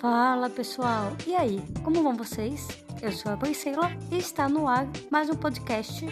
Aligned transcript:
Fala 0.00 0.48
pessoal, 0.48 1.14
e 1.26 1.36
aí, 1.36 1.62
como 1.84 2.02
vão 2.02 2.16
vocês? 2.16 2.68
Eu 3.02 3.12
sou 3.12 3.32
a 3.32 3.36
Priscila 3.36 3.90
e 4.10 4.16
está 4.16 4.48
no 4.48 4.66
ar 4.66 4.86
mais 5.10 5.28
um 5.28 5.34
podcast. 5.34 6.06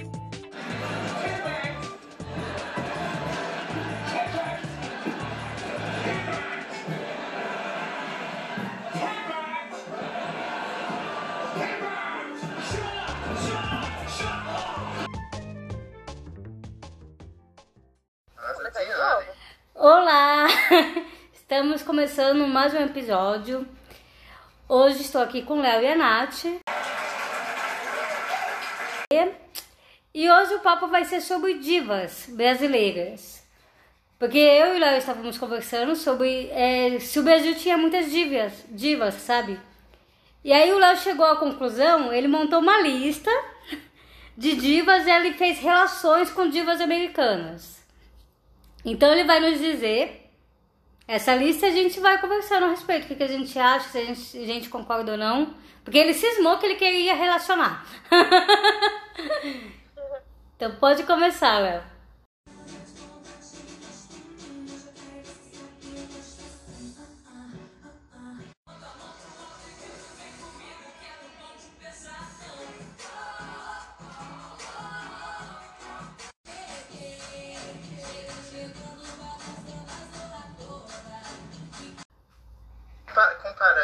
Olá! 19.74 20.46
Estamos 21.32 21.82
começando 21.82 22.46
mais 22.46 22.74
um 22.74 22.80
episódio. 22.80 23.77
Hoje 24.71 25.01
estou 25.01 25.23
aqui 25.23 25.41
com 25.41 25.55
o 25.55 25.63
Léo 25.63 25.81
e 25.81 25.87
a 25.87 25.97
Nath. 25.97 26.45
E 30.13 30.31
hoje 30.31 30.55
o 30.57 30.61
papo 30.61 30.89
vai 30.89 31.07
ser 31.07 31.23
sobre 31.23 31.55
divas 31.55 32.27
brasileiras. 32.29 33.43
Porque 34.19 34.37
eu 34.37 34.75
e 34.75 34.77
o 34.77 34.79
Léo 34.79 34.99
estávamos 34.99 35.39
conversando 35.39 35.97
sobre 35.97 36.51
é, 36.51 36.99
se 37.01 37.19
o 37.19 37.23
Brasil 37.23 37.55
tinha 37.55 37.79
muitas 37.79 38.11
divas, 38.11 38.53
divas, 38.69 39.15
sabe? 39.15 39.59
E 40.45 40.53
aí 40.53 40.71
o 40.71 40.79
Léo 40.79 40.99
chegou 40.99 41.25
à 41.25 41.37
conclusão, 41.37 42.13
ele 42.13 42.29
montou 42.29 42.59
uma 42.59 42.83
lista 42.83 43.30
de 44.37 44.55
divas 44.55 45.07
e 45.07 45.11
ele 45.11 45.33
fez 45.33 45.61
relações 45.61 46.30
com 46.30 46.47
divas 46.47 46.79
americanas. 46.83 47.83
Então 48.85 49.11
ele 49.13 49.25
vai 49.25 49.41
nos 49.41 49.59
dizer 49.59 50.27
essa 51.09 51.35
lista 51.35 51.67
a 51.67 51.71
gente 51.71 51.98
vai 52.01 52.21
conversando 52.21 52.67
a 52.67 52.69
respeito, 52.69 53.05
o 53.05 53.09
que, 53.09 53.15
que 53.15 53.23
a 53.23 53.29
gente 53.29 53.59
acha, 53.59 53.89
se 53.89 53.97
a 53.97 54.05
gente, 54.05 54.37
a 54.37 54.47
gente 54.47 54.69
concorda 54.69 55.12
ou 55.12 55.19
não. 55.19 55.55
Porque 55.83 55.97
ele 55.97 56.12
cismou 56.12 56.59
que 56.59 56.66
ele 56.66 56.74
queria 56.74 57.15
relacionar. 57.15 57.82
então 60.55 60.73
pode 60.73 61.05
começar, 61.05 61.60
Léo. 61.60 61.82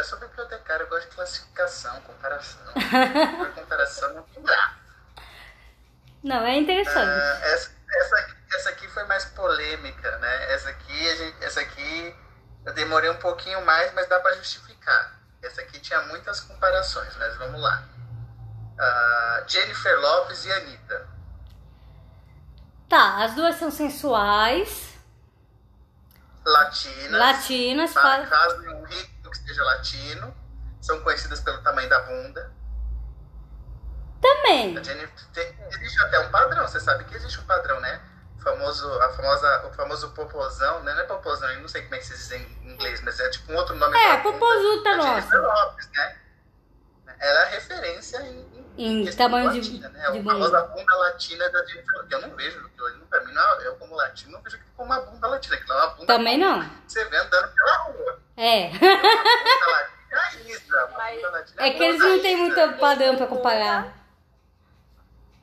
Eu 0.05 0.09
sou 0.09 0.19
bibliotecário, 0.19 0.85
eu 0.85 0.89
gosto 0.89 1.09
de 1.09 1.17
classificação, 1.17 2.01
comparação. 2.03 2.61
Por 3.39 3.55
comparação 3.55 4.13
não 4.13 4.43
dá. 4.43 4.75
Não, 6.23 6.47
é 6.47 6.57
interessante. 6.57 7.09
Uh, 7.09 7.45
essa, 7.45 7.71
essa, 7.89 8.37
essa 8.55 8.71
aqui 8.71 8.87
foi 8.89 9.05
mais 9.05 9.25
polêmica, 9.27 10.19
né? 10.19 10.53
Essa 10.53 10.69
aqui, 10.69 11.17
gente, 11.17 11.45
essa 11.45 11.61
aqui 11.61 12.17
eu 12.67 12.75
demorei 12.75 13.11
um 13.11 13.17
pouquinho 13.17 13.65
mais, 13.65 13.93
mas 13.95 14.07
dá 14.07 14.21
para 14.21 14.37
justificar. 14.37 15.19
Essa 15.43 15.63
aqui 15.63 15.81
tinha 15.81 16.01
muitas 16.03 16.41
comparações, 16.41 17.17
mas 17.17 17.37
vamos 17.37 17.61
lá. 17.61 17.83
Uh, 18.79 19.49
Jennifer 19.49 20.01
Lopes 20.01 20.45
e 20.45 20.53
Anitta. 20.53 21.09
Tá, 22.89 23.25
as 23.25 23.35
duas 23.35 23.57
são 23.57 23.71
sensuais. 23.71 24.95
Latinas. 26.45 27.11
Latinas. 27.11 27.93
Para 27.93 28.27
caso 28.27 28.69
um 28.69 28.85
rico 28.85 29.14
que 29.39 29.49
seja 29.49 29.65
latino, 29.65 30.35
são 30.81 31.01
conhecidas 31.01 31.41
pelo 31.41 31.63
tamanho 31.63 31.89
da 31.89 32.01
bunda. 32.01 32.53
Também. 34.21 34.75
Tem, 35.33 35.59
existe 35.69 36.01
até 36.03 36.19
um 36.21 36.31
padrão, 36.31 36.67
você 36.67 36.81
sabe 36.81 37.05
que 37.05 37.15
existe 37.15 37.39
um 37.41 37.45
padrão, 37.45 37.79
né? 37.81 38.01
O 38.39 38.43
famoso, 38.43 39.03
a 39.03 39.11
famosa, 39.11 39.67
o 39.67 39.73
famoso 39.73 40.11
popozão, 40.13 40.83
né? 40.83 40.95
Não 40.95 41.01
é 41.01 41.05
popozão, 41.05 41.51
eu 41.51 41.61
não 41.61 41.69
sei 41.69 41.83
como 41.83 41.95
é 41.95 41.99
que 41.99 42.07
se 42.07 42.15
diz 42.15 42.33
em 42.33 42.73
inglês, 42.73 43.03
mas 43.03 43.21
é 43.21 43.29
tipo 43.31 43.53
um 43.53 43.57
outro 43.57 43.75
nome. 43.77 43.97
É, 43.97 44.17
popozuta 44.19 44.97
nossa. 44.97 45.37
Lopes, 45.37 45.89
né? 45.95 46.17
Ela 47.19 47.41
é 47.41 47.51
referência 47.51 48.19
em, 48.23 48.67
em, 48.77 49.09
em 49.09 49.17
tamanho 49.17 49.47
latina, 49.47 49.89
de, 49.89 49.95
né? 49.95 50.11
de 50.11 50.19
a 50.19 50.25
famosa 50.25 50.63
bunda 50.63 50.95
latina 50.97 51.49
da 51.51 51.65
Jennifer 51.65 52.07
que 52.07 52.15
eu 52.15 52.21
não 52.21 52.37
vejo, 52.37 52.71
pra 53.09 53.25
mim, 53.25 53.33
não, 53.33 53.61
eu 53.61 53.77
como 53.77 53.95
latino 53.95 54.33
não 54.33 54.43
vejo 54.43 54.59
como 54.77 54.93
uma 54.93 55.01
bunda 55.01 55.29
latina, 55.29 55.55
aquilo 55.55 55.73
é 55.73 55.77
uma 55.77 55.87
bunda 55.95 56.07
Também 56.07 56.39
não. 56.39 56.69
Você 56.87 57.05
vê 57.05 57.17
andando. 57.17 57.54
É. 58.37 58.71
É 61.59 61.71
que 61.71 61.83
eles 61.83 62.01
não 62.01 62.21
têm 62.21 62.37
muito 62.37 62.79
padrão 62.79 63.17
pra 63.17 63.27
comparar. 63.27 63.93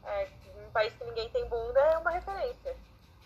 É, 0.06 0.28
um 0.66 0.72
país 0.72 0.94
que 0.94 1.04
ninguém 1.06 1.30
tem 1.30 1.46
bunda 1.48 1.80
é 1.80 1.98
uma 1.98 2.12
referência. 2.12 2.76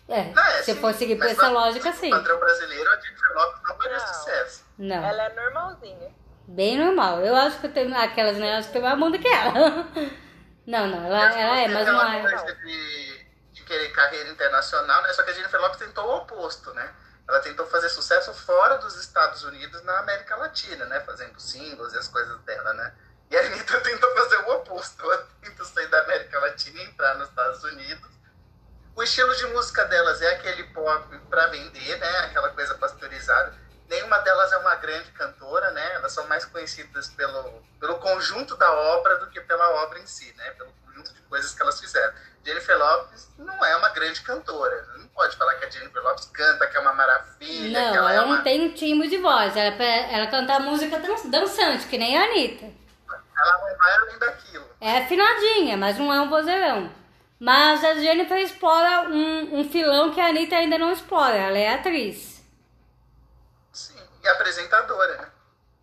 É, 0.08 0.30
é 0.30 0.62
se 0.62 0.74
for 0.76 0.94
seguir 0.94 1.16
por 1.16 1.26
essa 1.26 1.48
lógica, 1.48 1.92
sim. 1.92 2.08
O 2.08 2.10
padrão 2.10 2.38
brasileiro, 2.38 2.88
a 2.90 3.00
Jennifer 3.00 3.34
Lopes 3.34 3.62
não 3.62 3.76
faria 3.76 4.00
sucesso. 4.00 4.64
Não. 4.78 5.04
Ela 5.04 5.22
é 5.24 5.34
normalzinha. 5.34 6.10
Bem 6.46 6.78
normal. 6.78 7.20
Eu 7.20 7.34
acho 7.34 7.58
que 7.58 7.66
eu 7.66 7.72
tenho 7.72 7.96
aquelas, 7.96 8.36
né? 8.36 8.56
Acho 8.56 8.68
que 8.68 8.74
tem 8.74 8.82
mais 8.82 8.98
bunda 8.98 9.18
que 9.18 9.28
ela. 9.28 9.86
Não, 10.66 10.88
não, 10.88 11.06
ela, 11.06 11.40
ela 11.40 11.60
é, 11.60 11.68
mas 11.68 11.86
não 11.86 12.02
é. 12.02 12.22
De, 12.54 13.26
de 13.52 13.62
querer 13.62 13.88
carreira 13.92 14.28
internacional, 14.28 15.00
né? 15.04 15.12
Só 15.12 15.22
que 15.22 15.30
a 15.30 15.32
Jennifer 15.32 15.60
Lopes 15.60 15.78
tentou 15.78 16.04
o 16.04 16.16
oposto, 16.16 16.74
né? 16.74 16.92
Ela 17.28 17.40
tentou 17.40 17.66
fazer 17.66 17.88
sucesso 17.88 18.32
fora 18.32 18.78
dos 18.78 18.94
Estados 18.96 19.42
Unidos 19.42 19.82
na 19.82 19.98
América 19.98 20.36
Latina, 20.36 20.84
né? 20.86 21.00
Fazendo 21.00 21.40
singles 21.40 21.92
e 21.92 21.98
as 21.98 22.06
coisas 22.06 22.40
dela, 22.42 22.72
né? 22.74 22.94
E 23.30 23.36
a 23.36 23.40
Anitta 23.40 23.80
tentou 23.82 24.14
fazer 24.14 24.36
o 24.36 24.52
oposto. 24.52 25.02
Ela 25.02 25.28
tentou 25.42 25.66
sair 25.66 25.88
da 25.88 26.02
América 26.02 26.38
Latina 26.38 26.80
e 26.80 26.84
entrar 26.84 27.16
nos 27.16 27.28
Estados 27.28 27.64
Unidos. 27.64 28.10
O 28.94 29.02
estilo 29.02 29.34
de 29.34 29.46
música 29.48 29.84
delas 29.86 30.22
é 30.22 30.34
aquele 30.34 30.64
pop 30.72 31.18
para 31.28 31.48
vender, 31.48 31.98
né? 31.98 32.18
Aquela 32.18 32.50
coisa 32.50 32.74
pasteurizada. 32.76 33.54
Nenhuma 33.88 34.18
delas 34.20 34.52
é 34.52 34.58
uma 34.58 34.76
grande 34.76 35.10
cantora, 35.12 35.70
né? 35.72 35.94
Elas 35.94 36.12
são 36.12 36.26
mais 36.28 36.44
conhecidas 36.44 37.08
pelo, 37.08 37.62
pelo 37.80 37.98
conjunto 37.98 38.56
da 38.56 38.72
obra 38.72 39.18
do 39.18 39.28
que 39.28 39.40
pela 39.40 39.68
obra 39.82 39.98
em 39.98 40.06
si, 40.06 40.32
né? 40.34 40.50
Pelo 40.52 40.72
conjunto 40.96 41.12
de 41.12 41.20
coisas 41.22 41.54
que 41.54 41.62
elas 41.62 41.80
fizeram. 41.80 42.14
Jennifer 42.44 42.78
Lopes 42.78 43.28
não 43.38 43.64
é 43.64 43.76
uma 43.76 43.88
grande 43.90 44.20
cantora. 44.22 44.86
Não 44.98 45.08
pode 45.08 45.36
falar 45.36 45.54
que 45.56 45.66
a 45.66 45.70
Jennifer 45.70 46.02
Lopes 46.02 46.26
canta, 46.26 46.66
que 46.66 46.76
é 46.76 46.80
uma 46.80 46.94
maravilha. 46.94 47.80
Não, 47.80 47.94
ela, 47.96 48.12
ela 48.12 48.12
é 48.12 48.20
uma... 48.20 48.36
não 48.36 48.42
tem 48.42 48.72
timbre 48.72 49.08
de 49.08 49.18
voz. 49.18 49.56
Ela, 49.56 49.74
ela 49.82 50.26
canta 50.28 50.58
música 50.60 50.98
dançante, 51.28 51.86
que 51.86 51.98
nem 51.98 52.16
a 52.16 52.24
Anitta. 52.24 52.66
Ela 52.66 53.58
não 53.58 53.76
vai 53.76 53.92
além 53.96 54.18
daquilo. 54.18 54.64
É 54.80 54.98
afinadinha, 54.98 55.76
mas 55.76 55.98
não 55.98 56.12
é 56.12 56.20
um 56.20 56.30
vozeirão. 56.30 56.90
Mas 57.38 57.84
a 57.84 57.94
Jennifer 57.94 58.38
explora 58.38 59.10
um, 59.10 59.60
um 59.60 59.68
filão 59.68 60.12
que 60.12 60.20
a 60.20 60.28
Anitta 60.28 60.56
ainda 60.56 60.78
não 60.78 60.92
explora. 60.92 61.36
Ela 61.36 61.58
é 61.58 61.74
atriz. 61.74 62.42
Sim, 63.72 64.00
e 64.22 64.28
apresentadora, 64.28 65.16
né? 65.18 65.28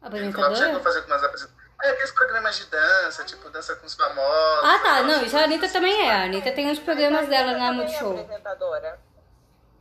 Apresentadora? 0.01 0.47
Ela 0.47 0.55
chegou 0.55 0.77
a 0.77 0.83
fazer 0.83 0.99
algumas 0.99 1.23
apresentações 1.23 1.62
é 1.83 1.89
aqueles 1.89 2.11
programas 2.11 2.55
de 2.55 2.65
dança, 2.67 3.25
tipo 3.25 3.49
dança 3.49 3.75
com 3.75 3.85
os 3.85 3.93
famosos. 3.93 4.63
Ah, 4.63 4.79
tá. 4.81 5.03
Não, 5.03 5.21
isso 5.21 5.37
a 5.37 5.43
Anitta 5.43 5.67
também 5.67 6.07
é. 6.07 6.11
A 6.13 6.23
Anitta 6.23 6.51
tem 6.53 6.71
uns 6.71 6.79
programas 6.79 7.27
dela 7.27 7.57
na 7.57 7.73
Multishow. 7.73 8.17
É 8.17 8.21
apresentadora. 8.21 8.99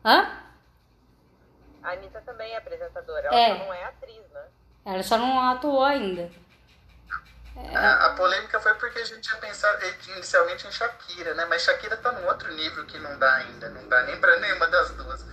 Hã? 0.04 0.42
A 1.80 1.92
Anitta 1.92 2.20
também 2.22 2.52
é 2.52 2.56
apresentadora. 2.56 3.28
Ela 3.28 3.38
é. 3.38 3.56
só 3.56 3.64
não 3.64 3.74
é 3.74 3.84
atriz, 3.84 4.30
né? 4.30 4.44
Ela 4.84 5.02
só 5.04 5.16
não 5.16 5.50
atuou 5.50 5.84
ainda. 5.84 6.28
É. 7.56 7.76
A, 7.76 8.06
a, 8.06 8.14
polêmica 8.14 8.58
foi 8.58 8.74
porque 8.74 8.98
a 8.98 9.04
gente 9.04 9.20
tinha 9.20 9.36
pensado 9.36 9.78
inicialmente 10.08 10.66
em 10.66 10.72
Shakira, 10.72 11.34
né? 11.34 11.44
Mas 11.44 11.62
Shakira 11.62 11.96
tá 11.96 12.10
num 12.10 12.26
outro 12.26 12.52
nível 12.52 12.84
que 12.84 12.98
não 12.98 13.16
dá 13.16 13.32
ainda. 13.34 13.68
Não 13.68 13.86
dá 13.88 14.02
nem 14.02 14.18
pra 14.18 14.40
nenhuma 14.40 14.66
das 14.66 14.90
duas. 14.90 15.24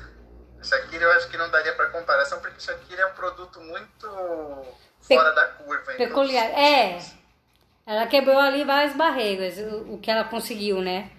Shakira 0.61 1.05
eu 1.05 1.11
acho 1.13 1.29
que 1.29 1.37
não 1.37 1.49
daria 1.49 1.73
para 1.73 1.89
comparação, 1.89 2.39
porque 2.41 2.59
Shakira 2.59 3.01
é 3.01 3.05
um 3.07 3.13
produto 3.13 3.59
muito 3.61 4.07
fora 5.01 5.31
da 5.31 5.45
curva. 5.45 5.93
Peculiar. 5.93 6.45
É. 6.45 6.99
Ela 7.85 8.05
quebrou 8.05 8.37
ali 8.37 8.63
várias 8.63 8.95
barreiras, 8.95 9.57
o, 9.57 9.93
o, 9.93 9.99
que 9.99 10.11
ela 10.11 10.23
conseguiu, 10.23 10.79
né? 10.79 11.11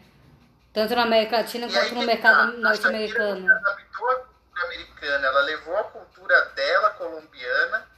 Tanto 0.72 0.94
na 0.94 1.02
América 1.02 1.38
Latina 1.38 1.66
e 1.66 1.72
quanto 1.72 1.94
no 1.96 2.02
mercado 2.02 2.58
norte-americano. 2.58 3.44
Ela 3.44 3.58
adaptou 3.58 4.08
a 4.08 4.14
cultura 4.16 4.64
americana, 4.66 5.26
ela 5.26 5.40
levou 5.40 5.76
a 5.76 5.84
cultura 5.84 6.44
dela, 6.54 6.90
colombiana, 6.90 7.88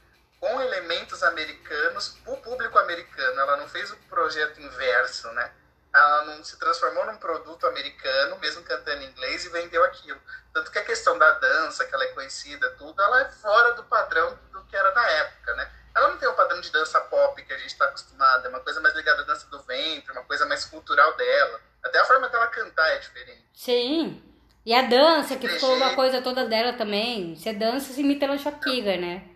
com 0.40 0.60
elementos 0.60 1.22
americanos, 1.22 2.16
para 2.24 2.32
o 2.32 2.36
público 2.38 2.78
americano. 2.78 3.40
Ela 3.40 3.58
não 3.58 3.68
fez 3.68 3.90
o 3.92 3.96
projeto 4.08 4.58
inverso, 4.58 5.30
né? 5.32 5.50
Ela 5.94 6.24
não 6.24 6.42
se 6.42 6.58
transformou 6.58 7.04
num 7.06 7.18
produto 7.18 7.66
americano, 7.66 8.38
mesmo 8.38 8.62
cantando 8.62 9.02
em 9.02 9.08
inglês, 9.08 9.44
e 9.44 9.50
vendeu 9.50 9.84
aquilo. 9.84 10.18
Tanto 10.52 10.70
que 10.70 10.78
a 10.78 10.84
questão 10.84 11.18
da 11.18 11.30
dança, 11.32 11.84
que 11.84 11.94
ela 11.94 12.04
é 12.04 12.08
conhecida, 12.08 12.70
tudo, 12.78 13.00
ela 13.02 13.20
é 13.20 13.30
fora 13.30 13.74
do 13.74 13.84
padrão 13.84 14.38
do 14.52 14.64
que 14.64 14.76
era 14.76 14.90
da 14.90 15.06
época, 15.06 15.54
né? 15.54 15.70
Ela 15.94 16.08
não 16.08 16.16
tem 16.16 16.28
o 16.28 16.34
padrão 16.34 16.60
de 16.60 16.70
dança 16.72 16.98
pop 17.02 17.42
que 17.42 17.52
a 17.52 17.58
gente 17.58 17.72
está 17.72 17.84
acostumado, 17.84 18.46
é 18.46 18.48
uma 18.48 18.60
coisa 18.60 18.80
mais 18.80 18.94
ligada 18.94 19.22
à 19.22 19.24
dança 19.26 19.46
do 19.48 19.60
ventre, 19.62 20.12
uma 20.12 20.24
coisa 20.24 20.46
mais 20.46 20.64
cultural 20.64 21.14
dela. 21.14 21.60
Até 21.84 21.98
a 21.98 22.04
forma 22.06 22.28
dela 22.30 22.46
cantar 22.46 22.88
é 22.88 22.98
diferente. 22.98 23.44
Sim. 23.52 24.22
E 24.64 24.72
a 24.72 24.82
dança, 24.82 25.36
que 25.36 25.48
ficou 25.48 25.74
uma 25.74 25.94
coisa 25.94 26.22
toda 26.22 26.46
dela 26.46 26.72
também. 26.72 27.34
Você 27.34 27.52
dança, 27.52 27.92
se 27.92 28.00
imita 28.00 28.26
a 28.26 28.38
Shakira, 28.38 28.96
né? 28.96 29.28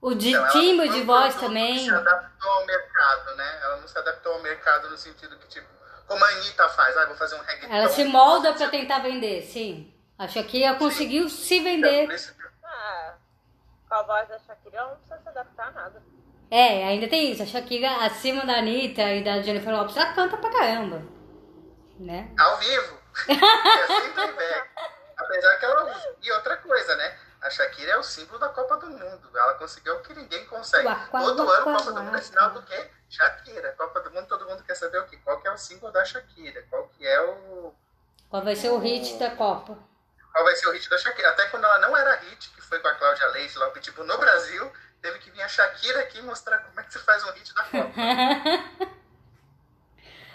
O 0.00 0.14
de 0.14 0.30
Então, 0.30 0.48
timbre 0.48 0.88
de 0.88 1.02
voz 1.02 1.34
também. 1.36 1.74
Que 1.74 1.84
se 1.84 1.90
adaptou 1.90 2.50
ao 2.50 2.66
mercado, 2.66 2.91
né? 3.36 3.60
Ela 3.62 3.76
não 3.76 3.88
se 3.88 3.98
adaptou 3.98 4.32
ao 4.34 4.42
mercado 4.42 4.90
no 4.90 4.96
sentido 4.96 5.36
que, 5.38 5.48
tipo, 5.48 5.66
como 6.06 6.24
a 6.24 6.28
Anitta 6.28 6.68
faz, 6.70 6.96
ah, 6.96 7.06
vou 7.06 7.16
fazer 7.16 7.36
um 7.36 7.42
reggaeton. 7.42 7.74
Ela 7.74 7.88
se 7.88 8.04
molda 8.04 8.52
pra 8.52 8.68
tentar 8.68 8.98
vender, 9.00 9.42
sim. 9.42 9.92
A 10.18 10.28
Shakira 10.28 10.74
conseguiu 10.74 11.28
se 11.28 11.58
É, 11.58 11.62
vender. 11.62 12.08
Ah, 12.62 13.14
com 13.88 13.94
a 13.94 14.02
voz 14.02 14.28
da 14.28 14.38
Shakira, 14.38 14.78
ela 14.78 14.88
não 14.90 14.96
precisa 14.96 15.20
se 15.22 15.28
adaptar 15.28 15.68
a 15.68 15.70
nada. 15.70 16.02
É, 16.50 16.84
ainda 16.84 17.08
tem 17.08 17.32
isso. 17.32 17.42
A 17.42 17.46
Shakira, 17.46 18.04
acima 18.04 18.44
da 18.44 18.58
Anitta 18.58 19.02
e 19.02 19.24
da 19.24 19.40
Jennifer 19.40 19.74
Lopez, 19.74 19.96
ela 19.96 20.12
canta 20.12 20.36
pra 20.36 20.50
caramba. 20.50 21.02
Né? 21.98 22.30
Ao 22.38 22.58
vivo. 22.58 22.98
é. 23.28 24.64
Apesar 25.16 25.58
que 25.58 25.64
ela. 25.64 26.02
E 26.22 26.32
outra 26.32 26.56
coisa, 26.58 26.96
né? 26.96 27.18
A 27.42 27.50
Shakira 27.50 27.92
é 27.92 27.96
o 27.98 28.02
símbolo 28.04 28.38
da 28.38 28.48
Copa 28.50 28.76
do 28.76 28.86
Mundo. 28.86 29.30
Ela 29.34 29.54
conseguiu 29.54 29.96
o 29.96 30.00
que 30.00 30.14
ninguém 30.14 30.46
consegue. 30.46 30.86
Uaca, 30.86 31.10
Todo 31.10 31.50
ano, 31.50 31.64
Copa 31.64 31.92
do 31.92 32.02
Mundo 32.04 32.16
é 32.16 32.20
sinal 32.20 32.50
do 32.50 32.62
quê? 32.62 32.90
Shakira. 33.10 33.72
Copa 33.72 34.00
do 34.00 34.12
Mundo, 34.12 34.28
todo 34.28 34.46
mundo 34.48 34.62
quer 34.62 34.76
saber 34.76 34.98
o 34.98 35.06
quê? 35.06 35.18
Qual 35.24 35.40
que 35.40 35.48
é 35.48 35.52
o 35.52 35.58
símbolo 35.58 35.92
da 35.92 36.04
Shakira? 36.04 36.64
Qual 36.70 36.88
que 36.88 37.04
é 37.04 37.20
o... 37.20 37.74
Qual 38.30 38.44
vai 38.44 38.54
ser 38.54 38.70
o 38.70 38.78
hit 38.78 39.18
da 39.18 39.32
Copa? 39.32 39.76
Qual 40.32 40.44
vai 40.44 40.54
ser 40.54 40.68
o 40.68 40.72
hit 40.72 40.88
da 40.88 40.96
Shakira? 40.96 41.30
Até 41.30 41.46
quando 41.48 41.64
ela 41.64 41.80
não 41.80 41.96
era 41.96 42.14
hit, 42.20 42.48
que 42.50 42.62
foi 42.62 42.78
com 42.78 42.86
a 42.88 42.94
Cláudia 42.94 43.26
Leite, 43.28 43.58
lá, 43.58 43.68
tipo, 43.72 44.04
no 44.04 44.16
Brasil, 44.18 44.72
teve 45.02 45.18
que 45.18 45.30
vir 45.32 45.42
a 45.42 45.48
Shakira 45.48 46.00
aqui 46.00 46.22
mostrar 46.22 46.58
como 46.58 46.78
é 46.78 46.84
que 46.84 46.92
você 46.92 47.00
faz 47.00 47.24
um 47.24 47.32
hit 47.32 47.52
da 47.54 47.64
Copa. 47.64 47.92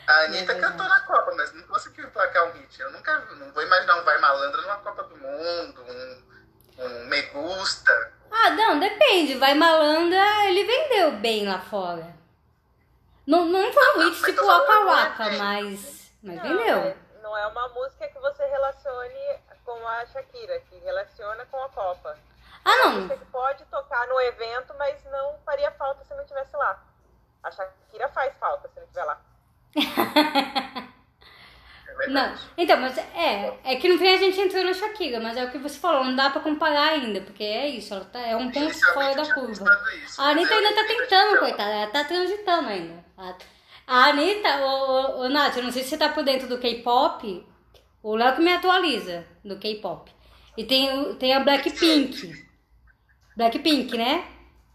A 0.08 0.24
Anitta 0.24 0.54
É 0.54 0.60
cantou 0.62 0.88
na 0.88 1.02
Copa, 1.02 1.34
mas 1.36 1.52
não 1.54 1.64
conseguiu 1.64 2.06
emplacar 2.06 2.46
um 2.46 2.52
hit. 2.54 2.80
Eu 2.80 2.92
nunca 2.92 3.20
não 3.36 3.52
vou 3.52 3.62
imaginar 3.62 3.98
um 3.98 4.04
Vai 4.06 4.18
Malandra 4.20 4.62
numa 4.62 4.78
Copa 4.78 5.04
do 5.04 5.18
Mundo, 5.18 5.82
um, 5.82 6.24
um 6.78 7.06
Me 7.06 7.22
Gusta. 7.24 8.14
Ah, 8.32 8.50
não, 8.52 8.80
depende. 8.80 9.36
Vai 9.36 9.54
Malandra, 9.54 10.46
ele 10.46 10.64
vendeu 10.66 11.12
bem 11.14 11.48
lá 11.48 11.60
fora. 11.60 12.16
Não, 13.26 13.46
não 13.46 13.74
foi 13.74 13.96
um 13.98 14.00
hit 14.10 14.24
tipo 14.24 14.46
Waka 14.46 14.86
Waka, 14.86 15.30
mas, 15.32 16.12
mas 16.24 16.36
Não, 16.36 16.44
vendeu. 16.44 16.78
é- 16.78 16.98
não 17.22 17.38
é 17.38 17.46
uma 17.48 17.68
música 17.70 18.08
que 18.08 18.20
você 18.20 18.46
relacione 18.46 19.40
com 19.66 19.86
a 19.88 20.06
Shakira, 20.06 20.60
que 20.62 20.78
relaciona 20.80 21.46
com 21.48 21.62
a 21.62 21.70
Copa. 21.70 22.18
Ah, 22.64 22.72
É 22.72 22.76
uma 22.76 22.86
não. 22.86 22.92
música 23.02 23.18
que 23.18 23.26
pode 23.26 23.66
tocar 23.66 24.08
no 24.08 24.20
evento, 24.22 24.74
mas 24.78 25.04
não 25.06 25.38
faria 25.46 25.72
falta 25.72 26.04
se 26.06 26.14
não 26.14 26.22
estivesse 26.22 26.56
lá. 26.56 26.82
A 27.44 27.52
Shakira 27.52 28.08
faz 28.10 28.34
falta 28.38 28.70
se 28.70 28.76
não 28.80 28.84
estiver 28.84 29.04
lá. 29.04 29.20
Não, 32.08 32.34
então, 32.58 32.80
mas 32.80 32.98
é, 32.98 33.54
é 33.64 33.76
que 33.76 33.90
no 33.90 33.98
fim 33.98 34.08
a 34.08 34.18
gente 34.18 34.40
entrou 34.40 34.64
na 34.64 34.74
Shakira, 34.74 35.20
mas 35.20 35.36
é 35.36 35.44
o 35.44 35.52
que 35.52 35.58
você 35.58 35.80
falou, 35.80 36.06
não 36.06 36.16
dá 36.16 36.30
pra 36.30 36.42
comparar 36.42 36.90
ainda, 36.90 37.22
porque 37.22 37.44
é 37.44 37.68
isso, 37.68 37.94
ela 37.94 38.06
tá, 38.06 38.20
é 38.20 38.36
um 38.36 38.52
ponto 38.52 38.74
fora 38.94 39.16
da 39.16 39.34
curva. 39.34 39.66
isso, 40.06 40.22
A 40.22 40.30
Anitta 40.30 40.54
ainda 40.54 40.76
tá 40.76 40.84
tentando, 40.88 41.40
coitada, 41.40 41.72
ela 41.72 41.88
tá 41.88 42.04
transitando 42.04 42.70
ainda. 42.70 43.06
A, 43.88 44.06
Anitta, 44.10 44.60
ô, 44.60 44.66
ô, 44.66 45.22
ô 45.22 45.30
Nath, 45.30 45.58
eu 45.58 45.64
não 45.64 45.72
sei 45.72 45.84
se 45.84 45.90
você 45.90 45.98
tá 45.98 46.10
por 46.10 46.24
dentro 46.24 46.48
do 46.48 46.60
K-pop, 46.60 47.46
o 48.04 48.16
Léo 48.16 48.36
que 48.36 48.42
me 48.42 48.54
atualiza 48.54 49.26
do 49.44 49.58
K-pop. 49.58 50.12
E 50.58 50.64
tem, 50.64 51.16
tem 51.16 51.34
a 51.34 51.40
Blackpink. 51.40 52.46
Blackpink, 53.36 53.98
né? 53.98 54.24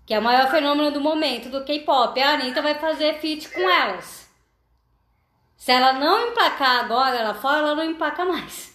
Que 0.07 0.15
é 0.15 0.19
o 0.19 0.23
maior 0.23 0.51
fenômeno 0.51 0.91
do 0.91 1.01
momento 1.01 1.49
do 1.49 1.65
K-pop. 1.65 2.21
A 2.21 2.35
Anitta 2.35 2.63
vai 2.63 2.75
fazer 2.75 3.15
feat 3.21 3.49
com 3.49 3.69
elas. 3.69 4.22
Se 5.63 5.71
ela 5.71 5.93
não 5.93 6.27
emplacar 6.27 6.81
agora 6.85 7.23
lá 7.23 7.35
fora, 7.35 7.59
ela 7.59 7.77
não 7.77 7.85
emplaca 7.85 8.25
mais. 8.25 8.75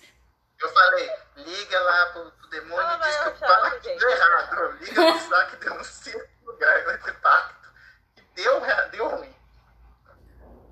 Eu 0.58 0.70
falei, 0.70 1.10
liga 1.36 1.80
lá 1.82 2.06
pro, 2.14 2.32
pro 2.32 2.50
demônio 2.50 2.80
Ela 2.80 2.96
e 2.96 3.02
diz 3.10 3.18
que 3.18 3.28
o 3.28 3.32
pacto 3.48 3.80
deu 4.00 4.10
errado. 4.10 4.78
Liga 4.80 5.12
no 5.14 5.20
saco 5.20 5.56
e 5.56 5.60
denuncia 5.66 6.30
no 6.46 6.52
lugar, 6.54 6.86
vai 6.86 6.98
ter 7.00 7.14
pacto. 7.20 7.70
E 8.16 8.22
deu, 8.42 8.62
deu 8.92 9.08
ruim. 9.10 9.36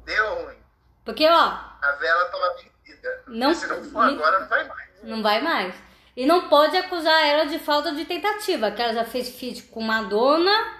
Deu 0.05 0.35
ruim. 0.45 0.57
Porque, 1.03 1.27
ó, 1.27 1.35
A 1.81 1.91
vela 1.99 2.25
tava 2.29 2.55
vencida. 2.55 3.23
Não- 3.27 3.53
Se 3.53 3.67
não 3.67 3.83
for 3.83 4.05
nem- 4.05 4.15
agora, 4.15 4.39
não 4.39 4.47
vai 4.47 4.63
mais. 4.63 4.89
Não 5.03 5.21
vai 5.21 5.41
mais. 5.41 5.75
E 6.15 6.25
não 6.25 6.47
pode 6.47 6.77
acusar 6.77 7.27
ela 7.27 7.43
de 7.45 7.59
falta 7.59 7.91
de 7.93 8.05
tentativa, 8.05 8.71
que 8.71 8.81
ela 8.81 8.93
já 8.93 9.03
fez 9.03 9.37
feat 9.37 9.63
com 9.63 9.81
Madonna, 9.81 10.77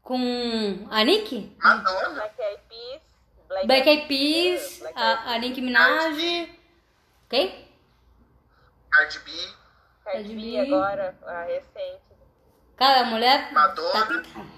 com 0.00 0.86
a 0.92 1.02
Nick, 1.02 1.56
Madonna. 1.60 2.10
Black 2.10 2.40
Eyed 2.40 2.62
Peas. 2.68 3.09
Black, 3.50 3.66
Black 3.66 3.88
Eyed 3.88 4.06
Peas, 4.06 4.80
a, 4.94 5.32
a 5.34 5.38
Nicki 5.38 5.60
Minaj. 5.60 6.16
Quem? 7.28 7.68
Cardi 8.88 9.18
B. 9.18 9.30
Cardi 10.04 10.34
B 10.36 10.56
agora, 10.60 11.18
a 11.26 11.42
recente. 11.42 12.00
Cara, 12.76 13.00
a 13.00 13.04
mulher 13.06 13.52
Madonna. 13.52 13.90
tá 13.92 14.06
tentando. 14.06 14.50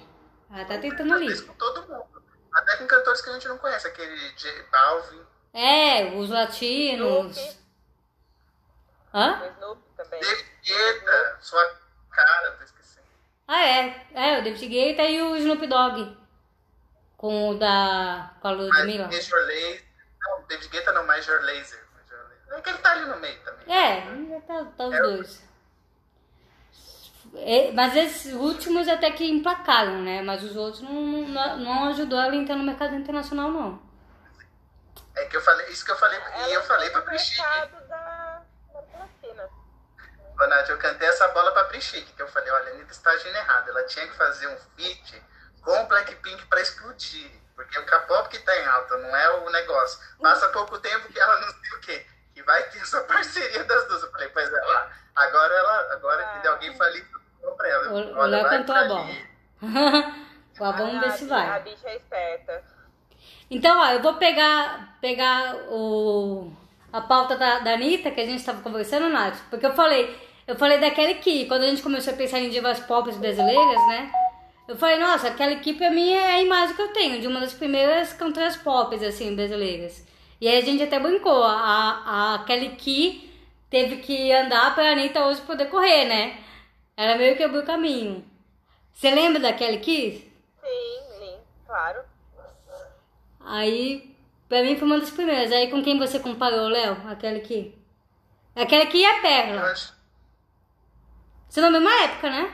Ela 0.52 0.64
tá 0.66 0.78
tentando 0.78 1.14
ali. 1.14 1.42
Com 1.42 1.54
todo 1.54 1.88
mundo. 1.88 2.22
Até 2.52 2.76
com 2.76 2.86
cantores 2.86 3.22
que 3.22 3.30
a 3.30 3.32
gente 3.32 3.48
não 3.48 3.56
conhece. 3.56 3.86
Aquele 3.88 4.14
J 4.36 4.62
Balvin. 4.70 5.22
É, 5.54 6.04
os 6.14 6.28
latinos. 6.28 7.34
Snoopy. 7.38 7.58
Hã? 9.14 9.40
O 9.42 9.46
Snoop 9.52 9.82
também. 9.96 10.20
David 10.20 10.50
Guetta. 10.62 11.38
Sua 11.40 11.76
cara, 12.10 12.52
tô 12.58 12.64
esquecendo. 12.64 13.06
Ah, 13.48 13.62
é. 13.66 14.06
É, 14.12 14.38
o 14.38 14.44
David 14.44 14.66
Guetta 14.68 15.02
e 15.04 15.22
o 15.22 15.34
Snoop 15.36 15.66
Dogg. 15.66 16.21
Com 17.22 17.50
o 17.50 17.54
da. 17.54 18.34
Com 18.40 18.48
a 18.48 18.50
Ludmilla. 18.50 19.06
Major 19.06 19.40
Lazer. 19.42 19.84
Não, 20.20 20.42
David 20.48 20.68
Guetta 20.70 20.92
não, 20.92 21.06
Major 21.06 21.40
Lazer. 21.42 21.80
É 22.50 22.60
que 22.60 22.68
ele 22.68 22.78
tá 22.78 22.90
ali 22.90 23.04
no 23.06 23.16
meio 23.20 23.40
também. 23.44 23.72
É, 23.72 24.40
tá, 24.40 24.64
tá 24.76 24.84
os 24.86 24.92
É 24.92 25.02
dois. 25.02 25.42
É, 27.36 27.70
mas 27.70 27.94
esses 27.94 28.32
últimos 28.34 28.88
até 28.88 29.08
que 29.12 29.24
emplacaram, 29.24 30.02
né? 30.02 30.20
Mas 30.20 30.42
os 30.42 30.56
outros 30.56 30.82
não, 30.82 30.92
não, 30.92 31.58
não 31.58 31.88
ajudou 31.90 32.18
ela 32.18 32.32
a 32.32 32.36
entrar 32.36 32.56
no 32.56 32.64
mercado 32.64 32.96
internacional, 32.96 33.52
não. 33.52 33.80
É 35.14 35.24
que 35.26 35.36
eu 35.36 35.40
falei, 35.40 35.68
isso 35.68 35.84
que 35.84 35.92
eu 35.92 35.96
falei, 35.96 36.18
Ela 36.18 36.48
e 36.48 36.54
eu 36.54 36.62
falei 36.64 36.90
pra 36.90 37.02
mercado 37.02 37.88
da 37.88 38.42
América 38.68 38.98
Latina. 38.98 39.48
Ô, 40.40 40.46
Nath, 40.48 40.68
eu 40.70 40.78
cantei 40.78 41.08
essa 41.08 41.28
bola 41.28 41.52
pra 41.52 41.64
Prischique, 41.66 42.12
que 42.14 42.22
eu 42.22 42.28
falei, 42.28 42.50
olha, 42.50 42.72
a 42.72 42.74
Anitta 42.74 42.90
está 42.90 43.12
agindo 43.12 43.36
errado. 43.36 43.68
Ela 43.68 43.84
tinha 43.84 44.08
que 44.08 44.16
fazer 44.16 44.48
um 44.48 44.56
feat 44.76 45.22
com 45.62 45.70
o 45.82 45.86
Blackpink 45.86 46.46
pra 46.46 46.60
explodir. 46.60 47.30
Porque 47.54 47.78
o 47.78 47.84
K-pop 47.86 48.28
que 48.30 48.38
tá 48.38 48.56
em 48.58 48.66
alta, 48.66 48.96
não 48.98 49.14
é 49.16 49.30
o 49.38 49.50
negócio. 49.50 49.98
Passa 50.20 50.48
pouco 50.48 50.78
tempo 50.78 51.12
que 51.12 51.18
ela 51.20 51.40
não 51.40 51.48
sei 51.48 51.70
o 51.76 51.80
quê. 51.80 52.06
Que 52.34 52.42
vai 52.42 52.62
ter 52.70 52.78
essa 52.78 53.00
parceria 53.02 53.62
das 53.64 53.86
duas. 53.88 54.02
Eu 54.02 54.10
falei, 54.10 54.28
pois 54.30 54.48
é, 54.52 54.60
lá. 54.60 54.90
Agora 55.14 55.54
ela, 55.54 55.92
agora 55.92 56.24
Ah. 56.24 56.38
que 56.40 56.48
alguém 56.48 56.74
fale 56.76 57.04
pra 57.56 57.68
ela. 57.68 57.92
O- 57.92 58.26
Léo 58.26 58.42
vai 58.42 58.50
cantou 58.58 58.74
pra 58.74 58.84
a 58.84 58.88
bola. 58.88 59.06
Ó, 60.60 60.72
vamos 60.72 61.00
ver 61.00 61.06
a, 61.06 61.10
se 61.10 61.24
A 61.24 61.28
vai. 61.28 61.60
bicha 61.62 61.88
é 61.88 61.96
esperta. 61.96 62.62
Então, 63.50 63.78
ó, 63.80 63.86
eu 63.92 64.00
vou 64.02 64.14
pegar, 64.14 64.96
pegar 65.00 65.54
o, 65.68 66.52
a 66.92 67.00
pauta 67.02 67.36
da, 67.36 67.58
da 67.60 67.74
Anitta, 67.74 68.10
que 68.10 68.20
a 68.20 68.24
gente 68.26 68.38
estava 68.40 68.62
conversando, 68.62 69.08
Nath, 69.08 69.36
porque 69.50 69.66
eu 69.66 69.74
falei, 69.74 70.16
eu 70.46 70.56
falei 70.56 70.78
da 70.80 70.90
Kelly 70.90 71.16
Key, 71.16 71.46
quando 71.46 71.62
a 71.64 71.66
gente 71.66 71.82
começou 71.82 72.14
a 72.14 72.16
pensar 72.16 72.38
em 72.38 72.48
divas 72.50 72.80
pop 72.80 73.10
brasileiras, 73.12 73.86
né? 73.88 74.10
Eu 74.68 74.76
falei, 74.76 74.98
nossa, 74.98 75.28
a 75.28 75.34
Kelly 75.34 75.60
Key 75.60 75.74
pra 75.74 75.90
mim 75.90 76.10
é 76.10 76.34
a 76.36 76.42
imagem 76.42 76.74
que 76.74 76.82
eu 76.82 76.92
tenho, 76.92 77.20
de 77.20 77.26
uma 77.26 77.40
das 77.40 77.52
primeiras 77.52 78.12
cantoras 78.12 78.56
pop, 78.56 78.94
assim, 79.04 79.34
brasileiras. 79.34 80.06
E 80.40 80.48
aí 80.48 80.58
a 80.58 80.64
gente 80.64 80.82
até 80.82 80.98
brincou, 80.98 81.42
a, 81.44 82.34
a 82.34 82.44
Kelly 82.44 82.70
Key 82.76 83.30
teve 83.68 83.96
que 83.98 84.32
andar 84.32 84.74
pra 84.74 84.92
Anitta 84.92 85.24
hoje 85.26 85.40
poder 85.42 85.66
correr, 85.66 86.04
né? 86.06 86.38
Ela 86.96 87.16
meio 87.16 87.36
que 87.36 87.42
abriu 87.42 87.62
o 87.62 87.66
caminho. 87.66 88.24
Você 88.92 89.10
lembra 89.10 89.40
da 89.40 89.52
Kelly 89.52 89.78
Key? 89.80 90.32
Sim, 90.62 91.18
sim, 91.18 91.36
claro. 91.66 92.00
Aí, 93.40 94.14
pra 94.48 94.62
mim 94.62 94.76
foi 94.76 94.86
uma 94.86 95.00
das 95.00 95.10
primeiras. 95.10 95.50
Aí 95.52 95.70
com 95.70 95.82
quem 95.82 95.98
você 95.98 96.18
comparou, 96.20 96.68
Léo? 96.68 96.96
Aquela 97.08 97.38
aqui? 97.38 97.76
Aquela 98.54 98.84
aqui 98.84 99.04
é 99.04 99.10
a 99.10 99.16
Eu 99.16 99.22
Perla. 99.22 99.62
acho- 99.70 99.92
Você 101.48 101.60
na 101.60 101.70
mesma 101.70 101.90
época, 102.04 102.30
né? 102.30 102.52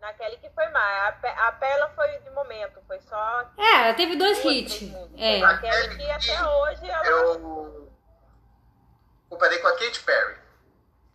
Naquele 0.00 0.36
que 0.38 0.48
foi 0.50 0.66
mais. 0.70 1.08
A, 1.08 1.12
Pe- 1.12 1.28
a 1.28 1.52
Perla 1.52 1.88
foi 1.90 2.08
de 2.20 2.30
momento, 2.30 2.80
foi 2.86 2.98
só 3.02 3.50
É, 3.58 3.84
ela 3.84 3.94
teve 3.94 4.16
dois 4.16 4.42
hits. 4.44 4.82
É. 5.16 5.42
Aquele 5.42 5.96
que 5.96 6.10
até 6.10 6.42
hoje 6.46 6.88
ela. 6.90 7.06
Eu 7.06 7.92
comparei 9.28 9.58
com 9.58 9.68
a 9.68 9.72
Katy 9.78 10.00
Perry. 10.00 10.36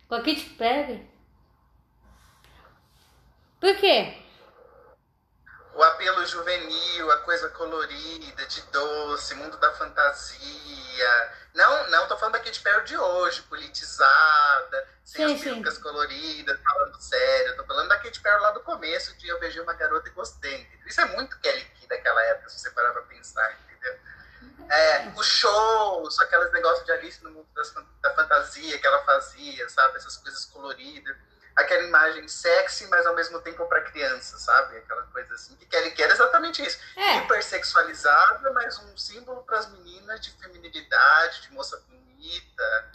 Com 0.08 0.14
a 0.14 0.18
Katy 0.18 0.50
Perry. 0.56 1.10
Por 3.60 3.76
quê? 3.76 4.22
O 5.74 5.82
apelo 5.82 6.24
juvenil, 6.24 7.10
a 7.10 7.18
coisa 7.18 7.48
colorida, 7.50 8.46
de 8.46 8.62
doce, 8.70 9.34
mundo 9.34 9.58
da 9.58 9.72
fantasia. 9.74 11.32
Não, 11.54 11.90
não 11.90 12.06
tô 12.08 12.16
falando 12.16 12.34
da 12.34 12.40
Katy 12.40 12.60
Perry 12.60 12.84
de 12.84 12.96
hoje, 12.96 13.42
politizada, 13.42 14.88
Sim, 15.16 15.34
as 15.34 15.40
perucas 15.40 15.78
coloridas, 15.78 16.60
falando 16.62 17.00
sério. 17.00 17.56
Tô 17.56 17.64
falando 17.64 17.88
da 17.88 17.96
Katy 17.98 18.20
Perry 18.20 18.40
lá 18.40 18.50
do 18.52 18.60
começo, 18.60 19.16
de 19.16 19.28
Eu 19.28 19.38
Beijei 19.40 19.60
Uma 19.62 19.74
Garota 19.74 20.08
e 20.08 20.12
Gostei. 20.12 20.62
entendeu? 20.62 20.86
Isso 20.86 21.00
é 21.00 21.04
muito 21.06 21.38
Kelly 21.40 21.64
Key 21.64 21.86
daquela 21.88 22.22
época, 22.24 22.48
se 22.50 22.58
você 22.60 22.70
parar 22.70 22.92
pra 22.92 23.02
pensar, 23.02 23.58
entendeu? 23.64 23.98
É, 24.70 25.08
os 25.16 25.26
shows, 25.26 26.18
aqueles 26.20 26.52
negócios 26.52 26.84
de 26.84 26.92
Alice 26.92 27.22
no 27.22 27.30
mundo 27.30 27.48
das 27.54 27.72
da 28.02 28.14
fantasia 28.14 28.78
que 28.78 28.86
ela 28.86 29.02
fazia, 29.04 29.68
sabe? 29.68 29.96
Essas 29.96 30.16
coisas 30.16 30.44
coloridas. 30.46 31.16
aquela 31.54 31.84
imagem 31.84 32.28
sexy, 32.28 32.86
mas 32.88 33.06
ao 33.06 33.14
mesmo 33.14 33.40
tempo 33.40 33.66
para 33.66 33.80
criança, 33.80 34.36
sabe? 34.38 34.76
Aquela 34.76 35.02
coisa 35.04 35.32
assim, 35.34 35.56
que 35.56 35.64
quer, 35.64 35.88
quer 35.92 36.10
exatamente 36.10 36.62
isso. 36.62 36.78
É. 36.96 37.16
Hipersexualizada, 37.18 38.50
mas 38.52 38.78
um 38.80 38.94
símbolo 38.96 39.42
para 39.42 39.58
as 39.58 39.70
meninas 39.70 40.20
de 40.20 40.30
feminilidade, 40.32 41.42
de 41.42 41.52
moça 41.52 41.82
bonita. 41.88 42.92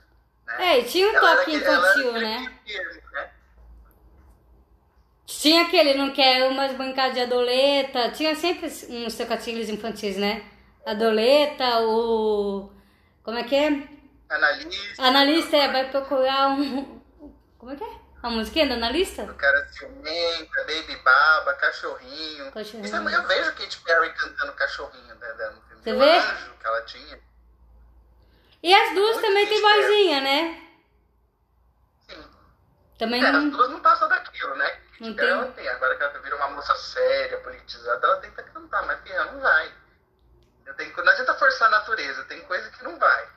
Né? 0.48 0.56
É, 0.60 0.80
e 0.80 0.84
tinha 0.86 1.08
um 1.08 1.16
Ela 1.16 1.32
era 1.32 1.38
toque 1.38 1.56
era 1.56 1.62
infantil, 1.62 2.10
aquele 2.10 2.26
né? 2.26 2.40
né? 3.14 3.32
Tinha 5.26 5.64
aquele, 5.64 5.94
não 5.94 6.12
quer 6.12 6.48
umas 6.50 6.74
brincadas 6.74 7.14
de 7.14 7.22
adoleta, 7.22 8.12
tinha 8.12 8.36
sempre 8.36 8.68
uns 8.68 9.16
trocadilhos 9.16 9.70
infantis, 9.70 10.18
né? 10.18 10.44
Adoleta, 10.86 11.80
o. 11.82 12.70
Como 13.24 13.38
é 13.38 13.44
que 13.44 13.56
é? 13.56 13.68
Analista, 14.30 15.04
Analista 15.04 15.58
é, 15.58 15.72
vai 15.72 15.90
procurar 15.90 16.50
um. 16.50 17.02
Como 17.58 17.72
é 17.72 17.76
que 17.76 17.84
é? 17.84 18.02
A 18.24 18.30
musiquinha 18.30 18.68
do 18.68 18.74
analista? 18.74 19.24
o 19.24 19.34
cara 19.34 19.68
ciumenta, 19.70 20.64
baby 20.64 20.96
baba, 21.04 21.54
cachorrinho. 21.56 22.52
Cachorrinho. 22.52 22.86
Isso 22.86 22.96
é, 22.96 23.16
eu 23.16 23.28
vejo 23.28 23.52
Katy 23.54 23.78
Perry 23.80 24.14
cantando 24.14 24.54
cachorrinho 24.54 25.16
né, 25.16 25.34
no 25.34 25.62
filme. 25.62 25.84
Você 25.84 25.94
vê? 25.94 26.18
anjo 26.18 26.54
que 26.60 26.68
ela 26.68 26.82
tinha. 26.84 27.20
E 28.64 28.74
as 28.74 28.94
duas 28.94 29.18
Muito 29.18 29.28
também 29.28 29.48
tem 29.48 29.60
triste, 29.60 29.66
é. 29.80 29.82
vozinha, 29.82 30.22
né? 30.22 30.62
Sim. 32.08 32.24
Também 32.98 33.24
É, 33.24 33.28
as 33.28 33.34
não. 33.34 33.50
duas 33.50 33.70
não 33.70 33.80
passam 33.80 34.08
daquilo, 34.08 34.56
né? 34.56 34.80
Não 35.00 35.14
tem. 35.16 35.28
Ela 35.28 35.46
tem. 35.52 35.68
Agora 35.68 35.96
que 35.96 36.04
ela 36.04 36.20
vira 36.20 36.36
uma 36.36 36.50
moça 36.50 36.76
séria, 36.76 37.40
politizada, 37.40 38.06
ela 38.06 38.18
tenta 38.18 38.44
cantar, 38.44 38.86
mas 38.86 39.02
filha, 39.02 39.26
não 39.26 39.40
vai. 39.42 39.74
Tenho, 40.78 40.96
não 40.96 41.12
adianta 41.12 41.34
forçar 41.34 41.68
a 41.68 41.72
natureza, 41.72 42.24
tem 42.26 42.40
coisa 42.42 42.70
que 42.72 42.84
não 42.84 42.98
vai. 42.98 43.28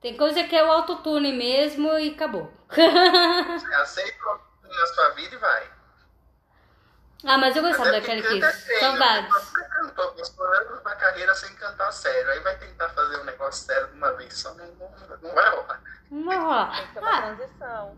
Tem 0.00 0.16
coisa 0.16 0.44
que 0.44 0.54
é 0.56 0.62
o 0.64 0.70
autotune 0.70 1.32
mesmo 1.32 1.98
e 1.98 2.10
acabou. 2.14 2.52
Aceita 3.80 4.24
o 4.26 4.68
na 4.68 4.86
sua 4.86 5.10
vida 5.10 5.34
e 5.34 5.38
vai. 5.38 5.73
Ah, 7.26 7.38
mas 7.38 7.56
eu 7.56 7.62
gostava 7.62 8.00
canta 8.00 8.12
é 8.12 8.22
Kiss. 8.22 8.66
feio, 8.66 8.80
Saudades. 8.80 9.34
cantou, 9.70 10.12
passou 10.12 10.44
anos 10.46 10.82
na 10.84 10.96
carreira 10.96 11.34
sem 11.34 11.54
cantar 11.54 11.92
sério. 11.92 12.30
Aí 12.30 12.40
vai 12.40 12.56
tentar 12.58 12.88
fazer 12.90 13.18
um 13.20 13.24
negócio 13.24 13.64
sério 13.66 13.88
de 13.88 13.96
uma 13.96 14.12
vez 14.12 14.34
só, 14.36 14.54
não, 14.54 14.66
não, 15.22 15.34
vai 15.34 15.50
rolar. 15.50 15.82
Não 16.10 16.24
vai 16.24 16.38
rolar. 16.38 16.76
Tem 16.76 16.86
que 16.86 16.92
ter 16.94 17.00
uma 17.00 17.10
Ah, 17.10 17.22
transição. 17.34 17.96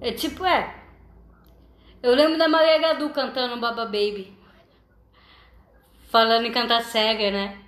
é 0.00 0.12
tipo, 0.12 0.44
é. 0.44 0.74
Eu 2.02 2.14
lembro 2.14 2.38
da 2.38 2.48
Maria 2.48 2.78
Gadu 2.78 3.10
cantando 3.10 3.58
Baba 3.60 3.84
Baby. 3.86 4.36
Falando 6.10 6.46
em 6.46 6.52
cantar 6.52 6.82
cega, 6.82 7.30
né? 7.30 7.62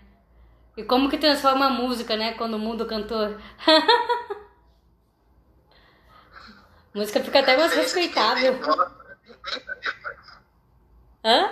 E 0.76 0.84
como 0.84 1.08
que 1.10 1.18
transforma 1.18 1.66
a 1.66 1.70
música, 1.70 2.16
né? 2.16 2.34
Quando 2.34 2.58
muda 2.58 2.84
o 2.84 2.86
cantor. 2.88 3.40
a 3.66 3.78
música 6.94 7.20
fica 7.24 7.40
até 7.40 7.56
mais 7.56 7.72
respeitável. 7.74 8.58
Hã? 11.24 11.50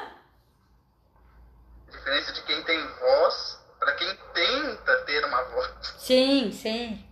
A 1.88 1.90
diferença 1.90 2.32
de 2.32 2.42
quem 2.42 2.62
tem 2.64 2.86
voz 3.00 3.60
para 3.78 3.92
quem 3.94 4.08
tenta 4.34 4.96
ter 5.04 5.24
uma 5.24 5.42
voz. 5.44 5.70
Sim, 5.98 6.50
sim. 6.52 7.04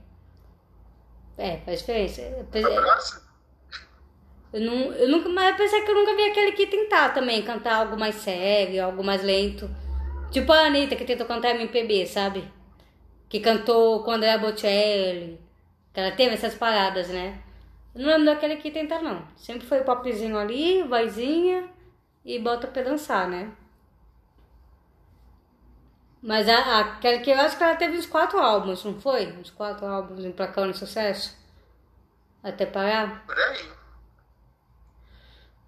É, 1.37 1.59
faz 1.59 1.81
diferença. 1.81 2.23
Próxima, 2.51 3.23
Eu, 4.53 4.61
não, 4.61 4.93
eu 4.93 5.09
nunca, 5.09 5.29
mas 5.29 5.55
apesar 5.55 5.83
que 5.83 5.91
eu 5.91 5.95
nunca 5.95 6.15
vi 6.15 6.31
aquele 6.31 6.53
que 6.53 6.67
tentar 6.67 7.13
também 7.13 7.43
cantar 7.43 7.75
algo 7.77 7.99
mais 7.99 8.15
sério, 8.17 8.85
algo 8.85 9.03
mais 9.03 9.23
lento. 9.23 9.69
Tipo 10.31 10.53
a 10.53 10.67
Anitta 10.67 10.97
que 10.97 11.05
tentou 11.05 11.27
cantar 11.27 11.51
MPB, 11.57 12.07
sabe? 12.07 12.51
Que 13.29 13.41
cantou 13.41 14.05
quando 14.05 14.25
era 14.25 14.39
Bocelli. 14.39 15.41
Que 15.93 16.01
ela 16.01 16.13
teve 16.13 16.35
essas 16.35 16.55
paradas, 16.55 17.09
né? 17.09 17.41
Não 17.95 18.07
lembro 18.07 18.27
daquele 18.27 18.57
que 18.57 18.71
tentar, 18.71 19.01
não. 19.03 19.27
Sempre 19.37 19.67
foi 19.67 19.83
popzinho 19.83 20.37
ali, 20.37 20.83
vozinha 20.83 21.69
e 22.25 22.39
bota 22.39 22.67
pra 22.67 22.83
dançar, 22.83 23.29
né? 23.29 23.53
Mas 26.23 26.49
a, 26.49 26.81
aquela 26.81 27.19
que 27.21 27.31
eu 27.31 27.39
acho 27.39 27.57
que 27.57 27.63
ela 27.63 27.77
teve 27.77 27.99
uns 27.99 28.07
quatro 28.07 28.39
álbuns, 28.39 28.83
não 28.85 28.99
foi? 29.01 29.27
Uns 29.33 29.51
quatro 29.51 29.87
álbuns 29.87 30.25
emplacando 30.25 30.75
sucesso. 30.75 31.37
Até 32.43 32.67
parar. 32.67 33.25
por 33.27 33.39
aí. 33.39 33.74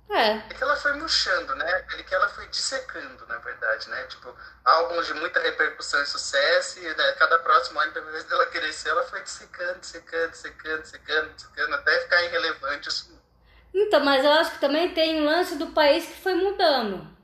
É. 0.09 0.37
É 0.37 0.55
que 0.55 0.63
ela 0.63 0.77
foi 0.77 0.93
murchando, 0.95 1.55
né? 1.57 1.69
Aquele 1.75 2.05
que 2.05 2.15
ela 2.15 2.29
foi 2.29 2.47
dissecando, 2.47 3.27
na 3.27 3.39
verdade, 3.39 3.89
né? 3.91 4.05
Tipo, 4.05 4.35
álbuns 4.65 5.07
de 5.07 5.15
muita 5.15 5.41
repercussão 5.41 6.01
e 6.03 6.07
sucesso, 6.07 6.79
e 6.79 6.83
né, 6.83 7.13
cada 7.19 7.39
próximo 7.41 7.81
ano, 7.81 7.93
ao 7.97 8.09
invés 8.09 8.25
dela 8.25 8.47
crescer, 8.47 8.91
ela 8.91 9.03
foi 9.05 9.21
dissecando, 9.23 9.81
dissecando, 9.81 10.31
dissecando, 10.31 10.83
dissecando, 10.83 11.35
dissecando, 11.35 11.75
até 11.75 12.01
ficar 12.01 12.23
irrelevante. 12.23 12.89
Isso 12.89 13.21
Então, 13.75 14.05
mas 14.05 14.25
eu 14.25 14.33
acho 14.33 14.53
que 14.53 14.61
também 14.61 14.95
tem 14.95 15.21
um 15.21 15.25
lance 15.25 15.57
do 15.57 15.69
país 15.69 16.07
que 16.07 16.21
foi 16.21 16.35
mudando. 16.35 17.17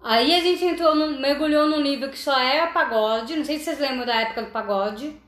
Aí 0.00 0.34
a 0.34 0.40
gente 0.40 0.64
entrou, 0.64 0.94
no, 0.94 1.18
mergulhou 1.20 1.66
num 1.66 1.80
nível 1.80 2.10
que 2.10 2.18
só 2.18 2.38
era 2.38 2.68
pagode. 2.68 3.36
Não 3.36 3.44
sei 3.44 3.58
se 3.58 3.64
vocês 3.66 3.78
lembram 3.78 4.06
da 4.06 4.20
época 4.20 4.42
do 4.42 4.50
pagode. 4.50 5.20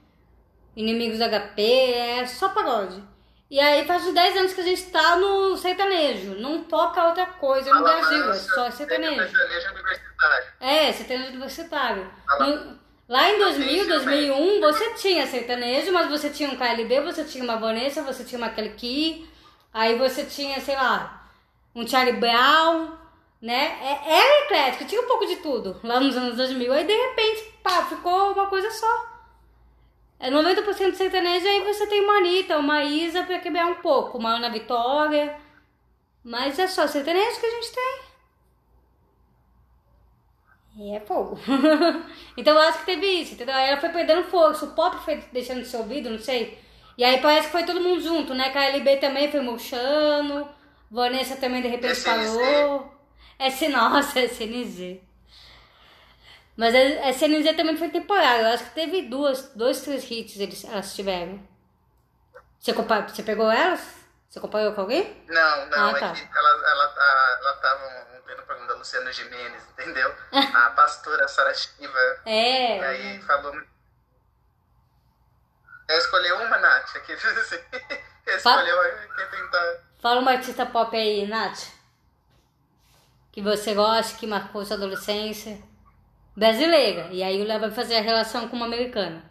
Inimigos 0.76 1.18
do 1.18 1.24
HP, 1.24 1.62
é 1.62 2.26
só 2.26 2.50
pagode. 2.50 3.02
E 3.50 3.58
aí 3.58 3.84
faz 3.84 4.06
uns 4.06 4.14
10 4.14 4.36
anos 4.36 4.52
que 4.52 4.60
a 4.60 4.64
gente 4.64 4.82
tá 4.90 5.16
no 5.16 5.56
sertanejo. 5.56 6.36
Não 6.36 6.62
toca 6.64 7.04
outra 7.08 7.26
coisa 7.26 7.72
no 7.74 7.82
Brasil, 7.82 8.30
é 8.30 8.34
só 8.34 8.70
sertanejo. 8.70 9.16
sertanejo 9.28 9.70
universitário. 9.74 10.46
É, 10.60 10.92
sertanejo 10.92 11.30
universitário. 11.30 12.10
No- 12.38 12.78
lá 13.08 13.28
em 13.30 13.38
2000, 13.38 13.66
Tem 13.80 13.88
2001, 13.88 14.60
você 14.60 14.94
tinha 14.94 15.26
sertanejo, 15.26 15.92
mas 15.92 16.08
você 16.08 16.30
tinha 16.30 16.48
um 16.48 16.56
KLB, 16.56 17.00
você 17.00 17.24
tinha 17.24 17.42
uma 17.42 17.56
Vanessa, 17.56 18.02
você 18.02 18.22
tinha 18.22 18.38
uma 18.38 18.50
Kelly 18.50 19.28
aí 19.74 19.96
você 19.98 20.24
tinha, 20.24 20.60
sei 20.60 20.76
lá, 20.76 21.28
um 21.74 21.84
Charlie 21.86 22.16
Brown, 22.20 22.92
né? 23.42 23.78
É, 23.82 24.12
era 24.16 24.44
eclético, 24.44 24.84
tinha 24.84 25.00
um 25.02 25.06
pouco 25.08 25.26
de 25.26 25.36
tudo 25.36 25.80
lá 25.82 25.98
nos 25.98 26.16
anos 26.16 26.36
2000. 26.36 26.72
Aí, 26.72 26.84
de 26.86 26.92
repente, 26.94 27.52
pá, 27.64 27.84
ficou 27.86 28.32
uma 28.32 28.46
coisa 28.46 28.70
só. 28.70 29.09
É 30.20 30.30
90% 30.30 30.94
sertanejo, 30.94 31.48
aí 31.48 31.60
você 31.60 31.86
tem 31.86 32.02
uma 32.02 32.18
Anitta, 32.18 32.58
uma 32.58 32.84
Isa 32.84 33.24
pra 33.24 33.38
quebrar 33.38 33.66
um 33.66 33.76
pouco, 33.76 34.18
uma 34.18 34.36
Ana 34.36 34.50
Vitória. 34.50 35.34
Mas 36.22 36.58
é 36.58 36.66
só 36.66 36.86
sertanejo 36.86 37.40
que 37.40 37.46
a 37.46 37.50
gente 37.50 37.72
tem. 37.72 38.00
E 40.76 40.94
é 40.94 41.00
fogo. 41.00 41.38
então 42.36 42.54
eu 42.54 42.60
acho 42.60 42.80
que 42.80 42.86
teve 42.86 43.06
isso, 43.06 43.32
entendeu? 43.32 43.54
Aí 43.54 43.70
ela 43.70 43.80
foi 43.80 43.88
perdendo 43.88 44.24
força, 44.24 44.66
o 44.66 44.74
pop 44.74 44.98
foi 45.04 45.16
deixando 45.32 45.62
de 45.62 45.68
ser 45.68 45.78
ouvido, 45.78 46.10
não 46.10 46.18
sei. 46.18 46.58
E 46.98 47.04
aí 47.04 47.18
parece 47.20 47.46
que 47.46 47.52
foi 47.52 47.64
todo 47.64 47.80
mundo 47.80 48.02
junto, 48.02 48.34
né? 48.34 48.50
KLB 48.50 48.98
também 48.98 49.30
foi 49.30 49.40
murchando, 49.40 50.46
Vanessa 50.90 51.36
também 51.36 51.62
de 51.62 51.68
repente 51.68 51.96
SNZ. 51.96 52.04
parou. 52.04 52.92
S, 53.38 53.68
nossa, 53.68 54.20
SNZ. 54.20 55.00
Mas 56.60 56.74
a 56.74 57.06
a 57.06 57.10
SNZ 57.10 57.56
também 57.56 57.74
foi 57.78 57.88
temporário, 57.88 58.42
eu 58.46 58.52
acho 58.52 58.64
que 58.64 58.70
teve 58.74 59.02
duas, 59.08 59.48
dois, 59.54 59.80
três 59.80 60.04
hits 60.10 60.38
eles, 60.38 60.62
elas 60.64 60.94
tiveram. 60.94 61.40
Você, 62.58 62.74
compa- 62.74 63.08
você 63.08 63.22
pegou 63.22 63.50
elas? 63.50 63.80
Você 64.28 64.38
comparou 64.40 64.74
com 64.74 64.82
alguém? 64.82 65.24
Não, 65.26 65.66
não, 65.70 65.88
Ah, 65.88 65.98
tá. 65.98 66.08
é 66.08 66.12
que 66.14 66.38
ela, 66.38 66.70
ela, 66.70 66.88
tá, 66.88 67.38
ela 67.40 67.52
tava 67.54 68.06
no 68.36 68.42
programa 68.44 68.66
da 68.68 68.74
Luciana 68.74 69.10
Gimenez, 69.10 69.62
entendeu? 69.72 70.14
A 70.32 70.70
pastora 70.70 71.26
Sara 71.28 71.54
Shiva. 71.54 72.20
E 72.26 72.30
É. 72.30 72.86
aí 72.86 73.22
falou. 73.22 73.54
Quer 75.88 75.96
escolher 75.98 76.32
uma, 76.34 76.58
Nath? 76.58 76.94
Aqui, 76.96 77.12
assim. 77.14 77.56
Uma? 78.44 78.62
Quer 79.16 79.30
tentar. 79.30 79.76
Fala 80.00 80.20
uma 80.20 80.32
artista 80.32 80.66
pop 80.66 80.94
aí, 80.96 81.26
Nath. 81.26 81.68
Que 83.32 83.40
você 83.42 83.72
gosta, 83.74 84.18
que 84.18 84.26
marcou 84.26 84.64
sua 84.64 84.76
adolescência. 84.76 85.58
Brasileira. 86.40 87.08
E 87.12 87.22
aí 87.22 87.42
o 87.42 87.44
Léo 87.44 87.60
vai 87.60 87.70
fazer 87.70 87.96
a 87.96 88.00
relação 88.00 88.48
com 88.48 88.56
uma 88.56 88.64
americana. 88.64 89.22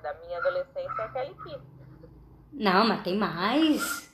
Da 0.00 0.14
minha 0.14 0.38
adolescência 0.38 0.94
é 0.96 1.04
a 1.04 1.08
Kelly 1.08 1.34
Key. 1.42 1.58
Não, 2.52 2.86
mas 2.86 3.02
tem 3.02 3.16
mais. 3.16 4.08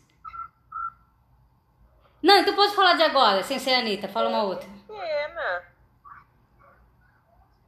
Não, 2.23 2.39
então 2.39 2.57
posso 2.57 2.75
falar 2.75 2.95
de 2.95 3.03
agora, 3.03 3.43
sem 3.43 3.59
ser 3.59 3.75
a 3.75 3.81
Anitta. 3.81 4.09
Fala 4.09 4.31
uma 4.31 4.45
outra. 4.45 4.67
Pequena. 4.67 5.65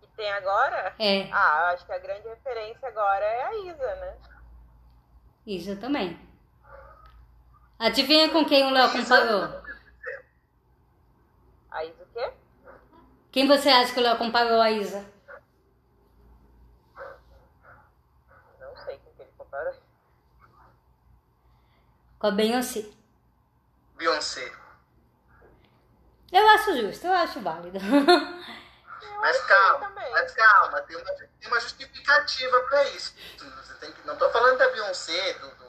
Que 0.00 0.06
tem 0.16 0.32
agora? 0.32 0.94
É, 0.98 1.30
Ah, 1.30 1.72
acho 1.74 1.84
que 1.84 1.92
a 1.92 1.98
grande 1.98 2.26
referência 2.26 2.88
agora 2.88 3.22
é 3.22 3.42
a 3.44 3.54
Isa, 3.66 3.94
né? 3.96 4.16
isso 5.46 5.76
também. 5.76 6.18
Adivinha 7.78 8.30
com 8.30 8.46
quem 8.46 8.64
o 8.64 8.70
Léo 8.70 8.90
comparou? 8.92 9.62
A 11.70 11.84
Isa 11.84 12.02
o 12.02 12.06
quê? 12.14 12.32
Quem 13.36 13.46
você 13.46 13.68
acha 13.68 13.92
que 13.92 14.00
o 14.00 14.02
Léo 14.02 14.16
comparou 14.16 14.62
a 14.62 14.70
Isa? 14.70 15.04
Não 18.58 18.74
sei 18.82 18.96
com 18.96 19.12
que 19.12 19.20
ele 19.20 19.30
comparou. 19.36 19.74
Com 22.18 22.26
a 22.28 22.30
Beyoncé. 22.30 22.90
Beyoncé. 23.94 24.50
Eu 26.32 26.48
acho 26.48 26.80
justo, 26.80 27.06
eu 27.06 27.12
acho 27.12 27.38
válido. 27.42 27.76
Eu 27.76 29.20
Mas 29.20 29.44
calma, 29.44 29.90
mas 29.90 30.32
calma, 30.32 30.80
tem 30.80 30.96
uma, 30.96 31.12
tem 31.12 31.50
uma 31.50 31.60
justificativa 31.60 32.58
pra 32.70 32.84
isso. 32.84 33.14
Você 33.36 33.74
tem 33.74 33.92
que, 33.92 34.06
não 34.06 34.16
tô 34.16 34.30
falando 34.30 34.56
da 34.56 34.70
Beyoncé, 34.70 35.34
do, 35.34 35.50
do, 35.56 35.66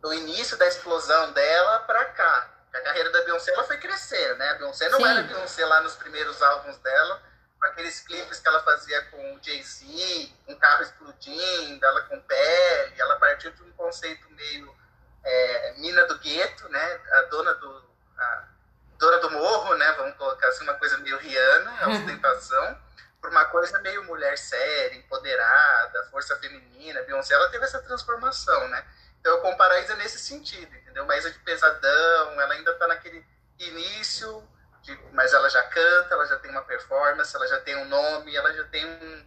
do 0.00 0.14
início 0.14 0.58
da 0.58 0.66
explosão 0.66 1.32
dela 1.32 1.78
pra 1.86 2.06
cá. 2.06 2.50
A 2.74 2.80
carreira 2.80 3.10
da 3.10 3.22
Beyoncé 3.22 3.52
ela 3.52 3.64
foi 3.64 3.76
crescendo, 3.76 4.36
né? 4.36 4.50
A 4.50 4.54
Beyoncé 4.54 4.88
não 4.88 4.98
Sim. 4.98 5.06
era 5.06 5.22
Beyoncé 5.22 5.64
lá 5.66 5.80
nos 5.82 5.94
primeiros 5.94 6.40
álbuns 6.42 6.78
dela, 6.78 7.22
com 7.60 7.66
aqueles 7.66 8.00
clipes 8.00 8.40
que 8.40 8.48
ela 8.48 8.62
fazia 8.62 9.02
com 9.06 9.34
o 9.34 9.42
Jay-Z, 9.42 10.32
um 10.48 10.56
carro 10.56 10.82
explodindo, 10.82 11.84
ela 11.84 12.02
com 12.02 12.20
pele, 12.20 12.94
ela 12.98 13.16
partiu 13.16 13.50
de 13.52 13.62
um 13.62 13.70
conceito 13.72 14.28
meio 14.30 14.74
é, 15.22 15.74
mina 15.78 16.04
do 16.06 16.18
gueto, 16.18 16.68
né? 16.70 17.00
A 17.12 17.22
dona 17.22 17.54
do 17.54 17.92
a 18.18 18.44
dona 18.98 19.18
do 19.18 19.30
morro, 19.30 19.74
né? 19.74 19.92
Vamos 19.92 20.16
colocar 20.16 20.48
assim 20.48 20.64
uma 20.64 20.74
coisa 20.74 20.96
meio 20.98 21.18
Rihanna, 21.18 21.76
a 21.82 21.88
ostentação, 21.90 22.78
por 23.20 23.30
uma 23.30 23.44
coisa 23.46 23.78
meio 23.80 24.04
mulher 24.04 24.36
séria, 24.38 24.96
empoderada, 24.96 26.08
força 26.10 26.36
feminina. 26.36 27.02
Beyoncé 27.02 27.34
ela 27.34 27.50
teve 27.50 27.64
essa 27.64 27.80
transformação, 27.82 28.68
né? 28.68 28.84
Então 29.22 29.34
eu 29.34 29.40
comparo 29.40 29.72
a 29.74 29.80
Isa 29.80 29.94
nesse 29.94 30.18
sentido, 30.18 30.74
entendeu? 30.74 31.04
Uma 31.04 31.16
Isa 31.16 31.30
de 31.30 31.38
pesadão, 31.38 32.40
ela 32.40 32.54
ainda 32.54 32.74
tá 32.74 32.88
naquele 32.88 33.24
início, 33.56 34.42
de- 34.82 34.98
mas 35.12 35.32
ela 35.32 35.48
já 35.48 35.62
canta, 35.62 36.12
ela 36.12 36.26
já 36.26 36.36
tem 36.40 36.50
uma 36.50 36.62
performance, 36.64 37.34
ela 37.36 37.46
já 37.46 37.60
tem 37.60 37.76
um 37.76 37.84
nome, 37.84 38.34
ela 38.34 38.52
já 38.52 38.64
tem 38.64 38.84
um, 38.84 39.26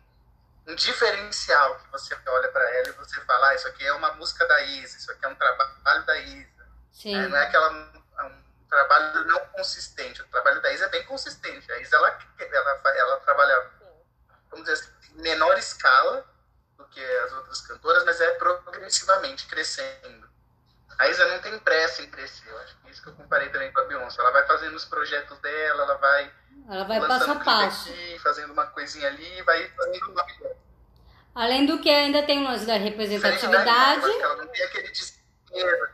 um 0.67 0.75
diferencial 0.75 1.79
que 1.79 1.89
você 1.93 2.13
olha 2.27 2.49
para 2.49 2.69
ela 2.75 2.89
e 2.89 2.91
você 2.91 3.21
fala, 3.21 3.47
ah, 3.49 3.55
isso 3.55 3.69
aqui 3.69 3.85
é 3.87 3.93
uma 3.93 4.11
música 4.15 4.45
da 4.45 4.61
Isa, 4.63 4.97
isso 4.97 5.09
aqui 5.13 5.23
é 5.23 5.29
um 5.29 5.35
trabalho 5.35 6.05
da 6.05 6.17
Isa. 6.17 6.67
Sim. 6.91 7.15
né? 7.15 7.27
Não 7.29 7.37
é 7.37 7.43
aquela 7.47 7.69
um 7.71 8.67
trabalho 8.67 9.23
não 9.25 9.39
consistente. 9.47 10.21
O 10.21 10.27
trabalho 10.27 10.61
da 10.61 10.73
Isa 10.73 10.85
é 10.85 10.89
bem 10.89 11.05
consistente. 11.05 11.71
A 11.71 11.79
Isa 11.79 11.95
ela, 11.95 12.19
ela, 12.37 12.81
ela 12.97 13.17
trabalha, 13.21 13.71
vamos 14.49 14.65
dizer 14.65 14.73
assim, 14.73 15.21
menor 15.21 15.57
escala 15.57 16.25
do 16.77 16.85
que 16.85 17.01
as 17.01 17.33
outras 17.33 17.61
cantoras, 17.61 18.03
mas 18.05 18.19
é 18.21 18.31
progressivamente 18.35 19.47
crescendo. 19.47 20.27
A 20.97 21.07
Isa 21.09 21.27
não 21.27 21.39
tem 21.39 21.57
pressa 21.59 22.01
em 22.03 22.09
crescer. 22.09 22.49
Eu 22.49 22.57
acho 22.59 22.77
que 22.77 22.87
é 22.87 22.91
isso 22.91 23.03
que 23.03 23.09
eu 23.09 23.13
comparei 23.13 23.49
também 23.49 23.71
com 23.71 23.81
a 23.81 23.83
Beyoncé. 23.85 24.21
Ela 24.21 24.31
vai 24.31 24.45
fazendo 24.47 24.75
os 24.75 24.85
projetos 24.85 25.37
dela, 25.39 25.83
ela 25.83 25.97
vai 25.97 26.31
Ela 26.69 26.83
vai 26.85 26.99
lançando 26.99 27.19
passo 27.19 27.31
a 27.31 27.43
passo. 27.43 27.89
aqui, 27.89 28.19
fazendo 28.19 28.53
uma 28.53 28.65
coisinha 28.67 29.07
ali, 29.07 29.41
vai 29.41 29.69
fazendo 29.71 30.11
uma 30.11 30.25
Além 31.35 31.65
do 31.65 31.79
que 31.79 31.89
ainda 31.89 32.23
tem 32.23 32.39
o 32.39 32.43
lance 32.47 32.65
da 32.65 32.77
representatividade, 32.77 34.05
ela 34.05 34.37
não 34.37 34.47
tem 34.47 34.63
aquele 34.63 34.89
desespero. 34.89 35.87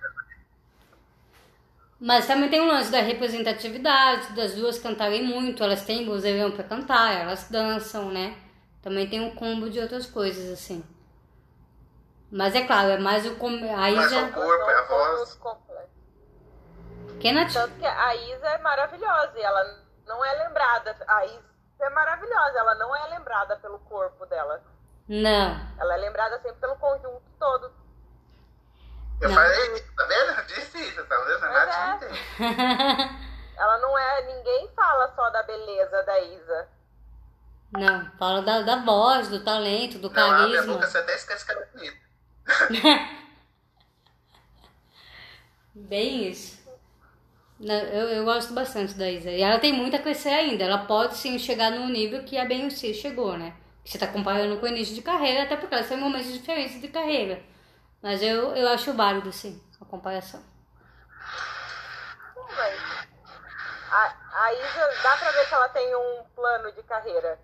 mas 1.99 2.27
também 2.27 2.47
tem 2.47 2.61
o 2.61 2.67
lance 2.67 2.91
da 2.91 2.99
representatividade, 3.01 4.33
das 4.33 4.53
duas 4.53 4.77
cantarem 4.77 5.23
muito, 5.23 5.63
elas 5.63 5.83
têm 5.83 6.05
vozeirão 6.05 6.51
pra 6.51 6.63
cantar, 6.63 7.21
elas 7.21 7.49
dançam, 7.49 8.11
né? 8.11 8.37
Também 8.81 9.09
tem 9.09 9.21
um 9.21 9.35
combo 9.35 9.69
de 9.69 9.79
outras 9.79 10.05
coisas, 10.05 10.51
assim. 10.51 10.83
Mas 12.31 12.55
é 12.55 12.65
claro, 12.65 12.89
é 12.91 12.97
mais 12.97 13.25
o... 13.25 13.35
com- 13.35 13.77
A 13.77 13.91
Isa... 13.91 14.23
o 14.25 14.31
corpo, 14.33 14.69
é 14.69 14.75
a 14.79 14.81
voz. 14.83 15.33
completo. 15.35 15.89
Que, 17.19 17.31
Nath? 17.31 17.53
Tanto 17.53 17.75
que 17.77 17.85
a 17.85 18.15
Isa 18.15 18.47
é 18.47 18.57
maravilhosa 18.59 19.37
e 19.37 19.41
ela 19.41 19.79
não 20.07 20.23
é 20.25 20.33
lembrada. 20.47 20.95
A 21.07 21.25
Isa 21.25 21.43
é 21.81 21.89
maravilhosa, 21.89 22.57
ela 22.57 22.75
não 22.75 22.95
é 22.95 23.07
lembrada 23.09 23.57
pelo 23.57 23.77
corpo 23.79 24.25
dela. 24.25 24.63
Não. 25.07 25.59
Ela 25.77 25.93
é 25.95 25.97
lembrada 25.97 26.39
sempre 26.41 26.59
pelo 26.61 26.75
conjunto 26.77 27.21
todo. 27.39 27.71
Eu 29.19 29.29
Não. 29.29 29.35
falei, 29.35 29.81
tá 29.81 30.03
vendo? 30.05 30.39
Eu 30.39 30.45
Disse 30.45 30.77
isso, 30.81 31.05
tá 31.05 31.15
vendo? 31.17 31.41
Nath 31.41 31.69
é. 31.69 31.87
não 31.87 31.99
tem. 31.99 33.21
Ela 33.57 33.77
não 33.79 33.95
é. 33.97 34.21
Ninguém 34.25 34.69
fala 34.75 35.13
só 35.15 35.29
da 35.29 35.43
beleza 35.43 36.01
da 36.03 36.19
Isa. 36.21 36.67
Não, 37.71 38.11
fala 38.17 38.41
da, 38.41 38.61
da 38.61 38.75
voz, 38.77 39.29
do 39.29 39.43
talento, 39.43 39.97
do 39.97 40.09
Não, 40.09 40.31
abre 40.31 40.43
a 40.43 40.61
carisma. 40.61 40.73
boca, 40.73 40.87
você 40.87 40.97
até 40.97 41.15
esquece 41.15 41.45
que 41.45 41.51
ela 41.51 41.61
é 41.61 41.65
bonita. 41.67 41.97
Bem 45.73 46.29
isso. 46.29 46.59
Não, 47.59 47.75
Eu, 47.75 48.09
eu 48.09 48.25
gosto 48.25 48.53
bastante 48.53 48.93
da 48.95 49.09
Isa. 49.09 49.29
E 49.31 49.41
ela 49.41 49.59
tem 49.59 49.71
muito 49.71 49.95
a 49.95 49.99
crescer 49.99 50.29
ainda. 50.29 50.63
Ela 50.63 50.85
pode 50.85 51.15
sim 51.15 51.37
chegar 51.39 51.71
num 51.71 51.87
nível 51.87 52.23
que 52.23 52.37
a 52.37 52.45
Beyoncé 52.45 52.93
chegou, 52.93 53.37
né? 53.37 53.53
Você 53.85 53.97
tá 53.97 54.07
comparando 54.07 54.57
com 54.59 54.65
o 54.65 54.69
início 54.69 54.93
de 54.93 55.01
carreira, 55.01 55.43
até 55.43 55.55
porque 55.55 55.73
elas 55.73 55.87
têm 55.87 55.97
momentos 55.97 56.31
diferentes 56.33 56.79
de 56.81 56.87
carreira. 56.87 57.41
Mas 58.01 58.21
eu, 58.21 58.55
eu 58.55 58.67
acho 58.69 58.93
válido, 58.93 59.31
sim, 59.31 59.61
a 59.79 59.85
comparação. 59.85 60.43
Mas 62.55 62.79
a, 63.91 64.15
a 64.43 64.53
Isa, 64.53 65.01
dá 65.03 65.17
pra 65.17 65.31
ver 65.31 65.47
que 65.47 65.53
ela 65.53 65.69
tem 65.69 65.95
um 65.95 66.23
plano 66.35 66.71
de 66.73 66.83
carreira. 66.83 67.39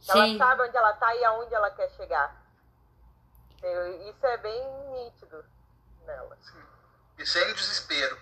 Sim. 0.00 0.36
Ela 0.36 0.38
sabe 0.38 0.62
onde 0.62 0.76
ela 0.76 0.92
tá 0.94 1.14
e 1.14 1.24
aonde 1.24 1.54
ela 1.54 1.70
quer 1.70 1.88
chegar. 1.90 2.44
Eu- 3.62 4.08
isso 4.10 4.24
é 4.26 4.36
bem 4.38 4.62
nítido 4.92 5.44
nela. 6.06 6.38
E 7.18 7.26
sem 7.26 7.52
desespero. 7.54 8.16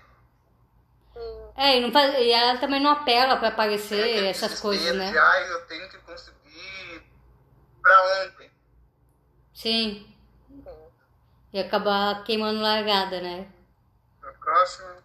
Sim. 1.13 1.51
É, 1.57 1.77
e, 1.77 1.81
não 1.81 1.93
faz, 1.93 2.15
e 2.15 2.31
ela 2.31 2.59
também 2.59 2.81
não 2.81 2.91
apela 2.91 3.37
pra 3.37 3.49
Tem 3.49 3.53
aparecer 3.53 4.25
essas 4.25 4.61
coisas, 4.61 4.95
né? 4.97 5.11
De, 5.11 5.19
ai, 5.19 5.53
eu 5.53 5.67
tenho 5.67 5.89
que 5.89 5.99
conseguir 5.99 7.03
pra 7.83 8.25
ontem. 8.25 8.51
Sim. 9.53 10.15
Sim. 10.49 10.91
E 11.53 11.61
acabar 11.61 12.25
queimando 12.25 12.61
largada, 12.61 13.21
né? 13.21 13.49
Pra 14.21 14.33
próxima. 14.33 14.97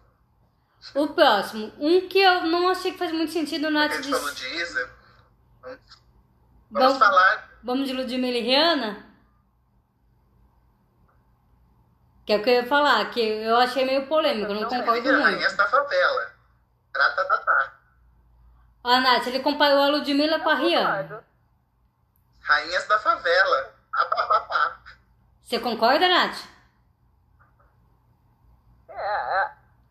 O 0.94 1.08
próximo, 1.08 1.72
um 1.78 2.08
que 2.08 2.18
eu 2.18 2.42
não 2.46 2.68
achei 2.70 2.90
que 2.92 2.98
faz 2.98 3.12
muito 3.12 3.30
sentido 3.32 3.66
A 3.66 3.70
Nath 3.70 3.92
gente 3.92 4.02
disse. 4.08 4.18
falou 4.18 4.34
de 4.34 4.46
Isa. 4.56 4.90
Vamos, 5.62 5.78
vamos 6.70 6.92
Vamos- 6.92 6.98
falar. 6.98 7.50
Vamos 7.62 7.88
de 7.88 7.94
Ludmilla 7.94 8.38
e 8.38 8.40
Rihanna? 8.42 9.06
Que 12.24 12.32
é 12.34 12.36
o 12.36 12.42
que 12.42 12.50
eu 12.50 12.54
ia 12.62 12.66
falar, 12.66 13.10
que 13.10 13.20
eu 13.20 13.56
achei 13.56 13.84
meio 13.84 14.06
polêmico, 14.06 14.52
não 14.52 14.62
Não, 14.62 14.68
concordo 14.68 15.10
Rainhas 15.10 15.40
muito. 15.52 15.56
da 15.56 15.66
favela. 15.66 16.32
Trata 16.92 17.24
Tatá. 17.24 17.72
Ó, 18.84 19.00
Nath, 19.00 19.26
ele 19.26 19.40
comparou 19.40 19.82
a 19.82 19.88
Ludmilla 19.88 20.40
com 20.40 20.48
a 20.48 20.54
Rihanna. 20.54 21.02
Concordo. 21.02 21.24
Rainhas 22.40 22.86
da 22.86 22.98
favela. 22.98 23.74
Ah. 23.94 24.76
Você 25.42 25.58
concorda, 25.58 26.08
Nath? 26.08 26.38
É, 28.88 29.42
é, 29.42 29.50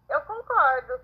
eu 0.10 0.22
concordo. 0.22 1.00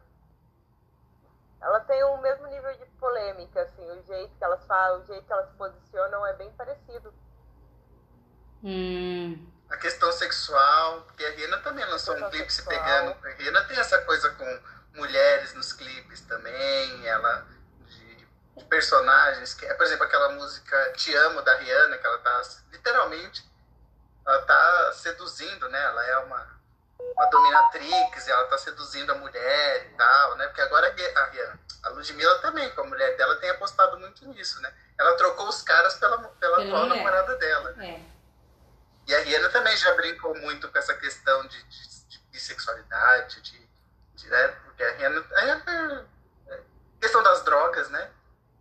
Ela 1.65 1.79
tem 1.79 2.03
o 2.03 2.17
mesmo 2.21 2.45
nível 2.45 2.71
de 2.77 2.85
polêmica, 2.99 3.59
assim, 3.63 3.89
o 3.89 4.03
jeito 4.03 4.37
que 4.37 4.43
elas 4.43 4.63
falam, 4.67 5.01
o 5.01 5.05
jeito 5.05 5.25
que 5.25 5.33
elas 5.33 5.49
se 5.49 5.55
posicionam 5.55 6.23
é 6.27 6.33
bem 6.33 6.51
parecido. 6.51 7.11
Hum, 8.63 9.51
A 9.69 9.77
questão 9.77 10.11
sexual, 10.11 11.01
porque 11.01 11.25
a 11.25 11.31
Rihanna 11.31 11.57
também 11.59 11.83
lançou 11.85 12.15
um 12.15 12.29
clipe 12.29 12.51
se 12.53 12.61
sexual. 12.61 12.77
pegando. 12.77 13.25
A 13.25 13.29
Rihanna 13.31 13.63
tem 13.65 13.77
essa 13.79 13.99
coisa 14.03 14.29
com 14.31 14.59
mulheres 14.93 15.55
nos 15.55 15.73
clipes 15.73 16.21
também, 16.21 17.07
ela 17.07 17.47
de, 17.87 18.27
de 18.57 18.65
personagens, 18.65 19.55
que 19.55 19.65
por 19.73 19.83
exemplo, 19.87 20.05
aquela 20.05 20.29
música 20.29 20.93
Te 20.93 21.15
Amo 21.15 21.41
da 21.41 21.55
Rihanna, 21.57 21.97
que 21.97 22.05
ela 22.05 22.19
tá 22.19 22.41
literalmente 22.71 23.43
ela 24.25 24.41
tá 24.43 24.91
seduzindo, 24.93 25.67
né? 25.69 25.83
Ela 25.83 26.05
é 26.05 26.17
uma, 26.19 26.54
uma 26.99 27.25
dominatrix, 27.27 28.27
ela 28.27 28.45
tá 28.47 28.57
seduzindo 28.57 29.11
a 29.11 29.15
mulher 29.15 29.85
e 29.85 29.95
tal, 29.95 30.35
né? 30.35 30.47
Porque 30.47 30.61
agora 30.61 30.87
a 30.87 31.25
Rihanna, 31.25 31.59
a 31.83 31.89
Ludmilla 31.89 32.39
também, 32.39 32.69
com 32.71 32.81
a 32.81 32.87
mulher 32.87 33.15
dela, 33.17 33.35
tem 33.37 33.49
apostado 33.49 33.97
muito 33.99 34.25
nisso, 34.27 34.61
né? 34.61 34.73
Ela 34.99 35.15
trocou 35.15 35.47
os 35.47 35.61
caras 35.61 35.95
pela, 35.95 36.17
pela 36.17 36.63
atual 36.63 36.85
namorada 36.87 37.35
dela. 37.35 37.75
é. 37.83 38.15
E 39.07 39.13
a 39.13 39.19
Rihanna 39.19 39.49
também 39.49 39.77
já 39.77 39.93
brincou 39.93 40.35
muito 40.39 40.67
com 40.67 40.77
essa 40.79 40.95
questão 40.95 41.45
de, 41.47 41.63
de, 41.63 42.07
de 42.07 42.19
bissexualidade, 42.31 43.39
de, 43.41 43.69
de, 44.15 44.27
né? 44.27 44.47
Porque 44.65 44.83
a 44.83 44.91
Rihanna. 44.93 45.25
A 45.35 45.39
Rihanna 45.41 46.09
é, 46.47 46.59
questão 46.99 47.21
das 47.21 47.43
drogas, 47.43 47.87
né? 47.89 48.09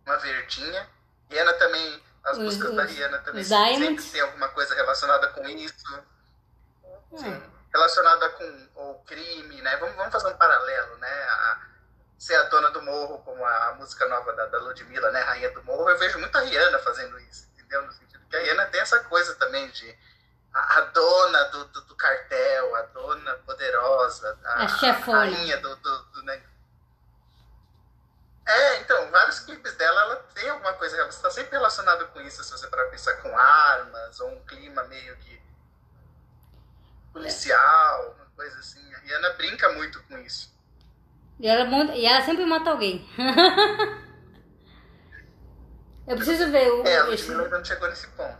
Uma 0.05 0.17
verdinha. 0.17 0.87
Rihanna 1.29 1.53
também. 1.53 2.03
As 2.23 2.37
músicas 2.39 2.75
da 2.75 2.83
Rihanna 2.83 3.19
também 3.19 3.43
sempre 3.43 4.03
tem 4.03 4.21
alguma 4.21 4.49
coisa 4.49 4.73
relacionada 4.75 5.27
com 5.29 5.47
isso. 5.47 6.03
É. 7.13 7.17
Sim. 7.17 7.54
Relacionada 7.75 8.29
com 8.29 8.69
o 8.75 9.03
crime, 9.05 9.61
né? 9.61 9.75
Vamos, 9.75 9.97
vamos 9.97 10.13
fazer 10.13 10.29
um 10.29 10.37
paralelo, 10.37 10.97
né? 10.97 11.23
A, 11.23 11.59
ser 12.17 12.35
a 12.35 12.43
dona 12.43 12.71
do 12.71 12.81
morro, 12.81 13.19
como 13.19 13.43
a, 13.43 13.67
a 13.67 13.73
música 13.73 14.07
nova 14.07 14.31
da, 14.31 14.45
da 14.45 14.59
Ludmilla, 14.59 15.11
né? 15.11 15.19
Rainha 15.19 15.51
do 15.51 15.61
Morro. 15.65 15.89
Eu 15.89 15.97
vejo 15.97 16.17
muito 16.17 16.37
a 16.37 16.39
Rihanna 16.41 16.79
fazendo 16.79 17.19
isso, 17.19 17.49
entendeu? 17.53 17.81
No 17.85 17.91
sentido 17.91 18.25
que 18.29 18.35
a 18.37 18.39
Rihanna 18.39 18.65
tem 18.67 18.79
essa 18.79 19.01
coisa 19.03 19.35
também 19.35 19.69
de 19.71 19.93
a, 20.53 20.77
a 20.77 20.81
dona 20.85 21.43
do, 21.49 21.65
do, 21.65 21.81
do 21.81 21.95
cartel, 21.97 22.75
a 22.77 22.81
dona 22.83 23.35
poderosa, 23.45 24.39
a, 24.45 24.63
A 24.63 24.67
chefona. 24.69 25.17
rainha 25.19 25.57
do, 25.57 25.75
do, 25.75 26.03
do 26.13 26.23
né? 26.23 26.41
É, 28.47 28.77
então, 28.77 29.11
vários 29.11 29.39
clipes 29.39 29.75
dela, 29.75 30.01
ela 30.01 30.15
tem 30.33 30.49
alguma 30.49 30.71
coisa, 30.75 30.95
ela 30.95 31.09
está 31.09 31.29
sempre 31.29 31.51
relacionada 31.51 32.05
com 32.05 32.21
isso, 32.21 32.41
se 32.41 32.51
você 32.51 32.67
parar 32.67 32.83
pra 32.83 32.91
pensar 32.91 33.15
com 33.15 33.37
armas, 33.37 34.19
ou 34.21 34.29
um 34.29 34.45
clima 34.45 34.81
meio 34.83 35.17
que 35.17 35.43
policial, 37.19 38.13
uma 38.17 38.25
coisa 38.35 38.59
assim. 38.59 38.93
A 38.93 38.97
Rihanna 38.99 39.29
brinca 39.33 39.71
muito 39.73 40.03
com 40.03 40.17
isso. 40.19 40.53
E 41.39 41.47
ela, 41.47 41.65
monta- 41.65 41.95
e 41.95 42.05
ela 42.05 42.21
sempre 42.25 42.45
mata 42.45 42.69
alguém. 42.69 43.07
eu 46.07 46.15
preciso 46.15 46.51
ver 46.51 46.69
o. 46.71 46.85
É, 46.85 47.01
a 47.01 47.09
esse- 47.09 47.23
Ludmilla 47.31 47.43
ainda 47.45 47.57
não 47.57 47.65
chegou 47.65 47.89
nesse 47.89 48.07
ponto. 48.09 48.37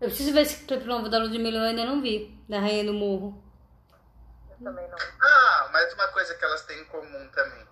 eu 0.00 0.08
preciso 0.08 0.32
ver 0.32 0.40
esse 0.42 0.64
clipe 0.64 0.84
novo 0.84 1.08
da 1.08 1.18
Ludmilla, 1.18 1.58
eu 1.58 1.64
ainda 1.64 1.84
não 1.84 2.00
vi. 2.00 2.38
Da 2.48 2.60
Rainha 2.60 2.84
do 2.84 2.92
Morro. 2.94 3.42
também 4.62 4.88
não. 4.88 4.96
Ah, 5.20 5.68
mais 5.72 5.92
uma 5.94 6.08
coisa 6.08 6.34
que 6.34 6.44
elas 6.44 6.62
têm 6.64 6.80
em 6.80 6.84
comum 6.86 7.28
também. 7.34 7.66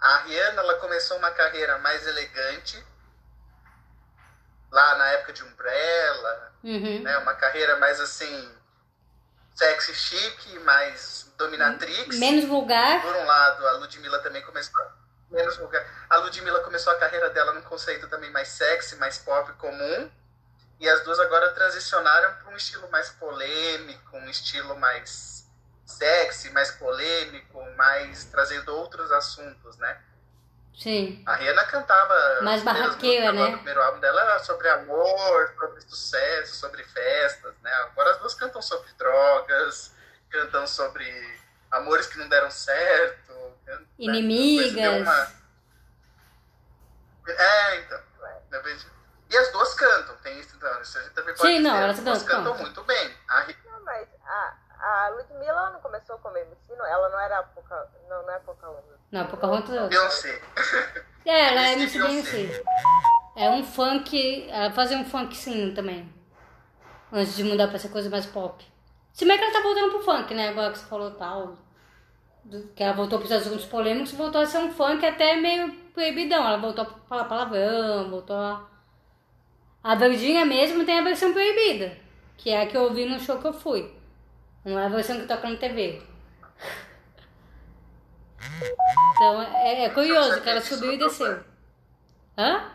A 0.00 0.16
Rihanna, 0.22 0.62
ela 0.62 0.74
começou 0.78 1.16
uma 1.18 1.30
carreira 1.30 1.78
mais 1.78 2.06
elegante, 2.06 2.82
lá 4.70 4.96
na 4.96 5.06
época 5.12 5.32
de 5.34 5.42
Umbrella, 5.44 6.52
Uhum. 6.64 7.02
né? 7.02 7.18
Uma 7.18 7.34
carreira 7.34 7.76
mais 7.78 8.00
assim, 8.00 8.50
sexy 9.54 9.94
chique, 9.94 10.58
mais 10.60 11.32
dominatrix. 11.36 12.18
Menos 12.18 12.44
vulgar. 12.44 13.02
Por 13.02 13.14
um 13.14 13.24
lado, 13.24 13.66
a 13.68 13.72
Ludmilla 13.72 14.18
também 14.20 14.42
começou 14.42 14.80
menos 15.30 15.56
vulgar. 15.56 15.84
A 16.10 16.18
Ludmilla 16.18 16.60
começou 16.60 16.92
a 16.92 16.98
carreira 16.98 17.30
dela 17.30 17.52
num 17.52 17.62
conceito 17.62 18.06
também 18.08 18.30
mais 18.30 18.48
sexy, 18.48 18.96
mais 18.96 19.18
pop 19.18 19.50
comum. 19.54 20.10
E 20.78 20.88
as 20.88 21.02
duas 21.04 21.18
agora 21.20 21.52
transicionaram 21.52 22.34
para 22.34 22.52
um 22.52 22.56
estilo 22.56 22.88
mais 22.90 23.08
polêmico, 23.10 24.16
um 24.16 24.28
estilo 24.28 24.76
mais 24.78 25.46
sexy, 25.86 26.50
mais 26.50 26.72
polêmico, 26.72 27.62
mais 27.76 28.24
trazendo 28.24 28.74
outros 28.74 29.10
assuntos, 29.12 29.76
né? 29.78 30.00
Sim. 30.78 31.22
A 31.26 31.34
Rihanna 31.36 31.64
cantava. 31.66 32.40
Mais 32.42 32.62
barraqueira, 32.62 33.30
né? 33.32 33.46
do 33.50 33.56
primeiro 33.56 33.82
álbum 33.82 34.00
dela 34.00 34.20
era 34.22 34.38
sobre 34.40 34.68
amor, 34.68 35.54
sobre 35.58 35.80
sucesso, 35.82 36.54
sobre 36.56 36.82
festas, 36.84 37.54
né? 37.62 37.72
Agora 37.84 38.10
as 38.12 38.18
duas 38.18 38.34
cantam 38.34 38.60
sobre 38.62 38.90
drogas, 38.94 39.94
cantam 40.30 40.66
sobre 40.66 41.40
amores 41.70 42.06
que 42.06 42.18
não 42.18 42.28
deram 42.28 42.50
certo. 42.50 43.32
né? 43.66 43.78
Inimigas. 43.98 44.72
Deu 44.72 44.92
uma- 45.02 45.28
É, 47.28 47.76
então. 47.80 48.00
E 49.30 49.36
as 49.36 49.50
duas 49.50 49.72
cantam, 49.74 50.14
tem 50.16 50.38
isso, 50.40 50.54
então, 50.56 50.82
isso 50.82 50.98
a 50.98 51.02
gente 51.02 51.14
também 51.14 51.34
pode 51.34 51.48
Sim, 51.48 51.60
não, 51.60 51.70
dizer. 51.70 51.82
elas 51.84 51.98
As 51.98 52.04
duas 52.04 52.22
cantam. 52.22 52.44
cantam 52.52 52.58
muito 52.66 52.84
bem. 52.84 53.16
A 53.28 53.40
Ri- 53.40 53.56
Não, 53.64 53.82
mas 53.82 54.06
a, 54.26 54.54
a 54.78 55.08
Ludmilla 55.08 55.46
ela 55.52 55.70
não 55.70 55.80
começou 55.80 56.18
como 56.18 56.36
MC, 56.36 56.76
não, 56.76 56.84
ela 56.84 57.08
não 57.08 57.18
era 57.18 57.42
pouca. 57.44 57.88
Não, 58.10 58.22
não 58.24 58.30
é 58.34 58.38
pouca 58.40 58.68
Não, 59.12 59.26
Pocahontas. 59.26 59.88
Beyoncé. 59.90 60.40
É, 61.26 61.48
ela 61.48 61.68
é 61.68 61.72
MC 61.74 61.98
Beyoncé. 61.98 62.62
É 63.36 63.50
um 63.50 63.62
funk. 63.62 64.46
Ela 64.48 64.70
fazia 64.70 64.96
um 64.96 65.04
funk 65.04 65.36
sim 65.36 65.72
também. 65.74 66.10
Antes 67.12 67.36
de 67.36 67.44
mudar 67.44 67.68
pra 67.68 67.76
essa 67.76 67.90
coisa 67.90 68.08
mais 68.08 68.24
pop. 68.24 68.64
Se 69.12 69.26
bem 69.26 69.36
que 69.36 69.44
ela 69.44 69.52
tá 69.52 69.60
voltando 69.60 69.90
pro 69.90 70.02
funk, 70.02 70.32
né? 70.32 70.48
Agora 70.48 70.72
que 70.72 70.78
você 70.78 70.86
falou 70.86 71.10
tal. 71.10 71.58
Que 72.74 72.82
ela 72.82 72.94
voltou 72.94 73.18
pros 73.18 73.30
assuntos 73.30 73.66
polêmicos, 73.66 74.12
voltou 74.12 74.40
a 74.40 74.46
ser 74.46 74.58
um 74.58 74.72
funk 74.72 75.04
até 75.04 75.36
meio 75.36 75.70
proibidão. 75.92 76.44
Ela 76.44 76.56
voltou 76.56 76.84
a 76.84 77.08
falar 77.08 77.24
palavrão, 77.26 78.10
voltou 78.10 78.36
a. 78.36 78.68
A 79.84 79.94
Verdinha 79.94 80.44
mesmo 80.44 80.84
tem 80.84 80.98
a 80.98 81.02
versão 81.02 81.32
proibida. 81.32 81.98
Que 82.38 82.50
é 82.50 82.62
a 82.62 82.66
que 82.66 82.76
eu 82.76 82.84
ouvi 82.84 83.04
no 83.04 83.20
show 83.20 83.38
que 83.38 83.46
eu 83.46 83.52
fui. 83.52 83.92
Não 84.64 84.78
é 84.78 84.86
a 84.86 84.88
versão 84.88 85.20
que 85.20 85.26
toca 85.26 85.48
na 85.48 85.56
TV. 85.56 86.00
Então 89.14 89.42
é, 89.42 89.84
é 89.84 89.90
curioso 89.90 90.40
que 90.40 90.48
ela 90.50 90.60
subiu 90.60 90.92
e 90.92 90.98
desceu. 90.98 91.42
Hã? 92.36 92.70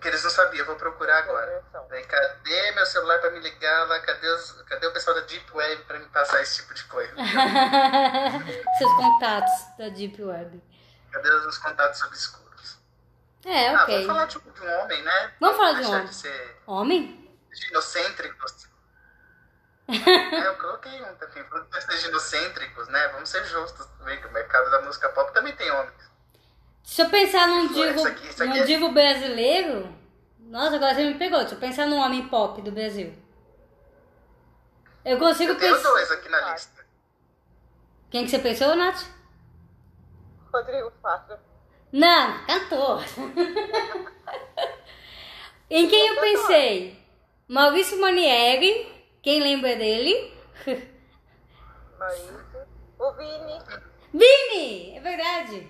Que 0.00 0.08
eles 0.08 0.22
não 0.22 0.30
sabiam, 0.30 0.60
eu 0.60 0.66
vou 0.66 0.76
procurar 0.76 1.18
agora. 1.18 1.64
Daí, 1.88 2.04
cadê 2.04 2.72
meu 2.72 2.84
celular 2.86 3.18
pra 3.18 3.30
me 3.30 3.40
ligar 3.40 3.88
lá? 3.88 3.98
Cadê, 4.00 4.28
os, 4.28 4.52
cadê 4.68 4.86
o 4.86 4.92
pessoal 4.92 5.16
da 5.16 5.22
Deep 5.22 5.50
Web 5.56 5.84
pra 5.84 5.98
me 5.98 6.06
passar 6.06 6.40
esse 6.42 6.56
tipo 6.56 6.74
de 6.74 6.84
coisa? 6.84 7.12
Seus 8.78 8.92
contatos 8.94 9.52
da 9.78 9.88
Deep 9.88 10.22
Web. 10.22 10.62
Cadê 11.10 11.30
os 11.30 11.58
contatos 11.58 12.02
obscuros? 12.02 12.78
É, 13.44 13.68
Ah, 13.74 13.82
ok. 13.84 13.94
vamos 13.94 14.06
falar 14.06 14.26
tipo, 14.26 14.50
de 14.50 14.60
um 14.60 14.80
homem, 14.80 15.02
né? 15.02 15.32
Vamos 15.40 15.56
falar 15.56 15.72
de 15.80 15.86
um 15.86 15.90
homem. 15.92 16.04
de 16.06 16.14
ser 16.14 16.56
Homem? 16.66 17.38
ginocêntricos. 17.52 18.68
É, 19.88 20.46
eu 20.48 20.54
coloquei 20.56 21.00
um 21.02 21.14
também. 21.16 21.42
Vamos 21.50 21.84
ser 21.84 21.98
ginocêntricos, 21.98 22.88
né? 22.88 23.08
Vamos 23.08 23.28
ser 23.28 23.44
justos 23.46 23.86
também, 23.98 24.20
que 24.20 24.26
o 24.26 24.32
mercado 24.32 24.70
da 24.70 24.82
música 24.82 25.08
pop 25.10 25.32
também 25.32 25.54
tem 25.54 25.70
homens. 25.70 25.94
Se 26.82 27.02
eu 27.02 27.10
pensar 27.10 27.46
num 27.48 27.64
Isso 27.66 27.74
divo, 27.74 28.06
aqui- 28.06 28.28
isso 28.28 28.42
aqui 28.42 28.52
num 28.54 28.62
é- 28.62 28.64
divo 28.64 28.92
brasileiro. 28.92 29.94
Nossa, 30.40 30.76
agora 30.76 30.94
você 30.94 31.04
me 31.04 31.18
pegou. 31.18 31.46
Se 31.46 31.54
eu 31.54 31.58
pensar 31.58 31.86
num 31.86 31.98
homem 31.98 32.28
pop 32.28 32.60
do 32.62 32.70
Brasil. 32.72 33.12
Eu 35.04 35.18
consigo 35.18 35.52
Eu 35.52 35.58
tenho 35.58 35.74
pensar. 35.74 35.88
dois 35.88 36.10
aqui 36.10 36.28
na 36.28 36.52
lista. 36.52 36.84
Quem 38.10 38.24
que 38.24 38.30
você 38.30 38.38
pensou, 38.38 38.74
Nath? 38.76 39.02
Rodrigo 40.52 40.92
Faro. 41.02 41.38
Não, 41.92 42.46
cantor. 42.46 43.04
em 45.70 45.88
quem 45.88 46.08
eu 46.08 46.20
pensei? 46.20 47.04
Maurício 47.48 48.00
Manieri. 48.00 48.94
Quem 49.26 49.42
lembra 49.42 49.74
dele? 49.74 50.32
O 52.96 53.12
Vini. 53.14 53.58
Vini! 54.14 54.96
É 54.96 55.00
verdade. 55.00 55.68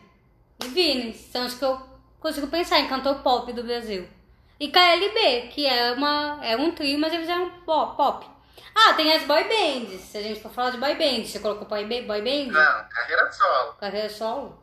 E 0.62 0.68
Vini. 0.68 1.14
São 1.14 1.46
os 1.46 1.54
que 1.54 1.64
eu 1.64 1.80
consigo 2.20 2.48
pensar 2.48 2.80
em 2.80 2.86
cantor 2.88 3.22
pop 3.22 3.50
do 3.54 3.62
Brasil. 3.64 4.06
E 4.60 4.68
KLB, 4.70 5.48
que 5.54 5.64
é, 5.66 5.92
uma, 5.92 6.38
é 6.44 6.54
um 6.54 6.74
trio, 6.74 6.98
mas 6.98 7.14
eles 7.14 7.30
eram 7.30 7.48
po- 7.62 7.94
pop. 7.94 8.26
Ah, 8.74 8.92
tem 8.92 9.10
as 9.14 9.22
boy 9.22 9.44
bands. 9.44 10.02
Se 10.02 10.18
a 10.18 10.22
gente 10.22 10.42
for 10.42 10.52
falar 10.52 10.68
de 10.68 10.76
boy 10.76 10.94
band, 10.94 11.24
você 11.24 11.38
colocou 11.38 11.66
boy 11.66 11.82
boy 11.86 12.20
band? 12.20 12.52
Não, 12.52 12.88
carreira 12.90 13.32
solo. 13.32 13.72
Carreira 13.80 14.10
solo? 14.10 14.62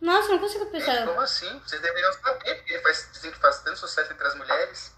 Nossa, 0.00 0.28
não 0.30 0.38
consigo 0.38 0.64
pensar. 0.70 1.04
como 1.06 1.20
assim? 1.20 1.58
Vocês 1.58 1.82
deveriam 1.82 2.10
saber, 2.14 2.54
porque 2.54 2.78
faz, 2.78 3.10
dizem 3.12 3.30
que 3.32 3.38
faz 3.38 3.58
tanto 3.62 3.78
sucesso 3.78 4.10
entre 4.14 4.26
as 4.26 4.34
mulheres. 4.34 4.97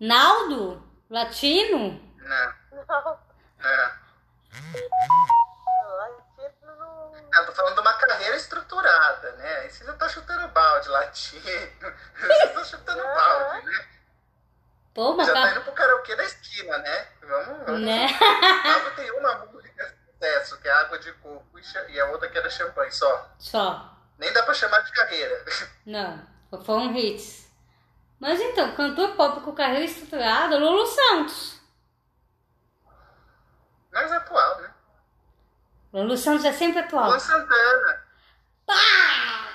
Naldo? 0.00 0.82
Latino? 1.10 2.00
Não, 2.16 2.54
Não. 2.72 3.18
não. 3.58 3.90
Latino 5.96 6.76
não. 6.78 7.12
Ah, 7.34 7.44
tô 7.44 7.52
falando 7.52 7.74
de 7.74 7.80
uma 7.80 7.92
carreira 7.92 8.36
estruturada, 8.36 9.32
né? 9.32 9.56
Aí 9.58 9.70
você 9.70 9.84
já 9.84 9.92
tá 9.92 10.08
chutando 10.08 10.48
balde, 10.48 10.88
latino. 10.88 11.42
Você 11.42 12.48
tá 12.48 12.64
chutando 12.64 13.02
balde, 13.02 13.66
né? 13.66 13.86
Pô, 14.94 15.14
mas 15.14 15.26
Já 15.26 15.34
tá 15.34 15.42
ca- 15.42 15.50
indo 15.52 15.60
pro 15.64 15.72
karaokê 15.72 16.16
da 16.16 16.24
esquina, 16.24 16.78
né? 16.78 17.06
Vamos, 17.22 17.66
vamos. 17.66 17.80
Né? 17.82 18.06
Água 18.06 18.90
tem 18.92 19.10
uma 19.12 19.34
música 19.46 19.84
de 19.86 20.12
sucesso, 20.12 20.58
que 20.60 20.68
é 20.68 20.72
água 20.72 20.98
de 20.98 21.12
coco, 21.14 21.58
e 21.58 21.92
e 21.92 22.00
a 22.00 22.06
outra 22.06 22.28
que 22.28 22.38
era 22.38 22.48
champanhe, 22.50 22.90
só. 22.90 23.30
Só. 23.38 23.96
Nem 24.18 24.32
dá 24.32 24.42
pra 24.42 24.54
chamar 24.54 24.80
de 24.80 24.92
carreira. 24.92 25.44
Não, 25.86 26.26
foram 26.64 26.92
hits. 26.96 27.49
Mas 28.20 28.38
então, 28.40 28.74
cantor 28.76 29.16
pop 29.16 29.40
com 29.40 29.52
carreira 29.54 29.84
estruturada, 29.84 30.58
Lulu 30.58 30.86
Santos. 30.86 31.58
Mas 33.90 34.12
é 34.12 34.16
atual, 34.16 34.60
né? 34.60 34.74
Lulu 35.92 36.16
Santos 36.16 36.44
é 36.44 36.52
sempre 36.52 36.80
atual. 36.80 37.06
Luan 37.08 37.18
Santana. 37.18 38.04
Pá! 38.66 39.48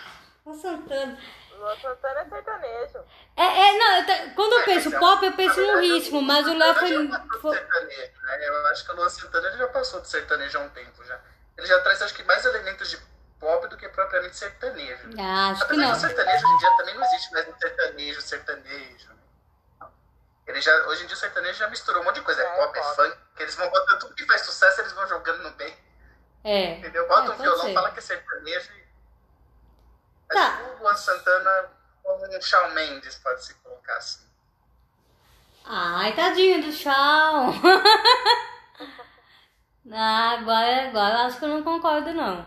Luan 0.46 0.58
Santana. 0.58 1.18
Luan 1.58 1.76
Santana 1.80 2.20
é 2.22 2.26
sertanejo. 2.26 3.00
É, 3.38 3.44
é, 3.44 3.78
não, 3.78 3.98
eu 3.98 4.34
quando 4.36 4.54
eu 4.54 4.60
É, 4.62 4.66
penso 4.66 4.94
é- 4.94 5.00
pop, 5.00 5.26
eu 5.26 5.34
penso 5.34 5.62
no 5.62 5.80
ritmo, 5.80 6.22
mas 6.22 6.48
o 6.48 6.54
Léo 6.58 6.74
foi. 6.76 7.08
foi- 7.40 7.58
sertanejo, 7.58 8.22
né? 8.24 8.48
Eu 8.50 8.68
acho 8.68 8.86
que 8.86 8.92
o 8.92 8.96
Luan 8.96 9.10
Santana 9.10 9.48
ele 9.48 9.58
já 9.58 9.68
passou 9.68 10.02
de 10.02 10.10
sertanejo 10.10 10.58
há 10.58 10.62
um 10.62 10.70
tempo 10.70 11.04
já. 11.06 11.20
Ele 11.58 11.68
já 11.68 11.80
traz, 11.82 12.02
acho 12.02 12.14
que, 12.14 12.24
mais 12.24 12.44
elementos 12.44 12.90
de 12.90 12.98
pop 13.40 13.68
do 13.68 13.78
que 13.78 13.88
propriamente 13.90 14.36
sertanejo. 14.36 15.10
Ah, 15.20 15.50
acho 15.52 15.60
que 15.68 15.74
Apesar 15.74 15.82
não. 15.84 15.92
que 15.92 15.98
o 15.98 16.00
sertanejo 16.00 16.46
hoje 16.46 16.54
em 16.56 16.58
dia 16.58 16.78
também 16.78 16.96
não 16.96 17.04
existe 17.06 17.32
mais 17.34 17.48
um 17.48 17.58
sertanejo, 17.58 18.22
sertanejo. 18.22 19.10
né? 19.10 19.88
Ele 20.48 20.62
já, 20.62 20.72
hoje 20.88 21.04
em 21.04 21.08
dia 21.08 21.16
o 21.16 21.20
sertanejo 21.20 21.58
já 21.60 21.68
misturou 21.70 22.02
um 22.02 22.06
monte 22.06 22.16
de 22.16 22.22
coisa. 22.22 22.42
É, 22.42 22.46
É, 22.46 22.56
pop, 22.56 22.78
é 22.78 22.82
pop. 22.82 22.96
funk, 22.96 23.18
que 23.36 23.44
eles 23.44 23.56
vão 23.56 23.70
botando 23.70 24.00
tudo 24.00 24.16
que 24.16 24.26
faz 24.26 24.42
sucesso, 24.42 24.82
eles 24.82 24.94
vão 24.94 25.08
jogando 25.08 25.44
no 25.44 25.52
bem. 25.52 25.76
É. 26.44 26.76
Entendeu? 26.76 27.08
Bota 27.08 27.32
É, 27.32 27.36
um 27.36 27.38
violão, 27.38 27.66
ser. 27.66 27.74
fala 27.74 27.92
que 27.92 28.00
é 28.00 28.02
sertanejo 28.02 28.72
e. 28.74 28.86
Tá. 30.30 30.48
Acho 30.48 30.58
que 30.58 30.70
o 30.72 30.78
Luan 30.80 30.96
Santana 30.96 31.70
como 32.06 32.24
um 32.38 32.42
Shawn 32.42 32.72
Mendes, 32.72 33.16
pode 33.16 33.44
se 33.44 33.54
colocar 33.56 33.98
assim. 33.98 34.24
Ai, 35.66 36.14
tadinho 36.16 36.62
do 36.62 36.72
chão. 36.72 36.94
ah, 39.92 40.32
agora, 40.40 40.88
agora 40.90 41.16
eu 41.16 41.22
acho 41.22 41.40
que 41.40 41.46
eu 41.46 41.50
não 41.50 41.64
concordo, 41.64 42.14
não. 42.14 42.46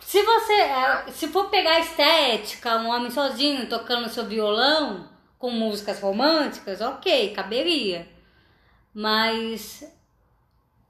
Se 0.00 0.22
você. 0.22 0.52
é, 0.52 1.06
Se 1.10 1.28
for 1.28 1.48
pegar 1.50 1.72
a 1.76 1.80
estética, 1.80 2.76
um 2.76 2.88
homem 2.88 3.10
sozinho 3.10 3.68
tocando 3.68 4.08
seu 4.08 4.24
violão, 4.26 5.08
com 5.38 5.50
músicas 5.50 6.00
românticas, 6.00 6.80
ok, 6.80 7.34
caberia. 7.34 8.08
Mas. 8.94 9.84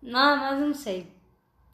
Não, 0.03 0.37
mas 0.37 0.59
não 0.59 0.75
sei. 0.75 1.13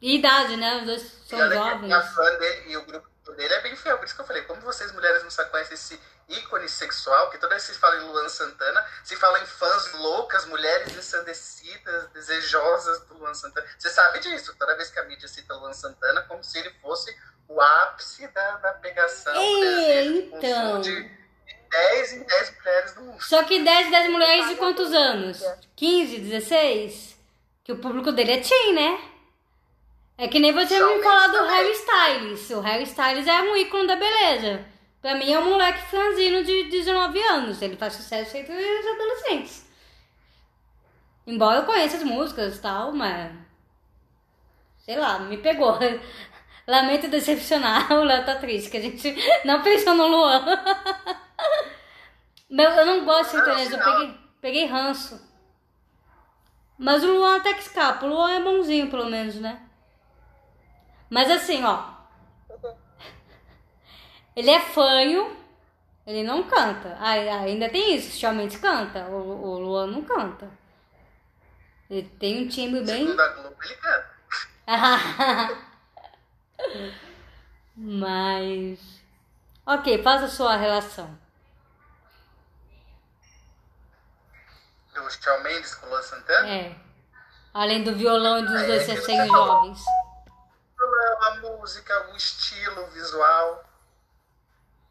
E 0.00 0.16
idade, 0.16 0.56
né? 0.56 0.78
Os 0.78 0.86
dois 0.86 1.02
são 1.26 1.50
jovens. 1.50 1.92
a 1.92 2.02
fã 2.02 2.38
dele 2.38 2.72
e 2.72 2.76
o 2.76 2.86
grupo 2.86 3.08
dele 3.30 3.54
é 3.54 3.60
bem 3.60 3.76
fiel. 3.76 3.96
Por 3.98 4.04
isso 4.04 4.14
que 4.16 4.20
eu 4.20 4.26
falei, 4.26 4.42
como 4.42 4.60
vocês 4.62 4.90
mulheres 4.90 5.22
não 5.22 5.30
sa- 5.30 5.44
conhecem 5.44 5.74
esse 5.74 6.00
ícone 6.28 6.68
sexual, 6.68 7.30
que 7.30 7.38
toda 7.38 7.50
vez 7.54 7.64
que 7.66 7.74
se 7.74 7.78
fala 7.78 7.96
em 7.98 8.08
Luan 8.08 8.28
Santana, 8.28 8.84
se 9.04 9.14
fala 9.14 9.38
em 9.40 9.46
fãs 9.46 9.92
loucas, 9.92 10.44
mulheres 10.46 10.96
ensandecidas, 10.96 12.08
desejosas 12.10 13.00
do 13.06 13.14
Luan 13.18 13.34
Santana. 13.34 13.66
Você 13.78 13.90
sabe 13.90 14.18
disso, 14.18 14.54
toda 14.58 14.74
vez 14.76 14.90
que 14.90 14.98
a 14.98 15.04
mídia 15.04 15.28
cita 15.28 15.54
Luan 15.54 15.72
Santana, 15.72 16.22
como 16.22 16.42
se 16.42 16.58
ele 16.58 16.70
fosse 16.82 17.14
o 17.46 17.60
ápice 17.60 18.26
da, 18.28 18.56
da 18.56 18.72
pegação, 18.74 19.32
do 19.34 19.64
É, 19.64 20.04
então. 20.04 20.80
de 20.80 21.22
10 21.70 22.12
em 22.14 22.22
10 22.24 22.56
mulheres 22.56 22.94
no 22.96 23.02
mundo. 23.02 23.22
Só 23.22 23.44
que 23.44 23.62
10, 23.62 23.90
10 23.90 24.10
mulheres 24.10 24.48
de 24.48 24.56
quantos 24.56 24.92
anos? 24.92 25.42
15, 25.76 26.18
16? 26.18 27.16
Que 27.64 27.72
o 27.72 27.78
público 27.78 28.10
dele 28.12 28.32
é 28.32 28.40
teen, 28.40 28.74
né? 28.74 29.11
É 30.22 30.28
que 30.28 30.38
nem 30.38 30.52
você 30.52 30.78
me 30.78 31.02
falar 31.02 31.26
do 31.26 31.44
Harry 31.46 31.72
Styles. 31.72 32.50
O 32.50 32.60
Harry 32.60 32.84
Styles 32.84 33.26
é 33.26 33.42
um 33.42 33.56
ícone 33.56 33.88
da 33.88 33.96
beleza. 33.96 34.64
Pra 35.00 35.16
mim 35.16 35.32
é 35.32 35.36
um 35.36 35.50
moleque 35.50 35.82
franzino 35.90 36.44
de 36.44 36.70
19 36.70 37.20
anos. 37.20 37.60
Ele 37.60 37.76
faz 37.76 37.94
sucesso 37.94 38.36
entre 38.36 38.54
os 38.54 38.86
adolescentes. 38.86 39.68
Embora 41.26 41.58
eu 41.58 41.66
conheça 41.66 41.96
as 41.96 42.04
músicas 42.04 42.56
e 42.56 42.60
tal, 42.60 42.92
mas. 42.92 43.32
Sei 44.78 44.96
lá, 44.96 45.18
me 45.18 45.38
pegou. 45.38 45.76
Lamento 46.68 47.08
decepcionar, 47.08 47.90
o 47.98 48.04
Léo 48.04 48.24
tá 48.24 48.36
triste, 48.36 48.70
que 48.70 48.76
a 48.76 48.80
gente 48.80 49.16
não 49.44 49.60
pensou 49.60 49.96
no 49.96 50.06
Luan. 50.06 50.44
Meu, 52.48 52.70
eu 52.70 52.86
não 52.86 53.04
gosto 53.04 53.24
de 53.24 53.44
sertanejo, 53.44 53.74
eu 53.74 53.82
peguei, 53.82 54.18
peguei 54.40 54.66
ranço. 54.66 55.20
Mas 56.78 57.02
o 57.02 57.08
Luan 57.08 57.38
até 57.38 57.54
que 57.54 57.62
escapa, 57.62 58.06
o 58.06 58.08
Luan 58.08 58.30
é 58.30 58.40
bonzinho 58.40 58.88
pelo 58.88 59.06
menos, 59.06 59.34
né? 59.34 59.60
Mas 61.12 61.30
assim, 61.30 61.62
ó. 61.62 61.92
Ele 64.34 64.50
é 64.50 64.60
fanho, 64.60 65.36
ele 66.06 66.22
não 66.22 66.44
canta. 66.44 66.96
Ainda 66.98 67.68
tem 67.68 67.96
isso, 67.96 68.08
o 68.08 68.18
Shawn 68.18 68.32
Mendes 68.32 68.56
canta, 68.56 69.04
o, 69.04 69.44
o 69.44 69.58
Luan 69.58 69.88
não 69.88 70.02
canta. 70.04 70.48
Ele 71.90 72.08
tem 72.18 72.42
um 72.42 72.48
timbre 72.48 72.80
bem. 72.80 73.02
Ele 73.02 73.14
canta. 73.14 74.10
Mas. 77.76 79.02
Ok, 79.66 80.02
faz 80.02 80.22
a 80.22 80.28
sua 80.28 80.56
relação. 80.56 81.14
Do 84.94 85.10
Shawn 85.10 85.42
Mendes 85.42 85.74
com 85.74 85.84
o 85.84 85.90
Luan 85.90 86.02
Santana? 86.02 86.48
É. 86.48 86.74
Além 87.52 87.84
do 87.84 87.94
violão 87.94 88.38
e 88.38 88.46
dos 88.46 88.66
dois 88.66 88.84
serem 88.84 89.26
jovens 89.26 89.84
a 91.22 91.34
música, 91.36 92.10
o 92.12 92.16
estilo 92.16 92.86
visual 92.88 93.64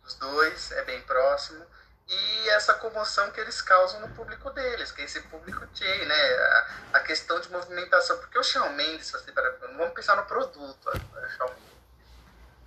dos 0.04 0.14
dois 0.16 0.72
é 0.72 0.84
bem 0.84 1.02
próximo 1.02 1.66
e 2.08 2.50
essa 2.50 2.74
comoção 2.76 3.32
que 3.32 3.40
eles 3.40 3.62
causam 3.62 4.02
no 4.02 4.10
público 4.10 4.50
deles, 4.52 4.92
que 4.92 5.02
é 5.02 5.06
esse 5.06 5.22
público 5.22 5.66
gay, 5.74 6.06
né? 6.06 6.34
A, 6.36 6.68
a, 6.94 7.00
questão 7.02 7.40
de 7.40 7.50
movimentação, 7.50 8.18
porque 8.18 8.38
o 8.38 8.44
Shawn 8.44 8.74
Mendes, 8.74 9.12
você, 9.12 9.32
vamos 9.32 9.94
pensar 9.94 10.18
no 10.18 10.26
produto, 10.26 10.90
o 10.90 11.30
Shawn 11.38 11.50
Mendes 11.50 11.71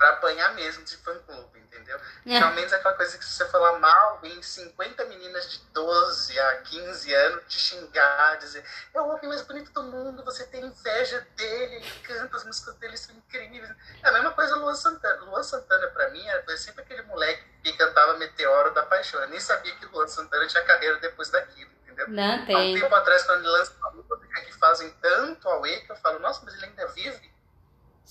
para 0.05 0.11
apanhar 0.11 0.55
mesmo 0.55 0.85
de 0.85 0.99
fã-clube, 0.99 1.59
entendeu? 1.59 1.99
É. 2.27 2.39
Realmente 2.39 2.75
é 2.75 2.77
aquela 2.77 2.95
coisa 2.95 3.17
que 3.17 3.25
se 3.25 3.33
você 3.33 3.49
falar 3.49 3.79
mal 3.79 4.21
em 4.23 4.43
50 4.43 5.03
meninas 5.07 5.51
de 5.51 5.59
12 5.73 6.39
a 6.39 6.57
15 6.59 7.15
anos 7.15 7.45
te 7.49 7.59
xingar, 7.59 8.37
dizer 8.37 8.63
é 8.93 9.01
o 9.01 9.09
homem 9.09 9.29
mais 9.29 9.41
bonito 9.41 9.73
do 9.73 9.83
mundo, 9.85 10.23
você 10.23 10.45
tem 10.45 10.63
inveja 10.63 11.27
dele, 11.37 11.77
ele 11.77 11.91
canta, 12.03 12.37
as 12.37 12.45
músicas 12.45 12.75
dele 12.75 12.99
são 12.99 13.15
incríveis. 13.15 13.75
É 14.03 14.09
a 14.09 14.13
mesma 14.13 14.33
coisa 14.33 14.57
Luan 14.57 14.75
Santana. 14.75 15.23
Luan 15.25 15.43
Santana, 15.43 15.87
para 15.89 16.11
mim, 16.11 16.23
foi 16.45 16.57
sempre 16.59 16.83
aquele 16.83 17.03
moleque 17.03 17.43
que 17.63 17.73
cantava 17.73 18.19
Meteoro 18.19 18.75
da 18.75 18.83
Paixão. 18.83 19.23
Eu 19.23 19.29
nem 19.29 19.41
sabia 19.41 19.75
que 19.77 19.87
Luan 19.87 20.07
Santana 20.07 20.47
tinha 20.47 20.63
carreira 20.65 20.99
depois 20.99 21.31
daquilo, 21.31 21.71
entendeu? 21.83 22.09
Não 22.11 22.45
tem. 22.45 22.55
Há 22.55 22.59
um 22.59 22.81
tempo 22.81 22.95
atrás, 22.95 23.23
quando 23.23 23.41
ele 23.41 23.49
lança 23.49 23.73
uma 23.79 23.91
música 23.93 24.41
que 24.43 24.53
fazem 24.53 24.91
tanto 25.01 25.49
away, 25.49 25.81
que 25.81 25.93
eu 25.93 25.97
falo, 25.97 26.19
nossa, 26.19 26.45
mas 26.45 26.55
ele 26.55 26.67
ainda 26.67 26.87
vive? 26.89 27.33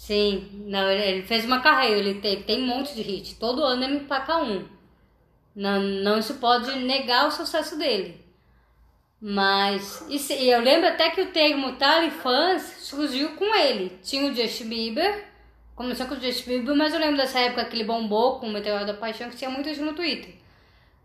Sim, 0.04 0.50
não, 0.66 0.92
ele 0.92 1.22
fez 1.24 1.46
uma 1.46 1.62
carreira, 1.62 1.98
ele 1.98 2.16
tem, 2.16 2.44
tem 2.44 2.62
um 2.62 2.68
monte 2.68 2.94
de 2.94 3.02
hit. 3.02 3.36
Todo 3.36 3.64
ano 3.64 3.86
ele 3.86 3.96
empaca 3.96 4.36
um. 4.36 4.68
Não, 5.56 5.80
não 5.82 6.22
se 6.22 6.34
pode 6.34 6.78
negar 6.80 7.26
o 7.26 7.32
sucesso 7.32 7.78
dele. 7.78 8.20
Mas 9.22 10.06
isso, 10.10 10.34
eu 10.34 10.60
lembro 10.60 10.90
até 10.90 11.10
que 11.10 11.22
o 11.22 11.32
termo 11.32 11.78
Talifãs 11.78 12.64
surgiu 12.80 13.30
com 13.38 13.56
ele. 13.56 13.98
Tinha 14.04 14.30
o 14.30 14.36
Justin 14.36 14.68
Bieber, 14.68 15.24
começou 15.74 16.06
com 16.06 16.16
o 16.16 16.20
Justin 16.20 16.50
Bieber, 16.50 16.76
mas 16.76 16.94
eu 16.94 17.00
lembro 17.00 17.16
dessa 17.16 17.40
época 17.40 17.64
que 17.64 17.78
ele 17.78 17.86
bombou 17.86 18.40
com 18.40 18.48
o 18.48 18.52
Meteoro 18.52 18.86
da 18.86 18.94
Paixão, 18.94 19.30
que 19.30 19.38
tinha 19.38 19.50
muita 19.50 19.74
gente 19.74 19.86
no 19.86 19.94
Twitter. 19.94 20.36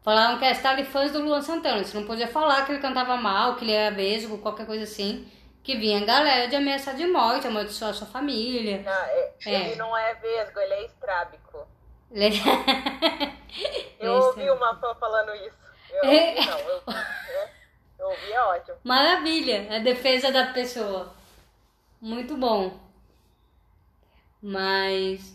Falaram 0.03 0.41
que 0.41 0.45
era 0.45 0.59
Talifãs 0.59 1.13
do 1.13 1.23
Luan 1.23 1.41
Santana. 1.41 1.85
Você 1.85 1.97
não 1.97 2.05
podia 2.05 2.27
falar 2.27 2.67
que 2.67 2.73
ele 2.73 2.81
cantava 2.81 3.17
mal, 3.17 3.55
que 3.55 3.65
ele 3.65 3.71
era 3.71 3.95
vesgo, 3.95 4.39
qualquer 4.39 4.67
coisa 4.67 4.83
assim 4.83 5.25
que 5.69 5.77
vinha 5.77 6.03
galera 6.03 6.49
de 6.49 6.57
ameaçar 6.57 6.97
de 6.97 7.07
morte, 7.07 7.47
amaldiçoar 7.47 7.93
sua 7.93 8.07
família. 8.07 8.81
Não, 8.83 8.91
é, 8.91 9.35
é. 9.45 9.67
Ele 9.67 9.77
não 9.77 9.95
é 9.95 10.15
vesgo, 10.15 10.59
ele 10.61 10.73
é 10.73 10.87
estrábico. 10.87 11.69
Ele... 12.11 12.41
eu 14.01 14.15
ouvi 14.15 14.49
uma 14.49 14.75
fã 14.77 14.95
falando 14.95 15.35
isso. 15.35 15.59
Eu 15.93 16.05
ouvi, 16.07 16.47
não, 16.47 16.59
eu, 16.59 16.83
é, 16.95 17.51
eu 17.99 18.07
ouvi, 18.07 18.33
é 18.33 18.41
ótimo. 18.41 18.79
Maravilha, 18.83 19.77
a 19.77 19.79
defesa 19.81 20.33
da 20.33 20.55
pessoa. 20.55 21.13
Muito 22.01 22.35
bom. 22.39 22.81
Mas. 24.43 25.35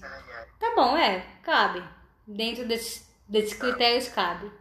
Tá 0.60 0.74
bom, 0.76 0.98
é, 0.98 1.28
cabe. 1.43 1.84
Dentro 2.26 2.67
desses, 2.67 3.08
desses 3.28 3.54
critérios 3.54 4.08
cabe. 4.08 4.52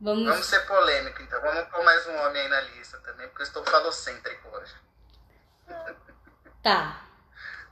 Vamos... 0.00 0.24
Vamos 0.24 0.46
ser 0.46 0.60
polêmico, 0.66 1.22
então. 1.22 1.40
Vamos 1.40 1.68
pôr 1.68 1.84
mais 1.84 2.06
um 2.06 2.16
homem 2.18 2.42
aí 2.42 2.48
na 2.48 2.60
lista 2.60 2.98
também, 2.98 3.26
porque 3.28 3.42
eu 3.42 3.46
estou 3.46 3.64
falocêntrico 3.64 4.48
hoje. 4.56 4.74
Tá. 6.60 7.04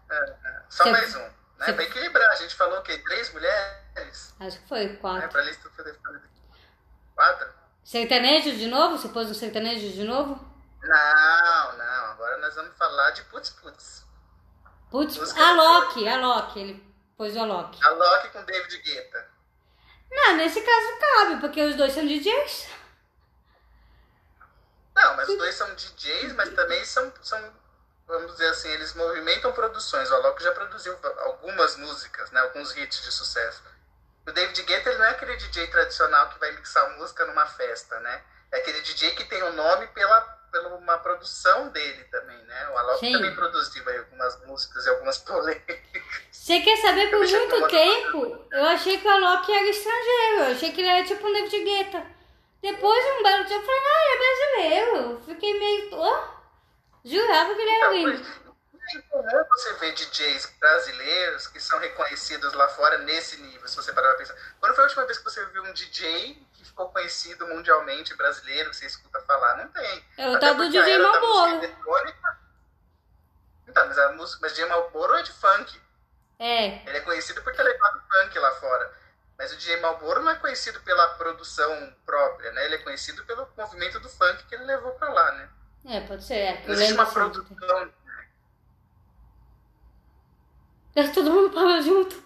É, 0.09 0.15
é. 0.15 0.63
Só 0.71 0.85
Cê... 0.85 0.93
mais 0.93 1.15
um. 1.17 1.19
Né? 1.19 1.67
Cê... 1.67 1.73
Pra 1.73 1.83
equilibrar, 1.83 2.31
a 2.31 2.37
gente 2.37 2.55
falou 2.55 2.79
o 2.79 2.83
quê? 2.83 2.99
Três 2.99 3.33
mulheres? 3.33 4.33
Acho 4.39 4.61
que 4.61 4.69
foi, 4.69 4.97
quatro. 4.97 5.25
É, 5.25 5.29
pra 5.29 5.43
lista 5.43 5.69
Quatro? 7.17 7.49
Sertanejo 7.83 8.57
de 8.57 8.69
novo? 8.69 8.97
Você 8.97 9.09
pôs 9.09 9.29
um 9.29 9.35
sertanejo 9.35 9.93
de 9.93 10.05
novo? 10.05 10.35
Não, 10.83 11.77
não. 11.77 12.05
Agora 12.13 12.39
nós 12.39 12.55
vamos 12.55 12.77
falar 12.77 13.11
de 13.11 13.23
Putz 13.25 13.51
Putz. 13.51 14.07
Putz, 14.91 15.37
a 15.37 15.53
Loki, 15.53 16.09
a 16.09 16.17
Loki. 16.17 16.61
Ele 16.61 16.95
pôs 17.17 17.35
o 17.35 17.41
Alok. 17.41 17.85
A 17.85 17.91
Loki 17.91 18.29
com 18.29 18.45
David 18.45 18.83
Guetta. 18.83 19.36
Não, 20.11 20.37
nesse 20.37 20.61
caso 20.61 20.99
cabe, 20.99 21.41
porque 21.41 21.63
os 21.63 21.77
dois 21.77 21.93
são 21.93 22.07
DJs. 22.07 22.69
Não, 24.95 25.17
mas 25.17 25.29
os 25.29 25.37
dois 25.37 25.55
são 25.55 25.75
DJs, 25.75 26.33
mas 26.33 26.55
também 26.55 26.85
são, 26.85 27.13
são 27.23 27.53
vamos 28.07 28.33
dizer 28.33 28.49
assim, 28.49 28.69
eles 28.71 28.95
movimentam 28.95 29.53
produções. 29.53 30.11
O 30.11 30.15
Alok 30.15 30.43
já 30.43 30.53
produziu 30.53 30.97
algumas 31.19 31.77
músicas, 31.77 32.31
né, 32.31 32.41
alguns 32.41 32.77
hits 32.77 33.03
de 33.03 33.13
sucesso. 33.13 33.63
O 34.27 34.33
David 34.33 34.63
Guetta 34.63 34.91
ele 34.91 34.99
não 34.99 35.05
é 35.05 35.11
aquele 35.11 35.37
DJ 35.37 35.69
tradicional 35.69 36.29
que 36.31 36.41
vai 36.41 36.51
mixar 36.53 36.97
música 36.99 37.25
numa 37.27 37.47
festa, 37.47 38.01
né? 38.01 38.25
É 38.51 38.59
aquele 38.59 38.81
DJ 38.81 39.13
que 39.13 39.25
tem 39.25 39.43
o 39.43 39.47
um 39.47 39.53
nome 39.53 39.87
pela 39.89 40.36
pela 40.57 40.75
uma 40.77 40.99
produção 40.99 41.69
dele 41.69 42.05
também, 42.05 42.39
né? 42.45 42.69
O 42.71 42.79
Alok 42.79 43.01
Sim. 43.01 43.13
também 43.13 43.35
produziu 43.35 43.85
algumas 43.99 44.47
músicas 44.47 44.87
e 44.87 44.89
algumas 44.89 45.19
polêmicas. 45.21 45.79
Você 46.31 46.61
quer 46.61 46.77
saber 46.79 47.11
por 47.11 47.19
muito 47.19 47.69
tempo? 47.69 48.47
Eu 48.51 48.65
achei 48.65 48.99
que 48.99 49.07
o 49.07 49.11
Alok 49.11 49.53
era 49.53 49.69
estrangeiro, 49.69 50.39
eu 50.39 50.53
achei 50.53 50.73
que 50.73 50.81
ele 50.81 50.89
era 50.89 51.05
tipo 51.05 51.27
um 51.27 51.33
David 51.33 51.65
Guetta. 51.65 52.07
Depois, 52.63 53.05
um 53.05 53.23
belo 53.23 53.45
dia, 53.45 53.57
eu 53.57 53.63
falei, 53.63 53.81
ah, 53.85 54.05
ele 54.05 54.15
é 54.15 54.19
brasileiro. 54.19 55.23
Fiquei 55.27 55.59
meio. 55.59 55.89
Oh, 55.93 56.25
jurava 57.05 57.55
que 57.55 57.61
ele 57.61 57.71
era 57.71 57.97
então, 57.97 58.13
gringo. 58.13 58.47
É 58.89 59.45
você 59.45 59.73
vê 59.75 59.93
DJs 59.93 60.55
brasileiros 60.59 61.49
que 61.49 61.61
são 61.61 61.79
reconhecidos 61.79 62.53
lá 62.55 62.69
fora 62.69 62.99
nesse 62.99 63.41
nível, 63.41 63.67
se 63.69 63.77
você 63.77 63.93
parar 63.93 64.09
pra 64.11 64.19
pensar. 64.19 64.37
Quando 64.59 64.75
foi 64.75 64.85
a 64.85 64.87
última 64.87 65.05
vez 65.05 65.19
que 65.19 65.25
você 65.25 65.45
viu 65.47 65.65
um 65.65 65.73
DJ 65.73 66.46
ficou 66.77 66.91
conhecido 66.91 67.49
mundialmente 67.49 68.15
brasileiro 68.15 68.69
que 68.69 68.77
você 68.77 68.85
escuta 68.85 69.19
falar? 69.23 69.57
Não 69.57 69.69
tem. 69.69 70.05
É 70.19 70.29
o 70.29 70.39
tal 70.39 70.55
do 70.55 70.69
DJ 70.69 70.99
Malboro. 70.99 71.63
Então, 73.67 73.87
mas 73.87 73.99
a 73.99 74.13
música, 74.13 74.39
mas 74.43 74.53
DJ 74.53 74.67
Malboro 74.67 75.15
é 75.15 75.23
de 75.23 75.33
funk. 75.33 75.81
É. 76.39 76.87
Ele 76.87 76.99
é 76.99 77.01
conhecido 77.01 77.43
por 77.43 77.55
ter 77.55 77.63
levado 77.63 78.03
funk 78.13 78.39
lá 78.39 78.53
fora. 78.57 78.95
Mas 79.39 79.53
o 79.53 79.57
DJ 79.57 79.81
Malboro 79.81 80.23
não 80.23 80.33
é 80.33 80.35
conhecido 80.37 80.79
pela 80.81 81.09
produção 81.15 81.95
própria, 82.05 82.53
né? 82.53 82.67
Ele 82.67 82.75
é 82.75 82.79
conhecido 82.79 83.25
pelo 83.25 83.49
movimento 83.57 83.99
do 83.99 84.11
funk 84.11 84.45
que 84.45 84.55
ele 84.55 84.65
levou 84.65 84.93
pra 84.93 85.09
lá, 85.09 85.33
né? 85.33 85.49
É, 85.87 86.01
pode 86.03 86.25
ser. 86.25 86.35
É, 86.35 86.63
não 86.67 86.75
existe 86.75 86.93
uma 86.93 87.07
produção. 87.07 87.91
Todo 91.15 91.31
mundo 91.31 91.53
fala 91.53 91.81
junto. 91.81 92.23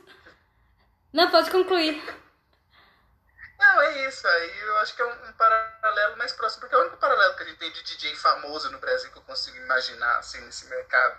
Não, 1.12 1.30
pode 1.30 1.50
concluir. 1.50 2.19
Não, 3.60 3.82
é 3.82 4.08
isso. 4.08 4.26
Aí 4.26 4.60
eu 4.60 4.76
acho 4.78 4.96
que 4.96 5.02
é 5.02 5.04
um, 5.04 5.28
um, 5.28 5.32
paralelo 5.34 6.16
mais 6.16 6.32
próximo, 6.32 6.60
porque 6.60 6.74
é 6.74 6.78
o 6.78 6.80
único 6.80 6.96
paralelo 6.96 7.36
que 7.36 7.42
a 7.42 7.46
gente 7.46 7.58
tem 7.58 7.70
de 7.70 7.82
DJ 7.82 8.16
famoso 8.16 8.72
no 8.72 8.78
Brasil 8.78 9.10
que 9.12 9.18
eu 9.18 9.22
consigo 9.22 9.58
imaginar, 9.58 10.18
assim, 10.18 10.40
nesse 10.40 10.66
mercado. 10.66 11.14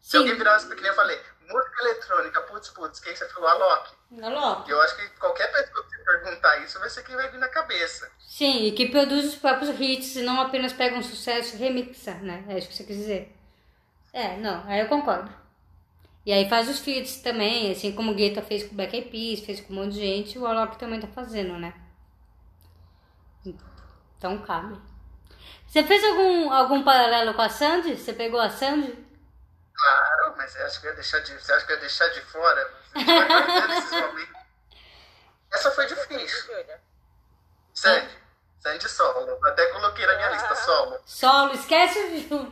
Sim. 0.00 0.10
Se 0.10 0.16
alguém 0.16 0.36
virar 0.36 0.58
que 0.58 0.74
nem 0.74 0.86
eu 0.86 0.94
falei, 0.94 1.20
música 1.40 1.82
eletrônica, 1.82 2.40
putz, 2.42 2.70
putz, 2.70 3.00
quem 3.00 3.14
você 3.14 3.28
falou? 3.28 3.48
Alok. 3.50 3.90
Alok. 4.22 4.70
Eu 4.70 4.80
acho 4.80 4.96
que 4.96 5.08
qualquer 5.18 5.52
pessoa 5.52 5.84
que 5.84 5.98
perguntar 5.98 6.58
isso 6.58 6.78
vai 6.78 6.88
ser 6.88 7.04
quem 7.04 7.14
vai 7.14 7.28
vir 7.30 7.38
na 7.38 7.48
cabeça. 7.48 8.10
Sim, 8.18 8.64
e 8.64 8.72
que 8.72 8.88
produz 8.88 9.26
os 9.26 9.34
próprios 9.36 9.78
hits 9.78 10.16
e 10.16 10.22
não 10.22 10.40
apenas 10.40 10.72
pega 10.72 10.96
um 10.96 11.02
sucesso 11.02 11.56
e 11.56 11.58
remixa, 11.58 12.14
né? 12.14 12.44
É 12.48 12.58
isso 12.58 12.68
que 12.68 12.74
você 12.74 12.84
quis 12.84 12.96
dizer. 12.96 13.36
É, 14.12 14.36
não, 14.38 14.66
aí 14.66 14.80
eu 14.80 14.88
concordo. 14.88 15.30
E 16.26 16.32
aí 16.32 16.48
faz 16.48 16.68
os 16.68 16.80
feats 16.80 17.18
também, 17.18 17.70
assim 17.70 17.94
como 17.94 18.10
o 18.10 18.14
Guetta 18.14 18.42
fez 18.42 18.64
com 18.64 18.72
o 18.72 18.74
Black 18.74 18.96
Eyed 18.96 19.10
Peas, 19.10 19.38
fez 19.46 19.60
com 19.60 19.72
um 19.72 19.76
monte 19.76 19.92
de 19.92 20.00
gente, 20.00 20.36
o 20.36 20.44
Alok 20.44 20.76
também 20.76 20.98
tá 20.98 21.06
fazendo, 21.06 21.56
né? 21.56 21.72
Então 24.18 24.36
cabe. 24.42 24.76
Você 25.68 25.84
fez 25.84 26.02
algum, 26.02 26.52
algum 26.52 26.82
paralelo 26.82 27.32
com 27.32 27.42
a 27.42 27.48
Sandy? 27.48 27.96
Você 27.96 28.12
pegou 28.12 28.40
a 28.40 28.50
Sandy? 28.50 29.06
Claro, 29.72 30.34
mas 30.36 30.56
acho 30.56 30.80
que 30.80 30.88
eu 30.88 30.90
ia 30.90 30.96
deixar 30.96 31.20
de, 31.20 31.32
você 31.32 31.52
acha 31.52 31.64
que 31.64 31.70
eu 31.70 31.76
ia 31.76 31.80
deixar 31.80 32.08
de 32.08 32.20
fora? 32.22 32.74
Essa 35.52 35.70
foi 35.70 35.86
difícil. 35.86 36.54
Sandy. 37.72 38.25
Sandy 38.60 38.88
solo. 38.88 39.38
Até 39.46 39.66
coloquei 39.66 40.06
na 40.06 40.16
minha 40.16 40.30
lista 40.30 40.54
solo. 40.56 40.98
Solo, 41.06 41.54
esquece 41.54 41.98
o 41.98 42.20
Júnior. 42.28 42.50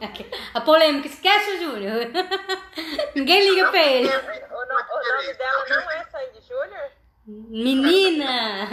A 0.54 0.60
polêmica, 0.60 1.08
esquece 1.08 1.50
o 1.52 1.58
Júnior. 1.58 2.06
Ninguém 3.14 3.50
liga 3.50 3.68
pra 3.70 3.82
ele. 3.82 4.08
O, 4.08 4.12
no- 4.12 4.18
o 4.20 5.14
nome 5.16 5.34
dela 5.34 5.64
não 5.68 5.90
é 5.90 6.04
Sandy 6.04 6.40
Júnior? 6.46 6.90
Menina! 7.26 8.68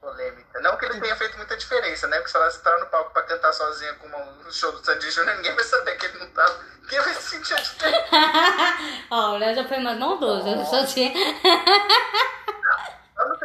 Polêmica. 0.00 0.60
Não 0.60 0.76
que 0.78 0.86
ele 0.86 1.00
tenha 1.00 1.14
feito 1.16 1.36
muita 1.36 1.56
diferença, 1.56 2.06
né? 2.06 2.16
Porque 2.16 2.30
se 2.30 2.36
ela 2.36 2.48
entrar 2.48 2.78
no 2.80 2.86
palco 2.86 3.12
pra 3.12 3.22
cantar 3.22 3.52
sozinha 3.52 3.92
com 3.94 4.08
no 4.08 4.52
show 4.52 4.72
do 4.72 4.84
Sandy 4.84 5.10
Júnior, 5.10 5.36
ninguém 5.36 5.54
vai 5.54 5.64
saber 5.64 5.96
que 5.96 6.06
ele 6.06 6.18
não 6.18 6.30
tá. 6.30 6.46
Ninguém 6.82 7.00
vai 7.00 7.14
sentir 7.14 7.54
a 7.54 7.60
diferença. 7.60 8.08
Ó, 9.10 9.30
o 9.34 9.38
Léo 9.38 9.54
já 9.54 9.64
foi 9.68 9.78
mais 9.78 9.98
maldoso. 9.98 10.48
Eu 10.48 10.64
só 10.64 10.84
tinha. 10.86 11.12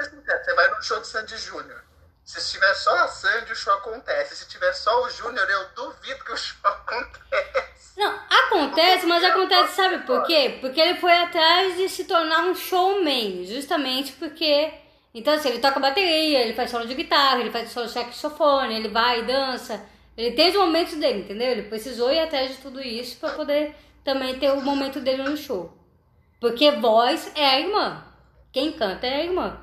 Sinceros, 0.04 0.46
você 0.46 0.54
vai 0.54 0.70
no 0.70 0.84
show 0.84 1.00
do 1.00 1.06
Sandy 1.06 1.38
Júnior. 1.38 1.84
Se 2.24 2.52
tiver 2.52 2.74
só 2.74 2.96
a 2.98 3.08
Sandy, 3.08 3.52
o 3.52 3.56
show 3.56 3.74
acontece. 3.74 4.36
Se 4.36 4.48
tiver 4.48 4.74
só 4.74 5.04
o 5.04 5.10
Júnior, 5.10 5.48
eu 5.48 5.68
duvido 5.76 6.24
que 6.24 6.32
o 6.32 6.38
show 6.38 6.58
acontece. 6.64 7.94
Não, 7.98 8.20
acontece, 8.30 9.06
mas 9.06 9.24
acontece, 9.24 9.76
sabe 9.76 10.00
por 10.00 10.24
quê? 10.24 10.58
Porque 10.60 10.82
ele 10.82 11.00
foi 11.00 11.14
atrás 11.14 11.78
de 11.78 11.88
se 11.88 12.06
tornar 12.06 12.42
um 12.46 12.56
showman, 12.56 13.46
justamente 13.46 14.14
porque. 14.14 14.74
Então, 15.14 15.34
assim, 15.34 15.50
ele 15.50 15.60
toca 15.60 15.80
bateria, 15.80 16.42
ele 16.42 16.54
faz 16.54 16.72
solo 16.72 16.86
de 16.88 16.94
guitarra, 16.94 17.40
ele 17.40 17.52
faz 17.52 17.72
solo 17.72 17.86
de 17.86 17.94
saxofone, 17.94 18.76
ele 18.76 18.90
vai 18.90 19.20
e 19.20 19.24
dança. 19.24 19.82
Ele 20.18 20.36
tem 20.36 20.50
os 20.50 20.56
momentos 20.56 20.96
dele, 20.96 21.20
entendeu? 21.20 21.50
Ele 21.50 21.64
precisou 21.64 22.12
ir 22.12 22.20
atrás 22.20 22.52
de 22.52 22.58
tudo 22.58 22.82
isso 22.82 23.18
pra 23.18 23.30
poder 23.30 23.76
também 24.04 24.38
ter 24.40 24.52
o 24.52 24.62
momento 24.62 25.00
dele 25.00 25.24
no 25.24 25.38
show. 25.38 25.74
Porque 26.40 26.72
voz 26.72 27.32
é 27.36 27.46
a 27.46 27.60
irmã. 27.60 28.04
Quem 28.52 28.74
canta 28.74 29.08
é 29.08 29.16
a 29.16 29.24
irmã. 29.24 29.58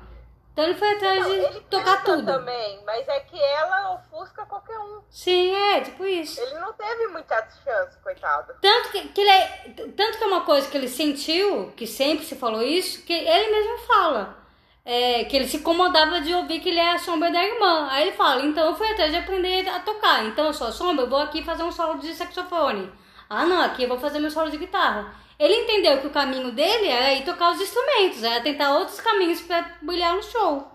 Então 0.53 0.65
ele 0.65 0.75
foi 0.75 0.93
atrás 0.93 1.19
Não, 1.19 1.29
de 1.29 1.35
ele 1.35 1.59
tocar 1.61 2.03
tudo. 2.03 2.25
também, 2.25 2.79
mas 2.85 3.07
é 3.07 3.19
que 3.21 3.41
ela 3.41 3.95
ofusca 3.95 4.45
qualquer 4.45 4.77
um. 4.77 5.01
Sim, 5.09 5.51
é, 5.51 5.81
tipo 5.81 6.05
isso. 6.05 6.39
Ele 6.39 6.59
não 6.59 6.71
teve 6.73 7.07
muita 7.07 7.35
chance, 7.63 7.97
coitado. 8.03 8.53
Tanto 8.61 8.89
que, 8.91 9.07
que 9.09 9.21
ele 9.21 9.31
é, 9.31 9.73
tanto 9.97 10.17
que 10.19 10.23
é 10.23 10.27
uma 10.27 10.41
coisa 10.41 10.69
que 10.69 10.77
ele 10.77 10.87
sentiu, 10.87 11.73
que 11.75 11.87
sempre 11.87 12.23
se 12.23 12.35
falou 12.35 12.61
isso, 12.61 13.03
que 13.03 13.13
ele 13.13 13.51
mesmo 13.51 13.79
fala. 13.87 14.37
É, 14.85 15.23
que 15.23 15.35
ele 15.35 15.47
se 15.47 15.57
incomodava 15.57 16.21
de 16.21 16.33
ouvir 16.35 16.59
que 16.59 16.69
ele 16.69 16.79
é 16.79 16.91
a 16.91 16.99
sombra 16.99 17.31
da 17.31 17.43
irmã. 17.43 17.87
Aí 17.89 18.03
ele 18.09 18.15
fala, 18.17 18.43
então 18.45 18.67
eu 18.67 18.75
fui 18.75 18.87
atrás 18.91 19.11
de 19.11 19.17
aprender 19.17 19.67
a 19.69 19.79
tocar. 19.79 20.23
Então 20.25 20.45
eu 20.45 20.53
sou 20.53 20.67
a 20.67 20.71
sombra, 20.71 21.05
eu 21.05 21.09
vou 21.09 21.19
aqui 21.19 21.41
fazer 21.41 21.63
um 21.63 21.71
solo 21.71 21.97
de 21.99 22.13
saxofone. 22.13 22.91
Ah 23.27 23.45
não, 23.45 23.61
aqui 23.61 23.83
eu 23.83 23.89
vou 23.89 23.97
fazer 23.97 24.19
meu 24.19 24.29
solo 24.29 24.51
de 24.51 24.57
guitarra. 24.57 25.15
Ele 25.39 25.55
entendeu 25.55 25.99
que 25.99 26.07
o 26.07 26.11
caminho 26.11 26.51
dele 26.51 26.87
era 26.87 27.13
ir 27.13 27.25
tocar 27.25 27.51
os 27.51 27.61
instrumentos, 27.61 28.23
era 28.23 28.41
tentar 28.41 28.77
outros 28.77 29.01
caminhos 29.01 29.41
pra 29.41 29.77
brilhar 29.81 30.15
no 30.15 30.23
show. 30.23 30.71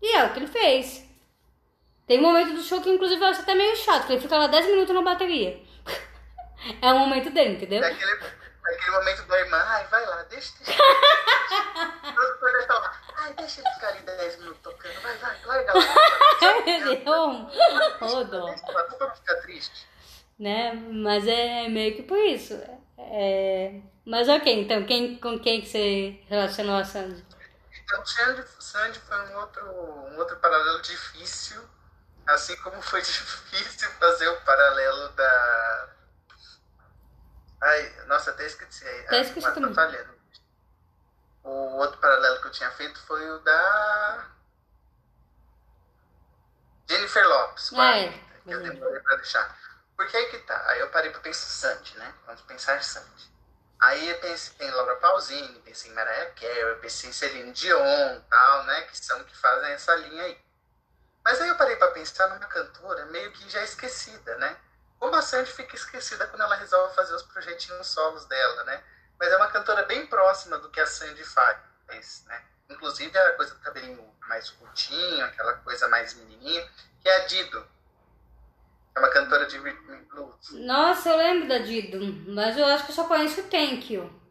E 0.00 0.16
é 0.16 0.24
o 0.24 0.32
que 0.32 0.38
ele 0.40 0.46
fez. 0.46 1.06
Tem 2.06 2.18
um 2.18 2.22
momento 2.22 2.54
do 2.54 2.62
show 2.62 2.80
que 2.80 2.90
inclusive 2.90 3.22
eu 3.22 3.28
acho 3.28 3.42
até 3.42 3.54
meio 3.54 3.76
chato, 3.76 4.06
que 4.06 4.12
ele 4.12 4.20
fica 4.20 4.36
lá 4.36 4.46
10 4.46 4.66
minutos 4.66 4.94
na 4.94 5.02
bateria. 5.02 5.62
é 6.82 6.92
o 6.92 6.98
momento 6.98 7.30
dele, 7.30 7.54
entendeu? 7.54 7.82
É 7.82 7.86
aquele, 7.86 8.12
é 8.12 8.90
momento 8.90 9.22
da 9.26 9.40
irmã, 9.40 9.62
ai, 9.66 9.86
vai 9.86 10.06
lá, 10.06 10.22
deixa, 10.24 10.52
deixa. 10.64 10.82
Falar, 12.66 13.02
ai, 13.16 13.32
deixa 13.34 13.60
ele 13.60 13.70
ficar 13.70 13.88
ali 13.88 14.00
10 14.00 14.38
minutos 14.38 14.60
tocando, 14.62 15.00
vai, 15.00 15.16
vai, 15.16 15.36
larga 15.44 15.72
lá. 15.74 15.84
Ô, 18.00 18.24
dó, 18.24 18.46
Deixa 18.46 19.14
ficar 19.14 19.34
triste. 19.42 19.86
né? 20.38 20.72
Mas 20.74 21.26
é 21.26 21.68
meio 21.68 21.96
que 21.96 22.02
por 22.02 22.18
isso. 22.18 22.54
É... 22.54 22.81
Mas 24.04 24.28
ok, 24.28 24.62
então 24.62 24.84
quem, 24.84 25.16
com 25.18 25.38
quem 25.38 25.60
que 25.60 25.68
você 25.68 26.20
relacionou 26.28 26.76
a 26.76 26.84
Sandy? 26.84 27.24
Então, 27.84 28.04
Sandy, 28.04 28.44
Sandy 28.58 28.98
foi 29.00 29.18
um 29.30 29.36
outro, 29.38 29.66
um 29.70 30.18
outro 30.18 30.36
paralelo 30.38 30.80
difícil, 30.82 31.62
assim 32.26 32.56
como 32.56 32.80
foi 32.82 33.00
difícil 33.02 33.90
fazer 33.92 34.28
o 34.28 34.40
paralelo 34.42 35.08
da. 35.10 35.88
Ai, 37.60 38.06
nossa, 38.06 38.30
até 38.30 38.46
esqueci. 38.46 38.84
Até 39.06 39.20
esqueci 39.20 39.40
mas 39.46 39.54
também. 39.54 39.74
falhando. 39.74 40.12
O 41.44 41.76
outro 41.78 41.98
paralelo 41.98 42.40
que 42.40 42.46
eu 42.48 42.52
tinha 42.52 42.70
feito 42.72 43.00
foi 43.06 43.30
o 43.30 43.38
da. 43.40 44.26
Jennifer 46.88 47.26
Lopes, 47.28 47.72
É, 47.72 48.08
que 48.44 48.50
eu 48.50 48.62
demorei 48.62 49.00
pra 49.00 49.16
deixar. 49.16 49.56
Porque 49.96 50.16
aí 50.16 50.26
que 50.26 50.38
tá. 50.38 50.60
Aí 50.68 50.80
eu 50.80 50.90
parei 50.90 51.10
pra 51.10 51.20
pensar 51.20 51.46
Sandy, 51.46 51.96
né? 51.98 52.14
Vamos 52.26 52.42
pensar 52.42 52.82
Sandy. 52.82 53.32
Aí 53.80 54.08
eu 54.08 54.18
pensei 54.20 54.66
em 54.66 54.70
Laura 54.70 54.96
Pausini, 54.96 55.60
pensei 55.60 55.90
em 55.90 55.94
Mariah 55.94 56.30
Carey, 56.34 56.76
pensei 56.80 57.10
em 57.10 57.12
Celine 57.12 57.52
Dion 57.52 58.20
tal, 58.30 58.64
né? 58.64 58.82
Que 58.82 58.96
são 58.96 59.24
que 59.24 59.36
fazem 59.36 59.72
essa 59.72 59.94
linha 59.96 60.22
aí. 60.22 60.38
Mas 61.24 61.40
aí 61.40 61.48
eu 61.48 61.56
parei 61.56 61.76
pra 61.76 61.90
pensar 61.90 62.28
numa 62.28 62.46
cantora 62.46 63.06
meio 63.06 63.32
que 63.32 63.48
já 63.50 63.62
esquecida, 63.62 64.36
né? 64.36 64.56
Como 64.98 65.16
a 65.16 65.22
Sandy 65.22 65.50
fica 65.50 65.74
esquecida 65.74 66.26
quando 66.28 66.42
ela 66.42 66.54
resolve 66.54 66.94
fazer 66.94 67.14
os 67.14 67.22
projetinhos 67.22 67.88
solos 67.88 68.24
dela, 68.26 68.64
né? 68.64 68.84
Mas 69.18 69.32
é 69.32 69.36
uma 69.36 69.50
cantora 69.50 69.82
bem 69.84 70.06
próxima 70.06 70.58
do 70.58 70.70
que 70.70 70.80
a 70.80 70.86
Sandy 70.86 71.24
faz, 71.24 72.24
né? 72.26 72.44
Inclusive 72.68 73.16
a 73.18 73.32
coisa 73.32 73.54
do 73.54 73.60
cabelinho 73.60 74.16
mais 74.28 74.48
curtinho, 74.50 75.24
aquela 75.24 75.54
coisa 75.54 75.88
mais 75.88 76.14
menininha, 76.14 76.70
que 77.00 77.08
é 77.08 77.16
a 77.16 77.26
Dido. 77.26 77.68
É 78.94 78.98
uma 78.98 79.08
cantora 79.10 79.46
de 79.46 79.58
rhythm 79.58 79.92
and 79.92 80.04
blues. 80.10 80.50
Nossa, 80.52 81.08
eu 81.10 81.16
lembro 81.16 81.48
da 81.48 81.58
Dido, 81.58 81.98
mas 82.30 82.56
eu 82.58 82.66
acho 82.66 82.84
que 82.84 82.90
eu 82.90 82.96
só 82.96 83.04
conheço 83.04 83.40
o 83.40 83.44
Thank 83.44 83.94
You. 83.94 84.22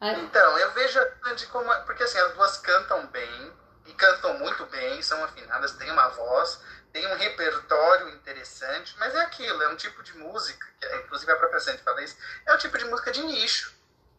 Então, 0.00 0.58
eu 0.58 0.72
vejo 0.72 0.98
a 0.98 1.08
Sandy 1.24 1.46
como. 1.46 1.72
Porque 1.84 2.02
assim, 2.02 2.18
as 2.18 2.32
duas 2.34 2.58
cantam 2.58 3.06
bem, 3.08 3.52
e 3.86 3.92
cantam 3.94 4.38
muito 4.38 4.64
bem, 4.66 5.02
são 5.02 5.22
afinadas, 5.24 5.72
têm 5.72 5.90
uma 5.90 6.08
voz, 6.08 6.60
têm 6.92 7.06
um 7.06 7.16
repertório 7.16 8.08
interessante, 8.10 8.94
mas 8.98 9.14
é 9.14 9.20
aquilo, 9.20 9.62
é 9.62 9.68
um 9.68 9.76
tipo 9.76 10.02
de 10.02 10.16
música, 10.18 10.66
que, 10.78 10.86
é, 10.86 10.96
inclusive 11.02 11.30
a 11.32 11.36
própria 11.36 11.60
Sandy 11.60 11.82
fala 11.82 12.02
isso, 12.02 12.16
é 12.46 12.54
um 12.54 12.58
tipo 12.58 12.76
de 12.78 12.84
música 12.86 13.10
de 13.12 13.22
nicho. 13.22 13.74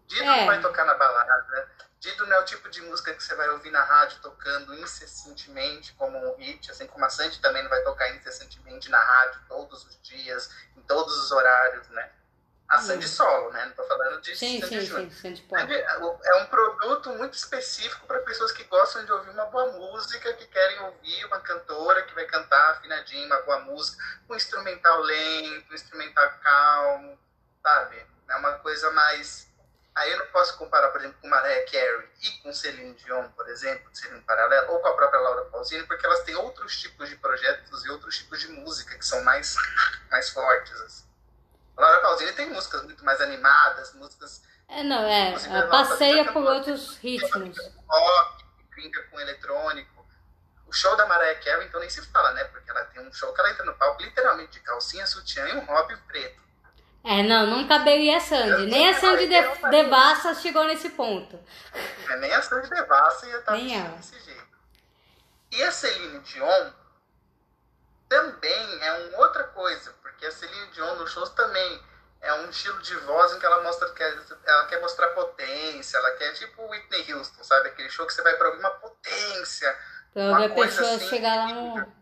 Dido 0.08 0.24
É. 0.24 0.38
não 0.38 0.46
vai 0.46 0.62
tocar 0.62 0.86
na 0.86 0.94
balada, 0.94 1.70
Dido 2.00 2.28
não 2.28 2.38
é 2.38 2.40
o 2.40 2.46
tipo 2.46 2.70
de 2.70 2.82
música 2.82 3.14
que 3.14 3.24
você 3.24 3.34
vai 3.36 3.50
ouvir 3.50 3.72
na 3.72 3.84
rádio 3.84 4.20
tocando 4.22 4.74
incessantemente 4.76 5.94
como 5.94 6.18
um 6.18 6.36
hit, 6.38 6.70
assim 6.70 6.86
como 6.86 7.04
a 7.04 7.10
Sandy 7.10 7.40
também 7.40 7.64
não 7.64 7.70
vai 7.70 7.82
tocar 7.84 8.16
incessantemente 8.16 8.90
na 8.90 9.00
rádio 9.04 9.42
todos 9.48 9.84
os 9.86 10.00
dias, 10.02 10.50
em 10.76 10.82
todos 10.82 11.16
os 11.18 11.32
horários, 11.32 11.88
né? 11.90 12.12
A 12.70 12.80
Sandy 12.80 13.08
solo, 13.08 13.50
né? 13.52 13.66
Não 13.66 13.72
tô 13.74 13.88
falando 13.88 14.22
de 14.22 14.36
sim, 14.36 14.60
Sandy 14.60 14.86
sim, 14.86 15.10
sim, 15.10 15.36
Pop. 15.44 15.74
É 15.74 16.36
um 16.36 16.46
produto 16.48 17.10
muito 17.12 17.34
específico 17.34 18.06
para 18.06 18.20
pessoas 18.20 18.52
que 18.52 18.66
gostam 18.66 19.06
de 19.06 19.12
ouvir 19.12 19.30
uma 19.30 19.46
boa 19.46 19.72
música, 19.72 20.34
que 20.34 20.46
querem 20.48 20.80
ouvir 20.82 21.26
uma 21.26 21.40
cantora 21.40 22.04
que 22.04 22.14
vai 22.14 22.26
cantar 22.26 22.72
afinadinho, 22.72 23.26
uma 23.26 23.42
boa 23.44 23.60
música, 23.62 24.04
um 24.30 24.36
instrumental 24.36 25.00
lento, 25.00 25.72
um 25.72 25.76
instrumental 25.76 26.30
calmo, 26.44 27.18
sabe? 27.64 28.06
É 28.30 28.36
uma 28.36 28.54
coisa 28.60 28.92
mais. 28.92 29.47
Aí 29.98 30.12
eu 30.12 30.20
não 30.20 30.28
posso 30.28 30.56
comparar, 30.60 30.90
por 30.90 31.02
exemplo, 31.02 31.18
com 31.20 31.28
Mariah 31.28 31.66
Carey 31.72 32.08
e 32.22 32.32
com 32.44 32.54
Celine 32.54 32.94
Dion, 32.94 33.30
por 33.30 33.50
exemplo, 33.50 33.90
que 33.90 34.14
um 34.14 34.22
paralelo, 34.22 34.74
ou 34.74 34.80
com 34.80 34.90
a 34.90 34.94
própria 34.94 35.20
Laura 35.20 35.46
Pausini, 35.46 35.88
porque 35.88 36.06
elas 36.06 36.20
têm 36.20 36.36
outros 36.36 36.80
tipos 36.80 37.10
de 37.10 37.16
projetos 37.16 37.84
e 37.84 37.90
outros 37.90 38.16
tipos 38.16 38.40
de 38.40 38.48
música 38.50 38.96
que 38.96 39.04
são 39.04 39.24
mais, 39.24 39.56
mais 40.12 40.30
fortes. 40.30 40.80
Assim. 40.82 41.04
A 41.76 41.82
Laura 41.82 42.02
Pausini 42.02 42.32
tem 42.34 42.48
músicas 42.48 42.84
muito 42.84 43.04
mais 43.04 43.20
animadas, 43.22 43.92
músicas 43.96 44.44
É, 44.68 44.84
não, 44.84 45.04
é, 45.04 45.34
ela 45.34 45.58
ela 45.58 45.68
passeia 45.68 46.32
por 46.32 46.44
outros 46.44 46.98
ritmos. 46.98 47.58
rock, 47.88 48.46
brinca 48.70 49.02
com 49.10 49.20
eletrônico. 49.20 50.06
O 50.68 50.74
show 50.74 50.96
da 50.96 51.08
Mariah 51.08 51.40
Carey, 51.40 51.66
então, 51.66 51.80
nem 51.80 51.90
se 51.90 52.06
fala, 52.12 52.34
né? 52.34 52.44
Porque 52.44 52.70
ela 52.70 52.86
tem 52.86 53.02
um 53.02 53.12
show 53.12 53.34
que 53.34 53.40
ela 53.40 53.50
entra 53.50 53.66
no 53.66 53.74
palco 53.74 54.04
literalmente 54.04 54.52
de 54.52 54.60
calcinha, 54.60 55.08
sutiã 55.08 55.48
e 55.48 55.54
um 55.54 55.66
hobby 55.66 55.98
preto. 56.08 56.47
É, 57.04 57.24
não, 57.24 57.48
não 57.48 57.68
caberia 57.68 58.18
a 58.18 58.20
Sandy. 58.20 58.66
Nem 58.66 58.90
a 58.90 59.00
Sandy 59.00 59.28
de, 59.28 59.70
Devassa 59.70 60.36
chegou 60.36 60.64
nesse 60.66 60.90
ponto. 60.90 61.40
É, 62.10 62.16
nem 62.18 62.34
a 62.34 62.42
Sandy 62.42 62.70
Devassa 62.70 63.26
ia 63.28 63.38
estar 63.38 63.52
Nem 63.54 63.64
vestida 63.68 63.88
ela. 63.88 63.98
desse 63.98 64.20
jeito. 64.20 64.48
E 65.52 65.64
a 65.64 65.72
Celine 65.72 66.20
Dion 66.20 66.72
também 68.10 68.84
é 68.84 68.94
uma 68.94 69.20
outra 69.20 69.46
coisa, 69.46 69.94
porque 70.02 70.26
a 70.26 70.32
Celine 70.32 70.68
Dion 70.72 70.96
nos 70.96 71.12
shows 71.12 71.30
também 71.30 71.82
é 72.22 72.34
um 72.34 72.50
estilo 72.50 72.82
de 72.82 72.96
voz 72.96 73.34
em 73.34 73.40
que 73.40 73.46
ela 73.46 73.64
mostra 73.64 73.90
que 73.92 74.04
ela 74.04 74.66
quer 74.66 74.82
mostrar 74.82 75.08
potência, 75.10 75.98
ela 75.98 76.12
quer 76.12 76.34
tipo 76.34 76.68
Whitney 76.68 77.14
Houston, 77.14 77.44
sabe? 77.44 77.70
Aquele 77.70 77.90
show 77.90 78.06
que 78.06 78.14
você 78.14 78.22
vai 78.22 78.36
pra 78.36 78.48
ouvir 78.50 78.60
uma 78.60 78.72
potência, 78.72 79.78
Pra 80.14 80.30
Uma 80.30 80.46
a 80.46 80.50
pessoa 80.50 80.96
assim, 80.96 81.10
chegar 81.10 81.36
lá 81.36 81.48
no. 81.54 81.94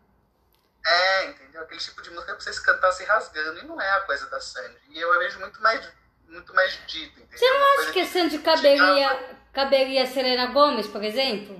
É, 0.86 1.26
entendeu? 1.26 1.64
Aquele 1.64 1.80
tipo 1.80 2.02
de 2.02 2.12
música 2.12 2.34
pra 2.34 2.42
você 2.42 2.62
cantar 2.62 2.92
se 2.92 3.04
rasgando. 3.06 3.60
E 3.60 3.66
não 3.66 3.82
é 3.82 3.90
a 3.92 4.02
coisa 4.02 4.30
da 4.30 4.40
Sandy. 4.40 4.78
E 4.90 5.00
eu 5.00 5.18
vejo 5.20 5.40
muito 5.40 5.62
mais, 5.62 5.92
muito 6.28 6.54
mais 6.54 6.80
dito, 6.86 7.20
entendeu? 7.20 7.38
Você 7.38 7.50
não 7.50 7.82
acha 7.82 7.92
que 7.92 8.00
a 8.02 8.06
Sandy 8.06 8.40
caberia, 8.40 9.38
caberia 9.52 10.04
a 10.04 10.06
Selena 10.06 10.48
Gomes, 10.48 10.88
por 10.88 11.04
exemplo? 11.04 11.60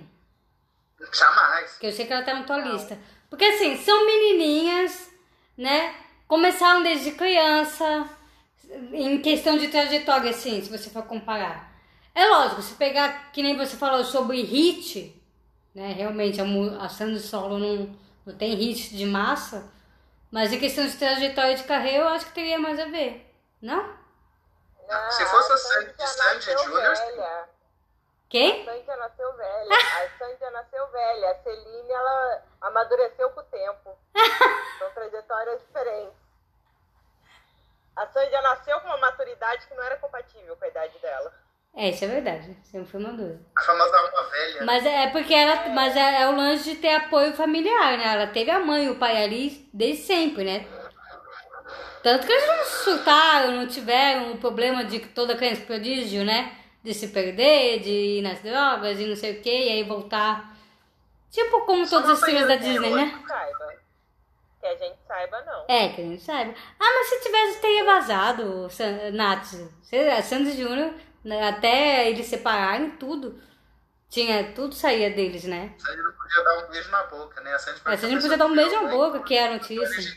Jamais. 1.12 1.78
Que 1.78 1.88
eu 1.88 1.92
sei 1.92 2.06
que 2.06 2.14
ela 2.14 2.24
tá 2.24 2.34
na 2.34 2.44
tua 2.44 2.58
lista. 2.58 2.98
Porque 3.30 3.46
assim, 3.46 3.84
são 3.84 4.06
menininhas, 4.06 5.10
né? 5.58 5.96
Começaram 6.28 6.84
desde 6.84 7.12
criança, 7.12 8.10
em 8.94 9.22
questão 9.22 9.58
de 9.58 9.68
trajetória, 9.68 10.30
assim, 10.30 10.64
se 10.64 10.70
você 10.70 10.90
for 10.90 11.04
comparar. 11.04 11.72
É 12.14 12.26
lógico, 12.28 12.62
se 12.62 12.76
pegar, 12.76 13.32
que 13.32 13.44
nem 13.44 13.58
você 13.58 13.76
falou 13.76 14.04
sobre 14.04 14.42
hit, 14.42 15.22
né? 15.74 15.94
Realmente, 15.94 16.40
a, 16.40 16.46
a 16.84 16.90
Sandy 16.90 17.20
Solo 17.20 17.60
não, 17.60 18.00
não 18.26 18.38
tem 18.38 18.56
hit 18.56 18.96
de 18.96 19.06
massa, 19.06 19.68
mas 20.32 20.52
em 20.52 20.60
questão 20.60 20.86
de 20.86 20.98
trajetória 20.98 21.56
de 21.56 21.64
carreira, 21.64 22.04
eu 22.04 22.08
acho 22.10 22.26
que 22.28 22.34
teria 22.34 22.58
mais 22.60 22.80
a 22.80 22.86
ver, 22.86 23.34
não? 23.62 23.98
Não, 24.88 25.12
Se 25.12 25.26
fosse 25.26 25.52
a 25.52 25.58
Sandy 25.58 25.86
Sandy- 25.86 25.98
já 25.98 26.08
Sandy 26.08 26.64
Júnior. 26.64 27.48
Quem? 28.30 28.62
A 28.62 28.66
Sandy 28.66 28.86
já 28.86 28.98
nasceu 28.98 29.34
velha. 29.34 29.70
A 29.76 30.18
Sandy 30.18 30.40
já 30.40 30.52
nasceu 30.52 30.88
velha. 30.92 31.32
A 31.32 31.36
Celine, 31.44 31.92
ela 31.92 32.44
amadureceu 32.62 33.30
com 33.32 33.40
o 33.40 33.44
tempo. 33.44 33.98
São 34.80 34.92
trajetórias 34.94 35.62
diferentes. 35.62 36.18
A 37.96 38.08
Sandy 38.08 38.32
já 38.32 38.42
nasceu 38.42 38.80
com 38.82 38.88
uma 38.88 38.98
maturidade 38.98 39.66
que 39.68 39.74
não 39.74 39.84
era 39.84 39.98
compatível 39.98 40.56
com 40.58 40.66
a 40.66 40.68
idade 40.68 40.98
dela. 41.00 41.34
É, 41.78 41.90
isso 41.90 42.06
é 42.06 42.08
verdade, 42.08 42.56
sempre 42.64 42.90
foi 42.90 43.02
madura. 43.02 43.38
A 43.58 43.62
famosa 43.62 43.98
alma 43.98 44.30
velha. 44.30 44.66
Mas 44.66 44.86
é 44.86 45.08
porque 45.08 45.34
ela. 45.34 45.70
Mas 45.70 45.96
é, 45.96 46.22
é 46.22 46.28
o 46.30 46.36
lance 46.36 46.72
de 46.72 46.78
ter 46.78 46.96
apoio 46.96 47.34
familiar, 47.34 47.98
né? 47.98 48.14
Ela 48.14 48.28
teve 48.28 48.50
a 48.50 48.60
mãe 48.60 48.86
e 48.86 48.90
o 48.90 48.96
pai 48.96 49.22
ali 49.22 49.68
desde 49.74 50.04
sempre, 50.04 50.46
né? 50.46 50.66
Tanto 52.02 52.26
que 52.26 52.32
eles 52.32 52.48
não 52.48 52.64
surtaram, 52.64 53.52
não 53.52 53.68
tiveram 53.68 54.32
o 54.32 54.38
problema 54.38 54.86
de 54.86 55.00
toda 55.00 55.36
criança 55.36 55.66
prodígio, 55.66 56.24
né? 56.24 56.56
De 56.82 56.94
se 56.94 57.10
perder, 57.10 57.80
de 57.80 57.90
ir 57.90 58.22
nas 58.22 58.42
drogas 58.42 58.98
e 59.00 59.08
não 59.08 59.16
sei 59.16 59.40
o 59.40 59.42
que, 59.42 59.50
e 59.50 59.70
aí 59.72 59.84
voltar. 59.84 60.56
Tipo 61.30 61.66
como 61.66 61.86
Só 61.86 62.02
todos 62.02 62.20
os 62.20 62.24
filhos 62.24 62.48
da 62.48 62.56
Disney, 62.56 62.92
né? 62.92 63.20
Que 63.22 63.28
saiba. 63.28 63.74
Que 64.62 64.68
a 64.68 64.76
gente 64.76 64.98
saiba, 65.06 65.42
não. 65.42 65.66
É, 65.68 65.90
que 65.90 66.02
a 66.02 66.04
gente 66.06 66.22
sabe. 66.22 66.56
Ah, 66.80 66.94
mas 66.96 67.08
se 67.08 67.22
tivesse, 67.22 67.60
teria 67.60 67.84
vazado, 67.84 68.68
Nath. 69.12 69.48
Sandy 70.24 70.56
Júnior, 70.56 70.94
né, 71.26 71.50
até 71.50 72.10
eles 72.10 72.28
separarem 72.28 72.92
tudo, 72.92 73.42
tinha, 74.10 74.54
tudo 74.54 74.74
saía 74.76 75.10
deles, 75.10 75.44
né? 75.44 75.74
A 75.76 75.86
Sandy 75.88 76.02
não 76.04 76.12
podia 76.14 76.44
dar 76.44 76.58
um 76.60 76.70
beijo 76.72 76.92
na 76.92 77.04
boca, 77.04 77.42
né? 77.42 77.54
A 77.54 77.60
Sandy 77.60 77.80
foi 77.82 77.92
A 77.92 77.96
a 77.96 77.98
não 78.02 78.22
podia 78.22 78.38
dar 78.38 78.46
um 78.46 78.56
beijo 78.56 78.82
na 78.82 78.90
boca, 78.90 79.20
que 79.24 79.36
é 79.36 79.44
a 79.44 79.50
a 79.50 79.54
notícia. 79.54 80.16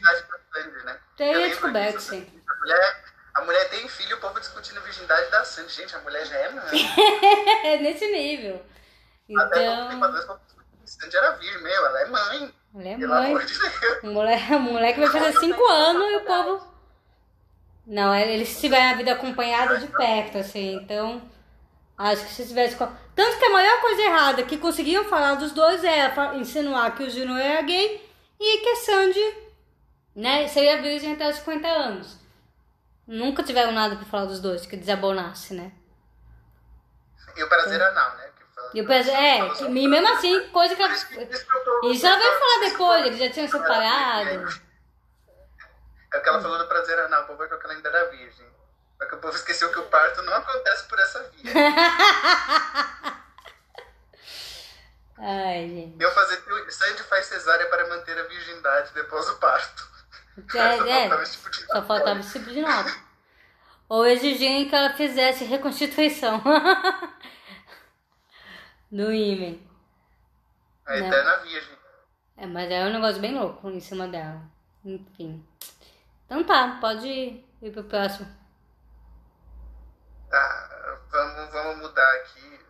né? 0.85 1.01
Teria 1.17 1.49
descoberto, 1.49 1.97
disso, 1.97 2.11
sim. 2.11 2.23
assim, 2.23 2.43
A 2.49 2.61
mulher, 2.61 3.05
a 3.35 3.41
mulher 3.43 3.71
tem 3.71 3.89
filho 3.89 4.11
e 4.11 4.15
o 4.15 4.21
povo 4.21 4.39
discutindo 4.39 4.79
a 4.79 4.83
virgindade 4.83 5.31
da 5.31 5.45
Sandy. 5.45 5.73
Gente, 5.73 5.97
a 5.97 6.01
mulher 6.01 6.25
já 6.27 6.37
é 6.37 6.49
mãe. 6.51 6.65
É 7.65 7.77
nesse 7.79 8.07
nível. 8.11 8.63
Até 9.39 9.67
pouco 9.67 9.91
tempo 9.91 9.97
Então, 9.97 10.05
atrás, 10.05 10.25
quando 10.27 10.41
a 10.83 10.87
Sandy 10.87 11.17
era 11.17 11.31
virgem, 11.33 11.63
meu, 11.63 11.87
ela 11.87 12.01
é 12.01 12.07
mãe. 12.07 12.55
ela 12.75 12.89
é 12.89 12.97
Pelo 12.97 13.15
mãe. 13.15 13.27
amor 13.27 13.45
de 13.45 13.59
Deus. 13.59 14.03
O 14.03 14.07
moleque, 14.09 14.55
o 14.55 14.61
moleque 14.61 15.01
vai 15.01 15.09
fazer 15.11 15.39
cinco 15.41 15.65
anos 15.67 16.11
e 16.11 16.17
o 16.17 16.25
povo. 16.25 16.78
Não, 17.89 18.13
é, 18.13 18.31
eles 18.35 18.61
tiveram 18.61 18.91
a 18.91 18.95
vida 18.95 19.13
acompanhada 19.13 19.79
de 19.79 19.87
perto, 19.87 20.37
assim, 20.39 20.75
então. 20.77 21.23
Acho 21.97 22.23
que 22.27 22.33
se 22.33 22.47
tivesse. 22.47 22.77
Tanto 22.77 23.39
que 23.39 23.45
a 23.47 23.51
maior 23.51 23.81
coisa 23.81 24.03
errada 24.03 24.43
que 24.45 24.59
conseguiam 24.59 25.05
falar 25.05 25.35
dos 25.37 25.51
dois 25.53 25.83
era 25.83 26.15
fa- 26.15 26.35
insinuar 26.37 26.95
que 26.95 27.03
o 27.03 27.11
Júnior 27.11 27.39
era 27.41 27.63
gay 27.63 28.07
e 28.39 28.59
que 28.59 28.69
a 28.69 28.77
Sandy, 28.77 29.35
né, 30.15 30.47
seria 30.49 30.81
virgem 30.83 31.15
até 31.15 31.29
os 31.29 31.37
50 31.37 31.67
anos. 31.67 32.17
Nunca 33.07 33.43
tiveram 33.43 33.73
nada 33.73 33.97
pra 33.97 34.05
falar 34.05 34.27
dos 34.27 34.39
dois, 34.39 34.67
que 34.67 34.77
desabonasse, 34.77 35.55
né? 35.55 35.73
E 37.37 37.43
o 37.43 37.49
prazer 37.49 37.81
anal, 37.83 38.17
né? 38.17 38.25
Que 38.37 38.45
fala- 38.55 38.71
E 38.75 38.81
o 38.83 38.87
Pedro, 38.87 39.11
é, 39.13 39.49
que, 39.55 39.65
e 39.65 39.89
mesmo 39.89 40.09
assim, 40.09 40.49
coisa 40.51 40.77
que. 40.77 40.83
Isso 40.83 41.09
tô- 41.65 41.91
Isso 41.91 42.07
ela 42.07 42.19
veio 42.19 42.39
falar 42.39 42.69
depois, 42.71 43.07
eles 43.07 43.19
já 43.19 43.31
tinham 43.31 43.49
separado. 43.49 44.68
É 46.13 46.19
o 46.19 46.23
que 46.23 46.29
ela 46.29 46.41
falou 46.41 46.59
do 46.59 46.67
prazer 46.67 46.99
anal, 47.01 47.25
o 47.25 47.27
povo 47.27 47.43
achou 47.43 47.59
que 47.59 47.65
ela 47.67 47.75
ainda 47.75 47.89
era 47.89 48.11
virgem. 48.11 48.47
Só 48.99 49.07
que 49.07 49.15
o 49.15 49.19
povo 49.19 49.37
esqueceu 49.37 49.71
que 49.71 49.79
o 49.79 49.87
parto 49.87 50.23
não 50.23 50.35
acontece 50.35 50.85
por 50.89 50.99
essa 50.99 51.23
via. 51.31 51.53
Ai, 55.19 55.69
gente. 55.69 56.03
Eu 56.03 56.11
fazer 56.13 56.37
Sandy 56.71 57.03
faz 57.05 57.27
cesárea 57.27 57.69
para 57.69 57.89
manter 57.89 58.19
a 58.19 58.23
virgindade 58.25 58.93
depois 58.95 59.27
do 59.27 59.37
parto. 59.37 59.89
Só 60.51 60.59
É, 60.59 60.77
faltava 60.77 61.21
é, 61.21 61.23
esse 61.25 61.37
tipo 61.37 61.53
só 61.53 61.83
faltava 61.83 62.21
esse 62.21 62.39
tipo 62.39 62.51
de 62.51 62.63
nota. 62.63 62.97
Ou 63.89 64.07
exigiam 64.07 64.69
que 64.69 64.75
ela 64.75 64.95
fizesse 64.95 65.45
reconstituição. 65.45 66.41
Do 68.91 69.13
ímã. 69.13 69.59
A 70.87 70.93
Né? 70.93 71.09
eterna 71.09 71.37
virgem. 71.39 71.77
É, 72.37 72.47
mas 72.47 72.71
é 72.71 72.85
um 72.85 72.93
negócio 72.93 73.21
bem 73.21 73.37
louco 73.37 73.69
em 73.69 73.81
cima 73.81 74.07
dela. 74.07 74.41
Enfim. 74.85 75.45
Então 76.29 76.45
tá, 76.45 76.77
pode 76.81 77.09
ir 77.09 77.71
pro 77.73 77.85
próximo. 77.85 78.29
Tá, 80.31 80.99
vamos, 81.11 81.51
vamos 81.53 81.77
mudar 81.79 82.15
aqui. 82.17 82.61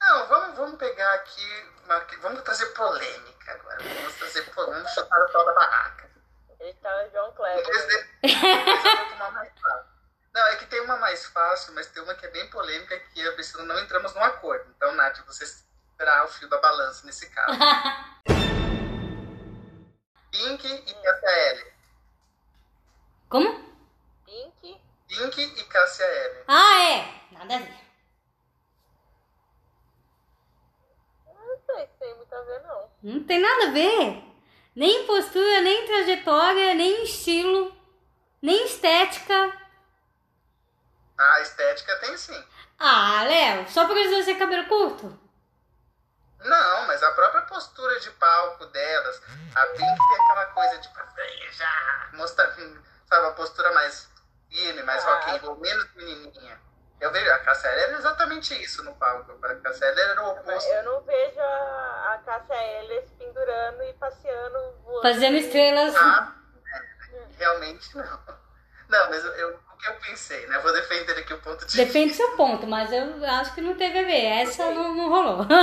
Não, 0.00 0.26
vamos, 0.28 0.56
vamos 0.56 0.78
pegar 0.78 1.14
aqui. 1.14 1.70
uma- 1.84 2.04
vamos 2.20 2.42
trazer 2.42 2.66
polêmica 2.66 3.52
agora. 3.52 3.78
Vamos 3.82 4.14
trazer 4.16 4.42
polêmica. 4.52 4.78
Vamos 4.78 4.92
chutar 4.92 5.20
o 5.24 5.32
pau 5.32 5.44
da 5.46 5.52
barraca. 5.54 6.10
Ele 6.58 6.74
tá 6.74 7.08
João 7.12 7.30
Em 7.30 7.34
Kleber. 7.34 7.66
vez 7.66 7.86
de- 7.86 8.04
Depois 8.22 8.84
eu 8.84 8.96
vou 8.96 9.08
tomar 9.10 9.30
mais 9.32 9.52
fácil. 9.60 9.90
Não, 10.34 10.46
é 10.46 10.56
que 10.56 10.66
tem 10.66 10.80
uma 10.80 10.96
mais 10.96 11.26
fácil, 11.26 11.72
mas 11.74 11.86
tem 11.88 12.02
uma 12.02 12.14
que 12.14 12.26
é 12.26 12.30
bem 12.30 12.48
polêmica 12.50 12.98
que 13.12 13.26
a 13.28 13.32
Priscila 13.32 13.64
não 13.64 13.78
entramos 13.80 14.14
num 14.14 14.22
acordo. 14.22 14.68
Então, 14.76 14.92
Nath, 14.94 15.18
você 15.26 15.44
será 15.96 16.24
o 16.24 16.28
fio 16.28 16.48
da 16.48 16.58
balança 16.58 17.04
nesse 17.06 17.28
caso. 17.30 17.58
Pink 20.30 20.66
e 20.66 20.94
Cássia 21.02 21.28
L. 21.30 21.72
Como? 23.30 23.48
Pink. 24.26 24.82
Pink 25.06 25.40
e 25.40 25.64
Cássia 25.64 26.04
L. 26.04 26.44
Ah, 26.48 26.82
é! 26.82 27.20
Nada 27.30 27.54
a 27.54 27.58
ver. 27.58 27.80
Não 31.26 31.58
sei 31.64 31.86
se 31.86 31.92
tem 32.00 32.16
muito 32.16 32.34
a 32.34 32.42
ver, 32.42 32.62
não. 32.64 32.90
Não 33.04 33.24
tem 33.24 33.38
nada 33.38 33.68
a 33.68 33.70
ver. 33.70 34.24
Nem 34.74 35.06
postura, 35.06 35.60
nem 35.60 35.86
trajetória, 35.86 36.74
nem 36.74 37.04
estilo, 37.04 37.72
nem 38.42 38.66
estética. 38.66 39.56
A 41.16 41.40
estética 41.40 41.96
tem 42.00 42.16
sim. 42.16 42.44
Ah, 42.80 43.22
Léo, 43.28 43.68
só 43.68 43.86
por 43.86 43.96
eles 43.96 44.24
ser 44.24 44.38
cabelo 44.38 44.66
curto? 44.66 45.20
Não, 46.40 46.86
mas 46.86 47.00
a 47.02 47.12
própria 47.12 47.42
postura 47.42 48.00
de 48.00 48.10
palco 48.12 48.66
delas, 48.66 49.22
a 49.54 49.66
Pink 49.66 49.78
tem 49.78 50.20
aquela 50.24 50.46
coisa 50.46 50.78
de 50.78 50.88
pra 50.88 51.06
frente, 51.08 51.52
já, 51.52 52.10
mostrar, 52.14 52.56
sabe, 53.10 53.26
a 53.26 53.30
postura 53.32 53.72
mais 53.72 54.08
firme, 54.50 54.82
mais 54.84 55.04
Ah. 55.04 55.10
rock 55.14 55.30
and 55.30 55.38
roll, 55.46 55.56
menos 55.56 55.94
menininha. 55.94 56.60
Eu 57.00 57.10
vejo, 57.10 57.30
a 57.32 57.38
Cassia 57.38 57.70
era 57.70 57.92
exatamente 57.96 58.62
isso 58.62 58.82
no 58.84 58.94
palco. 58.94 59.32
A 59.42 59.54
Cassia 59.56 59.86
era 59.86 60.22
o 60.22 60.30
oposto. 60.32 60.68
Eu 60.70 60.82
não 60.84 61.00
vejo 61.02 61.40
a, 61.40 62.14
a 62.14 62.18
Cássia 62.26 62.54
Eller 62.54 63.02
se 63.04 63.14
pendurando 63.14 63.82
e 63.84 63.92
passeando. 63.94 64.58
voando. 64.84 65.02
Fazendo 65.02 65.36
estrelas. 65.38 65.96
Ah, 65.96 66.34
é, 66.74 67.26
realmente 67.38 67.96
não. 67.96 68.20
Não, 68.88 69.08
mas 69.08 69.24
eu, 69.24 69.32
eu- 69.32 69.60
o 69.72 69.76
que 69.78 69.88
eu 69.88 69.94
pensei, 69.94 70.46
né? 70.48 70.58
Vou 70.58 70.72
defender 70.74 71.16
aqui 71.18 71.32
o 71.32 71.40
ponto 71.40 71.64
de 71.64 71.74
Depende 71.74 72.10
do 72.10 72.16
seu 72.16 72.36
ponto, 72.36 72.66
mas 72.66 72.92
eu 72.92 73.24
acho 73.24 73.54
que 73.54 73.62
não 73.62 73.74
teve 73.76 73.98
a 74.00 74.04
ver. 74.04 74.22
Essa 74.42 74.70
não, 74.72 74.94
não 74.94 75.08
rolou. 75.08 75.46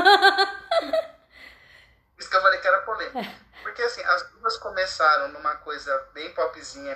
Por 2.15 2.21
isso 2.21 2.29
que 2.29 2.35
eu 2.35 2.41
falei 2.41 2.59
que 2.59 2.67
era 2.67 2.79
polêmica. 2.81 3.31
Porque 3.61 3.81
assim, 3.83 4.01
as 4.03 4.23
duas 4.31 4.57
começaram 4.57 5.27
numa 5.27 5.55
coisa 5.57 5.95
bem 6.13 6.33
popzinha, 6.33 6.95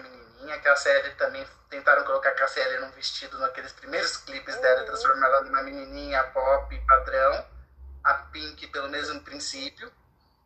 que 0.59 0.67
a 0.67 0.75
série 0.75 1.11
também 1.11 1.45
tentaram 1.69 2.03
colocar 2.03 2.29
a 2.29 2.35
Cassie 2.35 2.79
num 2.79 2.91
vestido 2.91 3.37
naqueles 3.39 3.71
primeiros 3.71 4.17
clipes 4.17 4.55
dela, 4.57 4.83
transformar 4.83 5.27
ela 5.27 5.41
numa 5.41 5.61
menininha 5.61 6.23
pop 6.25 6.77
padrão. 6.87 7.45
A 8.03 8.13
Pink 8.15 8.65
pelo 8.67 8.89
mesmo 8.89 9.21
princípio. 9.21 9.91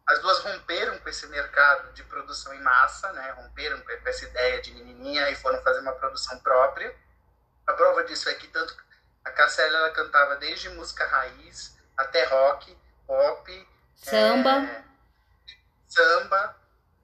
As 0.05 0.19
duas 0.19 0.39
romperam 0.39 0.99
com 0.99 1.09
esse 1.09 1.25
mercado 1.27 1.93
de 1.93 2.03
produção 2.03 2.53
em 2.53 2.61
massa, 2.61 3.11
né? 3.13 3.31
Romperam 3.31 3.79
com 3.81 3.91
essa 4.09 4.25
ideia 4.25 4.61
de 4.61 4.73
menininha 4.73 5.29
e 5.29 5.35
foram 5.35 5.61
fazer 5.63 5.79
uma 5.79 5.93
produção 5.93 6.37
própria. 6.39 6.93
A 7.65 7.73
prova 7.73 8.03
disso 8.03 8.29
é 8.29 8.33
que 8.35 8.47
tanto 8.47 8.75
a 9.23 9.31
Cassie 9.31 9.63
ela 9.63 9.89
cantava 9.91 10.35
desde 10.35 10.69
música 10.69 11.07
raiz 11.07 11.75
até 11.97 12.25
rock, 12.25 12.77
pop, 13.07 13.67
Samba. 13.95 14.63
é, 14.63 14.83
samba. 15.87 16.55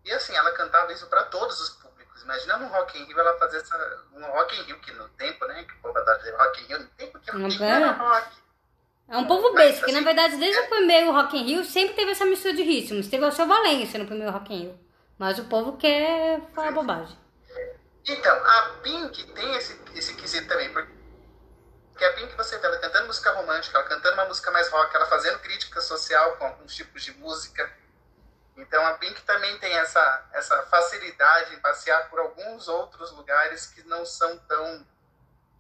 E 0.04 0.12
assim, 0.12 0.36
ela 0.36 0.52
cantava 0.52 0.92
isso 0.94 1.08
para 1.08 1.24
todos 1.26 1.60
os. 1.60 1.81
Imagina 2.24 2.58
no 2.58 2.68
Rock 2.68 3.00
in 3.00 3.06
Rio 3.06 3.20
ela 3.20 3.38
fazer 3.38 3.58
essa. 3.58 3.78
No 4.14 4.28
Rock 4.28 4.60
in 4.60 4.64
Rio, 4.64 4.80
que 4.80 4.92
no 4.94 5.08
tempo, 5.10 5.46
né? 5.46 5.64
Que 5.64 5.74
o 5.74 5.78
povo 5.78 5.98
adora 5.98 6.18
dizer 6.18 6.36
Rock 6.36 6.62
in 6.62 6.66
Rio, 6.68 6.80
no 6.80 6.88
tempo 6.88 7.20
que 7.20 7.32
Rock 7.32 7.44
in 7.44 7.58
Rio 7.58 7.64
é? 7.64 7.70
era 7.70 7.92
rock. 7.92 8.42
É 9.08 9.18
um 9.18 9.28
povo 9.28 9.54
besta, 9.54 9.86
que 9.86 9.92
na 9.92 9.98
assim, 9.98 10.06
verdade 10.06 10.38
desde 10.38 10.62
o 10.62 10.70
primeiro 10.70 11.12
Rock 11.12 11.38
in 11.38 11.44
Rio 11.44 11.66
sempre 11.66 11.96
teve 11.96 12.12
essa 12.12 12.26
mistura 12.26 12.54
de 12.54 12.64
ritmos. 12.64 13.08
Teve 13.08 13.26
o 13.26 13.32
seu 13.32 13.46
Valência 13.46 14.00
no 14.00 14.06
primeiro 14.06 14.32
Rock 14.32 14.54
in 14.54 14.60
Rio. 14.62 14.80
Mas 15.18 15.38
o 15.38 15.46
povo 15.46 15.78
quer 15.78 16.42
falar 16.56 16.72
bobagem. 16.72 17.18
Então, 18.08 18.36
a 18.36 18.62
Pink 18.82 19.24
tem 19.34 19.56
esse, 19.56 19.80
esse 19.94 20.16
quesito 20.16 20.48
também, 20.48 20.72
porque 20.72 20.92
Porque 21.92 22.06
a 22.06 22.14
Pink, 22.14 22.36
você 22.36 22.58
vê 22.58 22.66
ela 22.66 22.78
cantando 22.78 23.08
música 23.08 23.32
romântica, 23.34 23.78
ela 23.78 23.88
cantando 23.88 24.14
uma 24.16 24.26
música 24.26 24.50
mais 24.50 24.70
rock, 24.70 24.96
ela 24.96 25.06
fazendo 25.06 25.40
crítica 25.40 25.80
social 25.82 26.38
com 26.38 26.46
alguns 26.46 26.74
tipos 26.74 27.04
de 27.04 27.12
música. 27.14 27.72
Então 28.62 28.86
a 28.86 28.94
Pink 28.94 29.22
também 29.24 29.58
tem 29.58 29.74
essa, 29.74 30.30
essa 30.34 30.62
facilidade 30.64 31.56
em 31.56 31.60
passear 31.60 32.10
por 32.10 32.20
alguns 32.20 32.68
outros 32.68 33.12
lugares 33.12 33.66
que 33.66 33.84
não 33.84 34.06
são 34.06 34.38
tão. 34.40 34.86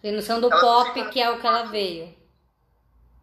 Tem 0.02 0.12
noção 0.12 0.39
do 0.39 0.52
Ela 0.52 0.62
pop, 0.62 0.93
fica- 0.93 1.10
que 1.10 1.22
é 1.22 1.30
o 1.30 1.39
que 1.39 1.47
ela 1.47 1.64
veio. 1.66 2.16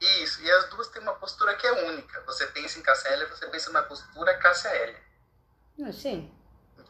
Isso, 0.01 0.41
e 0.43 0.51
as 0.51 0.69
duas 0.71 0.89
têm 0.89 1.03
uma 1.03 1.15
postura 1.15 1.55
que 1.57 1.67
é 1.67 1.73
única. 1.89 2.21
Você 2.23 2.47
pensa 2.49 2.79
em 2.79 3.13
Eller, 3.13 3.29
você 3.29 3.47
pensa 3.49 3.69
numa 3.71 3.83
postura 3.83 4.37
Cássia 4.39 4.69
Eller. 4.77 5.03
Ah, 5.85 5.93
sim. 5.93 6.33
O 6.77 6.83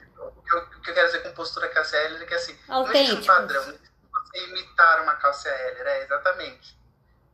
que, 0.43 0.55
eu, 0.55 0.59
o 0.59 0.81
que 0.81 0.91
eu 0.91 0.95
quero 0.95 1.07
dizer 1.07 1.23
com 1.23 1.33
postura 1.33 1.69
Cássia 1.69 1.97
Eller 2.05 2.23
é 2.23 2.27
que 2.27 2.35
assim, 2.35 2.53
não 2.69 2.85
existe 2.93 3.13
um 3.13 3.17
Autênticos. 3.17 3.27
padrão, 3.27 3.63
não 3.67 3.75
existe 3.75 3.91
você 4.13 4.45
imitar 4.49 5.03
uma 5.03 5.15
Cássia 5.17 5.49
Eller, 5.51 5.87
é 5.87 6.03
exatamente. 6.05 6.79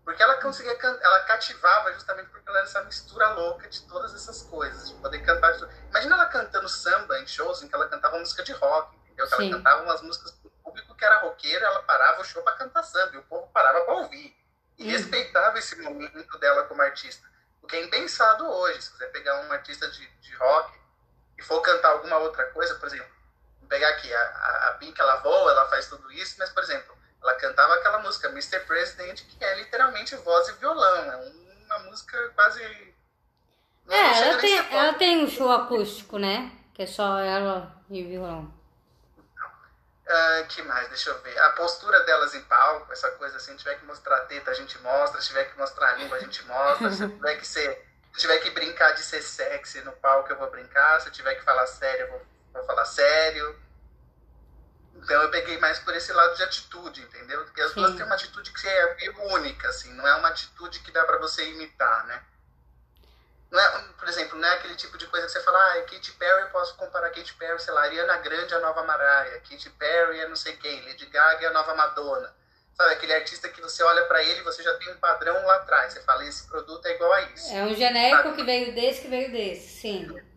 Porque 0.04 0.22
ela 0.22 0.34
conseguia 0.40 0.76
ela 0.82 1.20
cativava 1.20 1.92
justamente 1.94 2.28
porque 2.28 2.46
ela 2.48 2.58
era 2.58 2.66
essa 2.66 2.82
mistura 2.82 3.28
louca 3.30 3.66
de 3.68 3.80
todas 3.88 4.14
essas 4.14 4.42
coisas, 4.42 4.90
de 4.90 4.94
poder 4.96 5.20
cantar. 5.24 5.54
Imagina 5.88 6.14
ela 6.16 6.26
cantando 6.26 6.68
samba 6.68 7.18
em 7.20 7.26
shows 7.26 7.62
em 7.62 7.68
que 7.68 7.74
ela 7.74 7.88
cantava 7.88 8.18
música 8.18 8.42
de 8.42 8.52
rock, 8.52 8.94
entendeu? 8.96 9.26
Que 9.26 9.36
Sim. 9.36 9.46
ela 9.48 9.56
cantava 9.56 9.82
umas 9.82 10.02
músicas 10.02 10.32
pro 10.32 10.50
público 10.62 10.94
que 10.94 11.04
era 11.04 11.20
roqueiro, 11.20 11.64
ela 11.64 11.82
parava 11.84 12.20
o 12.20 12.24
show 12.24 12.42
para 12.42 12.56
cantar 12.56 12.82
samba, 12.82 13.14
e 13.14 13.18
o 13.18 13.22
povo 13.22 13.46
parava 13.52 13.80
para 13.82 13.94
ouvir. 13.94 14.36
E 14.76 14.84
Uhum. 14.84 14.90
respeitava 14.90 15.58
esse 15.58 15.80
momento 15.80 16.38
dela 16.38 16.64
como 16.64 16.82
artista. 16.82 17.26
O 17.62 17.66
que 17.66 17.76
é 17.76 17.82
impensado 17.82 18.46
hoje, 18.46 18.82
se 18.82 18.90
você 18.92 19.06
pegar 19.06 19.40
um 19.46 19.52
artista 19.52 19.88
de, 19.88 20.06
de 20.06 20.34
rock 20.36 20.78
e 21.38 21.42
for 21.42 21.62
cantar 21.62 21.92
alguma 21.92 22.18
outra 22.18 22.44
coisa, 22.50 22.74
por 22.74 22.86
exemplo, 22.88 23.14
pegar 23.68 23.88
aqui, 23.88 24.12
a, 24.12 24.20
a, 24.20 24.68
a 24.68 24.72
Pink, 24.74 25.00
ela 25.00 25.16
voa, 25.16 25.50
ela 25.50 25.68
faz 25.70 25.88
tudo 25.88 26.12
isso, 26.12 26.34
mas, 26.38 26.50
por 26.50 26.62
exemplo, 26.62 26.93
ela 27.24 27.34
cantava 27.36 27.74
aquela 27.74 27.98
música 27.98 28.28
Mr. 28.28 28.60
President, 28.60 29.22
que 29.26 29.42
é 29.44 29.56
literalmente 29.56 30.14
voz 30.16 30.46
e 30.48 30.52
violão, 30.52 30.96
é 31.12 31.32
uma 31.66 31.78
música 31.90 32.28
quase... 32.34 32.94
não- 33.86 33.94
É, 33.94 34.18
ela 34.28 34.38
tem, 34.38 34.58
ela 34.58 34.92
tem 34.94 35.24
um 35.24 35.28
show 35.28 35.50
acústico, 35.50 36.18
né? 36.18 36.52
Que 36.74 36.82
é 36.82 36.86
só 36.86 37.18
ela 37.18 37.74
e 37.88 38.02
violão. 38.02 38.52
Ah, 40.06 40.44
que 40.48 40.62
mais? 40.62 40.88
Deixa 40.88 41.08
eu 41.10 41.18
ver. 41.22 41.38
A 41.38 41.50
postura 41.52 42.00
delas 42.04 42.34
em 42.34 42.42
palco, 42.42 42.92
essa 42.92 43.10
coisa 43.12 43.38
assim, 43.38 43.56
tiver 43.56 43.76
que 43.76 43.86
mostrar 43.86 44.16
a 44.18 44.20
teta, 44.26 44.50
a 44.50 44.54
gente 44.54 44.78
mostra, 44.80 45.18
se 45.20 45.28
tiver 45.28 45.44
que 45.44 45.58
mostrar 45.58 45.90
a 45.90 45.94
língua, 45.94 46.18
a 46.18 46.20
gente 46.20 46.44
mostra, 46.44 46.92
se 46.92 47.08
tiver 47.08 47.36
que 47.36 47.46
ser. 47.46 47.86
Se 48.12 48.20
tiver 48.20 48.38
que 48.40 48.50
brincar 48.50 48.92
de 48.92 49.02
ser 49.02 49.22
sexy 49.22 49.80
no 49.80 49.92
palco, 49.92 50.30
eu 50.30 50.36
vou 50.36 50.50
brincar, 50.50 51.00
se 51.00 51.10
tiver 51.10 51.34
que 51.36 51.42
falar 51.42 51.66
sério, 51.66 52.02
eu 52.06 52.10
vou, 52.10 52.22
vou 52.52 52.64
falar 52.64 52.84
sério. 52.84 53.58
Então 55.04 55.20
eu 55.22 55.30
peguei 55.30 55.58
mais 55.58 55.78
por 55.80 55.94
esse 55.94 56.10
lado 56.14 56.34
de 56.34 56.42
atitude, 56.42 57.02
entendeu? 57.02 57.44
Porque 57.44 57.60
as 57.60 57.72
Sim. 57.72 57.80
duas 57.80 57.94
têm 57.94 58.06
uma 58.06 58.14
atitude 58.14 58.50
que 58.50 58.66
é 58.66 58.94
meio 58.94 59.22
única, 59.34 59.68
assim, 59.68 59.92
não 59.92 60.08
é 60.08 60.14
uma 60.16 60.28
atitude 60.28 60.80
que 60.80 60.90
dá 60.90 61.04
pra 61.04 61.18
você 61.18 61.44
imitar, 61.50 62.06
né? 62.06 62.22
Não 63.50 63.60
é, 63.60 63.84
por 63.98 64.08
exemplo, 64.08 64.38
não 64.38 64.48
é 64.48 64.54
aquele 64.54 64.74
tipo 64.74 64.96
de 64.96 65.06
coisa 65.06 65.26
que 65.26 65.32
você 65.32 65.42
fala, 65.42 65.58
ah, 65.58 65.82
Katy 65.82 66.12
Perry, 66.12 66.40
eu 66.40 66.48
posso 66.48 66.74
comparar 66.76 67.10
Katy 67.10 67.34
Perry, 67.34 67.60
sei 67.60 67.74
lá, 67.74 67.82
Ariana 67.82 68.16
Grande 68.16 68.54
é 68.54 68.56
a 68.56 68.60
nova 68.60 68.82
Mariah, 68.82 69.40
Katy 69.40 69.70
Perry 69.70 70.20
é 70.20 70.26
não 70.26 70.36
sei 70.36 70.56
quem, 70.56 70.82
Lady 70.86 71.04
Gaga 71.06 71.44
é 71.44 71.48
a 71.48 71.52
nova 71.52 71.74
Madonna. 71.74 72.34
Sabe, 72.72 72.94
aquele 72.94 73.12
artista 73.12 73.48
que 73.50 73.60
você 73.60 73.84
olha 73.84 74.06
pra 74.06 74.24
ele 74.24 74.40
e 74.40 74.42
você 74.42 74.62
já 74.62 74.74
tem 74.78 74.90
um 74.90 74.96
padrão 74.96 75.46
lá 75.46 75.56
atrás. 75.56 75.92
Você 75.92 76.00
fala, 76.00 76.24
esse 76.24 76.48
produto 76.48 76.84
é 76.86 76.94
igual 76.94 77.12
a 77.12 77.22
isso. 77.30 77.54
É 77.54 77.62
um 77.62 77.72
genérico 77.72 78.34
que 78.34 78.42
veio 78.42 78.74
desse, 78.74 79.02
que 79.02 79.08
veio 79.08 79.30
desse, 79.30 79.80
sim. 79.80 80.33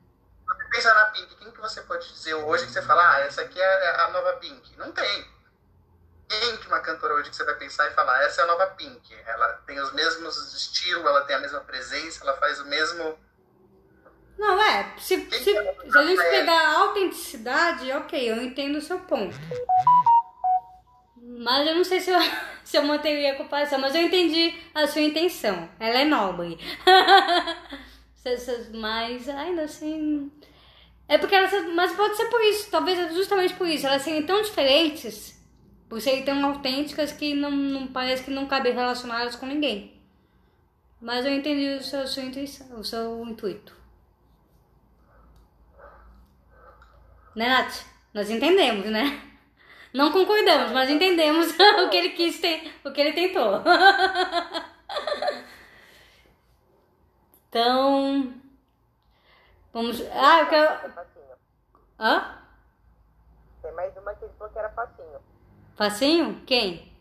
Você 0.68 0.76
pensa 0.76 0.94
na 0.94 1.06
Pink, 1.06 1.36
quem 1.36 1.52
que 1.52 1.62
você 1.62 1.82
pode 1.82 2.12
dizer 2.12 2.34
hoje 2.34 2.66
que 2.66 2.74
você 2.74 2.82
fala, 2.82 3.16
ah, 3.16 3.20
essa 3.22 3.42
aqui 3.42 3.60
é 3.60 4.02
a 4.02 4.10
nova 4.10 4.34
Pink? 4.34 4.78
Não 4.78 4.92
tem. 4.92 5.26
Quem 6.28 6.58
que 6.58 6.68
uma 6.68 6.82
cantora 6.82 7.14
hoje 7.14 7.30
que 7.30 7.36
você 7.36 7.46
vai 7.46 7.56
pensar 7.56 7.88
e 7.88 7.94
falar, 7.94 8.22
essa 8.24 8.42
é 8.42 8.44
a 8.44 8.48
nova 8.48 8.68
Pink? 8.68 9.16
Ela 9.26 9.54
tem 9.66 9.80
os 9.80 9.94
mesmos 9.94 10.54
estilos, 10.54 11.06
ela 11.06 11.22
tem 11.22 11.38
a 11.38 11.40
mesma 11.40 11.62
presença, 11.62 12.24
ela 12.24 12.36
faz 12.36 12.60
o 12.60 12.66
mesmo... 12.66 13.18
Não, 14.38 14.62
é, 14.62 14.94
se, 15.00 15.26
se, 15.32 15.44
se 15.44 15.58
a 15.58 16.04
gente 16.04 16.22
pegar 16.22 16.60
a 16.60 16.80
autenticidade, 16.80 17.92
ok, 17.94 18.30
eu 18.30 18.36
entendo 18.44 18.78
o 18.78 18.82
seu 18.82 19.00
ponto. 19.00 19.36
Mas 21.40 21.66
eu 21.66 21.76
não 21.76 21.84
sei 21.84 22.02
se 22.02 22.12
eu, 22.12 22.20
se 22.64 22.78
eu 22.78 22.84
manteria 22.84 23.34
a 23.34 23.38
comparação, 23.38 23.80
mas 23.80 23.96
eu 23.96 24.02
entendi 24.02 24.54
a 24.76 24.86
sua 24.86 25.02
intenção. 25.02 25.70
Ela 25.80 26.02
é 26.02 26.06
nobre. 26.06 26.60
Mas 28.74 29.30
ainda 29.30 29.64
assim. 29.64 30.30
É 31.08 31.18
porque 31.18 31.36
elas. 31.36 31.52
Mas 31.74 31.94
pode 31.96 32.18
ser 32.18 32.26
por 32.26 32.42
isso, 32.42 32.70
talvez 32.70 33.00
é 33.00 33.14
justamente 33.14 33.54
por 33.54 33.68
isso. 33.68 33.88
Elas 33.88 34.02
serem 34.02 34.24
tão 34.24 34.42
diferentes, 34.42 35.40
por 35.88 36.02
serem 36.02 36.24
tão 36.24 36.46
autênticas 36.46 37.12
que 37.12 37.34
não, 37.34 37.52
não 37.52 37.88
parece 37.88 38.24
que 38.24 38.32
não 38.32 38.48
cabem 38.48 38.74
relacionadas 38.74 39.36
com 39.36 39.46
ninguém. 39.46 40.02
Mas 41.02 41.26
eu 41.26 41.32
entendi 41.32 41.76
o 41.76 41.84
seu, 41.84 42.08
sua 42.08 42.24
intuição, 42.24 42.80
o 42.80 42.84
seu 42.84 43.24
intuito. 43.26 43.76
Né, 47.36 47.48
Nath? 47.48 47.86
Nós 48.14 48.30
entendemos, 48.32 48.88
né? 48.88 49.22
Não 49.94 50.12
concordamos, 50.12 50.72
mas 50.72 50.90
entendemos 50.90 51.50
o 51.86 51.90
que 51.90 51.98
ele 51.98 52.10
quis 52.10 52.40
ter, 52.40 52.74
o 52.84 52.92
que 52.92 53.02
ele 53.02 53.14
tentou. 53.14 53.62
Então, 57.50 58.34
vamos. 59.82 60.02
Ah, 60.12 60.40
eu 60.42 60.48
quero. 60.48 60.94
Facinho. 60.94 61.36
Hã? 62.00 62.38
Tem 63.62 63.72
mais 63.74 63.96
uma 63.98 64.14
que 64.16 64.26
ele 64.26 64.34
falou 64.38 64.54
que 64.54 64.60
era 64.60 64.70
facinho. 64.70 65.22
Facinho? 65.76 66.44
Quem? 66.46 66.94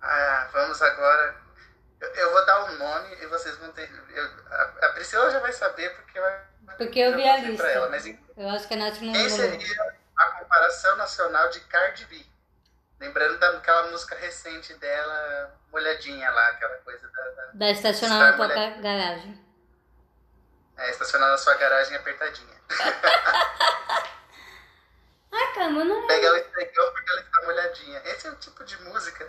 Ah, 0.00 0.48
vamos 0.52 0.80
agora... 0.82 1.36
Eu, 2.00 2.08
eu 2.08 2.32
vou 2.32 2.44
dar 2.44 2.64
um 2.64 2.78
nome 2.78 3.14
e 3.22 3.26
vocês 3.26 3.56
vão 3.56 3.70
ter... 3.72 3.90
eu- 4.14 4.30
a, 4.50 4.62
a 4.86 4.92
Priscila 4.92 5.30
já 5.30 5.38
vai 5.40 5.52
saber 5.52 5.94
porque 5.96 6.18
eu, 6.18 6.24
Porque 6.76 6.98
eu 6.98 7.10
eu 7.12 7.16
vi 7.16 7.26
a 7.28 7.56
pra 7.56 7.70
ela, 7.70 7.88
mas 7.88 8.04
lista. 8.04 8.22
Eu 8.36 8.48
acho 8.50 8.68
que 8.68 8.74
a 8.74 8.76
Nath 8.76 9.00
não 9.00 9.12
Quem 9.12 9.28
seria 9.30 9.94
a 10.16 10.24
comparação 10.32 10.96
nacional 10.96 11.48
de 11.50 11.60
Cardi 11.60 12.04
B? 12.06 12.26
Lembrando 13.00 13.38
daquela 13.38 13.90
música 13.90 14.14
recente 14.16 14.74
dela, 14.74 15.54
Molhadinha 15.72 16.30
lá, 16.30 16.48
aquela 16.48 16.76
coisa 16.78 17.08
da, 17.10 17.22
da 17.30 17.50
Da 17.54 17.70
estacionar 17.70 18.18
na 18.18 18.32
tua 18.36 18.48
Mulher. 18.48 18.74
ga- 18.74 18.80
garagem. 18.82 19.43
É, 20.76 20.90
estacionar 20.90 21.30
na 21.30 21.38
sua 21.38 21.54
garagem 21.54 21.96
apertadinha. 21.96 22.54
Ai, 25.32 25.52
caramba, 25.54 25.84
não. 25.84 26.06
Pegar 26.06 26.32
o 26.32 26.36
esfregão 26.36 26.92
porque 26.92 27.10
ela 27.10 27.20
está 27.20 27.42
molhadinha. 27.42 28.02
Esse 28.04 28.26
é 28.26 28.30
o 28.30 28.36
tipo 28.36 28.64
de 28.64 28.80
música. 28.82 29.28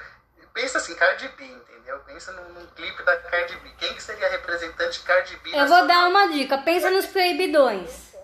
Pensa 0.54 0.78
assim, 0.78 0.96
Cardi 0.96 1.28
B, 1.30 1.44
entendeu? 1.44 2.00
Pensa 2.06 2.32
num, 2.32 2.48
num 2.54 2.66
clipe 2.68 3.04
da 3.04 3.18
Cardi 3.18 3.58
B. 3.58 3.70
Quem 3.78 3.94
que 3.94 4.02
seria 4.02 4.28
a 4.28 4.30
representante 4.30 5.02
Cardi 5.02 5.36
B? 5.38 5.50
Eu 5.54 5.68
vou 5.68 5.86
dar 5.86 6.08
uma 6.08 6.28
dica. 6.28 6.58
Pensa 6.60 6.90
nos 6.90 7.06
proibidões. 7.06 8.16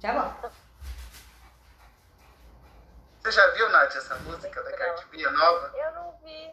Já 0.00 0.12
volto. 0.12 0.50
Você 3.22 3.30
já 3.30 3.46
viu, 3.50 3.68
Nath, 3.68 3.94
essa 3.94 4.16
música 4.16 4.60
da 4.60 4.72
Cardi 4.72 5.04
B, 5.06 5.24
a 5.24 5.30
nova? 5.30 5.72
Eu 5.76 5.92
não 5.92 6.18
vi. 6.24 6.50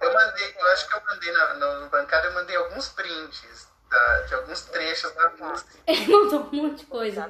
Eu 0.00 0.12
mandei, 0.14 0.54
eu 0.58 0.66
acho 0.72 0.88
que 0.88 0.94
eu 0.96 1.02
mandei 1.04 1.32
na, 1.32 1.54
no, 1.54 1.80
no 1.80 1.88
bancada, 1.88 2.26
eu 2.28 2.32
mandei 2.32 2.56
alguns 2.56 2.88
prints 2.90 3.68
da- 3.90 4.20
de 4.22 4.34
alguns 4.34 4.62
trechos 4.62 5.12
da 5.14 5.30
música. 5.30 5.78
Ele 5.86 6.06
mandou 6.06 6.40
um 6.40 6.50
monte 6.52 6.80
de 6.80 6.86
coisa. 6.86 7.26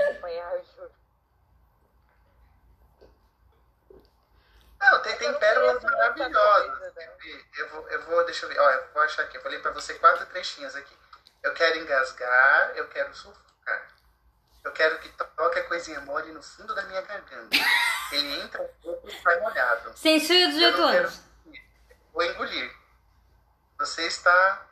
Não, 4.80 5.02
tem, 5.02 5.16
tem 5.16 5.34
pérolas 5.38 5.82
maravilhosas. 5.82 6.94
né? 6.94 7.08
Eu 7.56 7.68
vou, 7.70 7.88
eu 7.88 8.02
vou, 8.04 8.24
deixa 8.24 8.46
eu 8.46 8.50
ver, 8.50 8.60
ó, 8.60 8.70
eu 8.70 8.88
vou 8.92 9.02
achar 9.02 9.22
aqui. 9.22 9.36
Eu 9.36 9.42
falei 9.42 9.58
pra 9.58 9.70
você 9.72 9.94
quatro 9.94 10.24
trechinhos 10.26 10.74
aqui. 10.76 10.96
Eu 11.42 11.52
quero 11.54 11.78
engasgar, 11.78 12.72
eu 12.76 12.88
quero 12.88 13.14
sufocar. 13.14 13.88
Eu 14.64 14.72
quero 14.72 14.98
que 14.98 15.08
toque 15.08 15.58
a 15.58 15.64
coisinha 15.64 16.00
mole 16.00 16.30
no 16.32 16.42
fundo 16.42 16.74
da 16.74 16.82
minha 16.82 17.00
garganta. 17.02 17.56
Ele 18.12 18.40
entra 18.40 18.62
um 18.62 18.68
pouco 18.82 19.08
e 19.08 19.22
sai 19.22 19.40
molhado. 19.40 19.96
Censura 19.96 20.46
dos 20.48 20.60
Eu 20.60 20.72
18 20.72 20.78
não 20.78 20.90
quero 20.90 21.04
anos. 21.06 21.20
Vou 22.12 22.22
engolir. 22.22 22.76
Você 23.78 24.06
está 24.06 24.66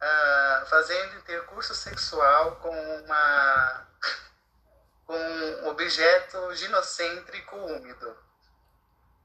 ah, 0.00 0.64
fazendo 0.68 1.18
intercurso 1.18 1.74
sexual 1.74 2.56
com 2.56 2.70
uma 2.70 3.88
com 5.06 5.16
um 5.16 5.68
objeto 5.68 6.54
ginocêntrico 6.54 7.56
úmido. 7.56 8.16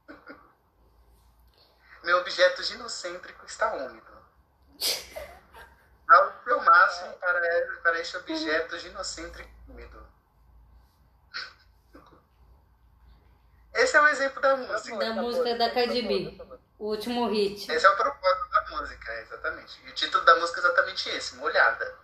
Meu 2.02 2.18
objeto 2.18 2.62
ginocêntrico 2.62 3.46
está 3.46 3.72
úmido. 3.74 4.14
Dá 6.06 6.28
o 6.28 6.44
seu 6.44 6.60
máximo 6.62 7.12
para, 7.14 7.80
para 7.82 8.00
este 8.00 8.16
objeto 8.16 8.78
ginocêntrico 8.78 9.50
úmido. 9.68 10.06
Esse 13.74 13.96
é 13.96 14.00
o 14.00 14.08
exemplo 14.08 14.40
da 14.40 14.56
música. 14.56 14.98
Da 14.98 15.12
música 15.14 15.56
da 15.56 15.70
Cardi 15.70 16.02
B. 16.02 16.38
O 16.78 16.88
último 16.90 17.26
hit. 17.28 17.70
Esse 17.70 17.86
é 17.86 17.90
o 17.90 17.96
propósito 17.96 18.48
da 18.50 18.76
música, 18.76 19.12
exatamente. 19.20 19.80
E 19.86 19.90
o 19.90 19.94
título 19.94 20.24
da 20.24 20.36
música 20.36 20.60
é 20.60 20.64
exatamente 20.64 21.08
esse, 21.10 21.36
Molhada. 21.36 21.98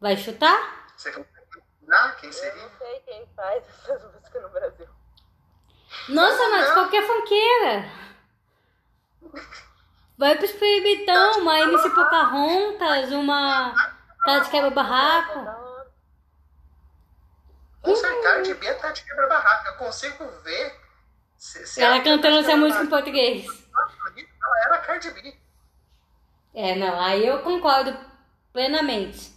Vai 0.00 0.16
chutar? 0.16 0.86
Você 0.96 1.10
Ah, 1.90 2.10
quem 2.20 2.28
Eu 2.28 2.32
seria? 2.32 2.62
não 2.62 2.70
sei 2.78 3.00
quem 3.00 3.28
faz 3.36 3.64
essas 3.68 4.02
músicas 4.14 4.42
no 4.42 4.48
Brasil. 4.48 4.88
Nossa, 6.08 6.48
mas 6.50 6.66
Não. 6.68 6.74
qualquer 6.74 7.06
funkeira. 7.06 8.04
Vai 10.18 10.36
pros 10.36 10.52
proibidão, 10.52 11.40
uma 11.40 11.58
MC 11.60 11.90
Pocahontas, 11.90 13.10
uma 13.12 13.74
Tati 14.24 14.50
Quebra 14.50 14.70
Barraco. 14.70 15.73
Com 17.84 17.94
certeza, 17.94 18.22
Cardi 18.22 18.54
B 18.54 18.66
é 18.66 18.74
Tati 18.74 19.04
Quebra 19.04 19.26
Barraca. 19.28 19.68
Eu 19.70 19.74
consigo 19.76 20.26
ver. 20.42 20.80
Se, 21.36 21.66
se 21.66 21.82
Ela 21.82 21.96
ela 21.96 22.04
cantando 22.04 22.38
essa 22.38 22.56
música 22.56 22.82
em 22.82 22.88
português. 22.88 23.46
Não, 23.46 24.56
era 24.64 24.76
a 24.76 24.78
Cardi 24.78 25.10
B. 25.10 25.36
É, 26.54 26.74
não, 26.76 26.98
aí 27.00 27.26
eu 27.26 27.42
concordo 27.42 27.96
plenamente. 28.52 29.32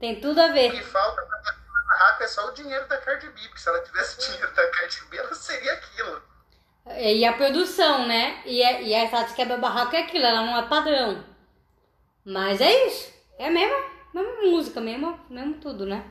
Tem 0.00 0.20
tudo 0.20 0.40
a 0.40 0.46
O 0.46 0.52
ver. 0.52 0.72
que 0.72 0.82
falta 0.82 1.22
pra 1.22 1.38
Barraca 1.38 2.24
é 2.24 2.26
só 2.26 2.48
o 2.48 2.52
dinheiro 2.52 2.88
da 2.88 2.98
Cardi 2.98 3.28
B. 3.28 3.40
Porque 3.42 3.58
se 3.60 3.68
ela 3.68 3.80
tivesse 3.82 4.16
o 4.18 4.20
dinheiro 4.32 4.52
da 4.54 4.70
Cardi 4.70 5.04
B, 5.08 5.16
ela 5.18 5.34
seria 5.34 5.72
aquilo. 5.74 6.22
E 6.98 7.24
a 7.24 7.32
produção, 7.34 8.08
né? 8.08 8.42
E 8.44 8.60
a, 8.64 8.80
e 8.80 8.94
a 8.96 9.08
Tati 9.08 9.34
Quebra 9.34 9.56
Barraco 9.58 9.94
é 9.94 10.00
aquilo, 10.00 10.24
ela 10.26 10.44
não 10.44 10.58
é 10.58 10.62
padrão. 10.66 11.24
Mas 12.24 12.60
é 12.60 12.86
isso. 12.86 13.12
É 13.38 13.46
a 13.46 13.50
mesma, 13.50 13.76
mesma 14.12 14.42
música, 14.42 14.80
mesmo, 14.80 15.20
mesmo 15.30 15.54
tudo, 15.60 15.86
né? 15.86 16.04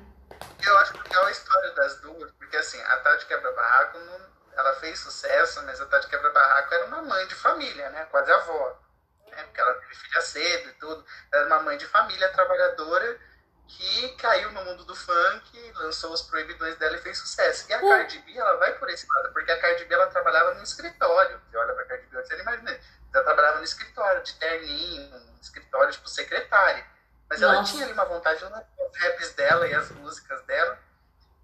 Eu 0.63 0.77
acho 0.79 0.97
legal 0.97 1.25
a 1.25 1.31
história 1.31 1.71
das 1.71 1.99
duas, 2.01 2.31
porque 2.33 2.57
assim, 2.57 2.81
a 2.81 2.97
Tati 2.97 3.25
Quebra 3.25 3.51
Barraco, 3.51 3.97
não, 3.99 4.21
ela 4.53 4.73
fez 4.75 4.99
sucesso, 4.99 5.61
mas 5.63 5.79
a 5.81 5.85
Tati 5.85 6.07
Quebra 6.07 6.29
Barraco 6.31 6.73
era 6.73 6.85
uma 6.85 7.01
mãe 7.01 7.27
de 7.27 7.35
família, 7.35 7.89
né? 7.89 8.05
Quase 8.11 8.31
avó. 8.31 8.79
Né? 9.27 9.43
Porque 9.43 9.61
ela 9.61 9.73
teve 9.75 9.95
filha 9.95 10.21
cedo 10.21 10.69
e 10.69 10.73
tudo. 10.73 11.05
Ela 11.31 11.45
era 11.45 11.55
uma 11.55 11.63
mãe 11.63 11.77
de 11.77 11.85
família 11.87 12.29
trabalhadora 12.29 13.19
que 13.67 14.09
caiu 14.17 14.51
no 14.51 14.65
mundo 14.65 14.83
do 14.83 14.93
funk, 14.95 15.71
lançou 15.75 16.11
os 16.11 16.21
proibidões 16.23 16.75
dela 16.75 16.97
e 16.97 17.01
fez 17.01 17.17
sucesso. 17.17 17.69
E 17.69 17.73
a 17.73 17.77
Hum. 17.77 17.89
Cardi 17.89 18.19
B, 18.19 18.37
ela 18.37 18.57
vai 18.57 18.73
por 18.77 18.89
esse 18.89 19.07
lado, 19.07 19.31
porque 19.31 19.51
a 19.51 19.59
Cardi 19.61 19.85
B, 19.85 19.93
ela 19.93 20.07
trabalhava 20.07 20.53
no 20.55 20.63
escritório. 20.63 21.39
Você 21.49 21.57
olha 21.57 21.73
pra 21.73 21.85
Cardi 21.85 22.05
B, 22.07 22.21
você 22.21 22.33
não 22.35 22.41
imagina. 22.41 22.79
Ela 23.13 23.23
trabalhava 23.23 23.57
no 23.59 23.63
escritório, 23.63 24.21
de 24.23 24.33
terninho, 24.35 25.15
um 25.15 25.37
escritório, 25.41 25.91
tipo, 25.91 26.09
secretária. 26.09 26.85
Mas 27.31 27.41
ela 27.41 27.53
Nossa. 27.53 27.71
tinha 27.71 27.85
ali 27.85 27.93
uma 27.93 28.03
vontade 28.03 28.39
de 28.39 28.43
lançar 28.43 28.67
os 28.77 28.97
raps 28.97 29.33
dela 29.35 29.65
e 29.65 29.73
as 29.73 29.89
músicas 29.91 30.41
dela. 30.43 30.77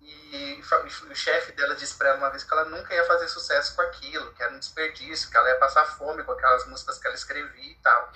E 0.01 0.61
o 1.09 1.15
chefe 1.15 1.53
dela 1.53 1.75
disse 1.75 1.97
pra 1.97 2.09
ela 2.09 2.17
uma 2.17 2.29
vez 2.29 2.43
que 2.43 2.53
ela 2.53 2.65
nunca 2.65 2.93
ia 2.93 3.05
fazer 3.05 3.29
sucesso 3.29 3.73
com 3.73 3.81
aquilo, 3.83 4.33
que 4.33 4.43
era 4.43 4.51
um 4.51 4.59
desperdício, 4.59 5.31
que 5.31 5.37
ela 5.37 5.47
ia 5.47 5.55
passar 5.55 5.85
fome 5.85 6.25
com 6.25 6.33
aquelas 6.33 6.67
músicas 6.67 6.99
que 6.99 7.07
ela 7.07 7.15
escrevia 7.15 7.71
e 7.71 7.75
tal. 7.75 8.11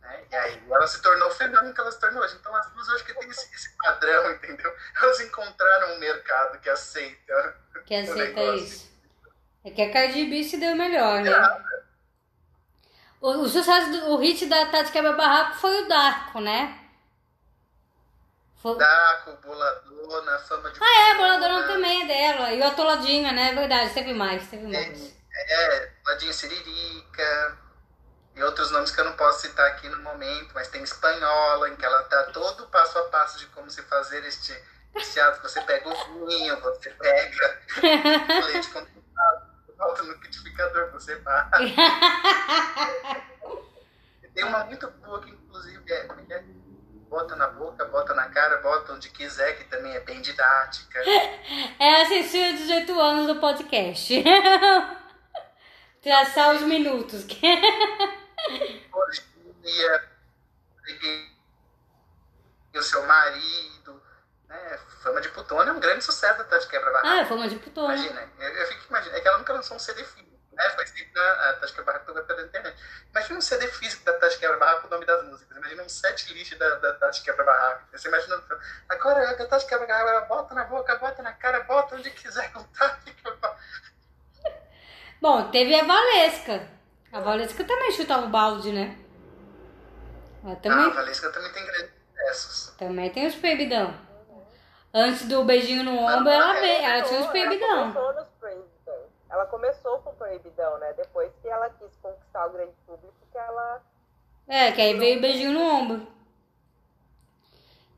né? 0.00 0.24
E 0.28 0.34
aí 0.34 0.62
ela 0.68 0.88
se 0.88 1.00
tornou 1.00 1.28
o 1.28 1.30
fenômeno 1.30 1.72
que 1.72 1.80
ela 1.80 1.92
se 1.92 2.00
tornou 2.00 2.20
hoje. 2.20 2.34
Então 2.34 2.52
as 2.56 2.68
duas 2.72 2.88
acho 2.88 3.04
que 3.04 3.14
tem 3.14 3.30
esse, 3.30 3.54
esse 3.54 3.76
padrão, 3.76 4.30
entendeu? 4.34 4.76
Elas 5.00 5.20
encontraram 5.20 5.94
um 5.94 5.98
mercado 6.00 6.58
que 6.58 6.68
aceita. 6.68 7.56
Que 7.86 7.94
aceita 7.94 8.40
isso. 8.56 8.92
É 9.64 9.70
que 9.70 9.82
a 9.82 9.92
Cardi 9.92 10.24
B 10.24 10.42
se 10.42 10.56
deu 10.56 10.74
melhor, 10.74 11.20
né? 11.20 11.30
O, 13.20 13.30
o 13.42 13.48
sucesso, 13.48 13.92
do, 13.92 14.14
o 14.14 14.16
hit 14.16 14.46
da 14.46 14.66
Tati 14.66 14.90
Quebra 14.90 15.12
Barraco 15.12 15.58
foi 15.58 15.84
o 15.84 15.88
Darko, 15.88 16.40
né? 16.40 16.80
Daco, 18.72 19.36
Boladona, 19.44 20.38
Fama 20.38 20.70
de 20.70 20.80
Ah, 20.82 21.08
é, 21.08 21.12
a 21.12 21.14
Boladona 21.16 21.66
também 21.66 22.02
é 22.02 22.06
dela. 22.06 22.52
E 22.54 22.60
o 22.60 22.66
Atoladinha, 22.66 23.30
né? 23.32 23.50
É 23.50 23.54
verdade, 23.54 23.92
teve 23.92 24.14
mais, 24.14 24.48
teve 24.48 24.66
mais. 24.66 25.14
É, 25.48 25.90
Ladinho 26.06 26.32
Siririca 26.32 27.58
e 28.34 28.42
outros 28.42 28.70
nomes 28.70 28.90
que 28.90 29.00
eu 29.00 29.04
não 29.04 29.12
posso 29.12 29.42
citar 29.42 29.66
aqui 29.66 29.88
no 29.88 30.02
momento, 30.02 30.52
mas 30.54 30.68
tem 30.68 30.82
Espanhola, 30.82 31.68
em 31.68 31.76
que 31.76 31.84
ela 31.84 32.02
dá 32.02 32.24
todo 32.24 32.64
o 32.64 32.68
passo 32.68 32.98
a 32.98 33.04
passo 33.04 33.38
de 33.38 33.46
como 33.46 33.70
se 33.70 33.82
fazer 33.82 34.24
este, 34.24 34.52
ato. 35.20 35.42
Você 35.42 35.60
pega 35.60 35.88
o 35.88 36.26
vinho, 36.26 36.58
você 36.60 36.90
pega 36.90 37.60
o 37.76 37.80
leite 38.46 38.68
condensado, 38.68 39.46
volta 39.76 40.02
no 40.02 40.12
liquidificador, 40.12 40.90
você 40.90 41.16
bate. 41.16 41.74
Tem 44.34 44.44
uma 44.44 44.64
muito 44.64 44.90
boa 44.90 45.20
que, 45.22 45.30
inclusive, 45.30 45.92
é, 45.92 46.08
bota 47.08 47.36
na 47.36 47.48
boca, 47.48 47.84
bota 47.86 48.14
na 48.14 48.28
cara, 48.28 48.58
bota 48.58 48.92
onde 48.92 49.10
quiser, 49.10 49.56
que 49.58 49.64
também 49.64 49.94
é 49.94 50.00
bem 50.00 50.20
didática. 50.20 51.00
É 51.78 52.02
a 52.02 52.06
censura 52.06 52.52
de 52.52 52.58
18 52.58 53.00
anos 53.00 53.26
do 53.26 53.40
podcast. 53.40 54.24
Traçar 56.02 56.54
os 56.54 56.62
minutos. 56.62 57.24
orgia, 58.92 60.04
o 62.74 62.82
seu 62.82 63.06
marido, 63.06 64.02
né? 64.48 64.78
Fama 65.02 65.20
de 65.20 65.28
putona 65.28 65.70
é 65.70 65.72
um 65.72 65.80
grande 65.80 66.04
sucesso 66.04 66.38
da 66.38 66.44
Tati 66.44 66.68
Quebra 66.68 66.90
Barraca. 66.90 67.08
ah, 67.08 67.20
é 67.20 67.24
fama 67.24 67.48
de 67.48 67.56
putona. 67.56 67.94
Imagina, 67.94 68.28
eu, 68.38 68.48
eu 68.48 68.66
fico 68.66 68.86
imaginando, 68.88 69.16
é 69.16 69.20
que 69.20 69.28
ela 69.28 69.38
nunca 69.38 69.52
lançou 69.52 69.76
um 69.76 69.80
CD 69.80 70.04
né? 70.54 70.70
Foi 70.70 70.86
sempre 70.86 71.10
na 71.14 71.50
a 71.50 71.82
Barraca 71.82 72.04
toda 72.06 72.22
pela 72.22 72.42
internet. 72.42 72.76
Imagina 73.10 73.38
um 73.38 73.42
CD 73.42 73.66
físico 73.68 74.04
da 74.04 74.12
Tati 74.14 74.38
Quebra 74.38 74.56
Barraca 74.58 74.80
com 74.82 74.86
o 74.88 74.90
nome 74.90 75.06
das 75.06 75.24
músicas. 75.24 75.56
Imagina 75.56 75.82
um 75.82 75.88
set 75.88 76.32
list 76.32 76.56
da, 76.56 76.74
da 76.76 76.92
Tati 76.94 77.22
Quebra 77.22 77.44
Barraca. 77.44 77.84
Você 77.92 78.08
imagina, 78.08 78.42
agora 78.88 79.30
a 79.30 79.46
Tati 79.46 79.66
Quebra 79.66 79.86
Barraca, 79.86 80.26
bota 80.26 80.54
na 80.54 80.64
boca, 80.64 80.96
bota 80.96 81.22
na 81.22 81.32
cara, 81.32 81.60
bota 81.64 81.96
onde 81.96 82.10
quiser 82.10 82.52
com 82.52 82.62
Tati 82.64 83.12
Quebra 83.12 83.36
Barraca. 83.36 83.60
Bom, 85.20 85.50
teve 85.50 85.74
a 85.74 85.84
Valesca. 85.84 86.68
A 87.12 87.20
Valesca 87.20 87.64
também 87.64 87.92
chutava 87.92 88.26
o 88.26 88.30
balde, 88.30 88.72
né? 88.72 88.98
Ela 90.42 90.52
Ah, 90.52 90.52
a 90.52 90.56
também, 90.56 90.90
Valesca 90.90 91.30
também 91.32 91.52
tem 91.52 91.64
grandes 91.64 91.90
sucessos. 92.12 92.76
também 92.76 93.10
tem 93.10 93.26
os 93.26 93.34
proibidão. 93.34 93.94
Antes 94.92 95.26
do 95.26 95.42
beijinho 95.44 95.82
no 95.82 95.96
ombro, 95.98 96.28
ela, 96.28 96.52
veio, 96.54 96.82
ela 96.84 97.02
tinha 97.02 97.18
os 97.20 97.24
Ela 97.26 97.30
proibidão. 97.32 97.92
começou 97.92 98.14
nos 98.14 98.28
proibidão. 98.38 99.08
Ela 99.34 99.46
começou 99.46 99.98
com 99.98 100.14
proibidão, 100.14 100.78
né? 100.78 100.92
Depois 100.92 101.32
que 101.42 101.48
ela 101.48 101.68
quis 101.70 101.96
conquistar 102.00 102.46
o 102.46 102.52
grande 102.52 102.72
público, 102.86 103.12
que 103.32 103.36
ela 103.36 103.82
É, 104.46 104.70
que 104.70 104.80
aí 104.80 104.96
veio 104.96 105.20
beijinho 105.20 105.50
no 105.52 105.60
ombro. 105.60 106.06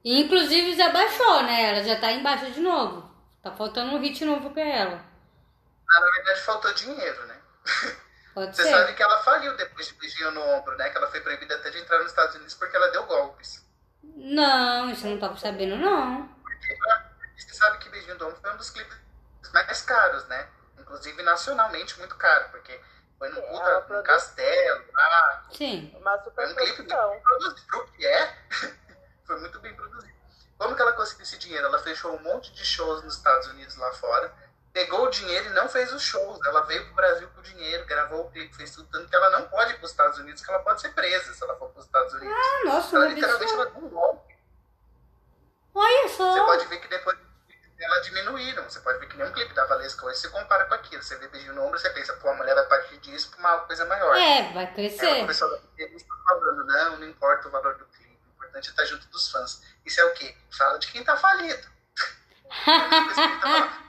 E, 0.03 0.23
inclusive 0.23 0.75
já 0.75 0.89
baixou, 0.89 1.43
né? 1.43 1.69
Ela 1.71 1.85
já 1.85 2.01
tá 2.01 2.11
embaixo 2.11 2.51
de 2.53 2.61
novo. 2.61 3.11
Tá 3.43 3.53
faltando 3.53 3.95
um 3.95 4.01
hit 4.01 4.25
novo 4.25 4.49
pra 4.49 4.63
ela. 4.63 5.05
Ah, 5.93 6.01
na 6.01 6.11
verdade, 6.11 6.41
faltou 6.41 6.73
dinheiro, 6.73 7.27
né? 7.27 7.39
Pode 8.33 8.57
Você 8.57 8.63
ser. 8.63 8.71
sabe 8.71 8.95
que 8.95 9.03
ela 9.03 9.23
faliu 9.23 9.55
depois 9.59 9.89
de 9.89 9.95
beijinho 9.95 10.31
no 10.31 10.41
ombro, 10.41 10.75
né? 10.79 10.89
Que 10.89 10.97
ela 10.97 11.11
foi 11.11 11.21
proibida 11.21 11.55
até 11.57 11.69
de 11.71 11.79
entrar 11.81 11.99
nos 11.99 12.09
Estados 12.09 12.35
Unidos 12.37 12.55
porque 12.55 12.77
ela 12.77 12.89
deu 12.93 13.05
golpes. 13.05 13.63
Não, 14.03 14.91
isso 14.91 15.07
eu 15.07 15.11
não 15.13 15.19
tava 15.19 15.37
sabendo, 15.37 15.77
não. 15.77 16.29
Porque 16.29 16.77
você 17.37 17.55
sabe 17.55 17.79
que 17.79 17.91
beijinho 17.91 18.17
no 18.19 18.27
ombro 18.29 18.41
foi 18.41 18.55
um 18.55 18.57
dos 18.57 18.71
clipes 18.71 18.97
mais 19.53 19.83
caros, 19.83 20.27
né? 20.29 20.49
Inclusive 20.87 21.21
nacionalmente 21.23 21.99
muito 21.99 22.15
caro, 22.17 22.49
porque 22.51 22.81
foi 23.19 23.29
É, 23.29 23.81
produz- 23.81 24.07
castelo 24.07 24.85
lá. 24.93 25.47
Sim. 25.53 25.93
uma 25.99 26.17
Foi 26.19 26.47
um 26.47 26.55
clipe 26.55 26.83
bem 26.83 27.21
produzido. 27.21 27.67
Pro 27.67 27.87
que 27.93 28.07
é, 28.07 28.39
foi 29.27 29.41
muito 29.41 29.59
bem 29.61 29.75
produzido. 29.75 30.15
Como 30.57 30.77
que 30.77 30.81
ela 30.83 30.93
conseguiu 30.93 31.25
esse 31.25 31.37
dinheiro? 31.39 31.67
Ela 31.67 31.79
fechou 31.81 32.15
um 32.15 32.23
monte 32.23 32.53
de 32.53 32.65
shows 32.65 33.03
nos 33.03 33.17
Estados 33.17 33.49
Unidos 33.49 33.77
lá 33.77 33.93
fora, 33.95 34.33
pegou 34.73 35.05
o 35.07 35.11
dinheiro 35.11 35.47
e 35.47 35.55
não 35.55 35.69
fez 35.69 35.93
os 35.93 36.03
shows. 36.03 36.39
Ela 36.47 36.61
veio 36.63 36.85
pro 36.87 36.95
Brasil 36.95 37.29
com 37.35 37.41
o 37.41 37.43
dinheiro, 37.43 37.85
gravou 37.87 38.27
o 38.27 38.31
clipe, 38.31 38.55
fez 38.57 38.71
tudo, 38.71 38.89
tanto 38.91 39.09
que 39.09 39.17
ela 39.17 39.31
não 39.31 39.49
pode 39.49 39.73
ir 39.73 39.79
pros 39.79 39.91
Estados 39.91 40.19
Unidos, 40.19 40.43
que 40.43 40.51
ela 40.51 40.63
pode 40.63 40.81
ser 40.81 40.91
presa 40.95 41.35
se 41.35 41.43
ela 41.43 41.57
for 41.57 41.69
pros 41.71 41.85
Estados 41.85 42.13
Unidos. 42.15 42.35
Ah, 42.39 42.65
nossa, 42.67 42.97
ela 42.97 43.09
literalmente 43.09 43.53
ela 43.53 43.67
deu 43.67 43.85
um 43.85 43.89
golpe. 43.89 44.37
Olha 45.75 46.09
Você 46.09 46.17
só. 46.17 46.45
pode 46.47 46.67
ver 46.69 46.79
que 46.79 46.89
depois 46.89 47.19
ela 47.79 48.01
diminuíram. 48.01 48.65
Você 48.65 48.81
pode 48.81 48.99
ver 48.99 49.09
que 49.09 49.17
nem 49.17 49.27
um 49.27 49.33
clipe 49.33 49.55
da 49.55 49.65
Valesca 49.67 50.07
hoje 50.07 50.19
se 50.19 50.29
compara 50.31 50.65
com 50.65 50.75
aquilo. 50.75 51.03
Você 51.03 51.17
vê 51.17 51.29
beijinho 51.29 51.55
no 51.55 51.63
ombro, 51.65 51.79
você 51.79 51.91
pensa, 51.91 52.13
pô, 52.15 52.29
a 52.29 52.35
mulher 52.35 52.55
vai 52.55 52.67
partir 52.67 52.97
disso 52.99 53.31
pra 53.31 53.39
uma 53.41 53.59
coisa 53.61 53.85
maior. 53.85 54.15
É, 54.17 54.43
vai 54.53 54.65
Ela 54.65 54.73
crescer. 54.75 55.21
começou 55.21 55.55
a 55.55 55.59
entrevista 55.59 56.09
falando, 56.25 56.67
não, 56.67 56.97
não 56.99 57.09
importa 57.09 57.49
o 57.49 57.51
valor 57.51 57.77
do 57.77 57.85
clipe, 57.87 58.19
o 58.27 58.35
importante 58.37 58.69
é 58.69 58.71
estar 58.71 58.85
junto 58.85 59.07
dos 59.09 59.31
fãs. 59.31 59.63
Isso 59.85 60.01
é 60.01 60.05
o 60.05 60.15
quê? 60.15 60.35
Fala 60.57 60.79
de 60.79 60.89
quem 60.89 61.05
tá 61.05 61.17
falido. 61.17 61.69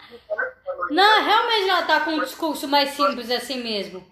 Não, 0.89 1.23
realmente 1.25 1.69
ela 1.69 1.83
tá 1.83 1.99
com 2.01 2.11
um 2.11 2.23
discurso 2.23 2.67
mais 2.67 2.91
simples 2.91 3.29
assim 3.29 3.61
mesmo. 3.61 4.09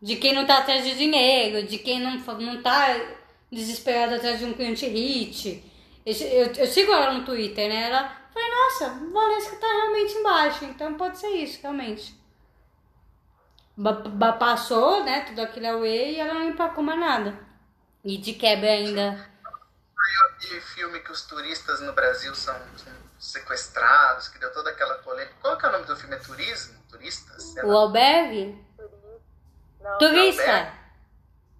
De 0.00 0.16
quem 0.16 0.32
não 0.32 0.46
tá 0.46 0.58
atrás 0.58 0.84
de 0.84 0.94
dinheiro, 0.96 1.66
de 1.66 1.78
quem 1.78 1.98
não, 2.00 2.16
não 2.18 2.62
tá 2.62 2.86
desesperado 3.50 4.14
atrás 4.14 4.38
de 4.38 4.44
um 4.44 4.54
cliente 4.54 4.86
hit. 4.86 5.64
Eu, 6.06 6.14
eu, 6.14 6.52
eu 6.54 6.66
sigo 6.66 6.92
ela 6.92 7.12
no 7.12 7.24
Twitter, 7.24 7.68
né? 7.68 7.88
Ela 7.88 8.04
falei, 8.38 8.50
nossa, 8.50 8.88
Valesca 9.12 9.56
tá 9.56 9.66
realmente 9.66 10.14
embaixo, 10.14 10.64
então 10.64 10.94
pode 10.94 11.18
ser 11.18 11.28
isso, 11.28 11.60
realmente. 11.62 12.16
Ba- 13.76 13.92
ba- 13.92 14.32
passou, 14.32 15.04
né, 15.04 15.20
tudo 15.24 15.40
aquilo 15.40 15.68
away 15.68 16.14
e 16.14 16.20
ela 16.20 16.34
não 16.34 16.44
empacou 16.48 16.82
mais 16.82 16.98
nada. 16.98 17.38
E 18.04 18.16
de 18.16 18.32
quebra 18.34 18.70
ainda. 18.70 19.28
Aquele 20.36 20.60
filme 20.60 21.00
que 21.00 21.12
os 21.12 21.22
turistas 21.22 21.80
no 21.80 21.92
Brasil 21.92 22.34
são, 22.34 22.54
são 22.76 22.92
sequestrados, 23.18 24.28
que 24.28 24.38
deu 24.38 24.52
toda 24.52 24.70
aquela 24.70 24.94
polêmica. 24.98 25.34
Qual 25.40 25.56
que 25.56 25.66
é 25.66 25.68
o 25.68 25.72
nome 25.72 25.84
do 25.84 25.96
filme? 25.96 26.14
É 26.14 26.18
Turismo? 26.18 26.78
Turistas? 26.88 27.54
O 27.64 27.70
albergue? 27.76 28.64
Não, 29.80 29.98
Turista. 29.98 30.72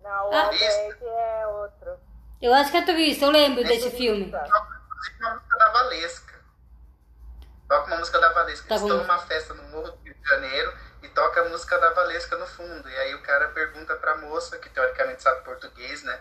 não, 0.03 0.29
o 0.31 0.35
Ah. 0.35 0.45
Albergue 0.45 1.05
é 1.05 1.47
outro. 1.47 1.99
Eu 2.41 2.55
acho 2.55 2.70
que 2.70 2.76
é 2.76 2.83
turista, 2.85 3.24
eu 3.24 3.31
lembro 3.31 3.64
desse 3.64 3.91
filme. 3.91 4.26
Inclusive 4.26 4.47
uma 5.20 5.35
música 5.35 5.57
da 5.59 5.68
Valesca. 5.72 6.38
Música 7.97 8.19
da 8.19 8.33
Valesca. 8.33 8.69
Tá 8.69 8.75
Eles 8.75 8.83
estão 8.83 8.99
numa 8.99 9.19
festa 9.19 9.55
no 9.55 9.62
Morro 9.64 9.93
do 9.93 10.03
Rio 10.03 10.14
de 10.14 10.29
Janeiro 10.29 10.73
e 11.03 11.09
toca 11.09 11.41
a 11.41 11.49
música 11.49 11.79
da 11.79 11.91
Valesca 11.91 12.37
no 12.37 12.47
fundo. 12.47 12.89
E 12.89 12.97
aí 12.97 13.14
o 13.14 13.23
cara 13.23 13.49
pergunta 13.49 13.95
pra 13.97 14.16
moça, 14.16 14.59
que 14.59 14.69
teoricamente 14.71 15.23
sabe 15.23 15.45
português, 15.45 16.03
né? 16.03 16.21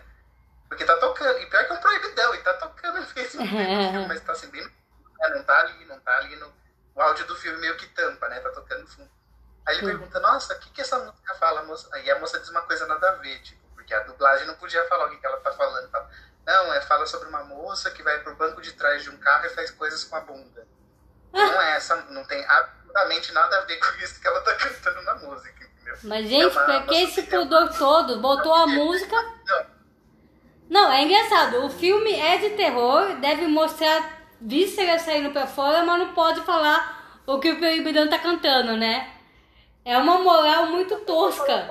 Porque 0.68 0.84
tá 0.84 0.96
tocando. 0.96 1.38
E 1.38 1.46
pior 1.46 1.64
que 1.64 1.72
é 1.72 1.74
um 1.74 1.80
proibidão, 1.80 2.34
e 2.34 2.38
tá 2.38 2.54
tocando 2.54 3.06
mesmo. 3.14 3.42
mas 4.06 4.20
tá 4.20 4.32
assim, 4.32 4.50
bem. 4.50 4.62
né, 4.62 5.28
Não 5.30 5.42
tá 5.42 5.58
ali, 5.60 5.84
não 5.86 5.98
tá 6.00 6.16
ali 6.18 6.36
no. 6.36 6.52
O 6.94 7.00
áudio 7.00 7.26
do 7.26 7.36
filme 7.36 7.58
meio 7.58 7.76
que 7.76 7.86
tampa, 7.88 8.28
né? 8.28 8.40
Tá 8.40 8.50
tocando 8.50 8.82
no 8.82 8.88
fundo. 8.88 9.10
Aí 9.64 9.76
ele 9.76 9.86
pergunta, 9.86 10.18
nossa, 10.20 10.54
o 10.54 10.58
que, 10.58 10.70
que 10.70 10.80
essa 10.80 10.98
música 10.98 11.34
fala, 11.34 11.62
moça? 11.62 11.88
Aí 11.92 12.10
a 12.10 12.18
moça 12.18 12.40
diz 12.40 12.48
uma 12.48 12.62
coisa 12.62 12.86
nada 12.86 13.10
a 13.10 13.14
ver, 13.16 13.38
tipo, 13.42 13.60
porque 13.74 13.92
a 13.94 14.00
dublagem 14.00 14.46
não 14.46 14.54
podia 14.54 14.82
falar 14.88 15.06
o 15.06 15.10
que, 15.10 15.18
que 15.18 15.26
ela 15.26 15.38
tá 15.40 15.52
falando. 15.52 15.90
Fala, 15.90 16.10
não, 16.46 16.72
é 16.72 16.80
fala 16.80 17.06
sobre 17.06 17.28
uma 17.28 17.44
moça 17.44 17.90
que 17.90 18.02
vai 18.02 18.18
pro 18.20 18.34
banco 18.34 18.60
de 18.62 18.72
trás 18.72 19.02
de 19.02 19.10
um 19.10 19.18
carro 19.18 19.46
e 19.46 19.50
faz 19.50 19.70
coisas 19.70 20.04
com 20.04 20.16
a 20.16 20.20
bunda. 20.20 20.66
Não 21.32 21.60
é 21.62 21.76
essa, 21.76 21.96
não 22.10 22.24
tem 22.24 22.44
absolutamente 22.46 23.32
nada 23.32 23.58
a 23.58 23.60
ver 23.62 23.76
com 23.78 24.02
isso 24.02 24.20
que 24.20 24.26
ela 24.26 24.40
tá 24.40 24.54
cantando 24.54 25.02
na 25.02 25.14
música, 25.16 25.64
entendeu? 25.64 25.96
Mas, 26.04 26.28
gente, 26.28 26.42
É 26.42 26.46
uma- 26.46 26.64
pra 26.64 26.82
que 26.82 26.94
esse 27.02 27.22
pudor 27.24 27.68
todo? 27.76 28.20
Botou 28.20 28.54
a 28.54 28.66
música. 28.66 29.16
Não, 29.46 29.66
Não, 30.70 30.92
é 30.92 31.02
engraçado. 31.02 31.64
O 31.64 31.70
filme 31.70 32.12
é 32.18 32.36
de 32.38 32.50
terror, 32.50 33.14
deve 33.20 33.46
mostrar 33.46 34.18
vísceras 34.40 35.02
saindo 35.02 35.30
pra 35.30 35.46
fora, 35.46 35.82
mas 35.84 35.98
não 35.98 36.12
pode 36.12 36.40
falar 36.42 37.20
o 37.26 37.38
que 37.38 37.50
o 37.52 37.58
proibidão 37.58 38.06
tá 38.08 38.18
cantando, 38.18 38.76
né? 38.76 39.10
É 39.84 39.96
uma 39.96 40.18
moral 40.18 40.66
muito 40.66 40.94
tosca. 41.00 41.70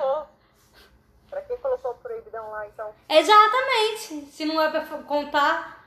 Pra 1.30 1.40
que 1.42 1.56
colocou 1.58 1.92
o 1.92 1.94
proibidão 1.94 2.50
lá, 2.50 2.66
então? 2.66 2.92
Exatamente. 3.08 4.26
Se 4.32 4.44
não 4.44 4.60
é 4.60 4.68
pra 4.68 4.80
contar. 4.80 5.77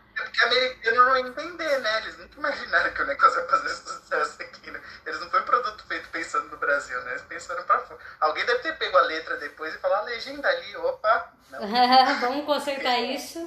Americano 0.43 1.05
não 1.05 1.17
ia 1.17 1.27
entender, 1.27 1.79
né? 1.79 1.97
Eles 2.01 2.17
nunca 2.17 2.39
imaginaram 2.39 2.93
que 2.93 3.01
o 3.01 3.05
negócio 3.05 3.39
ia 3.39 3.47
fazer 3.47 3.69
sucesso 3.69 4.41
aqui, 4.41 4.71
né? 4.71 4.81
Eles 5.05 5.19
não 5.19 5.29
foi 5.29 5.41
um 5.41 5.45
produto 5.45 5.83
feito 5.87 6.09
pensando 6.09 6.49
no 6.49 6.57
Brasil, 6.57 6.99
né? 7.03 7.11
Eles 7.11 7.23
pensaram 7.23 7.63
pra 7.63 7.79
fora. 7.79 7.99
Alguém 8.19 8.45
deve 8.45 8.59
ter 8.59 8.77
pego 8.77 8.97
a 8.97 9.01
letra 9.01 9.37
depois 9.37 9.73
e 9.73 9.77
falar 9.79 9.99
a 9.99 10.03
legenda 10.03 10.47
ali, 10.47 10.75
opa. 10.77 11.33
Não. 11.49 11.59
Vamos 12.21 12.45
consertar 12.45 12.97
isso. 12.99 13.39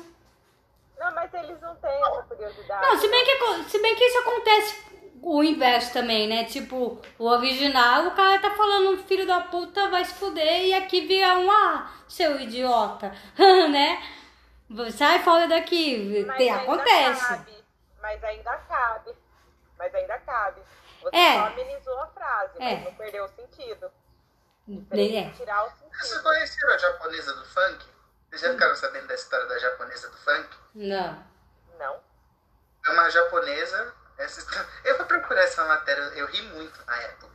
Não, 0.99 1.15
mas 1.15 1.33
eles 1.35 1.61
não 1.61 1.75
têm 1.77 1.91
essa 1.91 2.23
curiosidade. 2.23 2.87
Não, 2.87 2.99
se 2.99 3.09
bem 3.09 3.25
que, 3.25 3.71
se 3.71 3.83
bem 3.83 3.95
que 3.95 4.05
isso 4.05 4.19
acontece 4.19 4.85
o 5.25 5.43
inverso 5.43 5.93
também, 5.93 6.29
né? 6.29 6.45
Tipo, 6.45 7.01
o 7.19 7.27
original, 7.27 8.07
o 8.07 8.11
cara 8.11 8.39
tá 8.39 8.51
falando, 8.51 9.03
filho 9.05 9.27
da 9.27 9.41
puta, 9.41 9.89
vai 9.89 10.05
se 10.05 10.15
fuder, 10.15 10.67
e 10.67 10.75
aqui 10.75 11.03
vira 11.07 11.39
um, 11.39 11.51
ah, 11.51 11.91
seu 12.07 12.39
idiota, 12.41 13.13
né? 13.71 14.03
Sai 14.97 15.23
fora 15.23 15.47
daqui, 15.47 16.25
Mas 16.27 16.37
tem, 16.39 16.51
acontece. 16.51 17.27
Cabe, 17.29 17.65
mas 18.01 18.25
ainda 18.25 18.57
cabe. 18.59 19.15
Mas 19.79 19.95
ainda 19.95 20.19
cabe. 20.21 20.63
Você 21.03 21.17
É. 21.17 21.35
só 21.35 21.47
amenizou 21.47 22.01
a 22.01 22.07
frase, 22.09 22.53
É. 22.59 22.75
mas 22.77 22.85
não 22.85 22.95
perdeu 22.95 23.25
o 23.25 23.29
sentido. 23.29 23.91
É. 24.91 25.31
Tirar 25.31 25.65
o 25.67 25.71
Vocês 25.71 26.09
sentido. 26.09 26.23
conheceram 26.23 26.75
a 26.75 26.79
japonesa 26.79 27.35
do 27.35 27.45
funk? 27.45 27.87
Vocês 28.31 28.41
já 28.41 28.51
ficaram 28.53 28.75
sabendo 28.77 29.07
da 29.07 29.15
história 29.15 29.47
da 29.47 29.59
japonesa 29.59 30.09
do 30.09 30.17
funk? 30.17 30.57
Não. 30.75 31.27
Não. 31.79 32.01
É 32.87 32.91
uma 32.91 33.11
japonesa. 33.11 33.95
Essa 34.17 34.41
Eu 34.85 34.97
vou 34.97 35.07
procurar 35.07 35.43
essa 35.43 35.65
matéria, 35.67 36.01
eu 36.15 36.27
ri 36.27 36.41
muito 36.43 36.83
na 36.87 36.97
época. 37.03 37.35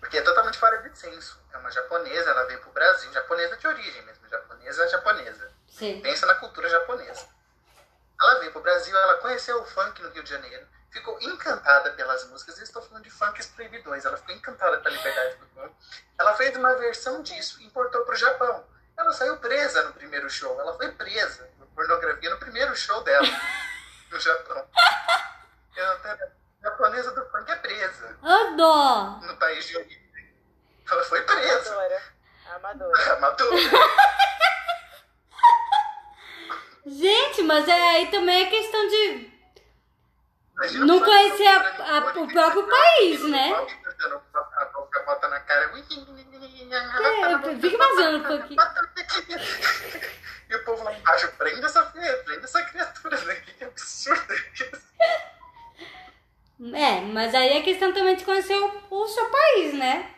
Porque 0.00 0.18
é 0.18 0.22
totalmente 0.22 0.58
fora 0.58 0.76
de 0.82 0.96
senso. 0.98 1.40
É 1.52 1.56
uma 1.58 1.70
japonesa, 1.70 2.30
ela 2.30 2.44
veio 2.44 2.60
pro 2.60 2.70
Brasil, 2.72 3.12
japonesa 3.12 3.56
de 3.56 3.66
origem 3.66 4.02
mesmo, 4.02 4.28
japonesa 4.28 4.88
japonesa. 4.88 5.50
Sim. 5.78 6.00
Pensa 6.00 6.26
na 6.26 6.34
cultura 6.36 6.68
japonesa. 6.68 7.26
Ela 8.20 8.40
veio 8.40 8.52
pro 8.52 8.60
Brasil, 8.60 8.96
ela 8.96 9.18
conheceu 9.18 9.60
o 9.62 9.64
funk 9.64 10.02
no 10.02 10.10
Rio 10.10 10.24
de 10.24 10.30
Janeiro, 10.30 10.66
ficou 10.90 11.16
encantada 11.22 11.92
pelas 11.92 12.24
músicas. 12.28 12.58
Eu 12.58 12.64
estou 12.64 12.82
falando 12.82 13.04
de 13.04 13.10
funks 13.10 13.46
proibidões. 13.46 14.04
Ela 14.04 14.16
ficou 14.16 14.34
encantada 14.34 14.78
pela 14.78 14.96
liberdade 14.96 15.36
do 15.36 15.46
funk. 15.48 15.74
Ela 16.18 16.34
fez 16.34 16.56
uma 16.56 16.74
versão 16.74 17.22
disso 17.22 17.60
e 17.60 17.66
importou 17.66 18.04
pro 18.04 18.16
Japão. 18.16 18.66
Ela 18.96 19.12
saiu 19.12 19.36
presa 19.38 19.84
no 19.84 19.92
primeiro 19.92 20.28
show. 20.28 20.58
Ela 20.60 20.76
foi 20.76 20.90
presa 20.90 21.48
por 21.58 21.66
pornografia 21.68 22.30
no 22.30 22.38
primeiro 22.38 22.74
show 22.74 23.00
dela 23.04 23.28
no 24.10 24.18
Japão. 24.18 24.68
Ela 25.76 25.96
tá- 26.00 26.18
a 26.60 26.70
japonesa 26.70 27.12
do 27.12 27.24
funk 27.30 27.48
é 27.52 27.56
presa 27.56 28.18
dó! 28.56 29.20
no 29.22 29.36
país 29.36 29.64
de 29.64 29.76
origem. 29.76 30.08
Ela 30.90 31.04
foi 31.04 31.22
presa. 31.22 31.70
Amadora. 31.72 32.02
Amadora. 32.50 33.20
Matou. 33.20 33.52
Gente, 36.90 37.42
mas 37.42 37.68
é, 37.68 37.72
aí 37.90 38.06
também 38.10 38.42
é 38.42 38.46
questão 38.46 38.88
de. 38.88 39.30
Imagina 40.54 40.86
Não 40.86 41.00
conhecer 41.00 41.46
a- 41.46 41.98
a- 41.98 42.20
o 42.20 42.28
próprio 42.32 42.66
país, 42.66 43.22
né? 43.28 43.52
A 43.54 45.00
bota 45.06 45.28
na 45.28 45.40
cara. 45.40 45.70
É, 45.76 47.38
fica 47.60 47.74
imaginando 47.76 48.18
o 48.18 48.26
funk. 48.26 48.56
E 50.50 50.56
o 50.56 50.64
povo 50.64 50.82
lá 50.82 50.94
embaixo, 50.94 51.30
prenda 51.36 51.66
essa 51.66 51.82
prenda 51.84 52.44
essa 52.44 52.62
criatura 52.64 53.16
daqui, 53.18 53.52
que 53.52 53.64
absurdo 53.64 54.34
isso. 54.54 54.88
É, 56.74 57.00
mas 57.02 57.34
aí 57.34 57.58
é 57.58 57.62
questão 57.62 57.92
também 57.92 58.16
de 58.16 58.24
conhecer 58.24 58.56
o, 58.56 58.82
o 58.90 59.06
seu 59.08 59.26
país, 59.30 59.74
né? 59.74 60.10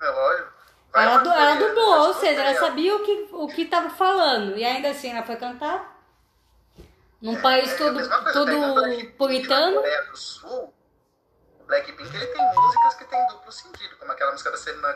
É 0.00 0.08
lógico. 0.10 0.57
Ela, 0.94 1.18
du- 1.18 1.30
ela 1.30 1.54
dublou, 1.56 2.08
ou 2.08 2.14
seja, 2.14 2.42
ela 2.42 2.58
sabia 2.58 2.96
o 2.96 3.04
que, 3.04 3.28
o 3.32 3.46
que 3.48 3.64
tava 3.66 3.90
falando. 3.90 4.56
E 4.56 4.64
ainda 4.64 4.90
assim 4.90 5.10
ela 5.10 5.24
foi 5.24 5.36
cantar. 5.36 5.96
Num 7.20 7.40
país 7.40 7.70
É, 7.72 7.76
todo, 7.76 8.32
todo 8.32 8.74
Blackpink 8.74 9.12
puritano. 9.12 9.82
Do 9.82 10.16
Sul, 10.16 10.74
o 11.60 11.64
Blackpink 11.64 12.14
ele 12.16 12.26
tem 12.28 12.54
músicas 12.54 12.94
que 12.94 13.04
tem 13.06 13.26
duplo 13.26 13.52
sentido, 13.52 13.96
como 13.96 14.12
aquela 14.12 14.32
música 14.32 14.50
da 14.50 14.56
Selena 14.56 14.92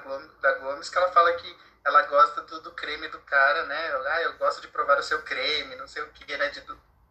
Gomes, 0.60 0.88
que 0.88 0.96
ela 0.98 1.10
fala 1.12 1.32
que 1.34 1.56
ela 1.84 2.02
gosta 2.02 2.42
do, 2.42 2.60
do 2.62 2.70
creme 2.72 3.08
do 3.08 3.18
cara, 3.20 3.64
né? 3.64 3.92
Ah, 4.06 4.22
eu 4.22 4.38
gosto 4.38 4.60
de 4.60 4.68
provar 4.68 4.98
o 4.98 5.02
seu 5.02 5.20
creme, 5.22 5.74
não 5.76 5.88
sei 5.88 6.02
o 6.02 6.08
que, 6.10 6.36
né? 6.36 6.48
De, 6.50 6.62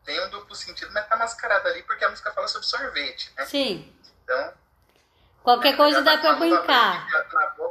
tem 0.05 0.19
um 0.25 0.29
duplo 0.29 0.55
sentido, 0.55 0.91
mas 0.93 1.07
tá 1.07 1.15
mascarado 1.17 1.67
ali 1.67 1.83
porque 1.83 2.03
a 2.05 2.09
música 2.09 2.31
fala 2.31 2.47
sobre 2.47 2.65
sorvete, 2.67 3.31
né? 3.37 3.45
Sim. 3.45 3.93
Então, 4.23 4.53
Qualquer 5.43 5.75
coisa 5.75 6.01
dá 6.01 6.15
tá 6.17 6.21
pra 6.21 6.33
brincar. 6.35 7.07
branca 7.09 7.37
na 7.39 7.49
boca, 7.49 7.70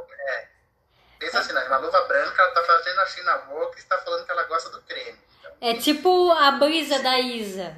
Pensa 1.21 1.37
assim? 1.39 1.53
Uma 1.53 1.77
luva 1.77 2.01
branca, 2.07 2.41
ela 2.41 2.51
tá 2.51 2.63
fazendo 2.63 2.99
assim 3.01 3.21
na 3.21 3.37
boca 3.37 3.75
e 3.77 3.79
está 3.79 3.95
falando 3.99 4.25
que 4.25 4.31
ela 4.31 4.43
gosta 4.45 4.69
do 4.71 4.81
creme. 4.81 5.19
Então, 5.39 5.51
É 5.61 5.75
tipo 5.75 6.31
a 6.31 6.49
brisa 6.51 6.97
da 6.99 7.19
Isa. 7.19 7.75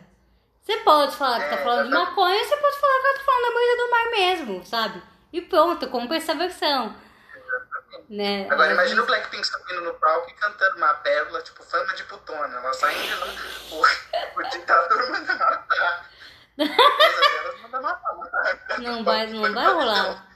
Você 0.62 0.78
pode 0.78 1.14
falar 1.18 1.42
que 1.42 1.50
tá 1.50 1.56
É, 1.56 1.64
falando 1.64 1.84
de 1.84 1.88
exatamente. 1.90 2.10
maconha, 2.16 2.44
você 2.46 2.56
pode 2.56 2.80
falar 2.80 3.02
que 3.02 3.06
ela 3.08 3.18
tá 3.18 3.24
falando 3.26 3.44
da 3.44 3.52
brisa 3.54 3.76
do 3.78 3.92
mar 3.92 4.10
mesmo, 4.12 4.66
sabe? 4.66 5.04
E 5.34 5.42
pronto, 5.42 5.88
compra 5.90 6.16
essa 6.16 6.34
versão. 6.34 6.96
Né? 8.10 8.48
Agora 8.50 8.68
Às 8.70 8.74
imagina 8.74 9.02
o 9.04 9.06
Blackpink 9.06 9.46
subindo 9.46 9.82
no 9.82 9.94
palco 9.96 10.30
e 10.30 10.34
cantando 10.36 10.78
uma 10.78 10.94
pérola, 10.96 11.42
tipo 11.42 11.64
fama 11.64 11.94
de 11.96 12.04
putona. 12.06 12.58
Ela 12.58 12.74
saindo 12.74 13.20
lá, 13.20 13.28
o, 13.72 14.40
o 14.40 14.44
ditador 14.50 15.10
manda. 15.12 15.34
A 17.74 17.82
matar. 17.82 18.80
Não 18.80 19.04
vai, 19.04 19.28
não 19.28 19.54
vai 19.54 19.66
rolar. 19.74 20.28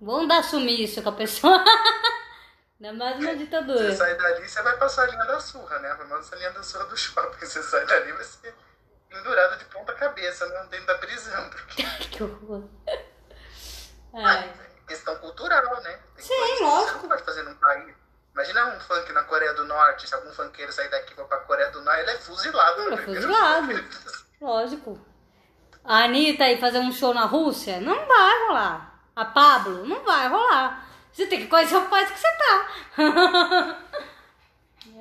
Vamos 0.00 0.28
dar 0.28 0.40
isso 0.40 1.02
com 1.02 1.08
a 1.08 1.12
pessoa. 1.12 1.64
Ainda 2.80 2.92
mais 2.92 3.16
uma 3.16 3.30
Você 3.30 3.36
ditadura. 3.38 3.96
sai 3.96 4.14
dali, 4.16 4.48
você 4.48 4.62
vai 4.62 4.76
passar 4.76 5.02
a 5.02 5.06
linha 5.06 5.24
da 5.24 5.40
surra, 5.40 5.78
né? 5.80 5.90
A 5.90 5.96
famosa 5.96 6.36
linha 6.36 6.52
da 6.52 6.62
surra 6.62 6.84
do 6.84 6.96
shopping. 6.96 7.44
Você 7.44 7.60
sai 7.62 7.84
dali, 7.86 8.12
vai 8.12 8.22
ser 8.22 8.54
pendurado 9.08 9.58
de 9.58 9.64
ponta 9.64 9.92
cabeça, 9.94 10.46
né? 10.46 10.66
dentro 10.70 10.86
da 10.86 10.94
prisão. 10.98 11.50
Porque 11.50 11.82
Que 12.10 12.22
horror. 12.22 12.68
Ai. 14.14 14.48
é 14.48 14.86
questão 14.86 15.16
cultural, 15.16 15.80
né? 15.82 15.98
Tem 16.14 16.24
Sim, 16.24 16.62
lógico. 16.62 16.92
Você 16.92 17.02
não 17.02 17.08
pode 17.08 17.24
fazer 17.24 17.42
num 17.42 17.54
país. 17.56 17.94
Imagina 18.32 18.66
um 18.66 18.80
funk 18.80 19.12
na 19.12 19.24
Coreia 19.24 19.52
do 19.54 19.64
Norte, 19.64 20.08
se 20.08 20.14
algum 20.14 20.30
funkeiro 20.30 20.72
sair 20.72 20.88
daqui 20.88 21.12
e 21.12 21.16
for 21.16 21.24
pra 21.26 21.38
Coreia 21.38 21.70
do 21.72 21.82
Norte, 21.82 22.00
ele 22.02 22.10
é 22.12 22.18
fuzilado. 22.18 22.82
Ele 22.82 22.94
é 22.94 22.98
fuzilado. 22.98 23.72
show. 23.72 23.84
Lógico. 24.40 25.06
A 25.82 26.04
Anitta 26.04 26.44
aí 26.44 26.60
fazer 26.60 26.78
um 26.78 26.92
show 26.92 27.12
na 27.12 27.24
Rússia? 27.24 27.80
Não 27.80 28.06
vai 28.06 28.46
rolar. 28.46 28.87
A 29.18 29.24
Pablo? 29.24 29.84
Não 29.84 30.04
vai 30.04 30.28
rolar. 30.28 30.86
Você 31.12 31.26
tem 31.26 31.40
que 31.40 31.48
conhecer 31.48 31.76
o 31.76 31.88
país 31.88 32.08
que 32.08 32.18
você 32.20 32.32
tá. 32.36 32.68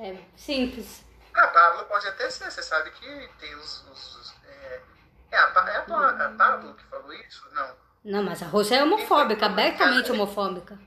é 0.01 0.17
simples. 0.35 1.05
A 1.35 1.47
Pablo 1.49 1.85
pode 1.85 2.07
até 2.07 2.27
ser, 2.31 2.49
você 2.49 2.63
sabe 2.63 2.89
que 2.89 3.29
tem 3.39 3.53
os. 3.53 3.85
os- 3.91 4.15
os- 4.15 4.35
é, 4.49 4.81
é, 5.33 5.37
a, 5.37 5.41
é 5.69 5.77
a, 5.77 6.25
a 6.25 6.29
Pablo 6.35 6.73
que 6.73 6.83
falou 6.85 7.13
isso? 7.13 7.47
Não. 7.51 7.69
Não, 8.05 8.23
mas 8.23 8.41
a 8.41 8.47
Rússia 8.47 8.77
é 8.77 8.83
homofóbica, 8.83 9.45
abertamente 9.45 10.11
homofóbica. 10.11 10.79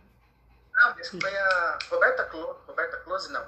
Não, 0.74 0.95
mas 0.97 1.09
foi 1.09 1.37
a 1.39 1.78
Roberta 1.89 2.24
Close. 2.24 2.59
Roberta 2.66 2.97
Close, 2.97 3.31
não. 3.33 3.43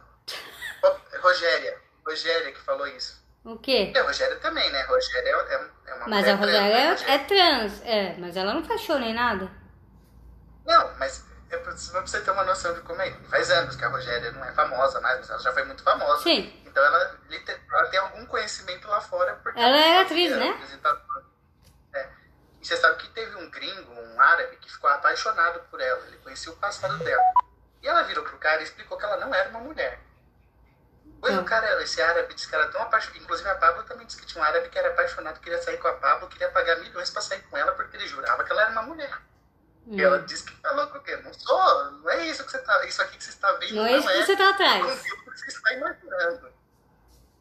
Ro- 0.84 1.00
Rogéria. 1.20 1.76
Rogéria 2.06 2.52
que 2.52 2.60
falou 2.60 2.86
isso. 2.86 3.20
O 3.44 3.58
quê? 3.58 3.90
E 3.92 3.98
a 3.98 4.04
Rogéria 4.04 4.36
também, 4.36 4.70
né? 4.70 4.82
Rogéria 4.84 5.28
é, 5.28 5.54
é- 5.54 5.70
é 5.86 5.94
uma 5.94 6.08
Mas 6.08 6.28
a 6.28 6.34
Rogéria 6.36 6.96
trans, 6.96 7.00
né, 7.02 7.08
é, 7.08 7.14
é 7.14 7.18
trans, 7.18 7.82
é, 7.84 8.16
mas 8.18 8.36
ela 8.36 8.54
não 8.54 8.78
show 8.78 9.00
nem 9.00 9.12
nada. 9.12 9.50
Não, 10.64 10.94
mas 10.98 11.24
é 11.50 11.56
pra, 11.58 11.72
pra 11.72 12.00
você 12.00 12.20
ter 12.20 12.30
uma 12.30 12.44
noção 12.44 12.72
de 12.74 12.80
como 12.80 13.00
é. 13.02 13.10
Faz 13.28 13.50
anos 13.50 13.76
que 13.76 13.84
a 13.84 13.88
Rogéria 13.88 14.32
não 14.32 14.44
é 14.44 14.52
famosa 14.52 15.00
mais, 15.00 15.18
mas 15.20 15.30
ela 15.30 15.38
já 15.38 15.52
foi 15.52 15.64
muito 15.64 15.82
famosa. 15.82 16.22
Sim. 16.22 16.62
Então 16.64 16.82
ela, 16.82 17.18
ela 17.72 17.86
tem 17.88 18.00
algum 18.00 18.24
conhecimento 18.26 18.88
lá 18.88 19.00
fora. 19.00 19.34
Porque 19.42 19.60
Ela 19.60 19.76
é 19.76 20.00
atriz, 20.00 20.34
né? 20.34 20.58
É. 21.94 22.08
E 22.60 22.66
você 22.66 22.76
sabe 22.76 22.96
que 22.96 23.08
teve 23.10 23.36
um 23.36 23.50
gringo, 23.50 23.92
um 23.92 24.20
árabe, 24.20 24.56
que 24.56 24.72
ficou 24.72 24.88
apaixonado 24.88 25.60
por 25.70 25.80
ela. 25.80 26.00
Ele 26.06 26.16
conhecia 26.18 26.52
o 26.52 26.56
passado 26.56 26.96
dela. 27.04 27.22
E 27.82 27.88
ela 27.88 28.02
virou 28.02 28.24
pro 28.24 28.38
cara 28.38 28.60
e 28.60 28.64
explicou 28.64 28.96
que 28.96 29.04
ela 29.04 29.18
não 29.18 29.34
era 29.34 29.50
uma 29.50 29.60
mulher. 29.60 30.00
Pois 31.20 31.38
o 31.38 31.44
cara, 31.44 31.80
esse 31.82 32.02
árabe 32.02 32.34
disse 32.34 32.48
que 32.48 32.54
era 32.54 32.66
tão 32.68 32.82
apaixonado. 32.82 33.22
Inclusive 33.22 33.48
a 33.48 33.54
Pablo 33.54 33.82
também 33.84 34.06
disse 34.06 34.20
que 34.20 34.26
tinha 34.26 34.42
um 34.42 34.46
árabe 34.46 34.68
que 34.68 34.78
era 34.78 34.88
apaixonado, 34.88 35.38
queria 35.38 35.60
sair 35.62 35.76
com 35.78 35.86
a 35.86 35.92
Pablo, 35.92 36.28
queria 36.28 36.50
pagar 36.50 36.76
milhões 36.80 37.10
pra 37.10 37.22
sair 37.22 37.42
com 37.42 37.56
ela, 37.56 37.72
porque 37.72 37.96
ele 37.96 38.08
jurava 38.08 38.42
que 38.42 38.50
ela 38.50 38.62
era 38.62 38.70
uma 38.72 38.82
mulher. 38.82 39.12
Hum. 39.86 39.98
E 39.98 40.02
ela 40.02 40.20
disse 40.20 40.44
que 40.44 40.54
falou 40.60 40.86
com 40.88 40.98
o 40.98 41.02
quê? 41.02 41.16
Não 41.16 41.32
sou, 41.34 41.90
não 41.92 42.10
é 42.10 42.26
isso 42.26 42.44
que 42.44 42.50
você 42.50 42.58
tá. 42.58 42.84
Isso 42.86 43.02
aqui 43.02 43.16
que 43.18 43.24
você 43.24 43.30
está 43.30 43.52
vendo. 43.54 43.74
Não 43.74 43.86
é 43.86 43.96
isso 43.98 44.06
que 44.08 44.24
você 44.24 44.36
tá 44.36 44.44
Não 44.44 44.50
atrás. 44.52 45.02
viu 45.02 45.16
porque 45.24 45.38
você 45.38 45.48
está 45.48 45.72
imaginando. 45.74 46.52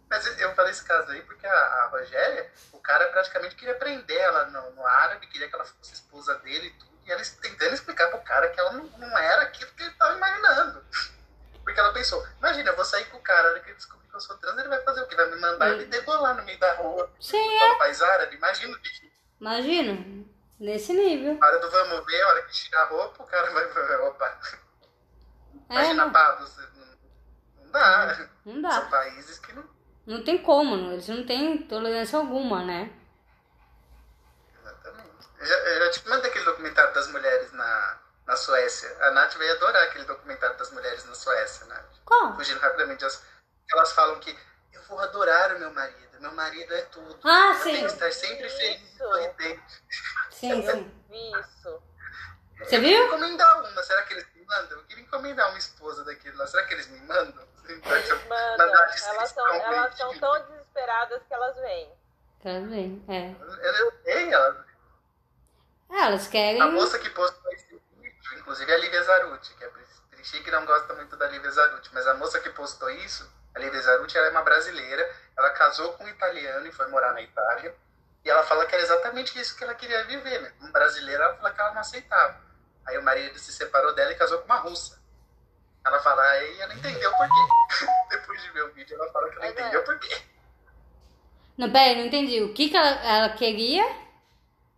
Mas 0.09 0.39
eu 0.39 0.53
falei 0.55 0.71
esse 0.71 0.83
caso 0.83 1.09
aí 1.11 1.21
porque 1.21 1.47
a, 1.47 1.51
a 1.53 1.87
Rogéria, 1.87 2.51
o 2.73 2.79
cara 2.79 3.05
praticamente 3.09 3.55
queria 3.55 3.75
prender 3.75 4.17
ela 4.17 4.45
no, 4.45 4.71
no 4.71 4.85
árabe, 4.85 5.27
queria 5.27 5.47
que 5.47 5.55
ela 5.55 5.63
fosse 5.65 5.93
esposa 5.93 6.35
dele 6.39 6.67
e 6.67 6.71
tudo. 6.71 6.91
E 7.05 7.11
ela 7.11 7.21
tentando 7.41 7.73
explicar 7.73 8.07
pro 8.09 8.19
cara 8.21 8.49
que 8.49 8.59
ela 8.59 8.73
não, 8.73 8.83
não 8.97 9.17
era 9.17 9.43
aquilo 9.43 9.71
que 9.71 9.83
ele 9.83 9.91
estava 9.91 10.15
imaginando. 10.17 10.83
Porque 11.63 11.79
ela 11.79 11.93
pensou, 11.93 12.25
imagina, 12.39 12.71
eu 12.71 12.75
vou 12.75 12.83
sair 12.83 13.05
com 13.05 13.17
o 13.17 13.21
cara, 13.21 13.47
a 13.47 13.51
hora 13.51 13.59
que 13.61 13.69
ele 13.69 13.77
descobrir 13.77 14.07
que 14.09 14.15
eu 14.15 14.19
sou 14.19 14.35
trans, 14.37 14.57
ele 14.57 14.67
vai 14.67 14.81
fazer 14.83 15.01
o 15.01 15.07
quê? 15.07 15.15
Vai 15.15 15.29
me 15.29 15.37
mandar 15.37 15.71
Hum. 15.71 15.77
me 15.77 15.85
debolar 15.85 16.35
no 16.35 16.43
meio 16.43 16.59
da 16.59 16.73
rua. 16.73 17.09
Sim, 17.21 17.59
país 17.77 18.01
árabe, 18.01 18.35
imagina 18.35 18.75
o 18.75 18.79
bicho. 18.81 19.01
Imagina, 19.39 20.20
nesse 20.61 20.93
nível. 20.93 21.37
Na 21.39 21.47
hora 21.47 21.59
do 21.59 21.71
vamos 21.71 22.05
ver, 22.05 22.21
a 22.21 22.27
hora 22.29 22.41
que 22.43 22.53
tira 22.53 22.79
a 22.79 22.85
roupa, 22.85 23.23
o 23.23 23.25
cara 23.25 23.51
vai. 23.51 23.65
Opa. 24.07 24.39
É, 25.69 25.73
Imagina, 25.73 26.05
não, 26.05 26.11
Pablo, 26.11 26.47
você 26.47 26.61
não, 27.61 27.71
dá. 27.71 28.29
não 28.45 28.61
dá. 28.61 28.71
São 28.71 28.89
países 28.89 29.39
que 29.39 29.53
não. 29.53 29.69
Não 30.05 30.23
tem 30.23 30.41
como, 30.41 30.91
eles 30.91 31.07
não 31.07 31.25
têm 31.25 31.63
tolerância 31.63 32.17
alguma, 32.17 32.63
né? 32.63 32.91
Exatamente. 34.59 35.27
Eu 35.39 35.45
já, 35.45 35.55
eu 35.55 35.85
já 35.85 35.91
te 35.91 36.09
mandei 36.09 36.29
aquele 36.29 36.45
documentário 36.45 36.93
das 36.93 37.07
mulheres 37.07 37.51
na, 37.53 37.99
na 38.25 38.35
Suécia. 38.35 38.97
A 39.01 39.11
Nath 39.11 39.35
vai 39.35 39.49
adorar 39.51 39.83
aquele 39.83 40.05
documentário 40.05 40.57
das 40.57 40.71
mulheres 40.71 41.05
na 41.05 41.15
Suécia, 41.15 41.65
Nath. 41.67 41.99
Qual? 42.03 42.35
Fugindo 42.35 42.59
rapidamente, 42.59 43.03
elas, 43.03 43.23
elas 43.71 43.91
falam 43.93 44.19
que 44.19 44.37
eu 44.73 44.81
vou 44.83 44.99
adorar 44.99 45.55
o 45.55 45.59
meu 45.59 45.71
marido. 45.71 46.11
Meu 46.19 46.33
marido 46.33 46.71
é 46.73 46.81
tudo. 46.83 47.19
Ah, 47.23 47.53
eu 47.57 47.63
tenho 47.63 47.75
sim. 47.75 47.81
que 47.81 47.93
estar 47.93 48.11
sempre 48.11 48.47
feliz 48.47 48.93
e 48.93 48.97
sorridente. 48.97 49.83
Sim, 50.41 50.63
Eu 50.65 50.71
sim. 50.71 50.91
vi 51.09 51.31
isso. 51.39 51.83
Você 52.57 52.75
Eu 52.77 52.81
viu? 52.81 52.89
queria 52.89 53.05
encomendar 53.05 53.59
uma. 53.59 53.83
Será 53.83 54.01
que 54.03 54.13
eles 54.13 54.25
me 54.33 54.43
mandam? 54.45 54.77
Eu 54.79 54.83
queria 54.85 55.03
encomendar 55.03 55.49
uma 55.49 55.57
esposa 55.57 56.03
daquele 56.03 56.35
lá. 56.35 56.47
Será 56.47 56.63
que 56.65 56.73
eles 56.73 56.87
me 56.87 56.99
mandam? 57.01 57.47
Eles 57.65 58.27
mandam. 58.27 58.69
Elas 58.69 58.99
são, 58.99 59.47
elas 59.47 59.95
são 59.97 60.07
bonitinha. 60.07 60.19
tão 60.19 60.47
desesperadas 60.47 61.21
que 61.27 61.33
elas 61.33 61.55
vêm. 61.57 61.93
Ver. 62.43 63.01
É. 63.07 63.35
Eu, 63.39 63.73
eu 63.75 63.91
tenho, 64.03 64.33
ela. 64.33 64.65
É, 65.91 65.97
elas 66.07 66.27
querem. 66.27 66.59
A 66.59 66.67
moça 66.67 66.97
que 66.97 67.09
postou 67.11 67.51
esse 67.53 67.67
vídeo, 67.67 68.37
inclusive 68.37 68.71
é 68.71 68.75
a 68.75 68.79
Lívia 68.79 69.03
Zaruti, 69.03 69.53
que 69.53 69.63
é 69.63 69.71
Trinchi 70.09 70.43
que 70.43 70.49
não 70.51 70.65
gosta 70.65 70.93
muito 70.95 71.15
da 71.17 71.27
Lívia 71.27 71.51
Zaruti, 71.51 71.89
mas 71.93 72.07
a 72.07 72.15
moça 72.15 72.39
que 72.39 72.49
postou 72.49 72.89
isso, 72.89 73.31
a 73.53 73.59
Lívia 73.59 73.79
Zaruti, 73.81 74.17
ela 74.17 74.27
é 74.27 74.31
uma 74.31 74.41
brasileira, 74.41 75.07
ela 75.37 75.51
casou 75.51 75.93
com 75.93 76.03
um 76.03 76.09
italiano 76.09 76.65
e 76.65 76.71
foi 76.71 76.87
morar 76.87 77.13
na 77.13 77.21
Itália, 77.21 77.75
e 78.23 78.29
ela 78.29 78.43
fala 78.43 78.65
que 78.65 78.75
era 78.75 78.83
exatamente 78.83 79.39
isso 79.39 79.57
que 79.57 79.63
ela 79.63 79.73
queria 79.73 80.03
viver, 80.05 80.41
né? 80.41 80.53
Como 80.59 80.71
brasileira, 80.71 81.23
ela 81.23 81.35
fala 81.35 81.51
que 81.51 81.61
ela 81.61 81.73
não 81.73 81.81
aceitava. 81.81 82.39
Aí 82.85 82.97
o 82.97 83.03
marido 83.03 83.37
se 83.39 83.51
separou 83.51 83.93
dela 83.93 84.11
e 84.11 84.15
casou 84.15 84.39
com 84.39 84.45
uma 84.45 84.57
russa. 84.57 85.01
Ela 85.85 85.99
fala, 85.99 86.21
aí 86.21 86.61
ela 86.61 86.73
entendeu 86.73 87.11
por 87.11 87.27
quê. 87.27 87.85
Depois 88.09 88.41
de 88.43 88.49
ver 88.51 88.63
o 88.63 88.73
vídeo, 88.73 88.95
ela 88.95 89.11
fala 89.11 89.29
que 89.29 89.35
ela 89.37 89.45
Mas 89.45 89.57
é. 89.57 89.61
entendeu 89.61 89.83
por 89.83 89.99
quê. 89.99 90.21
Não, 91.57 91.71
peraí, 91.71 91.95
não 91.95 92.05
entendi. 92.05 92.41
O 92.41 92.53
que, 92.53 92.69
que 92.69 92.77
ela, 92.77 92.89
ela 93.03 93.29
queria? 93.29 93.83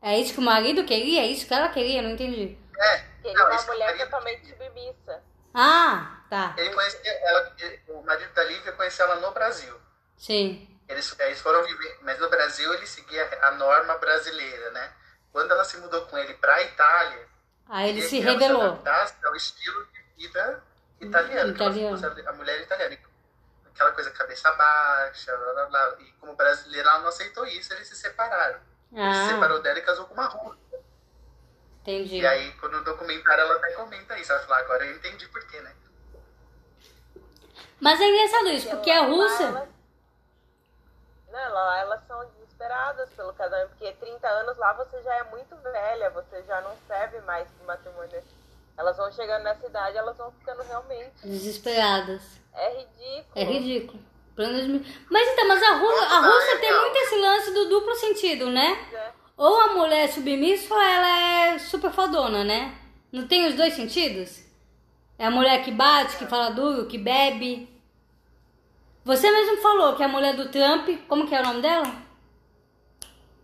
É 0.01 0.17
isso 0.19 0.33
que 0.33 0.39
o 0.39 0.43
marido 0.43 0.85
queria? 0.85 1.21
É 1.21 1.27
isso 1.27 1.45
que 1.47 1.53
ela 1.53 1.69
queria? 1.69 2.01
Não 2.01 2.11
entendi. 2.11 2.57
É, 2.77 2.97
Queria 3.21 3.37
não, 3.37 3.51
uma 3.51 3.61
mulher 3.63 3.85
marido 3.85 4.03
totalmente 4.03 4.47
submissa. 4.47 5.23
Ah, 5.53 6.23
tá. 6.29 6.53
Ele 6.57 6.73
conhecia 6.73 7.11
ela, 7.11 7.55
o 7.89 8.01
marido 8.03 8.33
da 8.33 8.43
Lívia 8.43 8.71
conheceu 8.73 9.05
ela 9.05 9.21
no 9.21 9.31
Brasil. 9.31 9.73
Sim. 10.17 10.72
Eles, 10.87 11.15
eles 11.19 11.39
foram 11.41 11.63
viver, 11.63 11.97
mas 12.01 12.19
no 12.19 12.29
Brasil 12.29 12.73
ele 12.73 12.85
seguia 12.85 13.27
a 13.41 13.51
norma 13.51 13.97
brasileira, 13.97 14.71
né? 14.71 14.93
Quando 15.31 15.51
ela 15.51 15.63
se 15.63 15.77
mudou 15.77 16.05
com 16.05 16.17
ele 16.17 16.33
para 16.35 16.53
a 16.55 16.61
Itália, 16.61 17.27
Aí 17.69 17.89
ele 17.89 18.01
queria 18.01 18.09
se 18.09 18.21
ela 18.27 18.31
revelou. 18.39 18.83
ao 19.25 19.35
estilo 19.35 19.85
de 19.87 20.01
vida 20.17 20.63
italiano. 20.99 21.53
que 21.53 21.61
ela 21.61 21.71
Italiano. 21.71 21.97
fosse 21.97 22.27
A 22.27 22.33
mulher 22.33 22.61
italiana. 22.61 22.97
Aquela 23.73 23.91
coisa 23.91 24.11
cabeça 24.11 24.51
baixa, 24.51 25.35
blá, 25.35 25.53
blá, 25.53 25.65
blá. 25.65 25.95
E 26.01 26.11
como 26.19 26.35
brasileira 26.35 26.87
ela 26.89 26.99
não 26.99 27.07
aceitou 27.07 27.45
isso, 27.47 27.73
eles 27.73 27.87
se 27.87 27.95
separaram. 27.95 28.59
Ele 28.91 29.13
se 29.15 29.19
Ah, 29.21 29.29
separou 29.29 29.59
dela 29.61 29.79
e 29.79 29.81
casou 29.81 30.05
com 30.05 30.13
uma 30.13 30.27
russa. 30.27 30.59
entendi. 31.81 32.17
E 32.19 32.27
aí, 32.27 32.51
quando 32.59 32.77
no 32.77 32.83
documentário 32.83 33.41
ela 33.41 33.55
até 33.55 33.71
comenta 33.71 34.17
isso, 34.19 34.31
ela 34.31 34.41
fala, 34.43 34.59
agora 34.59 34.85
eu 34.85 34.95
entendi 34.95 35.27
por 35.29 35.43
quê, 35.47 35.59
né? 35.61 35.73
Mas 37.79 37.99
é 37.99 38.03
engraçado 38.07 38.47
isso, 38.49 38.69
porque 38.69 38.91
a 38.91 39.01
Rússia. 39.05 39.67
Elas- 41.33 41.47
Não, 41.49 41.53
lá 41.53 41.79
elas 41.79 42.07
são 42.07 42.25
desesperadas 42.25 43.09
pelo 43.11 43.33
casamento, 43.33 43.69
porque 43.69 43.91
30 43.93 44.27
anos 44.27 44.57
lá 44.57 44.73
você 44.73 45.01
já 45.01 45.13
é 45.15 45.23
muito 45.23 45.55
velha, 45.57 46.09
você 46.11 46.43
já 46.43 46.61
não 46.61 46.71
serve 46.87 47.19
mais 47.21 47.47
pro 47.51 47.65
matrimônio. 47.67 48.23
Elas 48.77 48.97
vão 48.97 49.11
chegando 49.11 49.43
nessa 49.43 49.65
idade, 49.67 49.97
elas 49.97 50.17
vão 50.17 50.31
ficando 50.31 50.63
realmente. 50.63 51.11
Desesperadas. 51.23 52.21
É 52.53 52.69
ridículo. 52.79 53.27
É 53.35 53.43
ridículo. 53.43 53.99
Mas 55.11 55.27
então, 55.27 55.47
mas 55.47 55.61
a, 55.61 55.75
Rú 55.75 55.87
a 55.89 56.19
Rússia 56.27 56.59
tem 56.59 56.75
muito 56.81 56.95
esse 56.97 57.15
lance 57.19 57.51
do 57.53 57.69
duplo 57.69 57.93
sentido, 57.95 58.49
né? 58.49 58.89
É. 58.93 59.11
Ou 59.37 59.59
a 59.61 59.67
mulher 59.73 60.05
é 60.05 60.07
submissa 60.07 60.73
ou 60.73 60.81
ela 60.81 61.07
é 61.53 61.59
super 61.59 61.91
fodona, 61.91 62.43
né? 62.43 62.75
Não 63.11 63.27
tem 63.27 63.47
os 63.47 63.53
dois 63.55 63.73
sentidos? 63.75 64.43
É 65.19 65.25
a 65.27 65.31
mulher 65.31 65.63
que 65.63 65.71
bate, 65.71 66.17
que 66.17 66.25
fala 66.25 66.49
duro, 66.49 66.87
que 66.87 66.97
bebe. 66.97 67.69
Você 69.05 69.29
mesmo 69.29 69.61
falou 69.61 69.95
que 69.95 70.03
a 70.03 70.07
mulher 70.07 70.35
do 70.35 70.49
Trump, 70.49 70.87
como 71.07 71.27
que 71.27 71.35
é 71.35 71.41
o 71.41 71.43
nome 71.43 71.61
dela? 71.61 71.83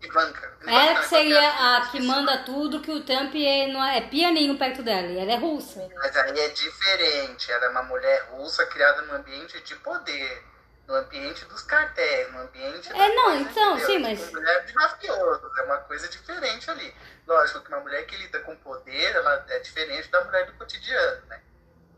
Ivanka. 0.01 0.57
Ela 0.65 0.83
Ivanka, 0.83 1.01
que 1.01 1.07
seria 1.07 1.49
a 1.77 1.87
que 1.91 2.01
manda 2.01 2.37
tudo, 2.43 2.79
que 2.79 2.91
o 2.91 3.03
Trump 3.03 3.35
é, 3.35 3.67
não 3.67 3.83
é, 3.83 3.97
é 3.97 4.01
pianinho 4.01 4.57
perto 4.57 4.81
dela. 4.81 5.07
E 5.07 5.19
ela 5.19 5.33
é 5.33 5.35
russa. 5.35 5.85
Mas 5.95 6.15
aí 6.15 6.39
é 6.39 6.47
diferente. 6.49 7.51
Ela 7.51 7.65
é 7.65 7.69
uma 7.69 7.83
mulher 7.83 8.29
russa 8.31 8.65
criada 8.67 9.01
num 9.01 9.15
ambiente 9.15 9.59
de 9.61 9.75
poder. 9.75 10.43
No 10.87 10.95
ambiente 10.95 11.45
dos 11.45 11.61
cartéis, 11.63 12.31
no 12.31 12.39
ambiente. 12.39 12.89
É, 12.91 13.13
não, 13.13 13.35
então, 13.39 13.77
sim, 13.79 13.99
mas- 13.99 14.19
Tipo, 14.19 14.37
mulher 14.37 14.65
de 14.65 14.73
mafioso. 14.73 15.51
É 15.59 15.61
uma 15.63 15.77
coisa 15.79 16.07
diferente 16.07 16.71
ali. 16.71 16.95
Lógico 17.27 17.61
que 17.61 17.67
uma 17.67 17.81
mulher 17.81 18.07
que 18.07 18.15
lida 18.17 18.39
com 18.39 18.55
poder, 18.55 19.15
ela 19.15 19.45
é 19.49 19.59
diferente 19.59 20.09
da 20.09 20.23
mulher 20.23 20.47
do 20.47 20.53
cotidiano, 20.53 21.21
né? 21.27 21.39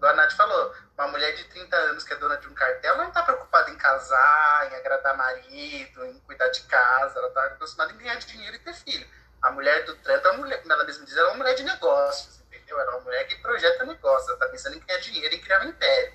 Igual 0.01 0.13
a 0.13 0.15
Nath 0.15 0.31
falou, 0.33 0.73
uma 0.97 1.07
mulher 1.09 1.31
de 1.35 1.43
30 1.43 1.75
anos 1.75 2.03
que 2.03 2.11
é 2.11 2.15
dona 2.15 2.35
de 2.37 2.47
um 2.47 2.55
cartel, 2.55 2.95
ela 2.95 3.03
não 3.03 3.11
tá 3.11 3.21
preocupada 3.21 3.69
em 3.69 3.75
casar, 3.75 4.71
em 4.71 4.75
agradar 4.75 5.15
marido, 5.15 6.03
em 6.07 6.19
cuidar 6.21 6.47
de 6.47 6.61
casa, 6.63 7.19
ela 7.19 7.29
tá 7.29 7.43
acostumada 7.45 7.93
em 7.93 7.97
ganhar 7.97 8.15
dinheiro 8.15 8.55
e 8.55 8.59
ter 8.59 8.73
filho. 8.73 9.07
A 9.43 9.51
mulher 9.51 9.85
do 9.85 9.95
Trump, 9.97 10.25
é 10.25 10.29
uma 10.31 10.37
mulher, 10.39 10.59
como 10.63 10.73
ela 10.73 10.83
mesma 10.85 11.05
diz, 11.05 11.15
ela 11.15 11.27
é 11.27 11.31
uma 11.33 11.37
mulher 11.37 11.53
de 11.53 11.61
negócios, 11.61 12.39
entendeu? 12.47 12.79
Ela 12.79 12.93
é 12.93 12.95
uma 12.95 13.01
mulher 13.01 13.27
que 13.27 13.35
projeta 13.43 13.85
negócios, 13.85 14.27
ela 14.29 14.39
tá 14.39 14.47
pensando 14.47 14.75
em 14.75 14.79
ganhar 14.79 14.99
dinheiro, 15.01 15.35
em 15.35 15.39
criar 15.39 15.61
um 15.61 15.69
império. 15.69 16.13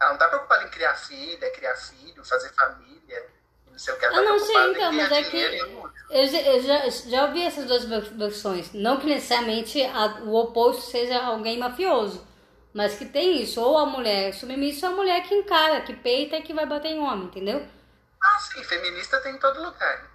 Ela 0.00 0.10
não 0.12 0.18
tá 0.18 0.28
preocupada 0.28 0.64
em 0.64 0.68
criar 0.70 0.94
filha, 0.94 1.50
criar 1.50 1.74
filho, 1.76 2.24
fazer 2.24 2.48
família, 2.54 3.26
não 3.70 3.78
sei 3.78 3.92
o 3.92 3.98
que. 3.98 4.04
Ela 4.06 4.14
tá 4.14 4.22
não 4.22 4.38
sei, 4.38 4.46
preocupada 4.46 4.70
então, 4.78 4.92
em 4.92 4.96
ganhar 4.96 5.10
mas 5.10 5.18
é 5.18 5.22
que- 5.22 5.30
dinheiro 5.30 5.54
e 5.56 5.62
luxo. 5.74 5.94
Eu, 6.08 6.26
já- 6.26 6.40
eu 6.40 6.62
já, 6.62 6.88
já 7.10 7.24
ouvi 7.26 7.44
essas 7.46 7.66
duas 7.66 7.84
ver- 7.84 8.14
versões. 8.16 8.72
Não 8.72 8.98
que 8.98 9.04
necessariamente 9.06 9.82
a- 9.84 10.20
o 10.22 10.34
oposto 10.36 10.90
seja 10.90 11.22
alguém 11.22 11.58
mafioso. 11.58 12.26
Mas 12.76 12.94
que 12.98 13.06
tem 13.06 13.42
isso. 13.42 13.58
Ou 13.60 13.78
a 13.78 13.86
mulher 13.86 14.34
submissa 14.34 14.86
ou 14.88 14.92
a 14.92 14.96
mulher 14.96 15.22
que 15.22 15.34
encara, 15.34 15.80
que 15.80 15.94
peita 15.94 16.36
e 16.36 16.42
que 16.42 16.52
vai 16.52 16.66
bater 16.66 16.88
em 16.88 16.98
homem, 17.00 17.24
entendeu? 17.24 17.66
Ah, 18.22 18.38
sim, 18.38 18.62
feminista 18.62 19.18
tem 19.20 19.34
em 19.34 19.38
todo 19.38 19.62
lugar. 19.62 20.10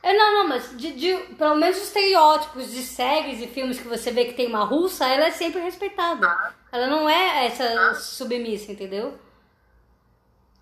É, 0.00 0.12
não, 0.12 0.32
não, 0.34 0.48
mas 0.48 0.76
de, 0.76 0.92
de- 0.92 1.34
pelo 1.34 1.56
menos 1.56 1.76
os 1.78 1.84
estereótipos 1.84 2.70
de 2.70 2.82
séries 2.82 3.40
e 3.40 3.48
filmes 3.48 3.80
que 3.80 3.88
você 3.88 4.12
vê 4.12 4.26
que 4.26 4.34
tem 4.34 4.46
uma 4.46 4.64
russa, 4.64 5.06
ela 5.08 5.24
é 5.26 5.30
sempre 5.32 5.60
respeitada. 5.60 6.54
Ela 6.70 6.86
não 6.86 7.08
é 7.08 7.46
essa 7.46 7.94
submissa, 7.94 8.70
entendeu? 8.70 9.18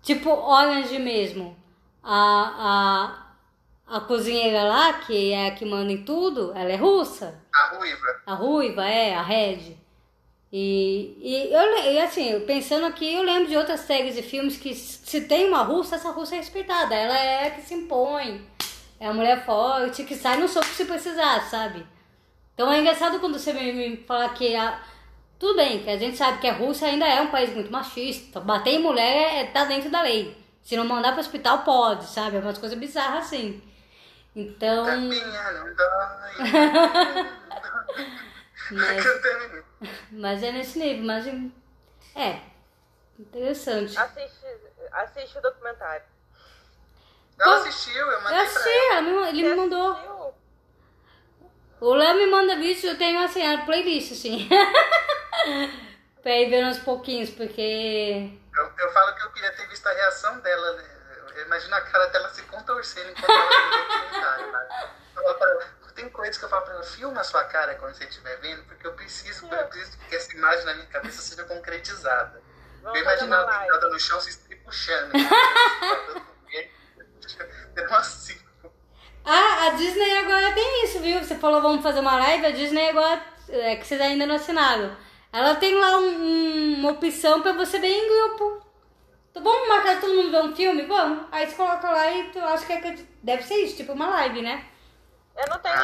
Tipo 0.01 0.29
Orange 0.31 0.97
mesmo. 0.97 1.55
A, 2.01 3.35
a, 3.87 3.97
a 3.97 4.01
cozinheira 4.01 4.63
lá, 4.63 4.93
que 4.93 5.31
é 5.31 5.47
a 5.49 5.51
que 5.55 5.65
manda 5.65 5.91
em 5.91 6.03
tudo, 6.03 6.51
ela 6.55 6.71
é 6.71 6.75
russa. 6.77 7.41
A 7.53 7.75
ruiva. 7.75 8.21
A 8.25 8.33
ruiva, 8.33 8.85
é, 8.85 9.15
a 9.15 9.21
Red. 9.21 9.82
E, 10.55 11.17
e, 11.19 11.51
eu, 11.51 11.93
e 11.93 11.99
assim, 11.99 12.39
pensando 12.41 12.85
aqui, 12.85 13.11
eu 13.11 13.23
lembro 13.23 13.49
de 13.49 13.57
outras 13.57 13.79
séries 13.79 14.15
e 14.15 14.21
filmes 14.21 14.55
que 14.55 14.75
se 14.75 15.21
tem 15.21 15.47
uma 15.47 15.63
russa, 15.63 15.95
essa 15.95 16.11
russa 16.11 16.35
é 16.35 16.37
respeitada. 16.37 16.93
Ela 16.93 17.17
é 17.17 17.47
a 17.47 17.51
que 17.51 17.63
se 17.63 17.73
impõe. 17.73 18.47
É 18.99 19.07
a 19.07 19.13
mulher 19.13 19.43
forte, 19.43 20.03
que 20.03 20.15
sai 20.15 20.37
no 20.37 20.47
soco 20.47 20.67
se 20.67 20.85
precisar, 20.85 21.41
sabe? 21.49 21.83
Então 22.53 22.71
é 22.71 22.79
engraçado 22.79 23.19
quando 23.19 23.39
você 23.39 23.51
me, 23.51 23.73
me 23.73 23.97
fala 24.05 24.29
que 24.29 24.55
a, 24.55 24.79
tudo 25.39 25.55
bem, 25.55 25.81
que 25.83 25.89
a 25.89 25.97
gente 25.97 26.17
sabe 26.17 26.37
que 26.37 26.47
a 26.47 26.53
Rússia 26.53 26.87
ainda 26.87 27.07
é 27.07 27.19
um 27.19 27.31
país 27.31 27.51
muito 27.51 27.71
machista. 27.71 28.39
Bater 28.39 28.75
em 28.75 28.83
mulher 28.83 29.33
é, 29.33 29.45
tá 29.45 29.65
dentro 29.65 29.89
da 29.89 30.03
lei. 30.03 30.37
Se 30.61 30.77
não 30.77 30.85
mandar 30.85 31.13
pro 31.13 31.21
hospital, 31.21 31.63
pode, 31.63 32.05
sabe? 32.05 32.37
É 32.37 32.39
umas 32.39 32.59
coisas 32.59 32.77
bizarras 32.77 33.25
assim. 33.25 33.59
Então. 34.35 34.85
Dói. 34.85 35.19
Mas, 40.11 40.43
é 40.43 40.51
nesse 40.51 40.79
nível, 40.79 41.03
mas 41.05 41.25
é 42.15 42.39
interessante. 43.19 43.97
Assiste, 43.97 44.45
assiste 44.91 45.37
o 45.37 45.41
documentário. 45.41 46.03
Ela 47.39 47.55
assistiu, 47.57 47.93
eu 47.95 48.11
Eu 48.11 48.21
mandei 48.21 48.37
pra 48.37 48.43
assisti, 48.43 48.69
ela. 48.69 49.09
ela 49.09 49.29
ele 49.29 49.43
me 49.43 49.55
mandou. 49.55 49.91
assistiu? 49.91 50.33
O 51.81 51.93
Léo 51.95 52.15
me 52.15 52.27
manda 52.27 52.55
vídeo, 52.55 52.89
eu 52.89 52.97
tenho 52.97 53.21
assim, 53.23 53.45
a 53.45 53.65
playlist, 53.65 54.13
assim. 54.13 54.47
pra 56.21 56.37
ir 56.37 56.49
vendo 56.49 56.67
aos 56.67 56.79
pouquinhos, 56.79 57.29
porque. 57.31 58.29
Eu, 58.55 58.71
eu 58.77 58.93
falo 58.93 59.15
que 59.15 59.23
eu 59.25 59.31
queria 59.31 59.51
ter 59.53 59.67
visto 59.67 59.85
a 59.87 59.91
reação 59.93 60.39
dela. 60.39 60.73
né? 60.77 60.83
Eu 61.35 61.45
imagino 61.45 61.75
a 61.75 61.81
cara 61.81 62.05
dela 62.07 62.29
se 62.29 62.43
contorcendo 62.43 63.09
enquanto 63.09 63.31
ela 63.31 64.53
né? 65.95 66.01
Tem 66.01 66.09
coisas 66.09 66.37
que 66.37 66.45
eu 66.45 66.49
falo 66.49 66.63
pra 66.63 66.73
ela, 66.73 66.83
filma 66.83 67.21
a 67.21 67.23
sua 67.23 67.43
cara 67.45 67.75
quando 67.75 67.93
você 67.95 68.05
estiver 68.05 68.37
vendo, 68.39 68.63
porque 68.65 68.85
eu 68.87 68.93
preciso, 68.93 69.47
eu 69.47 69.67
preciso 69.67 69.97
que 70.09 70.15
essa 70.15 70.33
imagem 70.35 70.65
na 70.65 70.73
minha 70.73 70.87
cabeça 70.87 71.21
seja 71.21 71.43
concretizada. 71.43 72.41
Vamos 72.81 72.97
eu 72.97 73.03
imagino 73.03 73.33
ela 73.33 73.45
live. 73.45 73.59
deitada 73.71 73.89
no 73.89 73.99
chão 73.99 74.19
se 74.21 74.29
estripuchando. 74.29 75.13
Deu 77.75 77.93
assim. 77.95 78.37
Ah, 79.25 79.67
a 79.67 79.69
Disney 79.71 80.17
agora 80.17 80.51
tem 80.53 80.83
isso, 80.85 80.99
viu? 80.99 81.19
Você 81.23 81.35
falou 81.35 81.61
vamos 81.61 81.81
fazer 81.81 81.99
uma 82.01 82.17
live, 82.17 82.45
a 82.45 82.51
Disney 82.51 82.89
agora, 82.89 83.21
é 83.49 83.75
que 83.77 83.87
vocês 83.87 83.99
ainda 84.01 84.25
não 84.25 84.35
assinaram. 84.35 84.95
Ela 85.31 85.55
tem 85.55 85.73
lá 85.79 85.97
um- 85.97 86.21
um- 86.23 86.73
uma 86.79 86.91
opção 86.91 87.41
pra 87.41 87.53
você 87.53 87.79
ver 87.79 87.87
em 87.87 88.07
grupo. 88.07 88.61
Então 89.31 89.41
vamos 89.41 89.67
marcar 89.67 89.99
todo 89.99 90.13
mundo 90.13 90.29
ver 90.29 90.43
um 90.43 90.55
filme? 90.55 90.83
Vamos. 90.85 91.25
Aí 91.31 91.47
você 91.49 91.55
coloca 91.55 91.89
lá 91.89 92.11
e 92.11 92.29
tu 92.31 92.39
acha 92.39 92.65
que 92.65 92.73
é 92.73 92.81
que- 92.81 93.07
deve 93.23 93.43
ser 93.43 93.55
isso, 93.55 93.77
tipo 93.77 93.93
uma 93.93 94.07
live, 94.09 94.41
né? 94.43 94.65
Eu 95.35 95.47
não 95.49 95.59
tenho 95.59 95.81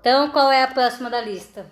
Então 0.00 0.30
qual 0.30 0.50
é 0.50 0.62
a 0.62 0.68
próxima 0.68 1.10
da 1.10 1.20
lista? 1.20 1.70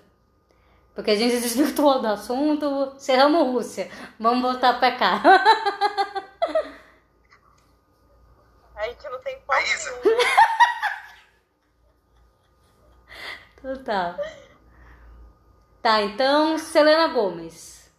Porque 0.94 1.10
a 1.10 1.16
gente 1.16 1.40
desvirtuou 1.40 2.00
do 2.00 2.08
assunto, 2.08 2.94
cerramos 2.98 3.46
Rússia. 3.46 3.90
Vamos 4.18 4.42
voltar 4.42 4.78
pra 4.78 4.92
cá. 4.96 5.22
A 8.76 8.88
gente 8.88 9.08
não 9.08 9.18
tem 9.20 9.34
foco 9.36 9.46
Maísa. 9.48 10.00
nenhum. 10.04 10.18
Então 13.58 13.82
tá. 13.82 14.16
Tá, 15.82 16.02
então 16.02 16.58
Selena 16.58 17.08
Gomes. 17.08 17.90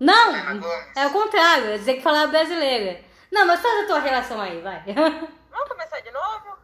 Não! 0.00 0.32
Selena 0.32 0.54
Gomez. 0.54 0.96
É 0.96 1.06
o 1.06 1.12
contrário, 1.12 1.66
é 1.66 1.78
dizer 1.78 1.94
que 1.94 2.02
falar 2.02 2.28
brasileira. 2.28 3.04
Não, 3.30 3.46
mas 3.46 3.60
faz 3.60 3.84
a 3.84 3.86
tua 3.86 3.98
relação 3.98 4.40
aí, 4.40 4.60
vai. 4.62 4.82
Vamos 4.94 5.68
começar 5.68 6.00
de 6.00 6.10
novo? 6.12 6.56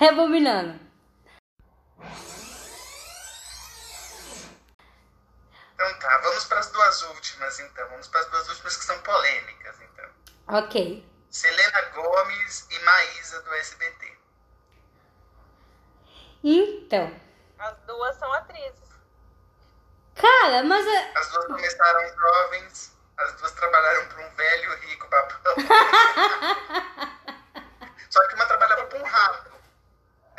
Rebobinando. 0.00 0.80
Então 5.74 5.98
tá, 5.98 6.18
vamos 6.22 6.44
para 6.46 6.58
as 6.60 6.70
duas 6.70 7.02
últimas 7.02 7.60
então. 7.60 7.86
Vamos 7.90 8.08
para 8.08 8.20
as 8.20 8.26
duas 8.30 8.48
últimas 8.48 8.76
que 8.78 8.84
são 8.86 8.98
polêmicas 9.02 9.76
então. 9.82 10.08
Ok. 10.48 11.06
Selena 11.28 11.82
Gomes 11.90 12.66
e 12.70 12.78
Maísa 12.78 13.42
do 13.42 13.52
SBT. 13.52 14.16
Então. 16.44 17.14
As 17.58 17.76
duas 17.80 18.16
são 18.16 18.32
atrizes. 18.32 18.88
Cara, 20.14 20.62
mas 20.62 20.86
é. 20.86 21.12
As 21.14 21.28
duas 21.30 21.44
começaram 21.44 22.16
jovens, 22.16 22.96
as 23.18 23.34
duas 23.34 23.52
trabalharam 23.52 24.08
para 24.08 24.26
um 24.26 24.34
velho 24.34 24.78
rico 24.78 25.06
babão. 25.10 25.56
Só 28.08 28.26
que 28.28 28.34
uma 28.34 28.46
trabalhava 28.46 28.86
para 28.86 28.98
um 28.98 29.04
rato. 29.04 29.49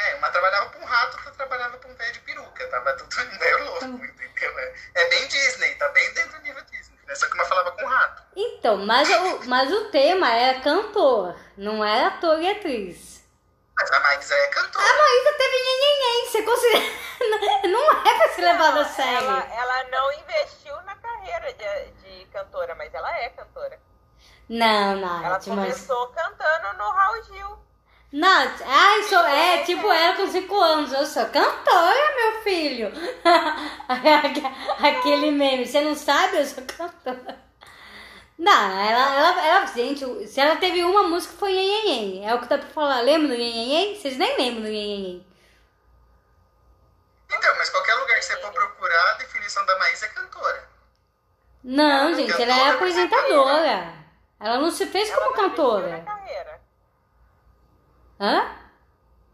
É, 0.08 0.16
uma 0.16 0.30
trabalhava 0.32 0.70
para 0.70 0.80
um 0.82 0.86
rato, 0.86 1.18
outra 1.18 1.32
trabalhava 1.34 1.78
para 1.78 1.90
um 1.90 1.96
velho 1.96 2.14
de 2.14 2.20
peruca. 2.22 2.68
Tava 2.68 2.94
tudo 2.94 3.16
um 3.22 3.38
velho 3.38 3.66
louco, 3.66 3.86
entendeu? 3.86 4.60
É, 4.60 4.74
é 4.96 5.10
bem 5.10 5.28
Disney, 5.28 5.76
tá 5.76 5.88
bem 5.90 6.14
dentro 6.14 6.40
do 6.40 6.44
nível 6.44 6.64
Disney. 6.66 6.98
né? 7.08 7.16
Só 7.16 7.28
que 7.28 7.34
uma 7.36 7.46
falava 7.46 7.72
com 7.72 7.84
um 7.84 7.88
rato. 7.88 8.24
Então, 8.36 8.78
mas 8.86 9.10
o, 9.10 9.50
mas 9.50 9.72
o 9.72 9.86
tema 9.92 10.32
era 10.32 10.62
cantor, 10.62 11.36
não 11.58 11.84
era 11.84 12.08
ator 12.08 12.40
e 12.40 12.50
atriz. 12.50 13.22
Mas 13.78 13.92
a 13.92 14.00
Maísa 14.00 14.36
é 14.36 14.48
cantora. 14.48 14.86
A 14.86 14.98
Maísa 14.98 15.38
teve 15.38 15.58
nhenhenhen, 15.58 16.26
você 16.30 16.44
considera. 16.44 17.02
Não 17.68 17.92
é 18.08 18.18
pra 18.18 18.30
ser 18.30 18.42
levada 18.42 18.82
a 18.82 18.86
sério. 18.86 19.28
Ela, 19.28 19.48
ela 19.54 19.84
não 19.90 20.12
investiu 20.14 20.76
na 20.82 20.96
carreira 20.96 21.54
de, 21.54 21.92
de 22.02 22.26
cantora, 22.26 22.74
mas 22.76 22.92
ela 22.94 23.16
é 23.20 23.30
cantora. 23.30 23.80
Não, 24.50 24.92
Ela 24.92 24.96
Nath, 25.30 25.48
mas. 25.48 25.48
começou 25.48 26.08
cantando 26.08 26.78
no 26.78 26.90
Raul 26.90 27.24
Gil. 27.24 27.60
Nath, 28.14 28.62
ai, 28.66 29.04
sou, 29.04 29.20
é 29.26 29.60
tipo 29.64 29.90
ela 29.90 30.18
com 30.18 30.28
5 30.28 30.60
anos, 30.60 30.92
eu 30.92 31.06
sou 31.06 31.26
cantora, 31.28 32.16
meu 32.16 32.42
filho. 32.44 32.92
Aquele 34.84 35.32
meme, 35.32 35.66
você 35.66 35.80
não 35.80 35.96
sabe, 35.96 36.38
eu 36.38 36.46
sou 36.46 36.64
cantora. 36.66 37.40
Não, 38.38 38.52
ela, 38.82 39.16
ela, 39.16 39.46
ela, 39.46 39.66
gente, 39.68 40.28
se 40.28 40.42
ela 40.42 40.58
teve 40.58 40.84
uma 40.84 41.04
música 41.04 41.34
foi 41.38 41.52
Nhenhenhen, 41.54 42.28
é 42.28 42.34
o 42.36 42.40
que 42.42 42.48
dá 42.48 42.58
pra 42.58 42.68
falar. 42.70 43.00
Lembra 43.02 43.30
do 43.30 43.36
Nhenhenhen? 43.38 43.96
Vocês 43.96 44.18
nem 44.18 44.36
lembram 44.36 44.64
do 44.64 44.68
Nhenhenhen. 44.68 45.26
Então, 47.34 47.56
mas 47.58 47.70
qualquer 47.70 47.94
lugar 47.96 48.18
que 48.18 48.26
você 48.26 48.36
for 48.38 48.52
procurar, 48.52 49.12
a 49.12 49.18
definição 49.20 49.66
da 49.66 49.78
Maísa 49.80 50.06
é 50.08 50.10
cantora. 50.10 50.70
Não, 51.64 52.08
Ela 52.10 52.16
gente, 52.16 52.32
cantora, 52.32 52.52
ela 52.52 52.68
é 52.68 52.72
apresentadora. 52.72 53.94
Ela 54.40 54.58
não 54.58 54.72
se 54.72 54.86
fez 54.88 55.10
Ela 55.10 55.18
como 55.20 55.38
não 55.38 55.46
investiu 55.46 55.64
cantora. 55.66 55.98
na 55.98 56.04
carreira. 56.04 56.51
Hã? 58.22 58.46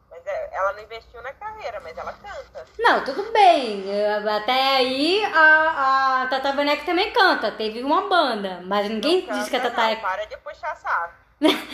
Mas 0.09 0.25
é- 0.25 0.49
ela 0.53 0.73
não 0.73 0.81
investiu 0.81 1.21
na 1.21 1.33
carreira, 1.33 1.79
mas 1.83 1.97
ela 1.97 2.13
canta. 2.13 2.65
Não, 2.79 3.03
tudo 3.03 3.31
bem. 3.33 3.83
Até 4.35 4.77
aí 4.77 5.25
a, 5.25 6.21
a 6.23 6.27
Tata 6.27 6.49
Werneck 6.55 6.85
também 6.85 7.11
canta. 7.11 7.51
Teve 7.51 7.83
uma 7.83 8.07
banda, 8.07 8.61
mas 8.63 8.89
ninguém 8.89 9.27
Não 9.27 9.37
diz 9.37 9.49
que 9.49 9.55
a 9.57 9.59
canta, 9.59 9.71
Tata 9.75 9.87
não. 9.87 9.91
é. 9.91 9.95
Para 9.97 10.25
de 10.25 10.37
puxar 10.37 10.75
saco. 10.77 11.13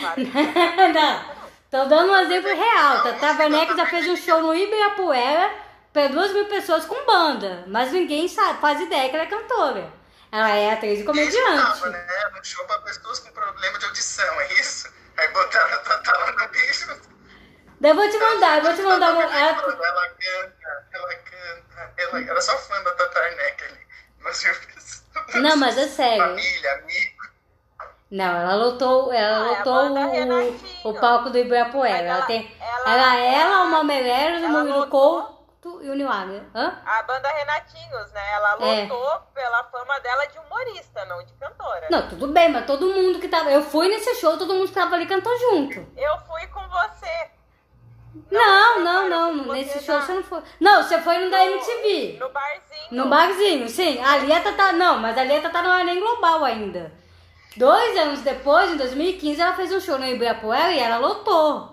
Para 0.00 0.14
de 0.16 0.24
não, 0.92 1.24
tô 1.70 1.84
dando 1.86 2.12
um 2.12 2.16
exemplo 2.16 2.50
real. 2.54 3.02
Tata 3.02 3.38
Werneck 3.42 3.76
já 3.76 3.86
fez 3.86 4.08
um 4.08 4.16
show 4.16 4.42
no 4.42 4.54
Ibirapuera 4.54 5.50
para 5.92 6.08
duas 6.08 6.32
mil 6.32 6.46
pessoas 6.46 6.84
com 6.84 7.06
banda, 7.06 7.62
mas 7.68 7.92
ninguém 7.92 8.26
sabe, 8.26 8.60
faz 8.60 8.80
ideia 8.80 9.08
que 9.08 9.14
ela 9.14 9.24
é 9.24 9.28
cantora. 9.28 9.92
Ela 10.32 10.50
é 10.50 10.72
atriz 10.72 10.98
e 10.98 11.04
comediante. 11.04 11.62
tava, 11.62 11.90
né? 11.90 12.06
Um 12.36 12.42
show 12.42 12.64
pra 12.66 12.78
pessoas 12.80 13.20
com 13.20 13.30
problema 13.30 13.78
de 13.78 13.84
audição, 13.86 14.40
é 14.40 14.52
isso? 14.54 14.92
Aí 15.16 15.28
botaram 15.28 15.74
a 15.74 15.78
Tatá 15.78 16.32
no 16.38 16.48
bicho. 16.48 17.00
Eu 17.82 17.94
vou 17.94 18.08
te 18.10 18.18
mandar, 18.18 18.58
eu 18.58 18.62
vou 18.64 18.74
te 18.74 18.82
mandar. 18.82 19.10
Ela, 19.10 19.22
Ela, 19.22 19.50
ela 19.86 20.08
canta, 20.08 20.86
ela 20.92 21.14
canta. 21.16 21.92
Ela 21.98 22.20
era 22.20 22.40
só 22.40 22.56
fã 22.58 22.82
da 22.82 22.92
Tata 22.92 23.20
Werneck 23.20 23.64
ali. 23.64 23.86
Mas 24.20 24.44
eu 24.44 24.54
fiz- 24.54 25.04
Não, 25.34 25.56
mas 25.56 25.76
é 25.76 25.86
sério. 25.88 26.24
Família, 26.24 26.72
amigo. 26.74 27.24
Não, 28.10 28.24
ela 28.40 28.54
lotou, 28.54 29.12
ela 29.12 29.36
Ah, 29.36 29.40
é 29.40 29.54
a 29.54 29.58
lotou 29.58 30.84
o, 30.84 30.90
o 30.90 30.94
palco 31.00 31.30
do 31.30 31.38
Ibirapuera. 31.38 31.96
Ela, 31.98 32.16
ela- 32.18 32.26
tem. 32.26 32.56
ela- 32.60 32.90
Ela, 32.90 33.14
ela, 33.16 33.16
ela- 33.16 33.62
o 33.64 33.70
Malmeleros, 33.70 34.40
o 34.40 34.44
ela 34.44 34.64
Couto 35.64 35.82
e 35.82 35.88
o 35.88 35.94
Niwaga. 35.94 36.44
Hã? 36.54 36.78
A 36.84 37.02
banda 37.04 37.28
Renatinhos, 37.28 38.12
né? 38.12 38.32
Ela 38.32 38.56
É. 38.60 38.82
lotou 38.82 39.20
pela 39.32 39.64
fama 39.64 39.98
dela 40.00 40.26
de 40.26 40.38
humorista, 40.38 41.04
não 41.06 41.24
de 41.24 41.32
cantora. 41.34 41.88
Não, 41.90 42.06
tudo 42.06 42.28
bem, 42.28 42.50
mas 42.50 42.66
todo 42.66 42.86
mundo 42.92 43.18
que 43.18 43.28
tava. 43.28 43.50
Eu 43.50 43.62
fui 43.62 43.88
nesse 43.88 44.14
show, 44.16 44.36
todo 44.36 44.52
mundo 44.54 44.68
que 44.68 44.74
tava 44.74 44.94
ali 44.94 45.06
cantou 45.06 45.34
junto. 45.38 45.80
Eu 45.96 46.18
fui 46.26 46.46
com 46.48 46.60
você. 46.68 47.30
Não, 48.30 48.80
não, 48.80 49.08
não. 49.08 49.44
com 49.44 49.52
Nesse 49.52 49.80
show 49.80 50.00
você 50.00 50.12
não 50.12 50.22
foi. 50.22 50.42
Não, 50.60 50.82
você 50.82 51.00
foi 51.00 51.18
no 51.18 51.30
da 51.30 51.44
MTV. 51.46 52.18
No 52.20 52.28
barzinho. 52.28 52.88
No 52.90 53.08
barzinho, 53.08 53.68
sim. 53.68 54.04
Ali 54.04 54.32
a 54.32 54.40
Tata. 54.42 54.72
Não, 54.72 54.98
mas 54.98 55.16
ali 55.16 55.34
a 55.34 55.40
Tata 55.40 55.62
não 55.62 55.72
era 55.72 55.84
nem 55.84 55.98
global 55.98 56.44
ainda. 56.44 56.92
Dois 57.56 57.96
anos 57.98 58.20
depois, 58.20 58.70
em 58.70 58.76
2015, 58.76 59.40
ela 59.40 59.54
fez 59.54 59.72
um 59.72 59.80
show 59.80 59.98
no 59.98 60.04
Ibirapuera 60.04 60.72
e 60.72 60.78
ela 60.78 60.98
lotou. 60.98 61.72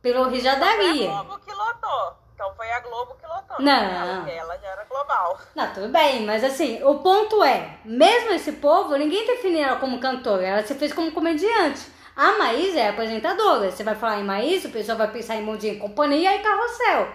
Pelo 0.00 0.28
Rio 0.28 0.40
de 0.42 0.48
Foi 0.48 0.50
a. 0.50 1.08
Globo 1.08 1.38
que 1.40 1.52
lotou. 1.52 2.21
Então 2.42 2.56
foi 2.56 2.72
a 2.72 2.80
Globo 2.80 3.14
que 3.14 3.24
lotou. 3.24 3.56
Não. 3.60 3.72
Ela, 3.72 4.16
porque 4.16 4.32
ela 4.32 4.58
já 4.58 4.66
era 4.66 4.84
global. 4.86 5.40
Não, 5.54 5.72
tudo 5.72 5.90
bem, 5.90 6.26
mas 6.26 6.42
assim, 6.42 6.82
o 6.82 6.98
ponto 6.98 7.40
é, 7.44 7.78
mesmo 7.84 8.32
esse 8.32 8.50
povo, 8.54 8.96
ninguém 8.96 9.24
define 9.24 9.60
ela 9.60 9.76
como 9.76 10.00
cantora, 10.00 10.44
ela 10.44 10.66
se 10.66 10.74
fez 10.74 10.92
como 10.92 11.12
comediante. 11.12 11.86
A 12.16 12.32
Maísa 12.32 12.80
é 12.80 12.88
apresentadora. 12.88 13.70
Você 13.70 13.84
vai 13.84 13.94
falar 13.94 14.18
em 14.18 14.24
Maísa, 14.24 14.66
o 14.66 14.72
pessoal 14.72 14.98
vai 14.98 15.12
pensar 15.12 15.36
em 15.36 15.42
Mundinho 15.42 15.74
e 15.74 15.78
Companhia 15.78 16.34
e 16.34 16.42
Carrossel. 16.42 17.14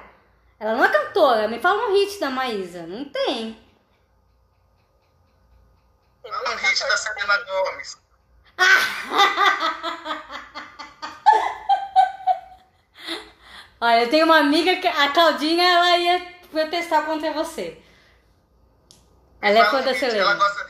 Ela 0.57 0.75
não 0.75 0.85
é 0.85 0.89
cantora. 0.89 1.49
Me 1.49 1.59
fala 1.59 1.89
um 1.89 1.93
hit 1.93 2.17
da 2.21 2.29
Maísa. 2.29 2.83
Não 2.83 3.03
tem. 3.03 3.61
Fala 6.23 6.37
um 6.37 6.51
muita 6.53 6.67
hit 6.67 6.79
da 6.79 6.95
Selena 6.95 7.37
Gomes. 7.43 7.97
Olha, 13.79 14.03
eu 14.03 14.09
tenho 14.09 14.25
uma 14.25 14.39
amiga, 14.39 14.75
que 14.77 14.87
a 14.87 15.09
Claudinha, 15.11 15.63
ela 15.63 15.97
ia 15.97 16.35
protestar 16.51 17.05
contra 17.05 17.31
você. 17.31 17.79
Ela 19.41 19.59
é 19.59 19.65
fã 19.65 19.81
da 19.81 19.91
hit, 19.91 20.03
Ela 20.03 20.11
Selena. 20.11 20.33
gosta. 20.35 20.61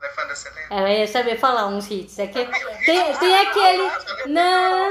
Ela 0.00 0.10
é 0.10 0.14
fã 0.14 0.26
da 0.26 0.34
Selena? 0.36 0.66
Ela 0.70 0.90
ia 0.90 1.06
saber 1.08 1.38
falar 1.38 1.66
uns 1.66 1.90
hits. 1.90 2.18
É 2.18 2.26
que 2.26 2.44
tem, 2.84 3.16
tem 3.16 3.38
aquele. 3.40 3.82
Na, 4.26 4.90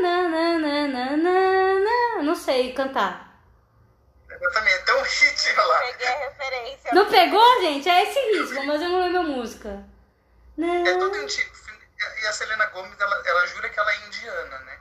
na, 0.00 0.28
na, 0.28 0.58
na, 0.58 0.88
na, 0.88 1.16
na, 1.16 1.74
na. 2.16 2.22
Não 2.22 2.34
sei 2.34 2.72
cantar. 2.72 3.30
Eu 4.40 4.52
também, 4.52 4.72
é 4.72 4.78
tão 4.78 5.00
hit, 5.02 5.52
lá. 5.54 5.78
Peguei 5.80 6.08
a 6.08 6.18
referência. 6.30 6.90
Não 6.94 7.06
pegou, 7.08 7.60
gente? 7.60 7.88
É 7.88 8.02
esse 8.04 8.18
ritmo, 8.38 8.66
mas 8.66 8.80
eu 8.82 8.88
não 8.88 9.00
lembro 9.02 9.20
a 9.20 9.22
música. 9.22 9.84
Na- 10.56 10.88
É 10.88 10.94
tudo 10.98 11.14
antigo. 11.14 11.52
E 12.22 12.26
a 12.26 12.32
Selena 12.32 12.66
Gomez, 12.66 12.98
ela, 13.00 13.22
ela 13.24 13.46
jura 13.46 13.68
que 13.68 13.78
ela 13.78 13.92
é 13.92 14.06
indiana, 14.06 14.58
né? 14.60 14.71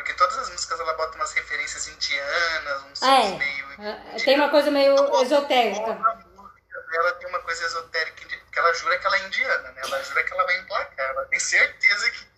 Porque 0.00 0.14
todas 0.14 0.38
as 0.38 0.48
músicas 0.50 0.80
ela 0.80 0.94
bota 0.94 1.14
umas 1.16 1.30
referências 1.34 1.86
indianas, 1.88 2.82
uns 2.84 3.02
Ah, 3.02 3.20
é. 3.22 3.28
meio. 3.36 3.66
É, 3.82 4.16
Tem 4.24 4.34
uma 4.36 4.48
coisa 4.48 4.70
meio 4.70 4.94
esotérica. 5.22 5.84
Toda 5.94 6.14
música 6.36 6.80
dela 6.90 7.12
tem 7.12 7.28
uma 7.28 7.38
coisa 7.40 7.64
esotérica, 7.66 8.24
indi- 8.24 8.42
que 8.50 8.58
ela 8.58 8.72
jura 8.72 8.96
que 8.98 9.06
ela 9.06 9.16
é 9.16 9.26
indiana, 9.26 9.72
né? 9.72 9.82
Ela 9.84 10.02
jura 10.02 10.24
que 10.24 10.32
ela 10.32 10.44
vai 10.46 10.58
emplacar. 10.58 11.10
Ela 11.10 11.26
tem 11.26 11.38
certeza 11.38 12.10
que. 12.12 12.30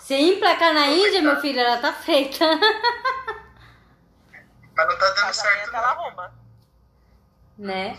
Se 0.00 0.14
emplacar 0.14 0.74
na 0.74 0.86
Índia, 0.88 1.22
meu 1.22 1.40
filho, 1.40 1.60
ela 1.60 1.78
tá 1.80 1.92
feita. 1.92 2.44
Mas 4.76 4.88
não 4.88 4.98
tá 4.98 5.10
dando 5.10 5.32
certo, 5.34 5.68
ela 5.74 5.80
não. 5.94 6.04
arruma. 6.04 6.34
né? 7.58 7.96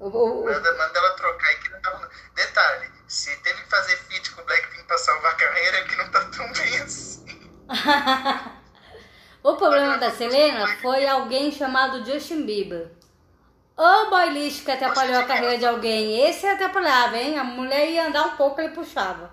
Manda, 0.00 0.72
manda 0.76 0.98
ela 0.98 1.10
trocar 1.16 1.54
que 1.56 1.68
não. 1.70 2.08
Detalhe, 2.34 2.90
se 3.08 3.36
teve 3.38 3.62
que 3.62 3.70
fazer 3.70 3.96
feat 3.96 4.30
com 4.32 4.42
o 4.42 4.44
Blackpink 4.44 4.84
pra 4.84 4.98
salvar 4.98 5.32
a 5.32 5.36
carreira, 5.36 5.78
é 5.78 5.84
que 5.84 5.96
não 5.96 6.10
tá 6.10 6.24
tão 6.26 6.52
bem 6.52 6.78
assim. 6.82 7.26
O 9.42 9.56
problema 9.56 9.96
da 9.98 10.10
Selena 10.10 10.66
foi 10.82 11.06
alguém 11.06 11.50
chamado 11.52 12.04
Justin 12.04 12.44
Bieber. 12.44 12.90
O 13.76 14.10
boy 14.10 14.30
lixo 14.30 14.64
que 14.64 14.70
atrapalhou 14.72 15.16
a 15.20 15.24
carreira 15.26 15.56
de 15.56 15.64
alguém. 15.64 16.28
Esse 16.28 16.46
atrapalhava, 16.46 17.16
hein? 17.16 17.38
A 17.38 17.44
mulher 17.44 17.88
ia 17.88 18.08
andar 18.08 18.24
um 18.24 18.36
pouco, 18.36 18.60
ele 18.60 18.74
puxava. 18.74 19.30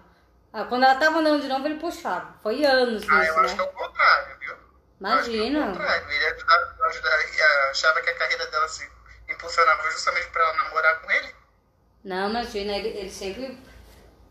Ah, 0.54 0.64
Quando 0.66 0.84
ela 0.84 0.96
tava 0.96 1.20
andando 1.20 1.42
de 1.42 1.48
novo, 1.48 1.66
ele 1.66 1.80
puxava. 1.80 2.36
Foi 2.44 2.64
anos 2.64 3.04
isso, 3.04 3.12
Ah, 3.12 3.26
eu 3.26 3.40
acho 3.40 3.56
que 3.56 3.62
é 3.62 3.66
né? 3.66 3.72
o 3.72 3.74
contrário, 3.74 4.40
viu? 4.40 4.56
Eu 5.06 5.18
acho 5.18 5.32
que 5.32 5.38
é 5.38 5.42
o 5.42 5.46
Imagina. 5.48 5.68
contrário. 5.68 6.10
Ele 6.12 6.26
ajudava, 6.28 6.76
ajudava, 6.88 7.18
achava 7.72 8.02
que 8.02 8.10
a 8.12 8.16
carreira 8.16 8.46
dela 8.48 8.68
se 8.68 8.88
impulsionava 9.36 9.92
justamente 9.92 10.28
pra 10.30 10.42
ela 10.44 10.64
namorar 10.64 11.02
com 11.02 11.12
ele. 11.12 11.36
Não, 12.04 12.30
imagina, 12.30 12.74
ele, 12.74 12.90
ele 12.90 13.12
sempre. 13.12 13.58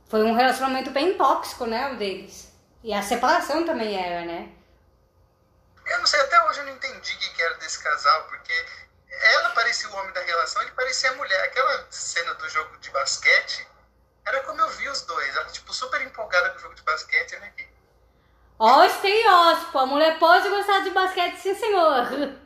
Foi 0.08 0.22
um 0.22 0.34
relacionamento 0.34 0.90
bem 0.90 1.16
tóxico, 1.16 1.66
né? 1.66 1.92
O 1.92 1.96
deles. 1.96 2.52
E 2.82 2.92
a 2.92 3.02
separação 3.02 3.64
também 3.64 3.96
era, 3.96 4.24
né? 4.24 4.52
Eu 5.86 5.98
não 5.98 6.06
sei, 6.06 6.20
até 6.20 6.40
hoje 6.44 6.60
eu 6.60 6.66
não 6.66 6.72
entendi 6.72 7.14
o 7.14 7.18
que 7.18 7.42
era 7.42 7.54
desse 7.54 7.82
casal, 7.82 8.24
porque 8.24 8.52
ela 9.10 9.50
parecia 9.50 9.88
o 9.88 9.96
homem 9.96 10.12
da 10.12 10.20
relação, 10.22 10.62
ele 10.62 10.72
parecia 10.72 11.10
a 11.10 11.14
mulher. 11.14 11.44
Aquela 11.44 11.86
cena 11.90 12.34
do 12.34 12.48
jogo 12.48 12.76
de 12.78 12.90
basquete, 12.90 13.66
era 14.26 14.40
como 14.40 14.60
eu 14.60 14.68
vi 14.70 14.88
os 14.88 15.02
dois. 15.02 15.36
Ela, 15.36 15.46
tipo, 15.46 15.72
super 15.72 16.00
empolgada 16.02 16.50
com 16.50 16.56
o 16.58 16.60
jogo 16.60 16.74
de 16.74 16.82
basquete, 16.82 17.36
né? 17.36 17.52
Ó, 18.58 18.80
o 18.80 18.84
estereótipo. 18.84 19.78
A 19.78 19.86
mulher 19.86 20.18
pode 20.18 20.48
gostar 20.48 20.80
de 20.80 20.90
basquete, 20.90 21.36
sim, 21.38 21.54
senhor. 21.54 22.06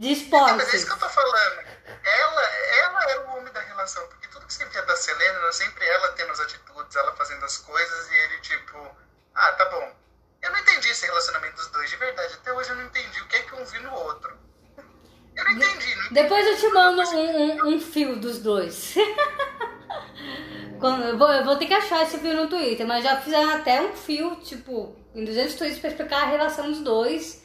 De 0.00 0.12
Então, 0.12 0.56
mas 0.56 0.72
é 0.72 0.76
isso 0.78 0.86
que 0.86 0.92
eu 0.92 0.98
tô 0.98 1.08
falando. 1.10 1.60
Ela, 2.02 2.42
ela 2.84 3.10
era 3.10 3.20
o 3.20 3.36
homem 3.36 3.52
da 3.52 3.60
relação, 3.60 4.02
porque 4.08 4.26
tudo 4.28 4.46
que 4.46 4.54
você 4.54 4.64
via 4.64 4.80
da 4.82 4.96
Selena 4.96 5.38
era 5.40 5.52
sempre 5.52 5.86
ela 5.86 6.08
tendo 6.12 6.32
as 6.32 6.40
atitudes, 6.40 6.96
ela 6.96 7.12
fazendo 7.16 7.44
as 7.44 7.58
coisas 7.58 8.10
e 8.10 8.14
ele 8.14 8.38
tipo, 8.40 8.78
ah, 9.34 9.52
tá 9.52 9.66
bom. 9.66 9.92
Eu 10.40 10.52
não 10.52 10.58
entendi 10.58 10.88
esse 10.88 11.04
relacionamento 11.04 11.54
dos 11.56 11.66
dois, 11.68 11.90
de 11.90 11.96
verdade. 11.96 12.32
Até 12.32 12.50
hoje 12.50 12.70
eu 12.70 12.76
não 12.76 12.84
entendi 12.86 13.20
o 13.20 13.26
que 13.28 13.36
é 13.36 13.42
que 13.42 13.54
um 13.54 13.62
viu 13.66 13.82
no 13.82 13.92
outro. 13.92 14.34
Eu 15.36 15.44
não 15.44 15.52
entendi, 15.52 15.94
não 15.94 16.04
entendi. 16.06 16.14
Depois 16.14 16.46
eu 16.46 16.56
te 16.56 16.68
mando 16.74 17.02
um, 17.02 17.42
um, 17.66 17.74
um 17.74 17.80
fio 17.80 18.16
dos 18.16 18.38
dois. 18.38 18.94
Quando- 20.80 21.02
eu, 21.04 21.18
vou, 21.18 21.30
eu 21.30 21.44
vou 21.44 21.56
ter 21.58 21.66
que 21.66 21.74
achar 21.74 22.04
esse 22.04 22.18
fio 22.18 22.34
no 22.34 22.48
Twitter, 22.48 22.86
mas 22.86 23.04
já 23.04 23.20
fizeram 23.20 23.50
até 23.54 23.82
um 23.82 23.94
fio, 23.94 24.36
tipo, 24.36 24.96
em 25.14 25.26
200 25.26 25.54
tweets 25.56 25.78
pra 25.78 25.90
explicar 25.90 26.22
a 26.22 26.26
relação 26.26 26.70
dos 26.70 26.80
dois. 26.80 27.39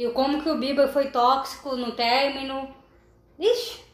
E 0.00 0.10
como 0.12 0.42
que 0.42 0.48
o 0.48 0.56
Bieber 0.56 0.90
foi 0.90 1.10
tóxico 1.10 1.76
no 1.76 1.92
término. 1.92 2.74
Ixi, 3.38 3.84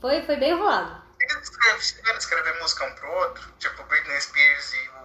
foi, 0.00 0.22
foi 0.22 0.36
bem 0.36 0.50
enrolado. 0.50 1.00
Eles 1.20 1.42
escrevem, 1.78 2.18
escrever 2.18 2.60
música 2.60 2.84
um 2.86 2.94
pro 2.96 3.08
outro, 3.12 3.52
tipo 3.60 3.84
Britney 3.84 4.20
Spears 4.20 4.72
e 4.74 4.88
o. 4.88 5.02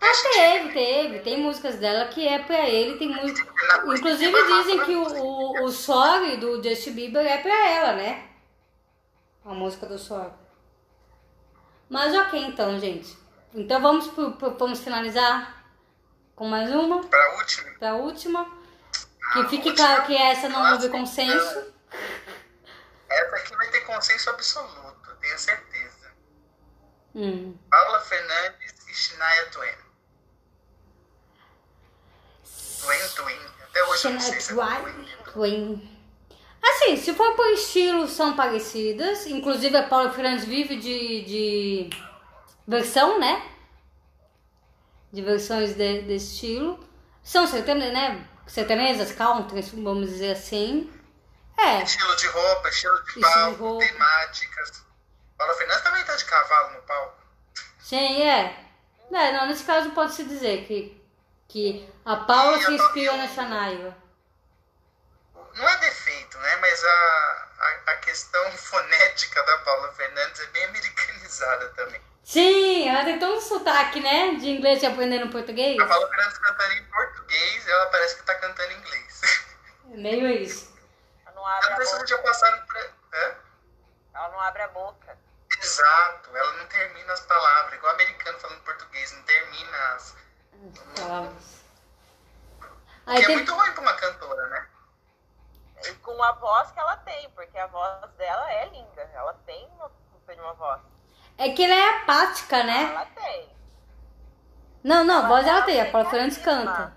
Ah, 0.00 0.12
teve, 0.32 0.72
teve. 0.72 1.18
Tem 1.20 1.40
músicas 1.42 1.76
dela 1.78 2.06
que 2.06 2.26
é 2.26 2.38
pra 2.38 2.68
ele, 2.68 2.98
tem 2.98 3.08
música. 3.08 3.52
Inclusive 3.92 4.32
dizem 4.46 4.84
que 4.84 4.94
o, 4.94 5.02
o, 5.24 5.64
o 5.64 5.70
Sorry 5.72 6.36
do 6.36 6.62
Justin 6.62 6.92
Bieber 6.92 7.26
é 7.26 7.38
pra 7.38 7.68
ela, 7.68 7.92
né? 7.94 8.28
A 9.44 9.52
música 9.52 9.86
do 9.86 9.98
Sorry. 9.98 10.30
Mas 11.88 12.14
ok 12.14 12.40
então, 12.44 12.78
gente. 12.78 13.18
Então 13.52 13.80
vamos 13.82 14.06
pro, 14.06 14.30
pro- 14.32 14.56
vamos 14.56 14.78
finalizar 14.78 15.64
com 16.36 16.46
mais 16.46 16.70
uma, 16.70 17.00
Pra 17.02 17.36
última. 17.38 17.70
pra 17.80 17.94
última. 17.96 18.59
Que 19.32 19.48
fique 19.48 19.72
claro 19.74 20.06
que 20.06 20.16
essa 20.16 20.48
não 20.48 20.72
houve 20.72 20.88
consenso. 20.88 21.72
Essa 23.08 23.36
aqui 23.36 23.56
vai 23.56 23.70
ter 23.70 23.80
consenso 23.80 24.30
absoluto, 24.30 25.16
tenho 25.20 25.38
certeza. 25.38 26.12
Hum. 27.14 27.56
Paula 27.68 28.00
Fernandes 28.00 28.88
e 28.88 28.94
Shania 28.94 29.46
Twain. 29.50 29.74
Twain, 32.80 33.08
Twain. 33.14 33.38
Até 33.68 33.84
hoje 33.84 34.04
eu 34.06 34.10
não 34.12 34.20
sei 34.20 34.40
se 34.40 34.52
é 34.52 34.56
Shania 34.56 34.80
Twain. 34.80 35.32
Twain. 35.32 36.00
Assim, 36.62 36.96
se 36.96 37.14
for 37.14 37.34
por 37.34 37.46
estilo, 37.52 38.06
são 38.06 38.36
parecidas. 38.36 39.26
Inclusive 39.26 39.76
a 39.76 39.88
Paula 39.88 40.10
Fernandes 40.10 40.44
vive 40.44 40.76
de, 40.76 41.22
de 41.22 41.90
versão, 42.66 43.18
né? 43.18 43.50
De 45.12 45.22
versões 45.22 45.74
de, 45.74 46.02
desse 46.02 46.34
estilo. 46.34 46.78
São 47.22 47.46
sertanejas, 47.46 47.92
né? 47.92 48.28
Sertanejas, 48.50 49.12
country, 49.12 49.62
vamos 49.62 50.10
dizer 50.10 50.32
assim. 50.32 50.92
É, 51.56 51.82
Estilo 51.84 52.16
de 52.16 52.26
roupa, 52.26 52.68
estilo 52.68 52.96
de 53.04 53.08
Estilo 53.10 53.24
de 53.24 53.32
palco, 53.32 53.78
temáticas. 53.78 54.84
Paula 55.38 55.54
Fernandes 55.54 55.82
também 55.84 56.04
tá 56.04 56.16
de 56.16 56.24
cavalo 56.24 56.74
no 56.74 56.82
palco. 56.82 57.22
sim, 57.78 58.22
é. 58.22 58.66
É, 59.12 59.32
não, 59.32 59.46
nesse 59.46 59.62
caso 59.64 59.90
pode-se 59.90 60.24
dizer 60.24 60.66
que, 60.66 61.00
que 61.48 61.88
a 62.04 62.16
Paula 62.16 62.60
se 62.60 62.72
inspirou 62.72 63.16
na 63.16 63.28
Shania. 63.28 63.96
Não 65.54 65.68
é 65.68 65.76
defeito, 65.78 66.38
né? 66.38 66.56
Mas 66.56 66.84
a, 66.84 67.48
a, 67.60 67.92
a 67.92 67.96
questão 67.98 68.52
fonética 68.52 69.42
da 69.42 69.58
Paula 69.58 69.92
Fernandes 69.92 70.40
é 70.40 70.46
bem 70.46 70.64
americanizada 70.64 71.68
também. 71.70 72.00
Sim, 72.24 72.88
ela 72.88 73.04
tem 73.04 73.18
todo 73.18 73.36
um 73.36 73.40
sotaque, 73.40 74.00
né? 74.00 74.34
De 74.36 74.48
inglês 74.50 74.82
e 74.82 74.86
aprendendo 74.86 75.30
português. 75.30 75.78
A 75.78 75.86
Paula 75.86 76.08
Fernandes 76.08 76.38
cantando 76.38 76.72
em 76.74 76.84
português 76.84 77.68
ela 77.68 77.86
parece 77.86 78.16
que 78.16 78.22
tá 78.22 78.34
cantando 78.36 78.72
em 78.72 78.76
inglês. 78.78 79.20
É 79.92 79.96
meio 79.96 80.28
isso. 80.28 80.72
Ela 81.26 81.34
não 81.34 81.42
Ela 81.42 81.58
abre 81.58 81.72
a 81.88 81.92
boca. 81.92 82.06
já 82.06 82.18
passaram. 82.18 82.62
Hã? 83.12 83.34
Ela 84.14 84.28
não 84.28 84.40
abre 84.40 84.62
a 84.62 84.68
boca. 84.68 85.18
Exato, 85.62 86.36
ela 86.36 86.52
não 86.54 86.66
termina 86.66 87.12
as 87.12 87.20
palavras, 87.20 87.74
igual 87.74 87.92
americano 87.92 88.38
falando 88.38 88.60
português, 88.62 89.12
não 89.12 89.22
termina 89.24 89.94
as. 89.94 90.16
Palavras. 90.96 91.60
Que 93.04 93.22
é 93.22 93.26
tem, 93.26 93.36
muito 93.36 93.52
ruim 93.52 93.72
pra 93.72 93.82
uma 93.82 93.94
cantora, 93.94 94.46
né? 94.48 94.66
Com 96.02 96.22
a 96.22 96.32
voz 96.32 96.70
que 96.72 96.78
ela 96.80 96.96
tem, 96.98 97.30
porque 97.30 97.56
a 97.58 97.66
voz 97.66 98.10
dela 98.18 98.50
é 98.52 98.66
linda. 98.68 99.10
Ela 99.14 99.34
tem 99.46 99.66
uma 99.76 99.90
uma 100.42 100.52
voz. 100.54 100.80
é 101.36 101.48
que 101.50 101.64
ela 101.64 101.74
é 101.74 101.88
apática, 102.02 102.62
né? 102.62 102.82
Ela 102.92 103.06
tem. 103.06 103.48
Não, 104.84 105.02
não, 105.04 105.24
a 105.24 105.28
voz 105.28 105.44
ela 105.46 105.56
ela 105.58 105.66
tem, 105.66 105.80
a 105.80 105.90
Paula 105.90 106.08
Fernandes 106.08 106.38
canta. 106.38 106.96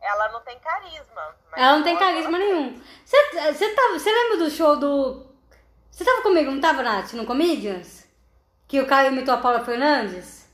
Ela 0.00 0.28
não 0.30 0.40
tem 0.40 0.58
carisma. 0.58 1.36
mas 1.50 1.60
Ela 1.60 1.76
não 1.76 1.82
tem 1.82 1.96
carisma 1.98 2.38
nenhum. 2.38 2.82
Você 3.04 3.74
tava- 3.74 3.92
você 3.98 4.10
lembra 4.10 4.38
do 4.38 4.50
show 4.50 4.76
do. 4.76 5.26
Você 5.90 6.04
tava 6.04 6.22
comigo, 6.22 6.50
não 6.50 6.60
tava, 6.60 6.82
Nath, 6.82 7.12
no 7.12 7.26
Comedians? 7.26 8.06
Que 8.66 8.80
o 8.80 8.86
cara 8.86 9.08
imitou 9.08 9.34
a 9.34 9.38
Paula 9.38 9.64
Fernandes? 9.64 10.48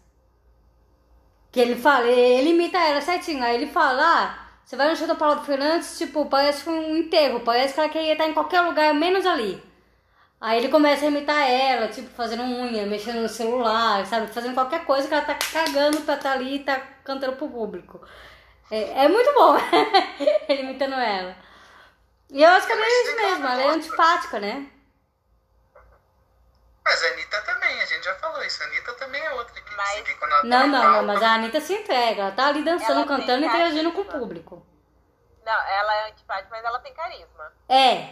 Que 1.50 1.60
ele 1.60 1.76
fala, 1.80 2.06
ele 2.06 2.50
imita 2.50 2.78
ela 2.78 3.00
certinho. 3.00 3.44
Aí 3.44 3.54
ele 3.56 3.70
fala, 3.70 4.02
ah, 4.02 4.41
você 4.72 4.76
vai 4.76 4.88
no 4.88 4.96
show 4.96 5.06
da 5.06 5.14
Paula 5.14 5.44
Fernandes, 5.44 5.98
tipo, 5.98 6.24
parece 6.24 6.66
um 6.66 6.96
enterro, 6.96 7.40
parece 7.40 7.74
que 7.74 7.80
ela 7.80 7.90
queria 7.90 8.12
estar 8.12 8.26
em 8.26 8.32
qualquer 8.32 8.62
lugar, 8.62 8.94
menos 8.94 9.26
ali. 9.26 9.62
Aí 10.40 10.56
ele 10.56 10.70
começa 10.70 11.04
a 11.04 11.08
imitar 11.08 11.46
ela, 11.46 11.88
tipo, 11.88 12.08
fazendo 12.08 12.42
unha, 12.42 12.86
mexendo 12.86 13.20
no 13.20 13.28
celular, 13.28 14.06
sabe? 14.06 14.28
Fazendo 14.28 14.54
qualquer 14.54 14.86
coisa 14.86 15.06
que 15.06 15.12
ela 15.12 15.26
tá 15.26 15.34
cagando 15.34 16.00
pra 16.00 16.14
estar 16.14 16.32
ali 16.32 16.54
e 16.54 16.58
tá 16.60 16.80
cantando 17.04 17.36
pro 17.36 17.50
público. 17.50 18.00
É, 18.70 19.04
é 19.04 19.08
muito 19.08 19.30
bom 19.34 19.58
ele 20.48 20.62
imitando 20.62 20.94
ela. 20.94 21.36
E 22.30 22.42
eu 22.42 22.48
acho 22.48 22.66
que 22.66 22.72
é 22.72 22.76
meio 22.76 22.88
isso 22.88 23.16
mesmo, 23.16 23.46
ela 23.46 23.62
é 23.62 23.68
antipática, 23.68 24.40
né? 24.40 24.66
Mas 26.84 27.02
a 27.04 27.06
Anitta 27.09 27.40
também, 27.42 27.80
a 27.80 27.84
gente 27.86 28.04
já 28.04 28.14
falou 28.16 28.42
isso. 28.44 28.62
A 28.62 28.66
Anitta 28.66 28.92
também 28.94 29.22
é 29.24 29.30
outra 29.32 29.60
que, 29.60 29.74
Mas- 29.76 30.00
que 30.02 30.14
quando 30.14 30.32
ela 30.32 30.42
tá 30.42 30.48
Não, 30.48 30.66
não, 30.66 30.80
palco, 30.80 30.96
não, 30.96 31.04
mas 31.14 31.22
a 31.22 31.34
Anitta 31.34 31.60
se 31.60 31.74
entrega, 31.74 32.22
ela 32.22 32.32
tá 32.32 32.46
ali 32.48 32.64
dançando, 32.64 32.92
Ela 32.92 33.06
cantando 33.06 33.44
e 33.44 33.46
interagindo 33.48 33.92
com 33.92 34.00
o 34.00 34.04
público. 34.04 34.66
Não, 35.44 35.52
ela 35.68 35.94
é 35.96 36.10
antipática, 36.10 36.48
mas 36.50 36.64
ela 36.64 36.78
tem 36.80 36.92
carisma. 36.94 37.52
É. 37.68 38.09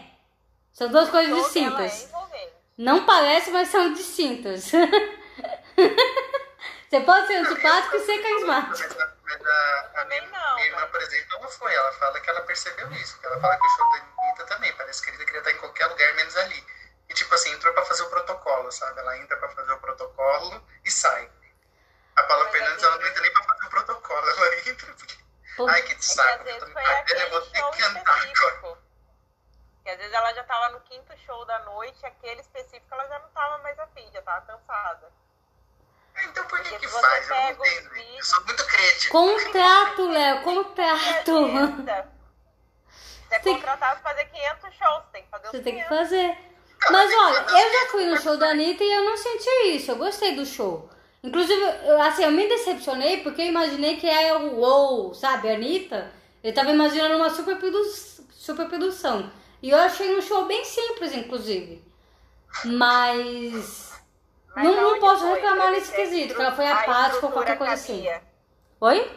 São 0.72 0.88
duas 0.88 1.08
coisas 1.10 1.30
dela 1.30 1.42
distintas. 1.44 2.12
É. 2.32 2.52
Não 2.78 3.04
parece, 3.04 3.50
mas 3.50 3.68
são 3.68 3.92
distintos. 3.92 4.70
Você 6.88 7.00
pode 7.02 7.26
ser 7.28 7.36
antipático 7.36 7.96
e 7.96 8.00
ser 8.00 8.18
carismático. 8.20 8.88
Mas 9.24 9.46
a, 9.46 9.90
a 10.00 10.04
minha, 10.06 10.22
não, 10.22 10.54
minha 10.56 10.66
irmã, 10.66 10.80
mas- 10.80 10.90
por 10.90 11.00
exemplo, 11.02 11.36
ela 11.36 11.48
foi. 11.48 11.72
Ela 11.74 11.92
fala 11.92 12.20
que 12.20 12.30
ela 12.30 12.40
percebeu 12.42 12.90
isso. 12.92 13.18
Ela 13.22 13.38
fala 13.40 13.56
que 13.56 13.66
o 13.66 13.70
show 13.70 13.90
da 13.90 13.96
Anitta 13.98 14.44
também. 14.46 14.72
Parece 14.74 15.02
que 15.02 15.10
ele 15.10 15.24
queria 15.24 15.38
estar 15.38 15.52
em 15.52 15.56
qualquer 15.58 15.86
lugar, 15.86 16.14
menos 16.14 16.36
ali. 16.36 16.64
E 17.10 17.14
tipo 17.14 17.34
assim, 17.34 17.50
entrou 17.52 17.74
pra 17.74 17.84
fazer 17.84 18.04
o 18.04 18.08
protocolo, 18.10 18.70
sabe? 18.70 19.00
Ela 19.00 19.18
entra 19.18 19.36
pra 19.36 19.48
fazer 19.50 19.72
o 19.72 19.78
protocolo 19.80 20.64
e 20.84 20.90
sai. 20.90 21.28
A 22.16 22.22
Paula 22.22 22.44
Mas 22.44 22.52
Fernandes, 22.52 22.82
é 22.82 22.86
ela 22.86 22.98
não 22.98 23.06
entra 23.06 23.20
nem 23.22 23.32
pra 23.32 23.42
fazer 23.42 23.64
o 23.66 23.70
protocolo. 23.70 24.28
Ela 24.30 24.54
entra 24.70 24.94
porque... 24.94 25.18
Pô. 25.56 25.68
Ai, 25.68 25.82
que 25.82 25.92
É 25.92 25.94
que 25.96 26.04
saco. 26.04 26.42
às 26.48 26.48
Eu 27.10 27.18
eu 27.18 27.30
vou 27.30 27.40
ter 27.42 27.58
show 27.58 27.70
que 27.72 27.82
andar 27.82 28.00
agora. 28.00 28.78
Que 29.82 29.90
às 29.90 29.96
vezes 29.98 30.12
ela 30.12 30.32
já 30.34 30.44
tava 30.44 30.68
no 30.70 30.80
quinto 30.82 31.16
show 31.26 31.44
da 31.46 31.58
noite, 31.60 32.06
aquele 32.06 32.40
específico 32.40 32.86
ela 32.94 33.08
já 33.08 33.18
não 33.18 33.28
tava 33.30 33.58
mais 33.58 33.78
afim, 33.80 34.08
já 34.12 34.22
tava 34.22 34.46
cansada. 34.46 35.12
Então 36.24 36.44
por 36.46 36.60
que 36.62 36.78
que 36.78 36.86
faz? 36.88 37.28
Eu 37.28 37.34
não 37.36 37.50
entendo. 37.50 37.86
Eu 37.86 37.90
vídeos- 37.94 38.28
sou 38.28 38.44
muito 38.44 38.66
crítico. 38.66 39.12
Contrato, 39.12 40.08
Léo, 40.12 40.42
contrato. 40.42 41.32
Você 43.28 43.34
é 43.36 43.38
contratado 43.40 44.00
pra 44.00 44.10
fazer 44.10 44.24
500 44.26 44.74
shows, 44.74 45.04
tem 45.12 45.22
que 45.24 45.30
fazer 45.30 45.46
os 45.46 45.50
Você 45.52 45.62
tem 45.62 45.76
que 45.76 45.84
500. 45.88 45.98
fazer. 45.98 46.49
Mas 46.90 47.12
olha, 47.14 47.38
eu 47.50 47.72
já 47.72 47.88
fui 47.90 48.04
no 48.06 48.16
show 48.20 48.36
da 48.36 48.50
Anitta 48.50 48.82
e 48.82 48.90
eu 48.92 49.04
não 49.04 49.16
senti 49.16 49.50
isso. 49.76 49.90
Eu 49.90 49.96
gostei 49.96 50.34
do 50.34 50.46
show. 50.46 50.88
Inclusive, 51.22 51.60
eu, 51.84 52.00
assim, 52.00 52.24
eu 52.24 52.30
me 52.30 52.48
decepcionei 52.48 53.18
porque 53.18 53.42
eu 53.42 53.46
imaginei 53.46 53.96
que 53.96 54.08
era 54.08 54.38
o 54.38 54.58
UOL, 54.60 55.12
sabe? 55.14 55.50
A 55.50 55.54
Anitta. 55.54 56.10
Eu 56.42 56.54
tava 56.54 56.70
imaginando 56.70 57.16
uma 57.16 57.28
super, 57.28 57.58
super 58.32 58.66
produção. 58.66 59.30
E 59.62 59.68
eu 59.70 59.78
achei 59.78 60.16
um 60.16 60.22
show 60.22 60.46
bem 60.46 60.64
simples, 60.64 61.12
inclusive. 61.14 61.84
Mas. 62.64 63.90
Mas 64.56 64.64
não, 64.64 64.92
não 64.92 64.98
posso 65.00 65.20
foi? 65.20 65.34
reclamar 65.34 65.70
nesse 65.72 65.92
quesito, 65.92 66.34
que 66.34 66.40
ela 66.40 66.52
foi 66.52 66.66
apática 66.66 67.26
ou 67.26 67.32
qualquer 67.32 67.56
coisa 67.58 67.74
assim. 67.74 68.02
cabia. 68.02 68.22
Oi? 68.80 69.10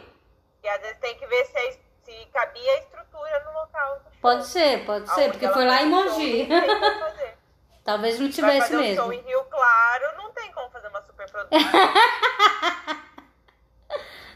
E 0.62 0.68
às 0.68 0.80
vezes 0.80 0.96
tem 1.00 1.18
que 1.18 1.26
ver 1.26 1.44
se, 1.46 1.58
es- 1.68 1.78
se 2.04 2.26
cabia 2.32 2.72
a 2.72 2.78
estrutura 2.78 3.44
no 3.46 3.60
local 3.60 3.94
do 3.96 4.02
show. 4.04 4.12
Pode 4.20 4.46
ser, 4.46 4.84
pode 4.84 5.06
ser, 5.12 5.20
Aonde 5.22 5.30
porque 5.38 5.48
foi 5.48 5.64
lá 5.64 5.82
em 5.82 5.92
o 5.92 6.04
não 7.86 7.98
fazer. 7.98 8.14
Talvez 8.14 8.14
não 8.18 8.26
Vai 8.26 8.32
tivesse 8.34 8.60
fazer 8.72 8.76
um 8.76 8.96
show 8.96 9.08
mesmo. 9.08 9.12
em 9.12 9.28
Rio 9.28 9.44
Claro, 9.44 10.16
não 10.16 10.32
tem 10.32 10.52
como 10.52 10.70
fazer 10.70 10.88
uma 10.88 11.02
super 11.02 11.30
produção. 11.30 11.60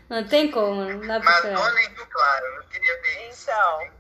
Não 0.09 0.27
tem 0.27 0.51
como, 0.51 0.85
não 0.87 1.07
dá 1.07 1.21
pra. 1.21 1.31
Madonna 1.53 1.83
em 1.83 1.89
Rio 1.89 2.07
Claro. 2.07 2.47
Eu 2.47 2.63
queria 2.65 3.03
ver 3.03 3.29
isso. 3.29 3.43
Então, 3.51 3.91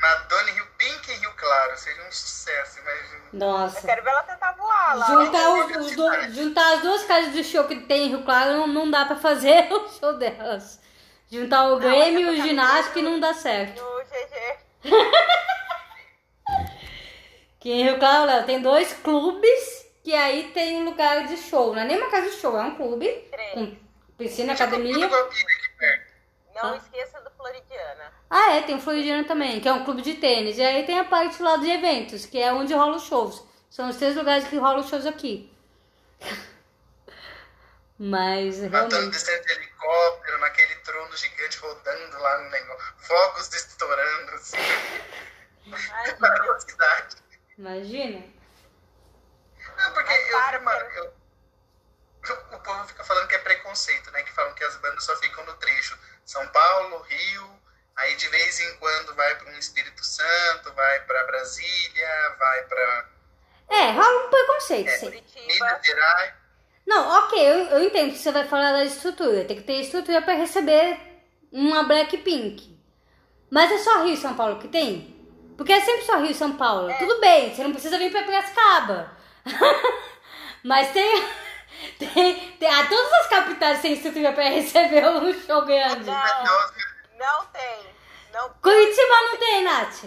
Madonna 0.00 0.50
em 0.50 0.54
Rio 0.54 0.66
Pink 0.76 1.12
em 1.12 1.14
Rio 1.14 1.32
Claro. 1.36 1.76
Seria 1.78 2.02
um 2.08 2.10
sucesso, 2.10 2.80
imagina. 2.80 3.22
eu 3.32 3.38
Nossa. 3.38 3.86
quero 3.86 4.02
ver 4.02 4.10
ela 4.10 4.22
tentar 4.24 4.52
voar 4.56 4.96
lá. 4.96 5.06
Juntar, 5.06 5.48
os, 5.50 5.76
os 5.86 5.94
do- 5.96 6.30
juntar 6.32 6.74
as 6.74 6.80
duas 6.82 7.04
casas 7.04 7.32
de 7.32 7.44
show 7.44 7.64
que 7.68 7.76
tem 7.82 8.06
em 8.06 8.08
Rio 8.08 8.24
Claro 8.24 8.54
não, 8.54 8.66
não 8.66 8.90
dá 8.90 9.04
pra 9.04 9.14
fazer 9.14 9.70
o 9.72 9.88
show 9.90 10.14
delas. 10.14 10.80
Juntar 11.30 11.68
o 11.68 11.78
Grêmio 11.78 12.20
e 12.20 12.40
o 12.40 12.46
e 12.46 12.56
camisa 12.56 13.02
não 13.02 13.20
dá 13.20 13.32
certo. 13.32 13.80
No 13.88 14.02
GG. 14.02 14.58
Que 17.60 17.70
em 17.70 17.84
Rio 17.84 17.98
Claro, 17.98 18.26
Léo, 18.26 18.44
tem 18.46 18.62
dois 18.62 18.92
clubes 18.92 19.86
que 20.04 20.14
aí 20.14 20.50
tem 20.52 20.76
um 20.78 20.84
lugar 20.84 21.26
de 21.26 21.36
show. 21.36 21.74
Não 21.74 21.82
é 21.82 21.84
nem 21.84 21.96
uma 21.98 22.10
casa 22.10 22.30
de 22.30 22.36
show, 22.36 22.56
é 22.58 22.62
um 22.62 22.76
clube 22.76 23.06
Três. 23.30 23.52
com 23.54 23.76
piscina, 24.16 24.54
tudo 24.54 24.62
academia. 24.64 25.08
Não 25.08 26.72
Ah. 26.72 26.76
esqueça 26.76 27.20
do 27.20 27.30
Floridiana. 27.30 28.12
Ah, 28.30 28.52
é, 28.54 28.62
tem 28.62 28.74
o 28.76 28.80
Floridiano 28.80 29.24
também, 29.26 29.60
que 29.60 29.68
é 29.68 29.72
um 29.72 29.84
clube 29.84 30.02
de 30.02 30.14
tênis. 30.14 30.58
E 30.58 30.62
aí 30.62 30.84
tem 30.84 30.98
a 30.98 31.04
parte 31.04 31.40
lá 31.42 31.56
de 31.56 31.70
eventos, 31.70 32.26
que 32.26 32.38
é 32.40 32.52
onde 32.52 32.74
rolam 32.74 32.96
os 32.96 33.04
shows. 33.04 33.44
São 33.70 33.88
os 33.88 33.96
três 33.96 34.16
lugares 34.16 34.46
que 34.48 34.56
rolam 34.56 34.80
os 34.80 34.88
shows 34.88 35.06
aqui. 35.06 35.52
Mas 37.98 38.60
realmente. 38.60 39.10
descendo 39.10 39.44
de 39.44 39.52
helicóptero, 39.52 40.38
naquele 40.38 40.74
trono 40.76 41.16
gigante 41.16 41.58
rodando 41.58 42.18
lá 42.18 42.38
no 42.42 42.50
negócio. 42.50 42.94
Fogos 42.98 43.52
estourando, 43.54 44.30
assim. 44.32 44.56
Ai, 45.92 46.16
Na 46.20 46.28
velocidade. 46.40 47.16
Imagina. 47.58 48.22
Não, 49.76 49.92
porque 49.92 50.12
eu 50.12 50.24
vi 50.24 50.30
para, 50.32 50.58
uma. 50.60 50.72
eu- 50.74 51.12
o 52.52 52.58
povo 52.60 52.86
fica 52.86 53.04
falando 53.04 53.28
que 53.28 53.34
é 53.34 53.38
preconceito, 53.38 54.10
né? 54.10 54.22
Que 54.22 54.32
falam 54.32 54.54
que 54.54 54.64
as 54.64 54.76
bandas 54.76 55.04
só 55.04 55.16
ficam 55.16 55.44
no 55.44 55.54
trecho. 55.54 55.98
São 56.24 56.46
Paulo, 56.48 57.00
Rio, 57.02 57.50
aí 57.96 58.14
de 58.16 58.28
vez 58.28 58.60
em 58.60 58.76
quando 58.76 59.14
vai 59.14 59.34
para 59.36 59.50
um 59.50 59.58
Espírito 59.58 60.04
Santo, 60.04 60.72
vai 60.74 61.00
para 61.04 61.24
Brasília, 61.24 62.36
vai 62.38 62.62
para 62.64 63.08
É, 63.70 63.90
rola 63.92 64.26
um 64.26 64.30
preconceito, 64.30 64.90
sim. 64.90 65.06
Curitiba. 65.06 65.80
Não, 66.86 67.24
ok, 67.24 67.38
eu, 67.38 67.58
eu 67.78 67.84
entendo 67.84 68.12
que 68.12 68.18
você 68.18 68.32
vai 68.32 68.46
falar 68.46 68.72
da 68.72 68.84
estrutura. 68.84 69.44
Tem 69.44 69.56
que 69.56 69.62
ter 69.62 69.80
estrutura 69.80 70.22
pra 70.22 70.34
receber 70.34 70.98
uma 71.52 71.84
Blackpink. 71.84 72.78
Mas 73.50 73.70
é 73.72 73.78
só 73.78 74.02
Rio 74.04 74.14
e 74.14 74.16
São 74.16 74.34
Paulo 74.36 74.58
que 74.58 74.68
tem? 74.68 75.17
Porque 75.58 75.72
é 75.72 75.80
sempre 75.80 76.02
só 76.06 76.16
Rio 76.18 76.30
e 76.30 76.34
São 76.34 76.56
Paulo. 76.56 76.88
Tudo 76.98 77.20
bem, 77.20 77.52
você 77.54 77.62
não 77.64 77.72
precisa 77.72 77.98
vir 77.98 78.10
pra 78.12 78.22
Piracicaba. 78.22 79.10
Mas 80.64 80.92
tem, 80.92 81.28
tem, 81.98 82.52
tem. 82.52 82.70
ah, 82.70 82.86
todas 82.88 83.12
as 83.14 83.26
capitais 83.26 83.80
têm 83.82 83.92
estrutura 83.94 84.32
pra 84.32 84.44
receber 84.44 85.06
um 85.08 85.32
show 85.34 85.64
grande. 85.64 86.04
Não, 86.08 86.44
não 87.18 87.46
tem. 87.46 87.86
Não, 88.32 88.50
Curitiba 88.62 89.14
não 89.30 89.36
tem, 89.36 89.64
Nath? 89.64 90.04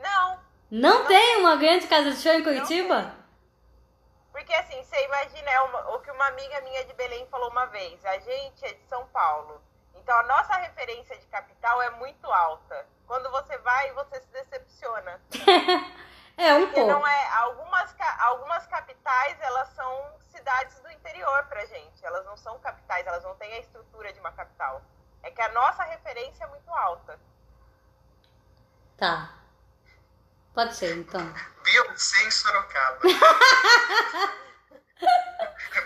não. 0.00 0.44
Não 0.70 1.04
tem 1.04 1.36
uma 1.38 1.56
grande 1.56 1.86
casa 1.86 2.10
de 2.10 2.16
show 2.20 2.32
em 2.32 2.42
Curitiba? 2.42 3.14
Porque 4.32 4.52
assim, 4.54 4.82
você 4.82 5.04
imagina, 5.04 5.50
é 5.50 5.60
uma- 5.60 5.94
o 5.94 6.00
que 6.00 6.10
uma 6.10 6.26
amiga 6.28 6.60
minha 6.62 6.84
de 6.84 6.92
Belém 6.94 7.26
falou 7.30 7.48
uma 7.50 7.66
vez. 7.66 8.04
A 8.04 8.18
gente 8.18 8.64
é 8.64 8.72
de 8.72 8.84
São 8.88 9.06
Paulo. 9.08 9.60
Então 9.96 10.16
a 10.18 10.22
nossa 10.24 10.54
referência 10.56 11.16
de 11.16 11.26
capital 11.26 11.80
é 11.82 11.90
muito 11.90 12.26
alta. 12.30 12.86
Quando 13.06 13.30
você 13.30 13.56
vai, 13.58 13.92
você 13.92 14.20
se 14.20 14.28
decepciona. 14.28 15.20
É, 16.36 16.52
um 16.54 16.62
Porque 16.62 16.80
pouco. 16.80 16.90
não 16.90 17.06
é. 17.06 17.28
Algumas, 17.28 17.94
algumas 18.18 18.66
capitais, 18.66 19.40
elas 19.40 19.68
são 19.68 20.18
cidades 20.32 20.80
do 20.80 20.90
interior 20.90 21.44
pra 21.46 21.64
gente. 21.66 22.04
Elas 22.04 22.24
não 22.24 22.36
são 22.36 22.58
capitais, 22.58 23.06
elas 23.06 23.22
não 23.22 23.36
têm 23.36 23.52
a 23.54 23.60
estrutura 23.60 24.12
de 24.12 24.18
uma 24.18 24.32
capital. 24.32 24.82
É 25.22 25.30
que 25.30 25.40
a 25.40 25.50
nossa 25.50 25.84
referência 25.84 26.42
é 26.42 26.46
muito 26.48 26.68
alta. 26.74 27.18
Tá. 28.96 29.32
Pode 30.52 30.74
ser, 30.74 30.96
então. 30.96 31.20
Beyoncé 31.62 32.22
em 32.24 32.30
Sorocaba. 32.30 32.98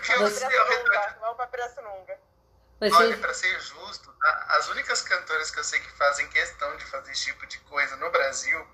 Beyoncé 0.07 0.45
ao 0.45 0.67
redor 0.67 1.15
vamos 1.19 1.37
pra 1.37 1.47
Pirassununga. 1.47 2.19
Vai 2.79 2.89
Olha, 2.91 3.09
ser... 3.15 3.17
pra 3.21 3.33
ser 3.33 3.59
justo, 3.59 4.13
as 4.49 4.67
únicas 4.69 5.01
cantoras 5.01 5.51
que 5.51 5.59
eu 5.59 5.63
sei 5.63 5.79
que 5.79 5.91
fazem 5.97 6.27
questão 6.29 6.75
de 6.77 6.85
fazer 6.85 7.11
esse 7.11 7.25
tipo 7.25 7.45
de 7.47 7.57
coisa 7.59 7.95
no 7.97 8.09
Brasil, 8.09 8.65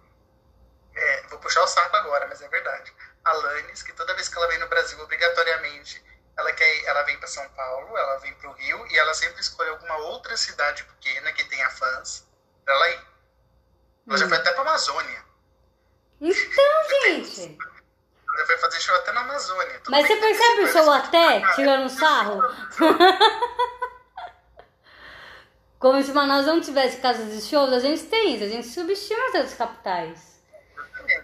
é, 0.93 1.27
vou 1.27 1.39
puxar 1.39 1.61
o 1.63 1.67
saco 1.67 1.95
agora, 1.97 2.27
mas 2.27 2.41
é 2.41 2.47
verdade. 2.47 2.93
A 3.23 3.31
Alanis, 3.31 3.81
que 3.81 3.93
toda 3.93 4.13
vez 4.13 4.29
que 4.29 4.37
ela 4.37 4.47
vem 4.47 4.59
no 4.59 4.67
Brasil, 4.67 4.99
obrigatoriamente, 5.01 6.03
ela, 6.37 6.51
quer, 6.53 6.83
ela 6.85 7.01
vem 7.03 7.17
para 7.17 7.27
São 7.27 7.47
Paulo, 7.49 7.97
ela 7.97 8.17
vem 8.19 8.33
para 8.35 8.49
o 8.49 8.53
Rio, 8.53 8.85
e 8.87 8.97
ela 8.97 9.13
sempre 9.13 9.41
escolhe 9.41 9.69
alguma 9.71 9.97
outra 9.97 10.37
cidade 10.37 10.83
pequena 10.83 11.31
que 11.33 11.43
tenha 11.45 11.69
fãs 11.71 12.27
pra 12.63 12.73
ela 12.75 12.89
ir. 12.89 13.07
Ela 14.07 14.17
já 14.17 14.25
Hum. 14.25 14.29
foi 14.29 14.37
até 14.37 14.51
pra 14.51 14.61
Amazônia. 14.61 15.25
Então, 16.21 16.83
gente. 17.03 17.57
Ela 18.27 18.37
já 18.37 18.45
foi 18.45 18.57
fazer 18.59 18.79
show 18.81 18.95
até 18.95 19.11
na 19.13 19.21
Amazônia. 19.21 19.81
Mas 19.89 20.05
você 20.07 20.15
percebe 20.17 20.61
o 20.65 20.73
parece- 20.73 21.07
até 21.07 21.53
tirando 21.55 21.89
sarro? 21.89 22.41
Como 25.85 26.01
se 26.01 26.11
Manaus 26.13 26.47
não 26.47 26.59
tivesse 26.59 26.97
casas 26.97 27.31
de 27.31 27.47
shows, 27.47 27.71
a 27.71 27.77
gente 27.77 28.05
tem, 28.05 28.41
a 28.41 28.47
gente 28.49 28.65
subestima 28.67 29.19
as 29.27 29.35
outras 29.35 29.53
capitais. 29.53 30.41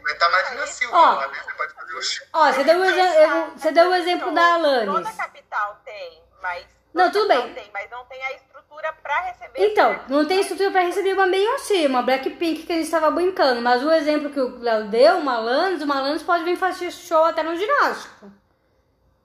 Mas 0.03 0.19
tá 0.19 0.29
mais 0.29 0.55
na 0.55 0.67
Silva 0.67 0.95
Ó. 0.95 1.15
lá, 1.15 1.27
né? 1.29 1.39
Você 1.43 1.53
pode 1.53 1.73
fazer 1.73 1.93
o 1.95 2.01
show. 2.03 2.27
Ó, 2.31 2.51
você 2.53 2.63
deu 2.63 2.77
o, 2.79 2.85
exe- 2.85 3.23
eu- 3.23 3.51
você 3.57 3.71
deu 3.71 3.89
o 3.89 3.95
exemplo 3.95 4.31
da 4.31 4.53
Toda 4.59 4.67
Alanis. 4.91 5.15
capital 5.17 5.81
tem, 5.83 6.21
mas. 6.43 6.63
Não, 6.93 7.11
toda 7.11 7.11
tudo 7.11 7.27
capital 7.29 7.43
bem. 7.47 7.53
Tem, 7.55 7.71
mas 7.73 7.89
não 7.89 8.05
tem 8.05 8.23
a 8.23 8.33
estrutura 8.33 8.93
pra 9.01 9.21
receber. 9.21 9.65
Então, 9.71 9.99
não 10.07 10.25
tem 10.27 10.41
estrutura 10.41 10.69
pra 10.69 10.81
receber 10.81 11.13
uma 11.13 11.25
Beyoncé, 11.25 11.87
uma 11.87 12.03
Blackpink 12.03 12.61
que 12.61 12.71
a 12.73 12.75
gente 12.75 12.91
tava 12.91 13.09
brincando. 13.09 13.63
Mas 13.63 13.83
o 13.83 13.91
exemplo 13.91 14.29
que 14.29 14.39
o 14.39 14.59
Léo 14.59 14.89
deu, 14.89 15.17
o 15.17 15.23
Malanos, 15.25 15.81
o 15.81 15.87
Malanos 15.87 16.21
pode 16.21 16.43
vir 16.43 16.55
fazer 16.55 16.91
show 16.91 17.23
até 17.25 17.41
no 17.41 17.55
ginástico. 17.55 18.31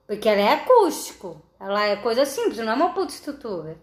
Porque 0.07 0.27
ela 0.27 0.41
é 0.41 0.53
acústico. 0.53 1.39
Ela 1.59 1.83
é 1.83 1.95
coisa 1.97 2.25
simples, 2.25 2.57
não 2.57 2.71
é 2.71 2.75
uma 2.75 2.91
puta 2.95 3.13
estrutura. 3.13 3.77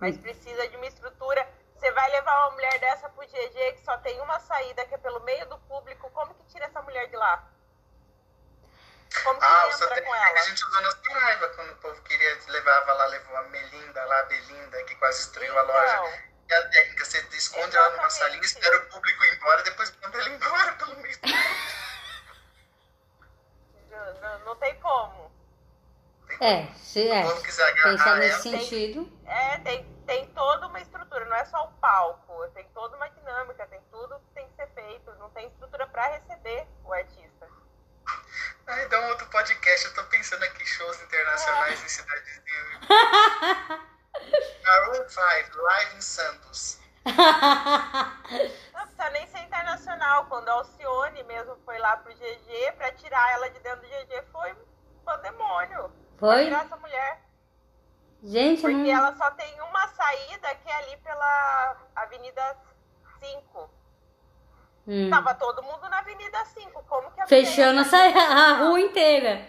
Mas 0.00 0.16
precisa 0.18 0.68
de 0.68 0.76
uma 0.76 0.86
estrutura. 0.86 1.46
Você 1.76 1.90
vai 1.92 2.10
levar 2.10 2.46
uma 2.46 2.50
mulher 2.52 2.78
dessa 2.80 3.08
pro 3.08 3.26
GG 3.26 3.72
que 3.74 3.82
só 3.84 3.96
tem 3.98 4.20
uma 4.20 4.38
saída, 4.40 4.84
que 4.86 4.94
é 4.94 4.98
pelo 4.98 5.20
meio 5.20 5.46
do 5.48 5.58
público. 5.60 6.10
Como 6.10 6.34
que 6.34 6.44
tira 6.44 6.66
essa 6.66 6.82
mulher 6.82 7.08
de 7.08 7.16
lá? 7.16 7.48
Como 9.24 9.38
que 9.40 9.44
Ah, 9.46 9.64
entra 9.66 9.76
satélite 9.78 10.06
com 10.06 10.14
ela? 10.14 10.38
a 10.38 10.42
gente 10.44 10.64
usou 10.64 10.82
na 10.82 10.90
Saraiva, 10.90 11.48
quando 11.48 11.72
o 11.72 11.76
povo 11.76 12.00
queria, 12.02 12.38
levava 12.48 12.92
lá, 12.92 13.06
levou 13.06 13.36
a 13.36 13.42
Melinda 13.44 14.04
lá, 14.04 14.20
a 14.20 14.24
Belinda, 14.24 14.84
que 14.84 14.94
quase 14.96 15.18
destruiu 15.18 15.58
a 15.58 15.62
loja. 15.62 15.94
Então, 15.94 16.30
E 16.48 16.54
a 16.54 16.68
técnica, 16.68 17.04
você 17.04 17.18
esconde 17.32 17.76
ela 17.76 17.90
numa 17.90 18.06
Exatamente. 18.06 18.18
salinha, 18.18 18.44
espera 18.44 18.76
o 18.78 18.88
público 18.90 19.24
ir 19.24 19.34
embora, 19.36 19.62
depois 19.62 19.92
manda 20.02 20.18
ela 20.18 20.28
embora 20.30 20.72
pelo 20.74 20.96
meio. 20.98 21.18
não, 24.22 24.38
não 24.40 24.56
tem 24.56 24.74
como. 24.80 25.30
É, 26.40 26.66
se 26.76 27.08
é. 27.08 27.22
Pensar 27.22 27.68
agarrar 27.68 28.16
nesse 28.16 28.48
ela, 28.48 28.58
sentido. 28.58 29.20
É, 29.26 29.58
tem, 29.58 29.84
tem 30.06 30.26
toda 30.28 30.66
uma 30.68 30.80
estrutura, 30.80 31.19
não 31.30 31.36
é 31.36 31.44
só 31.44 31.64
o 31.64 31.72
palco, 31.74 32.48
tem 32.48 32.68
toda 32.74 32.96
uma 32.96 33.08
dinâmica, 33.08 33.64
tem 33.68 33.80
tudo 33.90 34.18
que 34.18 34.34
tem 34.34 34.48
que 34.48 34.56
ser 34.56 34.66
feito, 34.74 35.14
não 35.14 35.30
tem 35.30 35.46
estrutura 35.46 35.86
para 35.86 36.08
receber 36.08 36.66
o 36.84 36.92
artista. 36.92 37.48
Aí 38.66 38.88
dá 38.88 39.00
um 39.00 39.08
outro 39.10 39.28
podcast, 39.28 39.86
eu 39.86 39.94
tô 39.94 40.02
pensando 40.04 40.42
aqui 40.42 40.66
shows 40.66 41.00
internacionais 41.00 41.84
em 41.84 41.88
cidades 41.88 42.42
de... 42.42 42.50
Maroon 44.66 45.08
5, 45.08 45.56
live 45.56 45.96
em 45.96 46.00
Santos. 46.00 46.80
Não 48.72 48.82
precisa 48.82 49.10
nem 49.10 49.26
ser 49.28 49.38
internacional. 49.38 50.26
Quando 50.26 50.48
a 50.48 50.52
Alcione 50.52 51.22
mesmo 51.24 51.56
foi 51.64 51.78
lá 51.78 51.96
pro 51.96 52.12
GG, 52.12 52.72
pra 52.76 52.92
tirar 52.92 53.32
ela 53.32 53.48
de 53.50 53.60
dentro 53.60 53.80
do 53.80 53.86
GG, 53.86 54.24
foi 54.32 54.54
pandemônio. 55.04 55.90
Pra 56.18 56.28
Foi? 56.28 56.44
tirar 56.44 56.64
essa 56.64 56.76
mulher. 56.76 57.29
Gente, 58.22 58.60
Porque 58.60 58.76
não... 58.76 58.86
ela 58.86 59.14
só 59.16 59.30
tem 59.30 59.60
uma 59.62 59.88
saída 59.88 60.54
que 60.56 60.70
é 60.70 60.74
ali 60.74 60.96
pela 60.98 61.76
Avenida 61.96 62.56
5. 63.18 63.70
Hum. 64.86 65.10
Tava 65.10 65.34
todo 65.34 65.62
mundo 65.62 65.88
na 65.88 66.00
Avenida 66.00 66.44
5. 66.44 66.84
Como 66.88 67.10
que 67.12 67.20
a 67.20 67.26
Fechando 67.26 67.80
essa, 67.80 67.96
a 67.96 68.52
rua 68.58 68.80
inteira. 68.80 69.46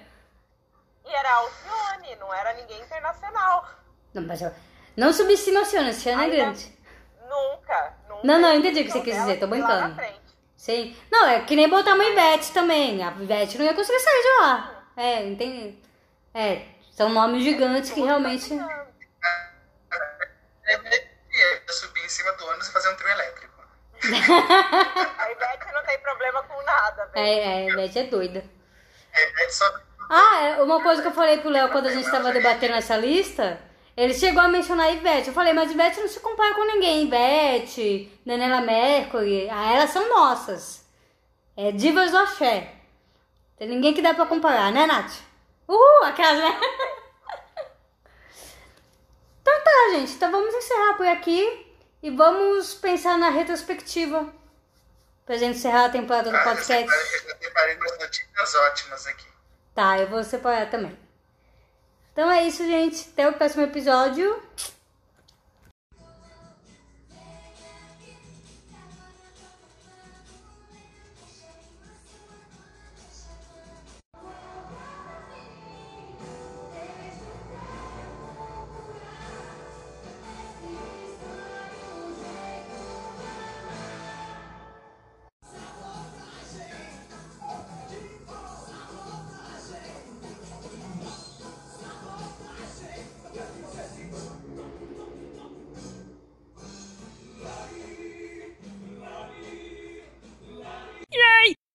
E 1.06 1.14
era 1.14 1.30
a 1.30 1.36
Alcione, 1.36 2.16
não 2.18 2.34
era 2.34 2.54
ninguém 2.54 2.82
internacional. 2.82 3.68
Não, 4.14 4.24
mas 4.24 4.42
eu... 4.42 4.52
Não 4.96 5.12
subestima 5.12 5.60
a 5.60 5.62
Alcione, 5.64 5.86
a 5.86 5.90
Alcione 5.90 6.24
é 6.24 6.30
grande. 6.30 6.78
Nunca, 7.28 7.98
nunca. 8.08 8.22
Não, 8.24 8.40
não, 8.40 8.54
entendi 8.54 8.82
o 8.82 8.86
que 8.86 8.92
você 8.92 9.02
quis 9.02 9.16
dizer, 9.16 9.40
tô 9.40 9.48
brincando. 9.48 9.96
Sim. 10.56 10.96
Não, 11.10 11.28
é 11.28 11.42
que 11.42 11.56
nem 11.56 11.68
botar 11.68 11.96
uma 11.96 12.04
Ivete 12.04 12.54
também. 12.54 13.04
A 13.04 13.10
Ivete 13.12 13.58
não 13.58 13.66
ia 13.66 13.74
conseguir 13.74 14.00
sair 14.00 14.22
de 14.22 14.42
lá. 14.42 14.86
É, 14.96 15.26
entendi. 15.26 15.78
É, 16.34 16.66
são 16.92 17.10
nomes 17.10 17.44
gigantes 17.44 17.92
que 17.92 18.02
realmente. 18.02 18.54
Eu 20.64 21.74
subir 21.74 22.06
em 22.06 22.10
cima 22.10 22.32
do 22.34 22.46
ônibus 22.46 22.68
e 22.68 22.72
fazer 22.72 22.90
um 22.90 22.96
trio 22.96 23.10
elétrico. 23.10 23.52
A 25.18 25.32
Ivete 25.32 25.74
não 25.74 25.84
tem 25.84 26.00
problema 26.00 26.44
com 26.44 26.64
nada, 26.64 27.06
velho. 27.08 27.26
É, 27.26 27.40
é, 27.40 27.66
a 27.66 27.70
Ivete 27.70 28.00
é 28.00 28.04
doida. 28.04 28.44
É, 29.14 29.46
é 29.46 29.50
só... 29.50 29.66
Ah, 30.10 30.40
é, 30.42 30.62
uma 30.62 30.82
coisa 30.82 31.02
que 31.02 31.08
eu 31.08 31.14
falei 31.14 31.38
pro 31.38 31.50
Léo 31.50 31.70
quando 31.70 31.88
a 31.88 31.92
gente 31.92 32.10
tava 32.10 32.32
debatendo 32.34 32.74
essa 32.74 32.98
lista, 32.98 33.62
ele 33.96 34.14
chegou 34.14 34.42
a 34.42 34.48
mencionar 34.48 34.88
a 34.88 34.92
Ivete. 34.92 35.28
Eu 35.28 35.34
falei, 35.34 35.54
mas 35.54 35.72
Ivete 35.72 36.00
não 36.00 36.08
se 36.08 36.20
compara 36.20 36.54
com 36.56 36.66
ninguém. 36.66 37.06
Ivete, 37.06 38.12
Daniela 38.26 38.62
Mercury, 38.62 39.50
ah, 39.50 39.74
elas 39.74 39.92
são 39.92 40.10
nossas. 40.10 40.86
É 41.56 41.72
divas 41.72 42.12
do 42.12 42.18
axé. 42.18 42.74
Tem 43.58 43.68
ninguém 43.68 43.94
que 43.94 44.02
dá 44.02 44.14
pra 44.14 44.26
comparar, 44.26 44.72
né, 44.72 44.88
Nath? 44.88 45.31
Uhul, 45.68 46.04
aquelas, 46.06 46.40
né? 46.40 46.60
Então 49.42 49.64
tá, 49.64 49.90
gente. 49.96 50.14
Então 50.14 50.32
vamos 50.32 50.54
encerrar 50.54 50.94
por 50.98 51.08
aqui 51.08 51.76
e 52.04 52.12
vamos 52.12 52.76
pensar 52.76 53.18
na 53.18 53.30
retrospectiva. 53.30 54.32
Pra 55.26 55.38
gente 55.38 55.58
encerrar 55.58 55.86
a 55.86 55.90
temporada 55.90 56.30
do 56.30 56.36
Ah, 56.38 56.44
podcast. 56.44 56.92
eu 56.92 57.38
separei 57.40 57.76
umas 57.76 57.98
notícias 58.00 58.56
ótimas 58.56 59.08
aqui. 59.08 59.26
Tá, 59.74 59.98
eu 60.00 60.08
vou 60.08 60.24
separar 60.24 60.70
também. 60.70 60.98
Então 62.12 62.30
é 62.30 62.44
isso, 62.44 62.64
gente. 62.66 63.10
Até 63.14 63.28
o 63.30 63.34
próximo 63.34 63.64
episódio. 63.64 64.42